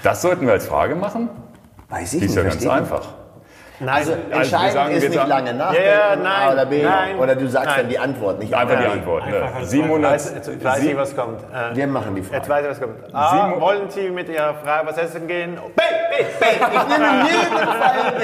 Das 0.04 0.22
sollten 0.22 0.46
wir 0.46 0.54
als 0.54 0.66
Frage 0.68 0.96
machen? 0.96 1.30
Weiß 1.90 2.14
ich 2.14 2.20
Die 2.20 2.26
ist 2.28 2.36
nicht. 2.36 2.44
ja 2.44 2.50
ganz 2.50 2.66
einfach. 2.68 3.08
Nein. 3.82 3.96
Also 3.96 4.12
wir 4.28 4.36
entscheidend 4.38 4.72
sagen, 4.74 4.92
ist 4.94 5.04
nicht 5.04 5.14
sagen- 5.14 5.30
lange 5.30 5.54
nachdenken, 5.54 5.86
Ja, 5.88 6.10
ja, 6.10 6.16
nein, 6.18 6.50
A 6.50 6.52
oder 6.54 6.66
B. 6.66 6.84
nein, 6.84 7.18
oder 7.18 7.36
du 7.36 7.48
sagst 7.48 7.68
nein. 7.68 7.76
dann 7.80 7.90
die 7.90 8.00
Antwort, 8.00 8.40
nicht 8.40 8.54
Einfach 8.54 8.80
die. 8.80 8.86
Antwort. 8.86 9.26
Ne? 9.30 9.36
Einfach 9.42 9.56
als 9.56 9.70
700, 9.70 10.12
Weiß, 10.14 10.34
jetzt 10.36 10.64
weiß 10.64 10.84
ich, 10.84 10.98
was 10.98 11.16
kommt. 11.16 11.40
Äh, 11.44 11.76
Wir 11.76 11.88
machen 11.88 12.14
die 12.16 12.22
Jetzt 12.22 12.30
Frage. 12.48 12.50
weiß 12.50 12.64
ich, 12.66 12.72
was 12.72 12.82
kommt. 12.82 13.16
A, 13.16 13.30
Sieben- 13.48 13.62
wollen 13.62 13.90
Sie 13.90 14.10
mit 14.10 14.28
Ihrer 14.30 14.54
Frau 14.56 14.86
was 14.86 14.98
essen 14.98 15.28
gehen? 15.28 15.56
B, 15.76 15.82
B, 15.82 16.24
B. 16.40 16.46
Ich 16.50 16.88
nehme 16.88 17.06
in 17.22 17.26
jedem 17.26 17.68
Fall 17.68 18.14
B. 18.20 18.24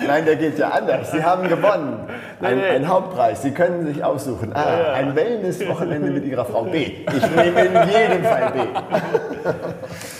Nein, 0.06 0.24
der 0.24 0.36
geht 0.36 0.58
ja 0.58 0.68
anders. 0.70 1.10
Sie 1.12 1.22
haben 1.22 1.48
gewonnen. 1.48 2.08
Ein, 2.42 2.56
nee. 2.58 2.64
ein 2.70 2.88
Hauptpreis. 2.88 3.42
Sie 3.42 3.52
können 3.52 3.86
sich 3.86 4.02
aussuchen. 4.02 4.52
A, 4.56 4.94
ein 4.94 5.14
Wellness-Wochenende 5.14 6.10
mit 6.10 6.24
Ihrer 6.24 6.44
Frau. 6.44 6.64
B. 6.64 7.04
Ich 7.14 7.30
nehme 7.36 7.60
in 7.66 7.74
jedem 7.88 8.24
Fall 8.24 8.50
B. 8.52 8.60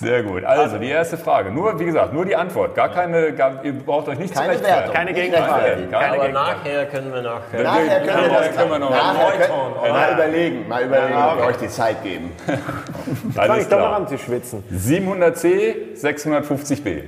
Sehr 0.00 0.22
gut. 0.22 0.44
Also, 0.44 0.78
die 0.78 0.88
erste 0.88 1.18
Frage. 1.18 1.50
Nur, 1.50 1.78
wie 1.78 1.84
gesagt, 1.84 2.14
nur 2.14 2.24
die 2.24 2.34
Antwort. 2.34 2.74
Gar 2.74 2.88
keine, 2.88 3.32
gar, 3.34 3.62
ihr 3.62 3.74
braucht 3.74 4.08
euch 4.08 4.18
nicht 4.18 4.34
Keine. 4.34 4.58
Wertung. 4.62 4.94
Keine 4.94 5.14
rechtfertigen. 5.14 5.90
Keine 5.90 6.14
Aber 6.14 6.28
nachher 6.28 6.86
können 6.86 7.12
wir 7.12 7.22
noch. 7.22 7.40
Äh, 7.52 7.62
Nachher 7.62 8.00
können 8.00 8.06
wir 8.06 8.28
Nachher 8.28 8.48
das 8.48 8.56
können 8.56 8.70
wir 8.70 8.78
noch 8.78 8.90
Nachher 8.90 9.12
mal 9.14 9.32
können, 9.32 9.52
Neuton, 9.52 9.92
mal 9.92 10.12
überlegen, 10.12 10.68
mal 10.68 10.84
überlegen, 10.84 11.14
ob 11.16 11.38
wir 11.38 11.44
euch 11.44 11.56
die 11.56 11.68
Zeit 11.68 12.02
geben. 12.02 12.32
Fange 13.34 13.60
ich 13.60 13.68
doch 13.68 13.78
mal 13.78 13.94
an 13.94 14.08
zu 14.08 14.16
schwitzen. 14.16 14.64
700C, 14.72 15.94
650B. 15.96 17.02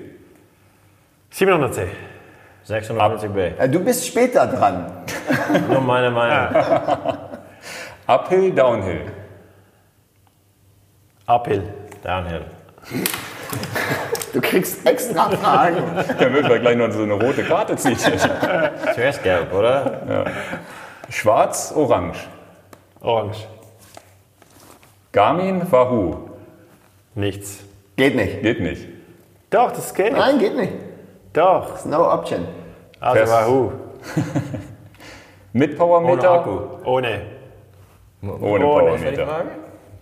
700C. 1.33 1.87
650b. 2.69 3.59
Äh, 3.59 3.69
Du 3.71 3.81
bist 3.81 4.07
später 4.07 4.47
dran. 4.47 4.93
Nur 5.69 5.81
meine 5.81 6.11
Meinung. 6.11 6.63
Uphill, 8.07 8.53
Downhill. 8.53 9.01
Uphill. 11.27 11.63
Downhill. 12.05 12.45
Du 14.33 14.41
kriegst 14.41 14.87
extra 14.87 15.31
Fragen. 15.31 15.83
Dann 16.19 16.33
würden 16.33 16.49
wir 16.49 16.59
gleich 16.59 16.77
noch 16.77 16.91
so 16.91 17.03
eine 17.03 17.15
rote 17.15 17.45
Karte 17.45 17.77
ziehen. 17.77 17.97
Zuerst 18.95 19.23
gelb, 19.23 19.53
oder? 19.53 20.27
Schwarz, 21.11 21.73
Orange. 21.77 22.19
Orange. 23.01 23.47
Garmin, 25.13 25.71
Wahoo. 25.71 26.17
Nichts. 27.15 27.59
Geht 27.97 28.17
nicht. 28.17 28.43
Geht 28.43 28.61
nicht. 28.61 28.89
Doch, 29.51 29.71
das 29.73 29.93
geht. 29.93 30.13
Nein, 30.13 30.39
geht 30.39 30.57
nicht. 30.57 30.73
Doch. 31.35 31.85
No 31.85 32.11
option. 32.11 32.47
Also 33.01 33.19
Fest. 33.19 33.33
Wahoo. 33.33 33.73
Mit 35.53 35.71
Ohne 35.73 35.79
Powermeter, 35.79 36.31
Akku. 36.31 36.59
Ohne. 36.85 37.23
ohne 38.23 38.35
Ohne. 38.41 38.65
Powermeter. 38.65 39.45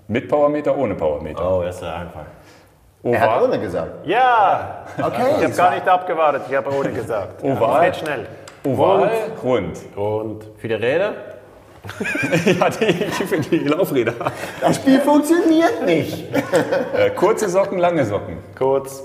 Mit 0.06 0.28
Powermeter, 0.28 0.76
ohne 0.76 0.94
Powermeter. 0.94 1.50
Oh, 1.58 1.62
das 1.62 1.76
ist 1.76 1.82
einfach. 1.82 2.26
Er 3.02 3.20
hat 3.20 3.28
Oval, 3.28 3.44
ohne 3.44 3.60
gesagt. 3.60 4.06
Ja! 4.06 4.84
Okay. 4.98 5.36
Ich 5.38 5.44
habe 5.44 5.54
gar 5.54 5.74
nicht 5.74 5.88
abgewartet, 5.88 6.42
ich 6.48 6.54
habe 6.54 6.70
ohne 6.70 6.90
gesagt. 6.92 7.42
Oval. 7.42 7.84
Geht 7.86 7.96
schnell. 7.96 8.26
Oval, 8.64 9.10
rund. 9.42 9.78
Und 9.96 10.44
Für 10.58 10.68
die 10.68 10.74
Räder? 10.74 11.14
ja, 12.44 12.68
die, 12.68 12.92
für 12.92 13.40
die 13.40 13.58
Laufräder. 13.60 14.12
Das 14.60 14.76
Spiel 14.76 15.00
funktioniert 15.00 15.82
nicht. 15.86 16.26
Äh, 16.94 17.08
kurze 17.10 17.48
Socken, 17.48 17.78
lange 17.78 18.04
Socken. 18.04 18.36
kurz, 18.58 19.02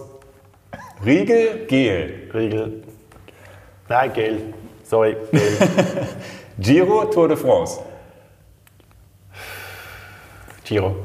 Riegel, 1.05 1.65
Gel. 1.67 2.29
Riegel. 2.33 2.83
Nein, 3.87 4.11
Gel. 4.11 4.53
Sorry, 4.83 5.15
Gel. 5.31 5.41
Giro, 6.59 7.05
Tour 7.05 7.29
de 7.29 7.37
France. 7.37 7.79
Giro. 10.65 10.95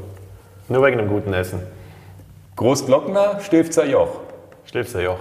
Nur 0.68 0.82
wegen 0.84 0.99
dem 0.99 1.09
guten 1.09 1.32
Essen. 1.32 1.61
Großglockner, 2.61 3.40
Stilfzer 3.40 3.86
Joch. 3.86 4.20
Schlifser 4.66 5.00
Joch. 5.00 5.18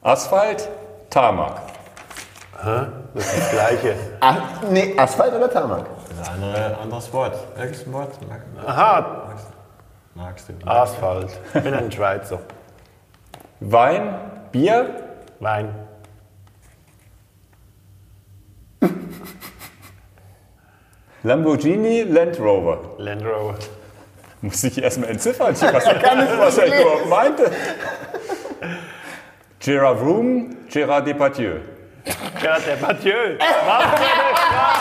Asphalt, 0.00 0.66
Tarmac. 1.10 1.60
Das 3.12 3.26
ist 3.26 3.36
das 3.38 3.50
Gleiche. 3.50 3.94
Ah, 4.22 4.36
nee, 4.70 4.94
Asphalt 4.96 5.34
oder 5.34 5.50
Tarmac? 5.50 5.84
Das 6.08 6.20
ist 6.20 6.26
ein 6.26 6.42
andere, 6.42 6.78
anderes 6.78 7.12
Wort. 7.12 7.36
Welches 7.54 7.92
Wort 7.92 8.18
mag- 8.26 8.66
Aha, 8.66 9.34
magst 10.14 10.48
du? 10.48 10.66
Asphalt. 10.66 11.38
Ich 11.54 11.62
bin 11.62 11.74
ein 11.74 11.92
Schweizer. 11.92 12.38
Wein, 13.60 14.14
Bier, 14.52 14.88
Wein. 15.38 15.74
Lamborghini, 21.22 22.02
Land 22.02 22.38
Rover. 22.40 22.78
Land 22.98 23.22
Rover. 23.24 23.54
Muss 24.42 24.64
ich 24.64 24.82
erstmal 24.82 25.10
entziffern, 25.10 25.48
was, 25.60 25.62
was 25.62 26.58
er 26.58 26.66
überhaupt 26.66 27.08
meinte. 27.08 27.50
Gerard 29.58 29.98
Vroom, 29.98 30.56
Gerard 30.68 31.06
Depardieu. 31.06 31.56
Der 32.42 32.76
Mathieu. 32.80 33.36
Was 33.38 33.82
für 33.84 34.00
eine 34.00 34.34
Frage. 34.34 34.80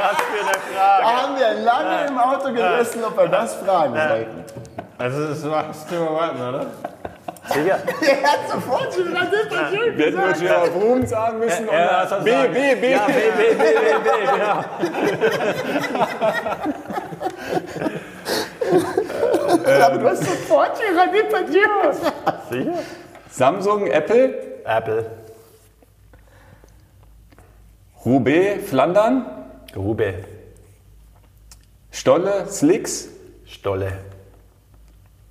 Was 0.00 0.16
für 0.22 0.40
eine 0.40 0.54
Frage. 0.74 1.02
Da 1.02 1.22
haben 1.22 1.38
wir 1.38 1.52
lange 1.62 2.06
im 2.08 2.18
Auto 2.18 2.52
gesessen, 2.52 3.04
ob 3.04 3.18
wir 3.18 3.28
das 3.28 3.54
fragen 3.56 3.94
sollten. 3.94 4.44
Also, 4.96 5.28
das 5.28 5.44
machst 5.44 5.90
du 5.90 5.94
erwarten, 5.96 6.40
oder? 6.40 6.66
Sicher? 7.48 7.78
Er 8.00 8.22
hat 8.22 8.50
sofort 8.50 8.94
schon 8.94 9.14
Depression 9.14 9.96
Wir 9.96 10.06
hätten 10.06 10.20
nur 10.20 10.32
Gerard 10.32 10.72
Vroom 10.72 11.06
sagen 11.06 11.38
müssen 11.38 11.68
und 11.68 11.74
Ja, 11.74 12.04
das 12.06 12.24
B. 12.24 12.30
B, 12.48 12.74
B. 12.76 12.92
Ja, 12.92 13.06
B, 13.06 13.12
B, 13.12 13.54
B, 13.54 13.64
B, 13.64 13.64
B, 14.04 14.10
genau. 14.32 14.64
Aber 19.50 19.98
du 19.98 20.08
hast 20.08 20.24
sofort 20.24 20.78
Gerard 20.78 21.14
Depardieu 21.14 21.90
gesagt. 21.90 22.50
Sicher? 22.50 22.78
Samsung, 23.30 23.86
Apple, 23.86 24.34
Apple. 24.64 25.10
Roubaix, 28.04 28.68
Flandern, 28.68 29.26
Grube. 29.72 30.24
Stolle, 31.90 32.46
Slicks, 32.48 33.08
Stolle. 33.46 33.92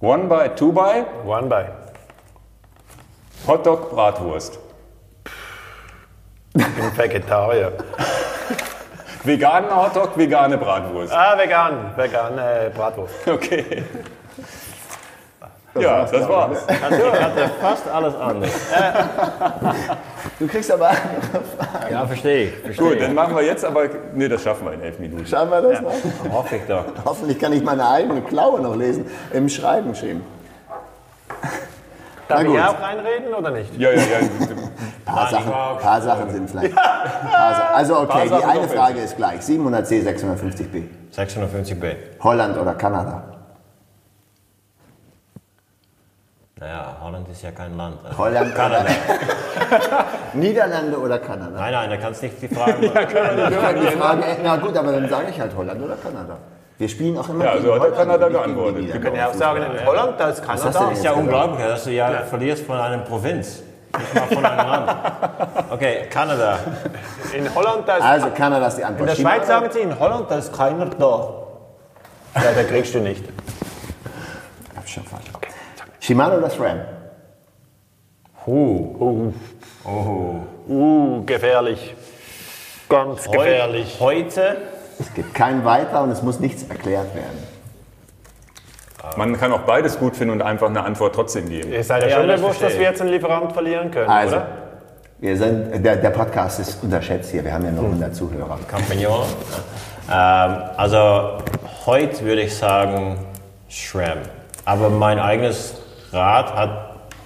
One 0.01 0.27
by, 0.29 0.49
Two 0.55 0.71
by, 0.71 1.03
One 1.25 1.49
by. 1.49 1.65
Hotdog, 3.47 3.89
Bratwurst. 3.89 4.59
Ich 6.53 6.65
bin 6.75 6.97
Vegetarier. 6.97 7.73
Veganer 9.23 9.75
Hotdog, 9.75 10.17
vegane 10.17 10.57
Bratwurst. 10.57 11.13
Ah, 11.13 11.37
vegan. 11.37 11.91
Vegan 11.95 12.37
äh, 12.37 12.69
Bratwurst. 12.75 13.27
Okay. 13.27 13.83
Ja, 15.79 16.03
das 16.03 16.27
war's. 16.27 16.65
Also, 16.67 17.07
ich 17.13 17.21
hatte 17.21 17.51
fast 17.61 17.87
alles 17.87 18.15
anders. 18.15 18.51
Du 20.39 20.47
kriegst 20.47 20.71
aber 20.71 20.91
Ja, 21.91 22.07
verstehe 22.07 22.45
ich. 22.45 22.55
Verstehe 22.57 22.89
Gut, 22.89 23.01
dann 23.01 23.13
machen 23.13 23.35
wir 23.35 23.43
jetzt 23.43 23.63
aber. 23.63 23.87
Nee, 24.13 24.27
das 24.27 24.43
schaffen 24.43 24.65
wir 24.65 24.73
in 24.73 24.81
elf 24.81 24.99
Minuten. 24.99 25.25
Schauen 25.27 25.49
wir 25.49 25.61
das 25.61 25.81
noch? 25.81 25.93
Hoffe 26.31 26.55
ich 26.55 26.63
doch. 26.67 26.85
Hoffentlich 27.05 27.39
kann 27.39 27.53
ich 27.53 27.63
meine 27.63 27.87
eigene 27.87 28.21
Klaue 28.21 28.59
noch 28.61 28.75
lesen. 28.75 29.05
Im 29.31 29.47
Schreiben 29.47 29.93
schieben. 29.95 30.23
Darf 32.27 32.43
ich 32.43 32.59
auch 32.59 32.81
reinreden 32.81 33.33
oder 33.33 33.51
nicht? 33.51 33.75
Ja, 33.77 33.91
ja, 33.91 33.97
ja. 33.97 34.19
Ein 35.09 35.15
paar, 35.15 35.25
ich 35.25 35.31
Sachen, 35.31 35.79
paar 35.81 36.01
Sachen 36.01 36.29
sind 36.31 36.49
vielleicht. 36.49 36.75
Paar 36.75 37.55
Sa- 37.55 37.69
also 37.75 37.99
okay, 38.01 38.27
die 38.29 38.43
eine 38.45 38.67
Frage 38.67 38.99
ist 38.99 39.17
gleich. 39.17 39.41
700C, 39.41 40.03
650B. 40.07 40.83
650b. 41.15 41.95
Holland 42.23 42.57
oder 42.57 42.73
Kanada? 42.75 43.23
Naja, 46.59 46.97
Holland 47.01 47.27
ist 47.29 47.41
ja 47.41 47.51
kein 47.51 47.77
Land. 47.77 47.97
Also 48.03 48.17
Holland 48.17 48.53
Kanada. 48.53 48.85
Niederlande 50.33 50.97
oder 50.99 51.17
Kanada? 51.19 51.51
Nein, 51.57 51.71
nein, 51.71 51.89
da 51.89 51.97
kannst 51.97 52.21
du 52.21 52.25
nicht 52.25 52.41
die 52.41 52.47
Frage 52.49 52.71
machen. 52.87 53.07
Ich 53.07 53.59
kann 53.59 53.79
die 53.81 53.87
Frage, 53.97 54.23
na 54.43 54.55
gut, 54.57 54.75
aber 54.75 54.91
dann 54.91 55.07
sage 55.09 55.27
ich 55.29 55.39
halt 55.39 55.55
Holland 55.55 55.81
oder 55.81 55.95
Kanada. 55.95 56.37
Wir 56.77 56.89
spielen 56.89 57.17
auch 57.17 57.27
immer 57.29 57.45
Ja, 57.45 57.53
gegen 57.53 57.65
so 57.65 57.71
hat 57.75 57.77
er 57.77 57.81
Holland 57.83 57.97
Kanada 57.97 58.27
geantwortet. 58.27 58.87
Wir 58.93 58.99
können 59.01 59.15
ja 59.15 59.27
auch 59.29 59.33
sagen, 59.33 59.63
in 59.63 59.85
Holland, 59.85 60.19
da 60.19 60.29
ist 60.29 60.43
Kanada. 60.45 60.69
Das 60.69 60.91
ist 60.97 61.03
ja 61.03 61.11
unglaublich, 61.13 61.65
dass 61.65 61.83
du 61.85 61.91
ja 61.91 62.11
verlierst 62.29 62.65
von 62.65 62.77
einer 62.77 62.97
Provinz. 62.99 63.63
Nicht 63.97 64.13
mal 64.13 64.27
von 64.27 64.45
einem 64.45 64.67
Land. 64.69 64.91
Okay, 65.71 66.07
Kanada. 66.09 66.59
In 67.33 67.53
Holland, 67.53 67.87
da 67.87 67.97
ist. 67.97 68.03
Also 68.03 68.29
Kanada 68.31 68.67
ist 68.67 68.77
die 68.77 68.83
Antwort. 68.83 69.09
in 69.09 69.15
der 69.15 69.21
Schweiz 69.21 69.47
sagen 69.47 69.69
sie, 69.71 69.79
in 69.79 69.99
Holland, 69.99 70.29
da 70.29 70.37
ist 70.37 70.53
keiner 70.53 70.85
da. 70.85 71.33
Ja, 72.35 72.51
da 72.55 72.63
kriegst 72.63 72.93
du 72.93 72.99
nicht. 72.99 73.23
Ich 74.71 74.77
hab's 74.77 74.91
schon 74.91 75.03
falsch. 75.03 75.25
Shimano 75.99 76.37
oder 76.37 76.49
SRAM? 76.49 76.81
Uh, 78.45 79.31
uh, 80.67 81.23
gefährlich. 81.25 81.95
Ganz 82.87 83.29
gefährlich. 83.29 83.97
Heute, 83.99 84.57
Es 84.99 85.13
gibt 85.13 85.33
kein 85.33 85.63
Weiter 85.63 86.01
und 86.03 86.11
es 86.11 86.21
muss 86.23 86.39
nichts 86.39 86.63
erklärt 86.63 87.13
werden. 87.15 87.48
Man 89.17 89.37
kann 89.37 89.51
auch 89.51 89.61
beides 89.61 89.97
gut 89.99 90.15
finden 90.15 90.33
und 90.33 90.41
einfach 90.41 90.67
eine 90.67 90.83
Antwort 90.83 91.15
trotzdem 91.15 91.49
geben. 91.49 91.71
Ihr 91.71 91.83
seid 91.83 92.03
ja, 92.03 92.17
schon 92.17 92.27
bewusst, 92.27 92.61
dass 92.61 92.73
wir 92.75 92.83
jetzt 92.83 93.01
einen 93.01 93.11
Lieferant 93.11 93.51
verlieren 93.53 93.91
können, 93.91 94.09
Also, 94.09 94.37
oder? 94.37 94.47
wir 95.19 95.37
sind, 95.37 95.83
der, 95.85 95.97
der 95.97 96.09
Podcast 96.11 96.59
ist 96.59 96.81
unterschätzt 96.83 97.31
hier. 97.31 97.43
Wir 97.43 97.53
haben 97.53 97.65
ja 97.65 97.71
nur 97.71 97.85
100 97.85 98.15
Zuhörer. 98.15 98.57
Campagnon. 98.67 99.23
Ähm, 100.11 100.57
also 100.77 101.37
heute 101.85 102.23
würde 102.25 102.41
ich 102.41 102.55
sagen 102.57 103.17
SRAM. 103.69 104.19
Aber 104.65 104.89
mein 104.89 105.19
eigenes 105.19 105.73
Rad 106.11 106.55
hat 106.55 106.69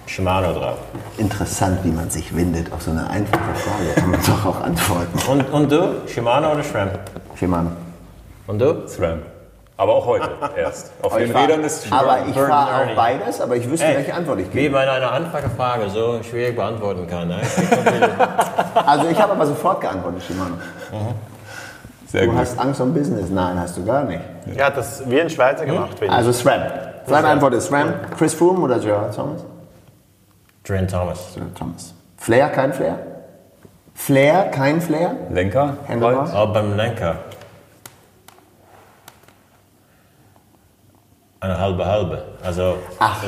Shimano 0.06 0.52
drauf. 0.52 0.78
Interessant, 1.16 1.78
wie 1.84 1.90
man 1.90 2.10
sich 2.10 2.34
windet 2.36 2.72
auf 2.72 2.82
so 2.82 2.90
eine 2.90 3.08
einfache 3.08 3.54
Frage. 3.54 3.94
Kann 4.00 4.10
man 4.10 4.20
doch 4.20 4.44
auch 4.46 4.60
antworten. 4.60 5.18
Und, 5.30 5.50
und 5.52 5.72
du? 5.72 6.02
Shimano 6.06 6.52
oder 6.52 6.62
SRAM? 6.62 6.90
Shimano. 7.36 7.70
Und 8.46 8.58
du? 8.58 8.86
SRAM. 8.86 9.22
Aber 9.76 9.94
auch 9.96 10.06
heute 10.06 10.28
erst. 10.56 10.92
Auf 11.02 11.16
den 11.16 11.26
Ich 11.26 11.32
fahr- 11.32 11.42
Rädern 11.42 11.64
ist 11.64 11.92
aber 11.92 12.18
ich 12.28 12.34
fahre 12.34 12.84
auch 12.92 12.94
beides, 12.94 13.40
aber 13.40 13.56
ich 13.56 13.68
wüsste, 13.68 13.86
Ey, 13.86 13.96
welche 13.96 14.14
Antwort 14.14 14.38
ich 14.40 14.48
Wie 14.54 14.60
gebe. 14.62 14.74
man 14.76 14.88
eine 14.88 15.10
einfache 15.10 15.50
Frage 15.50 15.88
so 15.90 16.22
schwierig 16.22 16.54
beantworten 16.56 17.06
kann. 17.08 17.28
Ne? 17.28 17.40
Also 18.86 19.08
ich 19.08 19.20
habe 19.20 19.32
aber 19.32 19.46
sofort 19.46 19.80
geantwortet, 19.80 20.22
Shimano. 20.24 20.56
sehr 22.06 22.22
Du 22.22 22.30
gut. 22.30 22.38
hast 22.38 22.58
Angst 22.58 22.80
um 22.80 22.92
Business? 22.92 23.30
Nein, 23.30 23.58
hast 23.58 23.76
du 23.76 23.84
gar 23.84 24.04
nicht. 24.04 24.20
Ja, 24.56 24.70
das 24.70 25.08
wie 25.08 25.20
ein 25.20 25.30
Schweizer 25.30 25.64
gemacht, 25.64 25.90
finde 25.98 26.06
ich. 26.06 26.12
Also 26.12 26.32
SRAM. 26.32 26.62
Seine 27.06 27.28
Antwort 27.28 27.54
ist 27.54 27.66
SRAM. 27.68 27.94
Chris 28.16 28.34
Froome 28.34 28.60
oder 28.60 28.78
Gerard 28.78 29.14
Thomas? 29.14 29.44
Dren 30.66 30.86
Thomas. 30.88 31.34
Gerard 31.34 31.54
Thomas. 31.56 31.94
Flair, 32.16 32.48
kein 32.50 32.72
Flair? 32.72 32.98
Flair, 33.94 34.44
kein 34.50 34.80
Flair? 34.80 35.12
Lenker? 35.30 35.76
Handlebar? 35.88 36.34
Auch 36.34 36.52
beim 36.52 36.76
Lenker. 36.76 37.16
Eine 41.44 41.60
halbe 41.60 41.84
halbe. 41.84 42.22
Also 42.42 42.78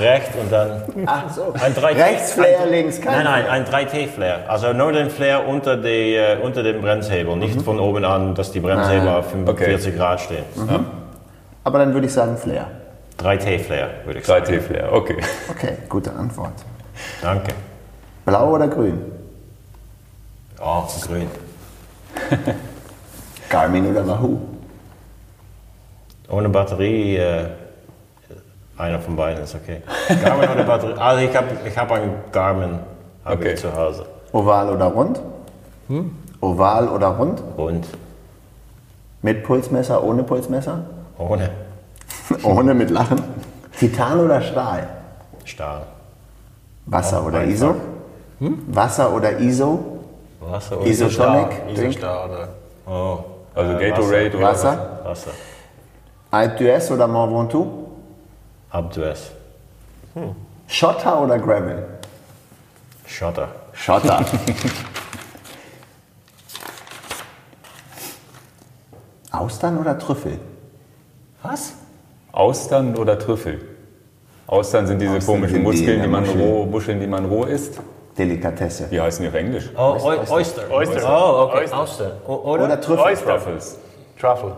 recht 0.01 0.31
und 0.41 0.51
dann 0.51 0.83
Ach 1.05 1.29
so. 1.31 1.53
ein 1.53 1.75
3T. 1.75 1.97
Rechts 1.97 2.33
Flair, 2.33 2.61
ein, 2.63 2.71
links 2.71 2.99
kein 2.99 3.13
Nein, 3.13 3.25
nein, 3.25 3.47
ein 3.47 3.65
3T-Flair. 3.67 4.49
Also 4.49 4.73
nur 4.73 4.91
den 4.93 5.11
Flair 5.11 5.47
unter, 5.47 5.77
die, 5.77 6.15
äh, 6.15 6.39
unter 6.41 6.63
dem 6.63 6.81
Bremshebel. 6.81 7.37
Nicht 7.37 7.61
von 7.61 7.79
oben 7.79 8.07
an, 8.07 8.35
dass 8.35 8.53
die 8.53 8.61
Bremshebel 8.61 9.07
auf 9.07 9.33
45 9.33 9.95
Grad 9.97 10.23
stehen. 10.23 10.45
Aber 11.63 11.79
dann 11.79 11.93
würde 11.93 12.07
ich 12.07 12.13
sagen 12.15 12.39
Flair. 12.39 12.69
3T-Flair, 13.19 13.91
würde 14.07 14.21
ich 14.21 14.25
sagen. 14.25 14.47
3T-Flair, 14.47 14.93
okay. 14.95 15.19
Okay, 15.51 15.77
gute 15.87 16.11
Antwort. 16.15 16.55
Danke. 17.21 17.53
Blau 18.25 18.55
oder 18.55 18.69
grün? 18.69 18.99
Oh, 20.59 20.85
grün. 21.07 21.29
Garmin 23.51 23.91
oder 23.91 24.09
Wahoo? 24.09 24.39
Ohne 26.31 26.49
Batterie, 26.49 27.17
äh, 27.17 27.45
einer 28.79 29.01
von 29.01 29.17
beiden 29.17 29.43
ist 29.45 29.55
okay. 29.55 29.83
Garmin 30.23 30.49
ohne 30.51 30.65
Batterie. 30.65 30.95
Also 30.99 31.25
ich 31.25 31.37
habe 31.37 31.47
ich 31.67 31.77
hab 31.79 31.91
einen 31.93 32.15
Garmin 32.33 32.79
hab 33.25 33.35
Okay. 33.39 33.53
ich 33.55 33.61
zu 33.61 33.75
Hause. 33.75 34.07
Oval 34.33 34.71
oder 34.71 34.87
rund? 34.87 35.21
Oval 36.41 36.89
oder 36.89 37.09
rund? 37.09 37.43
Und 37.57 37.87
Mit 39.23 39.45
Pulsmesser, 39.45 40.03
ohne 40.03 40.23
Pulsmesser? 40.23 40.81
ohne 41.19 41.51
ohne 42.43 42.75
mit 42.75 42.91
Lachen. 42.91 43.23
Titan 43.79 44.21
oder 44.21 44.41
Stahl? 44.41 44.89
Stahl. 45.45 45.83
Wasser 46.87 47.25
oder 47.25 47.39
einfach. 47.39 47.53
ISO? 47.53 47.75
Wasser 48.69 49.15
oder 49.15 49.39
ISO? 49.39 49.99
Wasser 50.41 50.79
oder 50.79 50.87
Isotonic? 50.87 51.49
Isostar 51.73 52.25
oder 52.29 52.49
Oh, 52.87 53.19
Also 53.55 53.73
äh, 53.79 53.91
Gatorade 53.91 54.37
oder 54.37 54.47
Wasser? 54.47 55.01
Wasser. 55.05 55.31
Alpe 56.31 56.65
d'Huez 56.65 56.93
oder 56.93 57.09
Mont 57.09 57.33
Ventoux? 57.33 57.67
Ab 58.71 58.93
Dues. 58.93 59.31
Schotter 60.69 61.21
oder 61.23 61.39
Gravel? 61.39 61.85
Schotter. 63.07 63.49
Schotter. 63.73 64.25
Austern 69.31 69.79
oder 69.79 69.99
Trüffel? 69.99 70.39
Was? 71.43 71.75
Austern 72.33 72.97
oder 72.97 73.19
Trüffel? 73.19 73.61
Austern 74.47 74.87
sind 74.87 75.01
diese 75.01 75.17
Austern 75.17 75.35
komischen 75.35 75.55
sind 75.57 75.65
die 75.65 75.69
Muskeln, 75.71 76.03
die 76.03 76.09
man 76.09 76.25
Muschel. 76.25 76.41
roh, 76.41 76.65
Muscheln, 76.67 77.01
die 77.01 77.07
man 77.07 77.25
roh 77.27 77.45
isst. 77.45 77.81
Delikatesse. 78.17 78.91
Wie 78.91 79.01
heißen 79.01 79.23
die 79.23 79.29
auf 79.29 79.35
Englisch? 79.35 79.71
Oh, 79.77 79.99
Oyster. 80.03 80.33
Oyster. 80.33 80.71
Oyster. 80.71 81.03
Oh, 81.05 81.43
okay. 81.45 81.59
Oyster. 81.59 81.81
Oyster. 81.81 82.13
Oder? 82.29 82.65
Oder 82.65 82.81
Trüffel. 82.81 83.05
Oyster. 83.05 83.27
Truffles. 83.27 83.79
Truffle. 84.19 84.53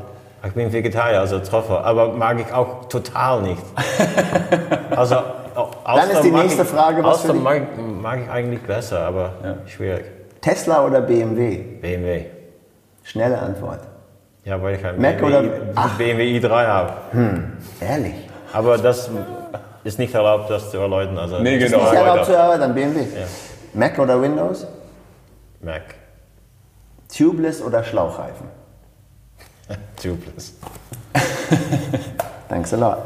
Ich 0.46 0.52
bin 0.52 0.72
Vegetarier, 0.72 1.20
also 1.20 1.40
Troffer, 1.40 1.84
aber 1.84 2.12
mag 2.12 2.38
ich 2.40 2.52
auch 2.52 2.84
total 2.88 3.42
nicht. 3.42 3.62
Also, 4.96 5.14
Dann 5.86 6.10
ist 6.10 6.22
die 6.24 6.30
nächste 6.32 6.62
ich, 6.62 6.68
Frage, 6.68 7.04
was 7.04 7.20
für 7.22 7.28
Auster 7.28 7.32
die- 7.34 7.38
mag, 7.38 7.62
mag 8.02 8.18
ich 8.24 8.30
eigentlich 8.30 8.62
besser, 8.62 9.00
aber 9.00 9.32
schwierig. 9.66 10.04
Tesla 10.40 10.84
oder 10.84 11.00
BMW? 11.02 11.56
BMW. 11.80 12.24
Schnelle 13.04 13.38
Antwort. 13.38 13.80
Ja, 14.44 14.60
weil 14.60 14.74
ich 14.76 14.84
einen 14.84 15.00
Mac 15.00 15.18
BMW, 15.18 15.36
oder- 15.38 15.50
Ach. 15.76 15.96
BMW 15.98 16.38
i3 16.38 16.66
habe. 16.66 16.92
Ehrlich? 17.80 18.14
Aber 18.52 18.78
das 18.78 19.08
ist 19.84 19.98
nicht 20.00 20.14
erlaubt, 20.14 20.50
das 20.50 20.70
zu 20.72 20.78
erläutern. 20.78 21.18
Also 21.18 21.38
Nee, 21.38 21.56
nicht 21.58 21.70
genau. 21.70 21.84
Ist 21.84 21.92
ja 21.92 22.00
weiter. 22.00 22.06
erlaubt 22.10 22.26
zu 22.26 22.58
dann 22.58 22.74
BMW. 22.74 23.00
Mac 23.74 23.98
oder 24.00 24.20
Windows? 24.20 24.66
Mac. 25.60 25.82
Tubeless 27.16 27.62
oder 27.62 27.84
Schlauchreifen? 27.84 28.48
Tubeless. 30.02 30.54
Thanks 32.48 32.72
a 32.72 32.76
lot. 32.76 32.96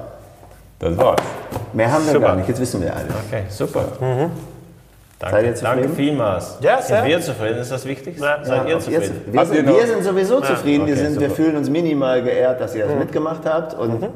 Das 0.78 0.96
war's. 0.96 1.20
Mehr 1.72 1.90
haben 1.90 2.04
wir 2.06 2.12
Super. 2.12 2.26
gar 2.28 2.36
nicht, 2.36 2.48
jetzt 2.48 2.60
wissen 2.60 2.82
wir 2.82 2.94
alles. 2.94 3.06
Okay, 3.28 3.44
super. 3.48 3.84
Seid 5.20 5.32
Danke, 5.32 5.46
ihr 5.46 5.54
zufrieden? 5.54 5.80
danke 5.82 5.88
vielmals. 5.94 6.58
Ja, 6.60 6.82
sehr. 6.82 6.98
Sind 7.02 7.06
wir 7.08 7.20
zufrieden? 7.20 7.58
Ist 7.58 7.70
das 7.72 7.84
Wichtigste? 7.86 8.24
Ja. 8.24 8.44
Seid 8.44 8.68
ihr 8.68 8.76
Ob 8.76 8.88
ihr- 8.88 9.00
zufrieden? 9.02 9.22
wir, 9.32 9.46
sind, 9.46 9.66
wir 9.68 9.86
sind 9.86 10.02
sowieso 10.04 10.40
zufrieden. 10.40 10.86
wir, 10.86 10.94
okay, 10.94 11.04
sind, 11.06 11.20
wir 11.20 11.30
fühlen 11.30 11.56
uns 11.56 11.70
minimal 11.70 12.22
geehrt, 12.22 12.60
dass 12.60 12.74
ihr 12.74 12.86
das 12.86 12.96
mitgemacht 12.96 13.42
habt. 13.46 13.74
Und 13.74 14.08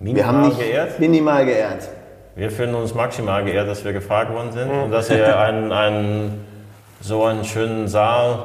Minimal 0.00 0.16
wir 0.16 0.26
haben 0.26 0.42
nicht 0.48 0.58
geehrt. 0.58 0.98
minimal 0.98 1.44
geehrt. 1.44 1.88
Wir 2.36 2.50
fühlen 2.50 2.74
uns 2.74 2.94
maximal 2.94 3.44
geehrt, 3.44 3.68
dass 3.68 3.84
wir 3.84 3.92
gefragt 3.92 4.32
worden 4.32 4.52
sind 4.52 4.70
und 4.70 4.90
dass 4.90 5.10
ihr 5.10 5.38
einen, 5.38 5.72
einen, 5.72 6.44
so 7.02 7.24
einen 7.24 7.44
schönen 7.44 7.88
Saal 7.88 8.38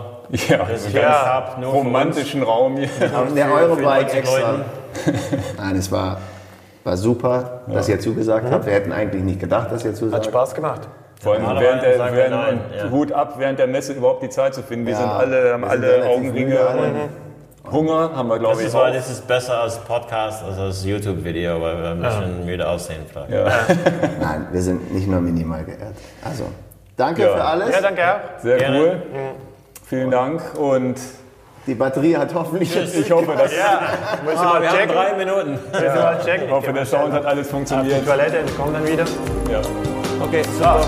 Ja, 0.50 0.68
Ja. 0.94 1.56
Nur 1.60 1.72
für 1.72 1.78
uns. 1.78 1.86
romantischen 1.86 2.44
Raum 2.44 2.78
hier. 2.78 2.90
Der 3.36 3.52
Eurobike 3.54 3.84
90 3.84 4.18
extra. 4.20 4.56
Nein, 5.58 5.76
es 5.76 5.92
war, 5.92 6.18
war 6.84 6.98
super, 6.98 7.62
dass 7.68 7.88
ihr 7.88 8.00
zugesagt 8.00 8.52
habt. 8.52 8.66
Wir 8.66 8.74
hätten 8.74 8.92
eigentlich 8.92 9.24
nicht 9.24 9.40
gedacht, 9.40 9.72
dass 9.72 9.84
ihr 9.84 9.92
Hat 9.92 9.98
zusagt. 9.98 10.26
Spaß 10.26 10.56
gemacht. 10.56 10.82
Vor 11.22 11.36
allem 11.36 11.46
während 11.60 11.84
der, 11.84 12.00
während, 12.14 12.32
nein, 12.36 12.60
ja. 12.78 12.90
Hut 12.90 13.12
ab, 13.14 13.36
während 13.38 13.58
der 13.60 13.68
Messe 13.68 13.94
überhaupt 13.94 14.24
die 14.24 14.30
Zeit 14.30 14.54
zu 14.54 14.62
finden. 14.64 14.86
Wir 14.88 14.94
Ja, 14.94 15.00
sind 15.00 15.10
alle, 15.10 15.54
haben 15.54 15.62
wir 15.62 15.70
sind 15.70 15.84
alle 15.84 15.94
relativ 15.94 16.18
Augenringe 16.18 16.60
und 16.68 17.72
Hunger 17.72 18.12
haben 18.14 18.28
wir, 18.28 18.40
glaube 18.40 18.60
ich, 18.60 18.68
ist, 18.68 18.76
auch. 18.76 18.82
weil 18.82 18.94
das 18.94 19.10
ist 19.10 19.26
besser 19.26 19.62
als 19.62 19.78
Podcast, 19.80 20.44
als 20.44 20.58
als 20.60 20.84
YouTube-Video, 20.84 21.62
weil 21.62 21.82
wir 21.82 21.90
ein 21.92 22.02
bisschen 22.02 22.46
müde 22.46 22.68
aussehen 22.68 23.06
vielleicht. 23.10 23.30
Ja. 23.30 23.46
Nein, 24.20 24.48
wir 24.52 24.62
sind 24.62 24.94
nicht 24.94 25.08
nur 25.08 25.22
minimal 25.22 25.64
geehrt. 25.64 25.96
Also, 26.26 26.44
danke 26.98 27.22
Ja. 27.22 27.30
für 27.36 27.44
alles. 27.46 27.70
Ja, 27.74 27.82
danke 27.82 28.02
auch. 28.04 28.42
Sehr 28.42 28.58
Gerne. 28.58 28.80
cool. 28.80 29.02
Vielen 29.94 30.10
Dank 30.12 30.42
und 30.58 30.96
Die 31.68 31.76
Batterie 31.76 32.18
hat 32.18 32.34
hoffentlich 32.34 32.74
jetzt 32.74 32.96
ich 32.96 33.12
hoffe, 33.12 33.34
dass, 33.38 33.52
Ja, 33.56 33.82
müssen 34.26 34.38
wir 34.38 34.42
Ah, 34.42 34.54
mal 34.54 34.62
wir 34.64 34.70
haben 34.70 34.78
checken. 34.80 34.96
drei 34.96 35.14
Minuten. 35.14 35.52
Müssen 35.52 35.84
wir 35.84 35.94
mal 35.94 36.20
checken. 36.26 36.46
ich 36.48 36.52
hoffe, 36.52 36.74
der 36.74 36.86
Sound 36.86 37.14
hat 37.14 37.26
alles 37.26 37.40
Auf 37.42 37.46
die 37.48 37.52
funktioniert. 37.54 38.06
Toilette 38.08 38.40
und 38.42 38.58
kommen 38.58 38.74
dann 38.74 38.88
wieder. 38.88 39.06
Ja. 39.52 39.62
Okay, 40.20 40.42
super. 40.58 40.82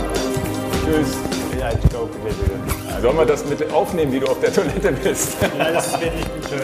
Tschüss. 0.86 1.18
Ja, 1.60 1.70
ich 1.72 1.90
glaube, 1.90 2.10
wir 2.24 2.32
wieder. 2.32 3.02
Sollen 3.02 3.18
wir 3.18 3.26
das 3.26 3.46
mit 3.46 3.72
aufnehmen, 3.72 4.12
wie 4.12 4.20
du 4.20 4.26
auf 4.28 4.40
der 4.40 4.52
Toilette 4.54 4.92
bist? 4.92 5.38
Nein, 5.58 5.74
das 5.76 6.02
wird 6.02 6.16
nicht 6.16 6.30
schön. 6.50 6.60